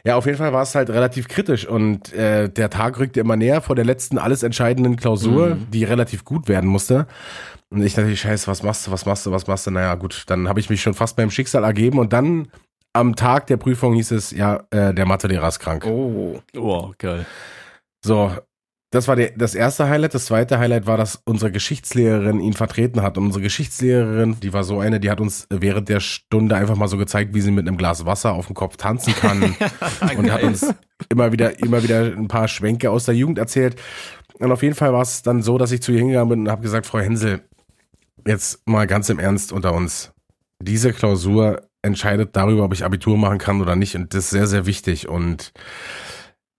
Ja, 0.05 0.15
auf 0.15 0.25
jeden 0.25 0.37
Fall 0.37 0.53
war 0.53 0.61
es 0.63 0.75
halt 0.75 0.89
relativ 0.89 1.27
kritisch 1.27 1.65
und 1.67 2.13
äh, 2.13 2.49
der 2.49 2.69
Tag 2.69 2.99
rückte 2.99 3.19
immer 3.19 3.35
näher 3.35 3.61
vor 3.61 3.75
der 3.75 3.85
letzten 3.85 4.17
alles 4.17 4.43
entscheidenden 4.43 4.95
Klausur, 4.95 5.55
Mhm. 5.55 5.67
die 5.71 5.83
relativ 5.83 6.25
gut 6.25 6.47
werden 6.47 6.69
musste. 6.69 7.07
Und 7.71 7.83
ich 7.83 7.93
dachte, 7.93 8.15
scheiße, 8.15 8.47
was 8.47 8.63
machst 8.63 8.87
du, 8.87 8.91
was 8.91 9.05
machst 9.05 9.25
du, 9.25 9.31
was 9.31 9.45
machst 9.47 9.67
du? 9.67 9.71
Naja, 9.71 9.93
gut, 9.95 10.23
dann 10.27 10.47
habe 10.49 10.59
ich 10.59 10.69
mich 10.69 10.81
schon 10.81 10.93
fast 10.95 11.15
beim 11.15 11.29
Schicksal 11.31 11.63
ergeben 11.63 11.99
und 11.99 12.13
dann 12.13 12.47
am 12.93 13.15
Tag 13.15 13.45
der 13.47 13.57
Prüfung 13.57 13.93
hieß 13.93 14.11
es, 14.11 14.31
ja, 14.31 14.63
äh, 14.71 14.93
der 14.93 15.05
Mathelehrer 15.05 15.47
ist 15.47 15.59
krank. 15.59 15.85
Oh. 15.85 16.39
Oh, 16.57 16.91
geil. 16.97 17.25
So, 18.03 18.31
das 18.91 19.07
war 19.07 19.15
der, 19.15 19.31
das 19.31 19.53
erste 19.53 19.87
Highlight. 19.87 20.15
Das 20.15 20.25
zweite 20.25 20.57
Highlight 20.57 20.87
war, 20.87 20.97
dass 20.97 21.21
unsere 21.25 21.51
Geschichtslehrerin 21.51 22.39
ihn 22.39 22.53
vertreten 22.53 23.03
hat. 23.03 23.17
Und 23.17 23.25
unsere 23.25 23.43
Geschichtslehrerin, 23.43 24.39
die 24.39 24.51
war 24.51 24.63
so 24.63 24.79
eine, 24.79 24.99
die 24.99 25.11
hat 25.11 25.21
uns 25.21 25.45
während 25.51 25.89
der 25.89 25.99
Stunde 25.99 26.55
einfach 26.55 26.75
mal 26.75 26.87
so 26.87 26.97
gezeigt, 26.97 27.35
wie 27.35 27.41
sie 27.41 27.51
mit 27.51 27.67
einem 27.67 27.77
Glas 27.77 28.05
Wasser 28.05 28.33
auf 28.33 28.47
dem 28.47 28.55
Kopf 28.55 28.77
tanzen 28.77 29.13
kann. 29.13 29.55
und 30.17 30.31
hat 30.31 30.41
uns 30.41 30.73
immer 31.09 31.31
wieder, 31.31 31.59
immer 31.59 31.83
wieder 31.83 32.01
ein 32.01 32.27
paar 32.27 32.47
Schwenke 32.47 32.89
aus 32.89 33.05
der 33.05 33.15
Jugend 33.15 33.37
erzählt. 33.37 33.79
Und 34.39 34.51
auf 34.51 34.63
jeden 34.63 34.75
Fall 34.75 34.91
war 34.91 35.01
es 35.01 35.21
dann 35.21 35.43
so, 35.43 35.57
dass 35.57 35.71
ich 35.71 35.81
zu 35.81 35.91
ihr 35.91 35.99
hingegangen 35.99 36.29
bin 36.29 36.39
und 36.41 36.49
habe 36.49 36.63
gesagt, 36.63 36.87
Frau 36.87 36.99
Hensel, 36.99 37.41
jetzt 38.25 38.67
mal 38.67 38.87
ganz 38.87 39.09
im 39.09 39.19
Ernst 39.19 39.51
unter 39.51 39.73
uns. 39.73 40.13
Diese 40.61 40.93
Klausur 40.93 41.61
entscheidet 41.81 42.35
darüber, 42.35 42.63
ob 42.63 42.73
ich 42.73 42.83
Abitur 42.83 43.17
machen 43.17 43.37
kann 43.37 43.61
oder 43.61 43.75
nicht. 43.75 43.95
Und 43.95 44.13
das 44.13 44.25
ist 44.25 44.29
sehr, 44.31 44.47
sehr 44.47 44.65
wichtig. 44.65 45.07
Und 45.07 45.53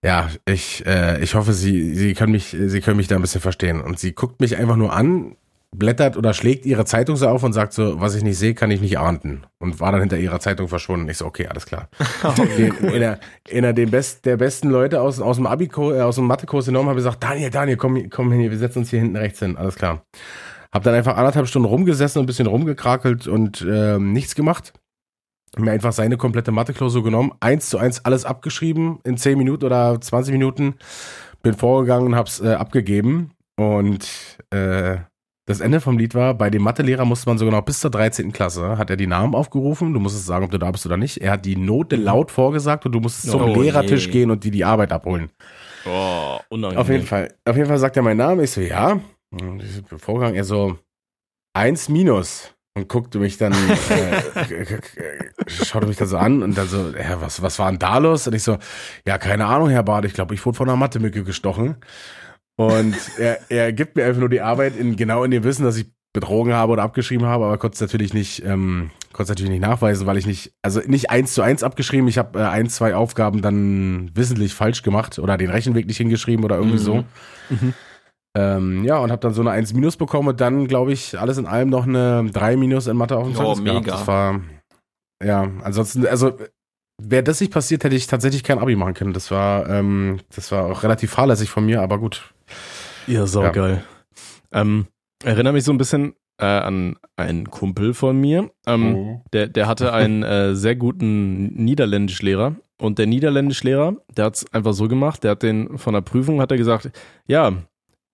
ja, 0.05 0.31
ich, 0.47 0.85
äh, 0.86 1.22
ich 1.22 1.35
hoffe, 1.35 1.52
Sie, 1.52 1.94
Sie 1.94 2.14
können 2.14 2.32
mich, 2.32 2.56
Sie 2.59 2.81
können 2.81 2.97
mich 2.97 3.09
da 3.09 3.16
ein 3.16 3.22
bisschen 3.22 3.40
verstehen. 3.40 3.81
Und 3.81 3.98
sie 3.98 4.12
guckt 4.12 4.40
mich 4.40 4.56
einfach 4.56 4.77
nur 4.77 4.93
an, 4.93 5.36
blättert 5.72 6.16
oder 6.16 6.35
schlägt 6.35 6.66
ihre 6.66 6.85
Zeitung 6.85 7.16
so 7.16 7.28
auf 7.28 7.43
und 7.44 7.52
sagt 7.52 7.72
so, 7.72 8.01
was 8.01 8.14
ich 8.14 8.24
nicht 8.24 8.39
sehe, 8.39 8.55
kann 8.55 8.70
ich 8.70 8.81
nicht 8.81 8.98
ahnden. 8.98 9.47
Und 9.59 9.78
war 9.78 9.93
dann 9.93 10.01
hinter 10.01 10.18
ihrer 10.18 10.40
Zeitung 10.40 10.68
verschwunden. 10.68 11.09
Ich 11.09 11.18
so, 11.18 11.27
okay, 11.27 11.47
alles 11.47 11.66
klar. 11.66 11.89
den, 12.36 12.74
in 12.77 13.01
der, 13.01 13.20
in 13.48 13.62
der, 13.62 13.72
den 13.72 13.90
best, 13.90 14.24
der 14.24 14.36
besten 14.36 14.70
Leute 14.70 15.01
aus, 15.01 15.20
aus 15.20 15.36
dem 15.36 15.47
Abi, 15.47 15.66
äh, 15.66 16.01
aus 16.01 16.16
dem 16.16 16.27
Mathekurs 16.27 16.66
genommen, 16.66 16.89
habe 16.89 16.97
gesagt, 16.97 17.22
Daniel, 17.22 17.51
Daniel, 17.51 17.77
komm, 17.77 18.09
komm 18.10 18.32
hin, 18.32 18.51
wir 18.51 18.59
setzen 18.59 18.81
uns 18.81 18.90
hier 18.90 19.01
hinten 19.01 19.16
rechts 19.16 19.39
hin. 19.39 19.56
Alles 19.56 19.77
klar. 19.77 20.02
Hab 20.72 20.82
dann 20.82 20.94
einfach 20.94 21.16
anderthalb 21.16 21.47
Stunden 21.47 21.68
rumgesessen 21.68 22.20
und 22.20 22.24
ein 22.24 22.27
bisschen 22.27 22.47
rumgekrakelt 22.47 23.27
und 23.27 23.66
ähm, 23.68 24.12
nichts 24.12 24.35
gemacht 24.35 24.72
mir 25.56 25.72
einfach 25.72 25.93
seine 25.93 26.16
komplette 26.16 26.52
Mathe-Klausur 26.52 27.02
genommen, 27.02 27.32
eins 27.40 27.68
zu 27.68 27.78
eins 27.78 28.05
alles 28.05 28.24
abgeschrieben 28.24 29.01
in 29.05 29.16
10 29.16 29.36
Minuten 29.36 29.64
oder 29.64 30.01
20 30.01 30.32
Minuten, 30.32 30.74
bin 31.43 31.55
vorgegangen 31.55 32.06
und 32.06 32.16
hab's 32.16 32.40
äh, 32.40 32.55
abgegeben 32.55 33.32
und 33.56 34.06
äh, 34.51 34.98
das 35.47 35.59
Ende 35.60 35.81
vom 35.81 35.98
Lied 35.98 36.14
war, 36.14 36.35
bei 36.35 36.48
dem 36.48 36.62
Mathelehrer 36.62 37.05
musste 37.05 37.28
man 37.28 37.36
so 37.36 37.44
genau 37.44 37.60
bis 37.60 37.81
zur 37.81 37.90
13. 37.90 38.32
Klasse, 38.32 38.78
hat 38.78 38.89
er 38.89 38.97
die 38.97 39.09
Namen 39.09 39.35
aufgerufen, 39.35 39.93
du 39.93 39.98
musstest 39.98 40.27
sagen, 40.27 40.44
ob 40.44 40.52
du 40.52 40.59
da 40.59 40.70
bist 40.70 40.86
oder 40.86 40.97
nicht. 40.97 41.16
Er 41.20 41.32
hat 41.32 41.44
die 41.44 41.56
Note 41.56 41.97
laut 41.97 42.31
vorgesagt 42.31 42.86
und 42.86 42.93
du 42.93 43.01
musstest 43.01 43.32
zum 43.32 43.43
Oh 43.43 43.60
Lehrertisch 43.60 44.06
je. 44.06 44.12
gehen 44.12 44.31
und 44.31 44.44
die 44.44 44.52
die 44.52 44.64
Arbeit 44.64 44.93
abholen. 44.93 45.31
Oh, 45.86 46.39
unangenehm. 46.51 46.81
Auf 46.81 46.89
jeden 46.89 47.05
Fall. 47.05 47.35
Auf 47.44 47.56
jeden 47.56 47.68
Fall 47.68 47.78
sagt 47.78 47.97
er 47.97 48.02
meinen 48.05 48.18
Namen. 48.18 48.44
Ich 48.44 48.52
so, 48.52 48.60
ja. 48.60 49.01
Und 49.32 49.60
ich 49.62 49.82
bin 49.82 49.98
vorgegangen. 49.98 50.36
Er 50.36 50.44
so, 50.44 50.78
eins 51.52 51.89
minus. 51.89 52.55
Und 52.76 52.88
guckte 52.88 53.18
mich 53.18 53.36
dann, 53.36 53.52
äh, 53.52 54.78
schaute 55.48 55.86
mich 55.88 55.97
dann 55.97 56.06
so 56.09 56.16
an 56.18 56.42
und 56.42 56.56
dann 56.56 56.68
so, 56.68 56.92
ja, 56.97 57.20
was, 57.20 57.42
was 57.42 57.59
war 57.59 57.68
denn 57.70 57.80
da 57.80 57.98
los? 57.98 58.26
Und 58.28 58.34
ich 58.34 58.44
so, 58.44 58.59
ja, 59.05 59.18
keine 59.18 59.47
Ahnung, 59.47 59.70
Herr 59.70 59.82
Bart, 59.82 60.05
ich 60.05 60.12
glaube, 60.14 60.34
ich 60.34 60.47
wurde 60.47 60.56
von 60.56 60.68
einer 60.68 60.76
Mathemücke 60.76 61.24
gestochen. 61.24 61.76
Und 62.56 62.94
er, 63.18 63.40
er 63.48 63.72
gibt 63.72 63.97
mir 63.97 64.05
einfach 64.05 64.20
nur 64.20 64.28
die 64.28 64.40
Arbeit 64.40 64.76
in, 64.76 64.94
genau 64.97 65.24
in 65.24 65.30
dem 65.32 65.42
Wissen, 65.44 65.64
dass 65.64 65.76
ich 65.78 65.86
betrogen 66.12 66.52
habe 66.52 66.72
oder 66.72 66.82
abgeschrieben 66.82 67.26
habe, 67.26 67.44
aber 67.44 67.59
konnte 67.59 67.74
es 67.74 67.80
natürlich 67.80 68.12
nicht, 68.14 68.44
ähm, 68.44 68.90
konnte 69.12 69.24
es 69.24 69.28
natürlich 69.30 69.52
nicht 69.52 69.62
nachweisen, 69.62 70.06
weil 70.06 70.18
ich 70.18 70.26
nicht, 70.26 70.52
also 70.60 70.80
nicht 70.86 71.10
eins 71.10 71.34
zu 71.34 71.42
eins 71.42 71.62
abgeschrieben, 71.62 72.09
ich 72.09 72.18
habe 72.18 72.38
äh, 72.38 72.42
ein, 72.42 72.68
zwei 72.68 72.94
Aufgaben 72.97 73.42
dann 73.42 74.10
wissentlich 74.14 74.52
falsch 74.55 74.82
gemacht 74.82 75.18
oder 75.20 75.36
den 75.38 75.51
Rechenweg 75.51 75.86
nicht 75.86 75.98
hingeschrieben 75.98 76.44
oder 76.44 76.56
irgendwie 76.56 76.78
Mhm. 76.78 76.82
so. 76.84 77.05
Mhm. 77.51 77.74
Ähm, 78.36 78.85
ja, 78.85 78.98
und 78.98 79.11
habe 79.11 79.20
dann 79.20 79.35
so 79.35 79.40
eine 79.40 79.51
1 79.51 79.74
minus 79.74 79.97
bekommen 79.97 80.28
und 80.28 80.40
dann, 80.40 80.69
glaube 80.69 80.93
ich, 80.93 81.19
alles 81.19 81.36
in 81.39 81.47
allem 81.47 81.69
noch 81.69 81.86
eine 81.86 82.24
3 82.32 82.57
minus 82.57 82.86
in 82.86 82.97
Mathe 82.97 83.16
auf 83.16 83.24
dem 83.24 83.32
Oh, 83.32 83.55
Zeugnis 83.55 83.65
gehabt. 83.65 83.85
mega. 83.86 83.97
Das 83.97 84.07
war, 84.07 84.40
ja, 85.24 85.51
ansonsten, 85.62 86.07
also 86.07 86.36
wäre 87.02 87.23
das 87.24 87.40
nicht 87.40 87.52
passiert, 87.52 87.82
hätte 87.82 87.97
ich 87.97 88.07
tatsächlich 88.07 88.44
kein 88.44 88.59
Abi 88.61 88.77
machen 88.77 88.94
können. 88.94 89.12
Das 89.12 89.31
war, 89.31 89.69
ähm, 89.69 90.20
das 90.35 90.52
war 90.52 90.66
auch 90.66 90.82
relativ 90.85 91.11
fahrlässig 91.11 91.51
von 91.51 91.66
mir, 91.66 91.82
aber 91.82 91.98
gut. 91.98 92.32
Ja, 93.07 93.27
saugeil. 93.27 93.82
Ähm, 94.52 94.86
erinnere 95.24 95.52
mich 95.55 95.65
so 95.65 95.73
ein 95.73 95.78
bisschen 95.78 96.15
äh, 96.40 96.44
an 96.44 96.97
einen 97.16 97.51
Kumpel 97.51 97.94
von 97.94 98.16
mir. 98.20 98.51
Ähm, 98.66 98.93
Mhm. 98.93 99.20
der, 99.32 99.48
der 99.48 99.66
hatte 99.66 99.93
einen 99.93 100.23
äh, 100.23 100.55
sehr 100.55 100.77
guten 100.77 101.47
Niederländischlehrer. 101.55 102.55
Und 102.81 102.98
der 102.98 103.07
Niederländischlehrer, 103.07 103.97
der 104.16 104.24
hat 104.27 104.36
es 104.36 104.52
einfach 104.55 104.73
so 104.73 104.86
gemacht, 104.89 105.23
der 105.24 105.32
hat 105.32 105.43
den 105.43 105.77
von 105.78 105.93
der 105.94 106.01
Prüfung, 106.01 106.40
hat 106.40 106.51
er 106.51 106.57
gesagt, 106.57 106.90
ja, 107.27 107.52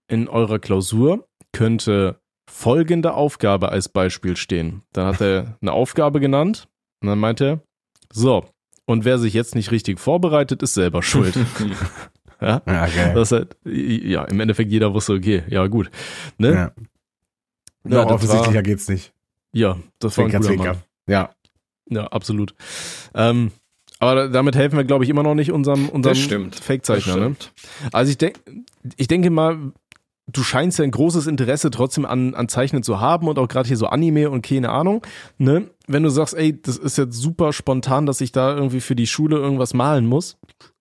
in 0.08 0.28
eurer 0.28 0.58
Klausur 0.58 1.26
könnte 1.52 2.20
folgende 2.48 3.14
Aufgabe 3.14 3.70
als 3.70 3.88
Beispiel 3.88 4.36
stehen. 4.36 4.82
Dann 4.92 5.06
hat 5.06 5.20
er 5.20 5.56
eine 5.60 5.72
Aufgabe 5.72 6.20
genannt 6.20 6.68
und 7.02 7.08
dann 7.08 7.18
meinte 7.18 7.44
er, 7.44 7.60
so, 8.12 8.46
und 8.84 9.04
wer 9.04 9.18
sich 9.18 9.34
jetzt 9.34 9.54
nicht 9.54 9.70
richtig 9.72 9.98
vorbereitet, 9.98 10.62
ist 10.62 10.74
selber 10.74 11.02
schuld. 11.02 11.36
ja? 12.40 12.62
Ja, 12.66 12.86
geil. 12.86 13.14
Das 13.14 13.32
halt, 13.32 13.56
ja, 13.64 14.24
im 14.24 14.38
Endeffekt 14.40 14.70
jeder 14.70 14.94
wusste, 14.94 15.14
okay, 15.14 15.42
ja, 15.48 15.66
gut. 15.66 15.90
Ne? 16.38 16.52
ja. 16.52 16.72
Ja, 17.88 18.04
das 18.04 18.12
offensichtlicher 18.14 18.54
war- 18.56 18.62
geht's 18.62 18.88
nicht. 18.88 19.12
Ja, 19.52 19.78
das 20.00 20.16
war 20.18 20.24
ein 20.24 20.30
Zwinker, 20.30 20.38
guter 20.38 20.48
zwinker. 20.48 20.72
Mann. 20.74 20.82
Ja. 21.08 21.30
Ja, 21.88 22.06
absolut. 22.08 22.54
Ähm, 23.14 23.52
aber 24.00 24.14
da- 24.14 24.28
damit 24.28 24.56
helfen 24.56 24.76
wir, 24.76 24.84
glaube 24.84 25.04
ich, 25.04 25.10
immer 25.10 25.22
noch 25.22 25.34
nicht 25.34 25.52
unserem, 25.52 25.88
unserem. 25.88 26.50
Fake-Zeichner. 26.52 27.16
Ne? 27.16 27.36
Also 27.92 28.10
ich 28.10 28.18
denke, 28.18 28.40
ich 28.96 29.06
denke 29.08 29.30
mal, 29.30 29.72
du 30.26 30.42
scheinst 30.42 30.78
ja 30.78 30.84
ein 30.84 30.90
großes 30.90 31.26
Interesse 31.26 31.70
trotzdem 31.70 32.04
an, 32.04 32.34
an 32.34 32.48
Zeichnen 32.48 32.82
zu 32.82 33.00
haben 33.00 33.28
und 33.28 33.38
auch 33.38 33.48
gerade 33.48 33.68
hier 33.68 33.76
so 33.76 33.86
Anime 33.86 34.30
und 34.30 34.44
keine 34.44 34.70
Ahnung. 34.70 35.04
Ne? 35.38 35.70
Wenn 35.86 36.02
du 36.02 36.08
sagst, 36.08 36.34
ey, 36.34 36.60
das 36.60 36.76
ist 36.76 36.98
jetzt 36.98 37.16
super 37.16 37.52
spontan, 37.52 38.06
dass 38.06 38.20
ich 38.20 38.32
da 38.32 38.54
irgendwie 38.54 38.80
für 38.80 38.96
die 38.96 39.06
Schule 39.06 39.36
irgendwas 39.36 39.74
malen 39.74 40.06
muss. 40.06 40.36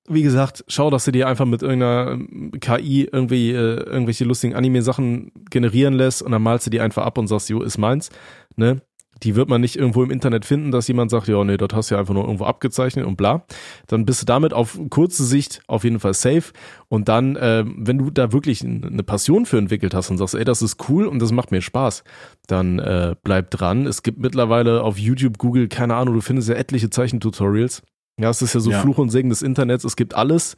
Wie 0.07 0.21
gesagt, 0.21 0.63
schau, 0.67 0.89
dass 0.89 1.05
du 1.05 1.11
dir 1.11 1.27
einfach 1.27 1.45
mit 1.45 1.63
irgendeiner 1.63 2.11
ähm, 2.11 2.51
KI 2.59 3.07
irgendwie 3.11 3.51
äh, 3.51 3.83
irgendwelche 3.83 4.23
lustigen 4.23 4.55
Anime-Sachen 4.55 5.31
generieren 5.49 5.95
lässt 5.95 6.21
und 6.21 6.31
dann 6.31 6.43
malst 6.43 6.67
du 6.67 6.69
die 6.69 6.81
einfach 6.81 7.05
ab 7.05 7.17
und 7.17 7.27
sagst, 7.27 7.49
jo, 7.49 7.61
ist 7.61 7.77
meins. 7.77 8.09
Ne? 8.55 8.81
Die 9.23 9.35
wird 9.35 9.47
man 9.47 9.61
nicht 9.61 9.77
irgendwo 9.77 10.03
im 10.03 10.11
Internet 10.11 10.43
finden, 10.45 10.71
dass 10.71 10.87
jemand 10.87 11.09
sagt, 11.09 11.27
ja, 11.27 11.43
nee, 11.43 11.57
das 11.57 11.69
hast 11.73 11.89
du 11.89 11.95
ja 11.95 11.99
einfach 11.99 12.13
nur 12.13 12.25
irgendwo 12.25 12.45
abgezeichnet 12.45 13.05
und 13.05 13.15
bla. 13.15 13.45
Dann 13.87 14.05
bist 14.05 14.21
du 14.21 14.25
damit 14.25 14.53
auf 14.53 14.77
kurze 14.89 15.23
Sicht 15.23 15.61
auf 15.67 15.83
jeden 15.83 15.99
Fall 15.99 16.13
safe. 16.13 16.51
Und 16.89 17.07
dann, 17.07 17.35
äh, 17.37 17.63
wenn 17.65 17.97
du 17.97 18.09
da 18.09 18.33
wirklich 18.33 18.63
eine 18.63 19.03
Passion 19.03 19.45
für 19.45 19.57
entwickelt 19.57 19.93
hast 19.93 20.09
und 20.09 20.17
sagst, 20.17 20.35
ey, 20.35 20.43
das 20.43 20.61
ist 20.61 20.89
cool 20.89 21.05
und 21.07 21.21
das 21.21 21.31
macht 21.31 21.51
mir 21.51 21.61
Spaß, 21.61 22.03
dann 22.47 22.79
äh, 22.79 23.15
bleib 23.23 23.51
dran. 23.51 23.87
Es 23.87 24.03
gibt 24.03 24.19
mittlerweile 24.19 24.83
auf 24.83 24.97
YouTube, 24.97 25.37
Google, 25.37 25.67
keine 25.69 25.95
Ahnung, 25.95 26.15
du 26.15 26.21
findest 26.21 26.49
ja 26.49 26.55
etliche 26.55 26.89
Zeichentutorials. 26.89 27.83
Ja, 28.19 28.29
es 28.29 28.41
ist 28.41 28.53
ja 28.53 28.59
so 28.59 28.71
Ja. 28.71 28.81
Fluch 28.81 28.97
und 28.97 29.09
Segen 29.09 29.29
des 29.29 29.41
Internets. 29.41 29.83
Es 29.83 29.95
gibt 29.95 30.13
alles. 30.13 30.55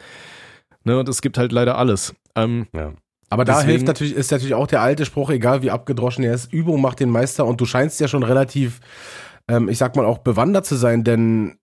Ne, 0.84 0.98
und 1.00 1.10
es 1.10 1.22
gibt 1.22 1.38
halt 1.38 1.52
leider 1.52 1.78
alles. 1.78 2.16
Ähm, 2.36 2.68
Aber 3.30 3.46
da 3.46 3.62
hilft 3.62 3.88
natürlich, 3.88 4.14
ist 4.14 4.32
natürlich 4.32 4.54
auch 4.54 4.68
der 4.68 4.82
alte 4.82 5.06
Spruch, 5.06 5.30
egal 5.30 5.62
wie 5.62 5.72
abgedroschen 5.72 6.24
er 6.24 6.34
ist, 6.34 6.52
Übung 6.54 6.82
macht 6.82 7.00
den 7.00 7.10
Meister 7.10 7.46
und 7.46 7.60
du 7.60 7.66
scheinst 7.66 8.00
ja 8.00 8.08
schon 8.08 8.24
relativ, 8.24 8.80
ähm, 9.50 9.68
ich 9.68 9.78
sag 9.78 9.96
mal, 9.96 10.06
auch 10.06 10.20
bewandert 10.20 10.66
zu 10.66 10.76
sein, 10.76 11.04
denn 11.04 11.58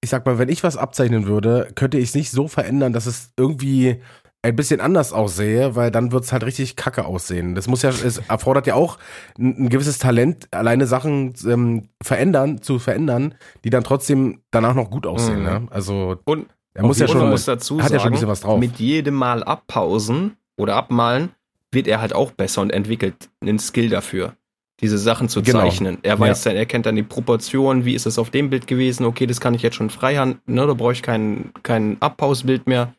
ich 0.00 0.10
sag 0.10 0.26
mal, 0.26 0.38
wenn 0.38 0.48
ich 0.48 0.62
was 0.62 0.76
abzeichnen 0.76 1.26
würde, 1.26 1.68
könnte 1.74 1.98
ich 1.98 2.10
es 2.10 2.14
nicht 2.14 2.30
so 2.30 2.46
verändern, 2.46 2.92
dass 2.92 3.06
es 3.06 3.32
irgendwie 3.36 4.02
ein 4.42 4.54
bisschen 4.54 4.80
anders 4.80 5.14
aussehe, 5.14 5.74
weil 5.74 5.90
dann 5.90 6.12
wird's 6.12 6.30
halt 6.30 6.44
richtig 6.44 6.76
kacke 6.76 7.06
aussehen. 7.06 7.54
Das 7.54 7.66
muss 7.66 7.80
ja, 7.80 7.88
es 7.88 8.18
erfordert 8.28 8.66
ja 8.66 8.74
auch 8.74 8.98
ein, 9.38 9.64
ein 9.64 9.68
gewisses 9.70 9.98
Talent, 9.98 10.48
alleine 10.52 10.86
Sachen 10.86 11.32
ähm, 11.46 11.88
verändern, 12.02 12.60
zu 12.60 12.78
verändern, 12.78 13.34
die 13.64 13.70
dann 13.70 13.84
trotzdem 13.84 14.42
danach 14.50 14.74
noch 14.74 14.90
gut 14.90 15.06
aussehen. 15.06 15.38
Mhm. 15.38 15.44
Ne? 15.44 15.66
Also 15.70 16.16
Und 16.26 16.46
er 16.74 16.82
muss 16.82 16.98
ja 16.98 17.08
schon, 17.08 17.30
muss 17.30 17.46
dazu 17.46 17.82
hat 17.82 17.90
ja 17.90 17.98
schon 17.98 17.98
ein 17.98 18.00
sagen, 18.00 18.12
bisschen 18.12 18.28
was 18.28 18.40
drauf. 18.42 18.60
mit 18.60 18.78
jedem 18.78 19.14
Mal 19.14 19.42
abpausen 19.42 20.36
oder 20.56 20.76
abmalen 20.76 21.30
wird 21.72 21.86
er 21.88 22.00
halt 22.00 22.14
auch 22.14 22.30
besser 22.30 22.62
und 22.62 22.70
entwickelt 22.70 23.28
einen 23.40 23.58
Skill 23.58 23.88
dafür, 23.88 24.34
diese 24.80 24.98
Sachen 24.98 25.28
zu 25.28 25.42
Genau. 25.42 25.60
zeichnen. 25.60 25.98
Er 26.02 26.18
weiß 26.18 26.42
dann, 26.44 26.56
er 26.56 26.66
kennt 26.66 26.86
dann 26.86 26.94
die 26.96 27.02
Proportionen, 27.02 27.84
wie 27.84 27.94
ist 27.94 28.06
es 28.06 28.18
auf 28.18 28.30
dem 28.30 28.50
Bild 28.50 28.66
gewesen, 28.66 29.04
okay, 29.04 29.26
das 29.26 29.40
kann 29.40 29.54
ich 29.54 29.62
jetzt 29.62 29.76
schon 29.76 29.90
freihand, 29.90 30.46
ne, 30.48 30.66
da 30.66 30.74
brauche 30.74 30.92
ich 30.92 31.02
kein, 31.02 31.52
kein 31.62 31.96
Abpausbild 32.00 32.66
mehr. 32.68 32.94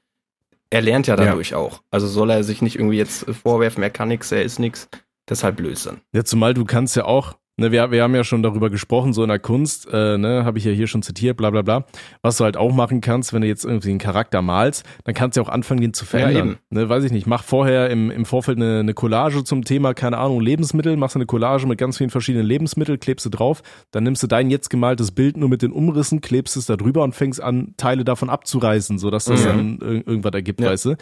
Er 0.70 0.82
lernt 0.82 1.08
ja 1.08 1.16
dadurch 1.16 1.54
auch. 1.56 1.82
Also 1.92 2.08
soll 2.08 2.32
er 2.32 2.44
sich 2.44 2.62
nicht 2.62 2.76
irgendwie 2.76 2.98
jetzt 2.98 3.26
vorwerfen, 3.32 3.82
er 3.84 3.92
kann 3.92 4.10
nichts, 4.10 4.32
er 4.32 4.42
ist 4.44 4.60
nichts. 4.60 4.90
Deshalb 5.30 5.56
Blödsinn. 5.56 6.02
Ja, 6.12 6.24
zumal 6.26 6.54
du 6.54 6.66
kannst 6.66 6.96
ja 6.96 7.06
auch, 7.06 7.38
ne, 7.58 7.72
wir, 7.72 7.92
wir 7.92 8.04
haben 8.04 8.16
ja 8.16 8.24
schon 8.24 8.44
darüber 8.44 8.70
gesprochen, 8.70 9.14
so 9.14 9.24
in 9.24 9.30
der 9.30 9.40
Kunst, 9.40 9.88
äh, 9.92 10.18
ne, 10.18 10.46
habe 10.46 10.58
ich 10.58 10.66
ja 10.66 10.72
hier 10.72 10.88
schon 10.88 11.02
zitiert, 11.02 11.38
bla 11.38 11.50
bla 11.50 11.62
bla. 11.62 11.86
Was 12.22 12.38
du 12.38 12.44
halt 12.44 12.58
auch 12.58 12.74
machen 12.74 13.02
kannst, 13.02 13.34
wenn 13.34 13.42
du 13.42 13.48
jetzt 13.48 13.66
irgendwie 13.66 13.90
einen 13.90 14.00
Charakter 14.00 14.42
malst, 14.42 14.84
dann 15.04 15.14
kannst 15.16 15.36
du 15.38 15.42
ja 15.42 15.48
auch 15.48 15.52
anfangen, 15.52 15.82
den 15.82 15.94
zu 15.94 16.06
verändern. 16.06 16.48
eben. 16.50 16.58
ne, 16.70 16.90
weiß 16.90 17.04
ich 17.04 17.12
nicht, 17.12 17.28
mach 17.28 17.44
vorher 17.44 17.90
im, 17.90 18.12
im 18.12 18.26
Vorfeld 18.26 18.58
eine, 18.58 18.80
eine 18.80 18.94
Collage 18.94 19.44
zum 19.44 19.64
Thema, 19.64 19.94
keine 19.94 20.18
Ahnung, 20.18 20.42
Lebensmittel, 20.42 20.98
machst 20.98 21.16
eine 21.16 21.26
Collage 21.26 21.68
mit 21.68 21.78
ganz 21.78 21.98
vielen 21.98 22.10
verschiedenen 22.10 22.46
Lebensmitteln, 22.46 23.00
klebst 23.00 23.26
du 23.26 23.30
drauf, 23.30 23.62
dann 23.92 24.04
nimmst 24.04 24.24
du 24.24 24.28
dein 24.28 24.50
jetzt 24.50 24.70
gemaltes 24.70 25.12
Bild 25.12 25.38
nur 25.38 25.50
mit 25.50 25.62
den 25.62 25.72
Umrissen, 25.72 26.22
klebst 26.22 26.58
es 26.58 26.66
da 26.66 26.76
drüber 26.78 27.04
und 27.04 27.16
fängst 27.16 27.42
an, 27.42 27.74
Teile 27.78 28.04
davon 28.04 28.30
abzureißen, 28.30 28.98
sodass 28.98 29.26
das 29.26 29.44
Mhm. 29.44 29.48
dann 29.48 29.80
ir 29.82 30.08
irgendwas 30.08 30.34
ergibt, 30.34 30.62
Ja. 30.62 30.70
weißt 30.72 30.86
du. 30.86 30.96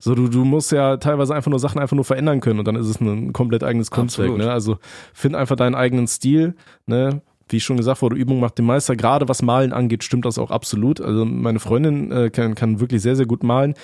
So, 0.00 0.14
du, 0.14 0.28
du 0.28 0.44
musst 0.44 0.70
ja 0.70 0.96
teilweise 0.96 1.34
einfach 1.34 1.50
nur 1.50 1.58
Sachen 1.58 1.80
einfach 1.80 1.96
nur 1.96 2.04
verändern 2.04 2.40
können 2.40 2.60
und 2.60 2.68
dann 2.68 2.76
ist 2.76 2.86
es 2.86 3.00
ein 3.00 3.32
komplett 3.32 3.64
eigenes 3.64 3.90
Kunstwerk. 3.90 4.36
Ne? 4.38 4.50
Also 4.52 4.78
find 5.12 5.34
einfach 5.34 5.56
deinen 5.56 5.74
eigenen 5.74 6.06
Stil. 6.06 6.54
Ne? 6.86 7.20
Wie 7.48 7.58
schon 7.58 7.78
gesagt 7.78 8.00
wurde, 8.02 8.14
Übung 8.14 8.38
macht 8.40 8.58
den 8.58 8.66
Meister. 8.66 8.94
Gerade 8.94 9.28
was 9.28 9.42
Malen 9.42 9.72
angeht, 9.72 10.04
stimmt 10.04 10.24
das 10.24 10.38
auch 10.38 10.50
absolut. 10.52 11.00
Also 11.00 11.24
meine 11.24 11.58
Freundin 11.58 12.12
äh, 12.12 12.30
kann, 12.30 12.54
kann 12.54 12.78
wirklich 12.78 13.02
sehr, 13.02 13.16
sehr 13.16 13.26
gut 13.26 13.42
malen. 13.42 13.74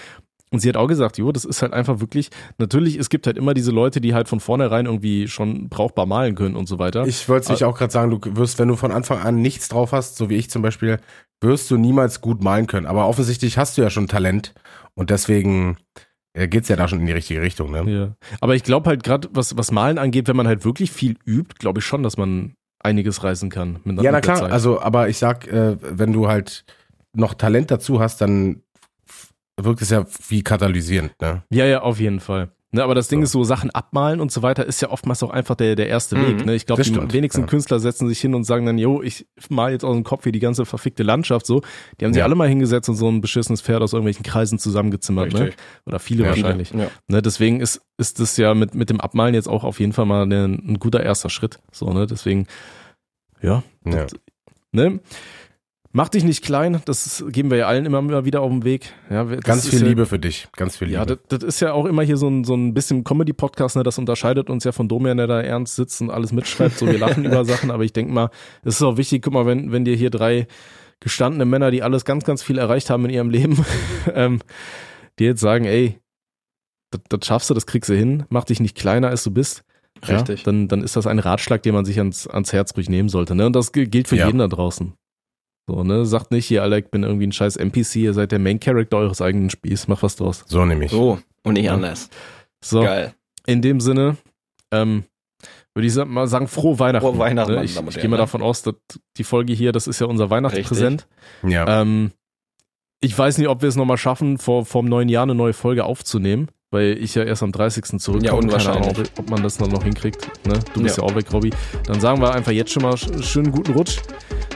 Und 0.51 0.61
sie 0.61 0.69
hat 0.69 0.77
auch 0.77 0.87
gesagt, 0.87 1.19
jo, 1.19 1.33
das 1.33 1.45
ist 1.45 1.63
halt 1.63 1.73
einfach 1.73 2.01
wirklich, 2.01 2.31
natürlich, 2.59 2.97
es 2.97 3.09
gibt 3.09 3.27
halt 3.27 3.37
immer 3.37 3.55
diese 3.55 3.73
Leute, 3.73 4.01
die 4.01 4.15
halt 4.15 4.29
von 4.29 4.39
vornherein 4.41 4.87
irgendwie 4.87 5.27
schon 5.27 5.69
brauchbar 5.69 6.07
malen 6.07 6.37
können 6.37 6.55
und 6.55 6.69
so 6.69 6.79
weiter. 6.79 7.07
Ich 7.07 7.29
wollte 7.29 7.53
es 7.53 7.59
dich 7.59 7.65
auch 7.65 7.77
gerade 7.77 7.93
sagen, 7.93 8.11
du 8.11 8.21
wirst, 8.37 8.59
wenn 8.59 8.69
du 8.69 8.77
von 8.77 8.93
Anfang 8.93 9.19
an 9.19 9.43
nichts 9.43 9.69
drauf 9.69 9.93
hast, 9.93 10.17
so 10.17 10.31
wie 10.31 10.37
ich 10.37 10.51
zum 10.51 10.63
Beispiel, 10.63 11.01
wirst 11.41 11.71
du 11.71 11.77
niemals 11.77 12.21
gut 12.21 12.43
malen 12.43 12.67
können. 12.67 12.87
Aber 12.87 13.09
offensichtlich 13.09 13.59
hast 13.59 13.77
du 13.77 13.83
ja 13.83 13.91
schon 13.91 14.07
Talent 14.07 14.55
und 14.95 15.11
deswegen 15.11 15.77
äh, 16.35 16.49
geht's 16.49 16.69
ja 16.69 16.77
da 16.77 16.89
schon 16.89 17.01
in 17.01 17.07
die 17.07 17.13
richtige 17.13 17.43
Richtung. 17.43 17.71
Ne? 17.71 17.91
Ja. 17.91 18.17
Aber 18.41 18.55
ich 18.55 18.63
glaube 18.63 18.91
halt 18.91 19.03
gerade, 19.03 19.29
was, 19.33 19.57
was 19.57 19.73
Malen 19.73 19.99
angeht, 19.99 20.29
wenn 20.29 20.37
man 20.37 20.47
halt 20.47 20.65
wirklich 20.65 20.93
viel 20.93 21.17
übt, 21.27 21.57
glaube 21.59 21.81
ich 21.81 21.85
schon, 21.85 22.03
dass 22.03 22.17
man 22.17 22.55
einiges 22.81 23.25
reißen 23.25 23.51
kann. 23.51 23.81
Ja, 23.85 24.13
na 24.13 24.21
klar. 24.21 24.37
Zeit. 24.37 24.53
Also, 24.53 24.81
aber 24.81 25.09
ich 25.09 25.19
sag, 25.19 25.49
äh, 25.49 25.77
wenn 25.81 26.13
du 26.13 26.29
halt 26.29 26.65
noch 27.15 27.35
Talent 27.35 27.71
dazu 27.71 28.01
hast, 28.01 28.21
dann 28.21 28.63
wirkt 29.61 29.83
es 29.83 29.91
ja 29.91 30.05
wie 30.29 30.43
katalysierend. 30.43 31.13
Ne? 31.21 31.43
Ja, 31.51 31.65
ja, 31.67 31.83
auf 31.83 32.01
jeden 32.01 32.21
Fall. 32.21 32.51
Ne, 32.73 32.83
aber 32.83 32.97
das 32.97 33.07
Ding 33.07 33.21
So. 33.21 33.25
ist 33.25 33.31
so, 33.31 33.45
Sachen 33.45 33.71
abmalen 33.71 34.21
und 34.21 34.33
so 34.33 34.43
weiter 34.43 34.67
ist 34.67 34.83
ja 34.83 34.91
oftmals 34.91 35.23
auch 35.23 35.31
einfach 35.31 35.55
der, 35.55 35.77
der 35.77 35.87
erste 35.87 36.17
Mhm. 36.17 36.27
Weg. 36.27 36.47
Ne? 36.47 36.55
Ich 36.57 36.67
glaube, 36.67 36.81
Das 36.81 36.89
die 36.89 36.95
stimmt, 36.95 37.13
wenigsten 37.13 37.43
ja. 37.43 37.47
Künstler 37.47 37.79
setzen 37.79 38.09
sich 38.09 38.21
hin 38.21 38.35
und 38.35 38.43
sagen 38.43 38.67
dann, 38.67 38.79
jo, 38.79 39.01
ich 39.01 39.29
mal 39.49 39.71
jetzt 39.71 39.85
aus 39.85 39.95
dem 39.95 40.03
Kopf 40.03 40.25
hier 40.25 40.33
die 40.33 40.41
ganze 40.41 40.67
verfickte 40.67 41.05
Landschaft 41.05 41.47
so. 41.47 41.63
Die 42.01 42.05
haben 42.05 42.13
sich 42.13 42.19
Ja. 42.19 42.25
alle 42.25 42.35
mal 42.35 42.49
hingesetzt 42.49 42.89
und 42.89 42.97
so 42.97 43.09
ein 43.09 43.21
beschissenes 43.21 43.61
Pferd 43.61 43.81
aus 43.81 43.93
irgendwelchen 43.93 44.25
Kreisen 44.25 44.59
zusammengezimmert. 44.59 45.33
Ne? 45.35 45.53
Oder 45.87 46.01
viele 46.01 46.25
Ja, 46.25 46.31
wahrscheinlich. 46.31 46.73
Ja. 46.73 46.89
Ne, 47.07 47.23
deswegen 47.23 47.61
ist, 47.61 47.81
ist 47.97 48.19
das 48.19 48.37
ja 48.39 48.55
mit, 48.55 48.75
mit 48.75 48.91
dem 48.91 49.01
Abmalen 49.01 49.35
jetzt 49.37 49.47
auch 49.49 49.63
auf 49.63 49.79
jeden 49.79 49.93
Fall 49.93 50.07
mal 50.07 50.25
ein, 50.25 50.33
ein 50.33 50.79
guter 50.81 51.01
erster 51.01 51.31
Schritt. 51.31 51.61
So, 51.71 51.93
ne? 51.93 52.09
Deswegen, 52.09 52.49
ja, 53.41 53.63
Ja. 53.87 54.07
ne? 54.73 54.99
Mach 55.97 56.09
dich 56.09 56.25
nicht 56.25 56.45
klein, 56.45 56.83
das 56.87 57.25
geben 57.29 57.53
wir 57.53 57.59
ja 57.59 57.67
allen 57.69 57.87
immer, 57.87 58.25
wieder 58.25 58.41
auf 58.41 58.51
den 58.51 58.65
Weg. 58.65 58.93
Ja, 59.11 59.23
Ganz 59.23 59.69
viel 59.69 59.81
ja, 59.81 59.87
Liebe 59.87 60.07
für 60.07 60.19
dich. 60.19 60.49
Ganz 60.57 60.77
viel 60.77 60.89
Liebe. 60.89 60.99
Ja, 60.99 61.05
das, 61.07 61.19
das 61.29 61.45
ist 61.45 61.61
ja 61.61 61.73
auch 61.73 61.85
immer 61.87 62.03
hier 62.03 62.17
so 62.17 62.27
ein, 62.29 62.43
so 62.43 62.55
ein 62.57 62.75
bisschen 62.75 63.05
Comedy-Podcast, 63.05 63.77
ne? 63.77 63.85
Das 63.85 63.97
unterscheidet 63.97 64.51
uns 64.51 64.65
ja 64.65 64.73
von 64.73 64.89
Domian, 64.89 65.19
der 65.19 65.29
da 65.29 65.41
ernst 65.41 65.77
sitzt 65.77 66.01
und 66.01 66.11
alles 66.11 66.33
mitschreibt. 66.33 66.79
So, 66.79 66.87
wir 66.89 66.99
lachen 66.99 67.25
über 67.25 67.45
Sachen, 67.45 67.71
aber 67.71 67.85
ich 67.85 67.93
denke 67.93 68.13
mal, 68.13 68.31
es 68.65 68.75
ist 68.75 68.83
auch 68.83 68.97
wichtig, 68.97 69.23
guck 69.23 69.35
mal, 69.35 69.47
wenn, 69.47 69.71
wenn 69.71 69.85
dir 69.85 69.95
hier 69.95 70.11
drei 70.11 70.49
gestandene 70.99 71.45
Männer, 71.45 71.71
die 71.71 71.85
alles 71.85 72.05
ganz, 72.05 72.25
ganz 72.25 72.43
viel 72.43 72.59
erreicht 72.59 72.91
haben 72.91 73.05
in 73.05 73.11
ihrem 73.13 73.31
Leben, 73.31 73.65
ähm, 74.15 74.41
die 75.21 75.25
jetzt 75.27 75.41
sagen, 75.41 75.65
ey, 75.65 76.01
das, 76.91 77.03
das 77.09 77.25
schaffst 77.25 77.51
du, 77.51 77.55
das 77.55 77.67
kriegst 77.67 77.89
du 77.89 77.95
hin, 77.95 78.25
mach 78.31 78.43
dich 78.45 78.59
nicht 78.59 78.77
kleiner, 78.77 79.11
als 79.11 79.23
du 79.23 79.31
bist. 79.31 79.63
Richtig. 80.09 80.41
Ja, 80.41 80.45
dann, 80.47 80.67
dann 80.67 80.83
ist 80.83 80.97
das 80.97 81.07
ein 81.07 81.21
Ratschlag, 81.21 81.63
den 81.63 81.73
man 81.73 81.85
sich 81.85 81.99
ans, 81.99 82.27
ans 82.27 82.53
Herz 82.53 82.77
ruhig 82.77 82.89
nehmen 82.89 83.09
sollte. 83.09 83.37
Ne? 83.37 83.47
Und 83.47 83.55
das 83.55 83.71
gi- 83.71 83.87
gilt 83.87 84.09
für 84.09 84.17
Ja. 84.17 84.27
jeden 84.27 84.39
da 84.39 84.49
draußen. 84.49 84.95
So, 85.67 85.83
ne? 85.83 86.05
Sagt 86.05 86.31
nicht, 86.31 86.47
hier, 86.47 86.63
Alter, 86.63 86.79
ich 86.79 86.91
bin 86.91 87.03
irgendwie 87.03 87.27
ein 87.27 87.33
scheiß 87.33 87.57
NPC, 87.57 87.97
ihr 87.97 88.13
seid 88.15 88.33
der 88.33 88.39
Main 88.39 88.61
Character 88.61 88.99
eures 88.99 89.23
eigenen 89.23 89.49
Spiels, 89.51 89.89
mach 89.89 90.03
was 90.03 90.17
draus. 90.17 90.45
so 90.47 90.65
nämlich. 90.67 90.91
So, 90.91 91.19
und 91.43 91.55
nicht 91.55 91.65
Ja. 91.65 91.75
anders. 91.75 92.11
So, 92.63 92.83
Geil. 92.83 93.15
in 93.47 93.63
dem 93.63 93.81
Sinne, 93.81 94.17
ähm, 94.71 95.05
würde 95.75 95.87
ich 95.87 95.95
mal 96.07 96.27
sagen, 96.27 96.49
frohe 96.49 96.79
Weihnachten. 96.79 97.07
Frohe 97.07 97.19
Weihnachten, 97.19 97.55
Ne? 97.55 97.65
Ich, 97.65 97.77
ich 97.77 97.95
gehe 97.97 98.09
mal 98.09 98.17
ne? 98.17 98.23
davon 98.23 98.43
aus, 98.43 98.63
dass 98.63 98.75
die 99.17 99.25
Folge 99.25 99.53
hier, 99.55 99.73
das 99.73 99.87
ist 99.87 100.01
ja 100.01 100.07
unser 100.07 100.31
Weihnachtspräsent. 100.31 101.07
Ja. 101.43 101.81
Ähm, 101.81 102.13
ich 103.01 103.17
weiß 103.19 103.39
nicht, 103.39 103.49
ob 103.49 103.61
wir 103.63 103.69
es 103.69 103.77
nochmal 103.77 103.97
schaffen, 103.99 104.39
vor, 104.39 104.65
vor 104.65 104.83
dem 104.83 104.89
neuen 104.89 105.09
Jahr 105.09 105.25
eine 105.25 105.35
neue 105.35 105.53
Folge 105.53 105.85
aufzunehmen, 105.85 106.49
weil 106.75 106.99
ich 107.03 107.15
ja 107.15 107.23
erst 107.25 107.43
am 107.43 107.51
30. 107.53 107.99
zurückkomme. 107.99 108.25
Ja, 108.27 108.33
Keine 108.33 108.43
unwahrscheinlich. 108.47 108.91
Ahnung, 108.97 109.05
ob 109.19 109.31
man 109.31 109.43
das 109.43 109.57
dann 109.57 109.71
noch 109.71 109.83
hinkriegt. 109.85 110.29
Ne? 110.47 110.59
Du 110.75 110.83
bist 110.83 110.99
ja. 110.99 111.03
Ja. 111.03 111.09
auch 111.09 111.15
weg, 111.17 111.27
Robby. 111.33 111.51
Dann 111.87 112.01
sagen 112.01 112.21
wir 112.21 112.35
einfach 112.35 112.53
jetzt 112.53 112.71
schon 112.73 112.83
mal 112.83 112.95
sch- 112.95 113.23
schönen 113.23 113.51
guten 113.51 113.73
Rutsch. 113.73 113.99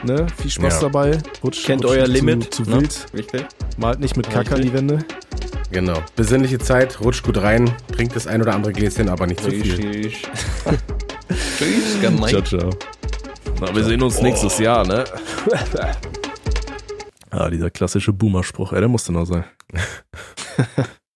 Ne? 0.04 0.26
Viel 0.36 0.50
Spaß 0.50 0.74
Ja. 0.74 0.80
dabei. 0.88 1.18
Rutsch, 1.42 1.64
Kennt 1.64 1.84
rutsch 1.84 1.92
euer 1.92 2.06
nicht 2.06 2.16
Limit. 2.22 2.52
Zu, 2.54 2.64
zu 2.64 2.70
ne? 2.70 2.76
wild. 2.82 3.06
Richtig. 3.14 3.46
Malt 3.78 4.00
nicht 4.00 4.16
mit 4.16 4.28
Kacke 4.30 4.54
an 4.56 4.62
die 4.62 4.72
Wände. 4.72 4.98
Genau. 5.72 5.98
Besinnliche 6.16 6.58
Zeit, 6.58 7.00
rutscht 7.00 7.24
gut 7.24 7.38
rein, 7.38 7.70
trinkt 7.92 8.14
das 8.16 8.26
ein 8.26 8.40
oder 8.42 8.54
andere 8.54 8.72
Gläschen, 8.72 9.08
aber 9.08 9.26
nicht 9.26 9.42
zu 9.42 9.50
viel. 9.50 9.74
Richtig. 9.74 10.22
Tschüss, 11.58 12.00
gemeint. 12.00 12.46
ciao. 12.48 12.70
Na, 13.60 13.74
wir 13.74 13.84
sehen 13.84 14.00
uns 14.02 14.20
nächstes 14.22 14.58
Jahr, 14.58 14.86
ne? 14.86 15.04
ah, 17.30 17.50
dieser 17.50 17.70
klassische 17.70 18.12
Boomer-Spruch, 18.12 18.72
ey, 18.72 18.80
der 18.80 18.88
musste 18.88 19.12
noch 19.12 19.24
sein. 19.26 19.44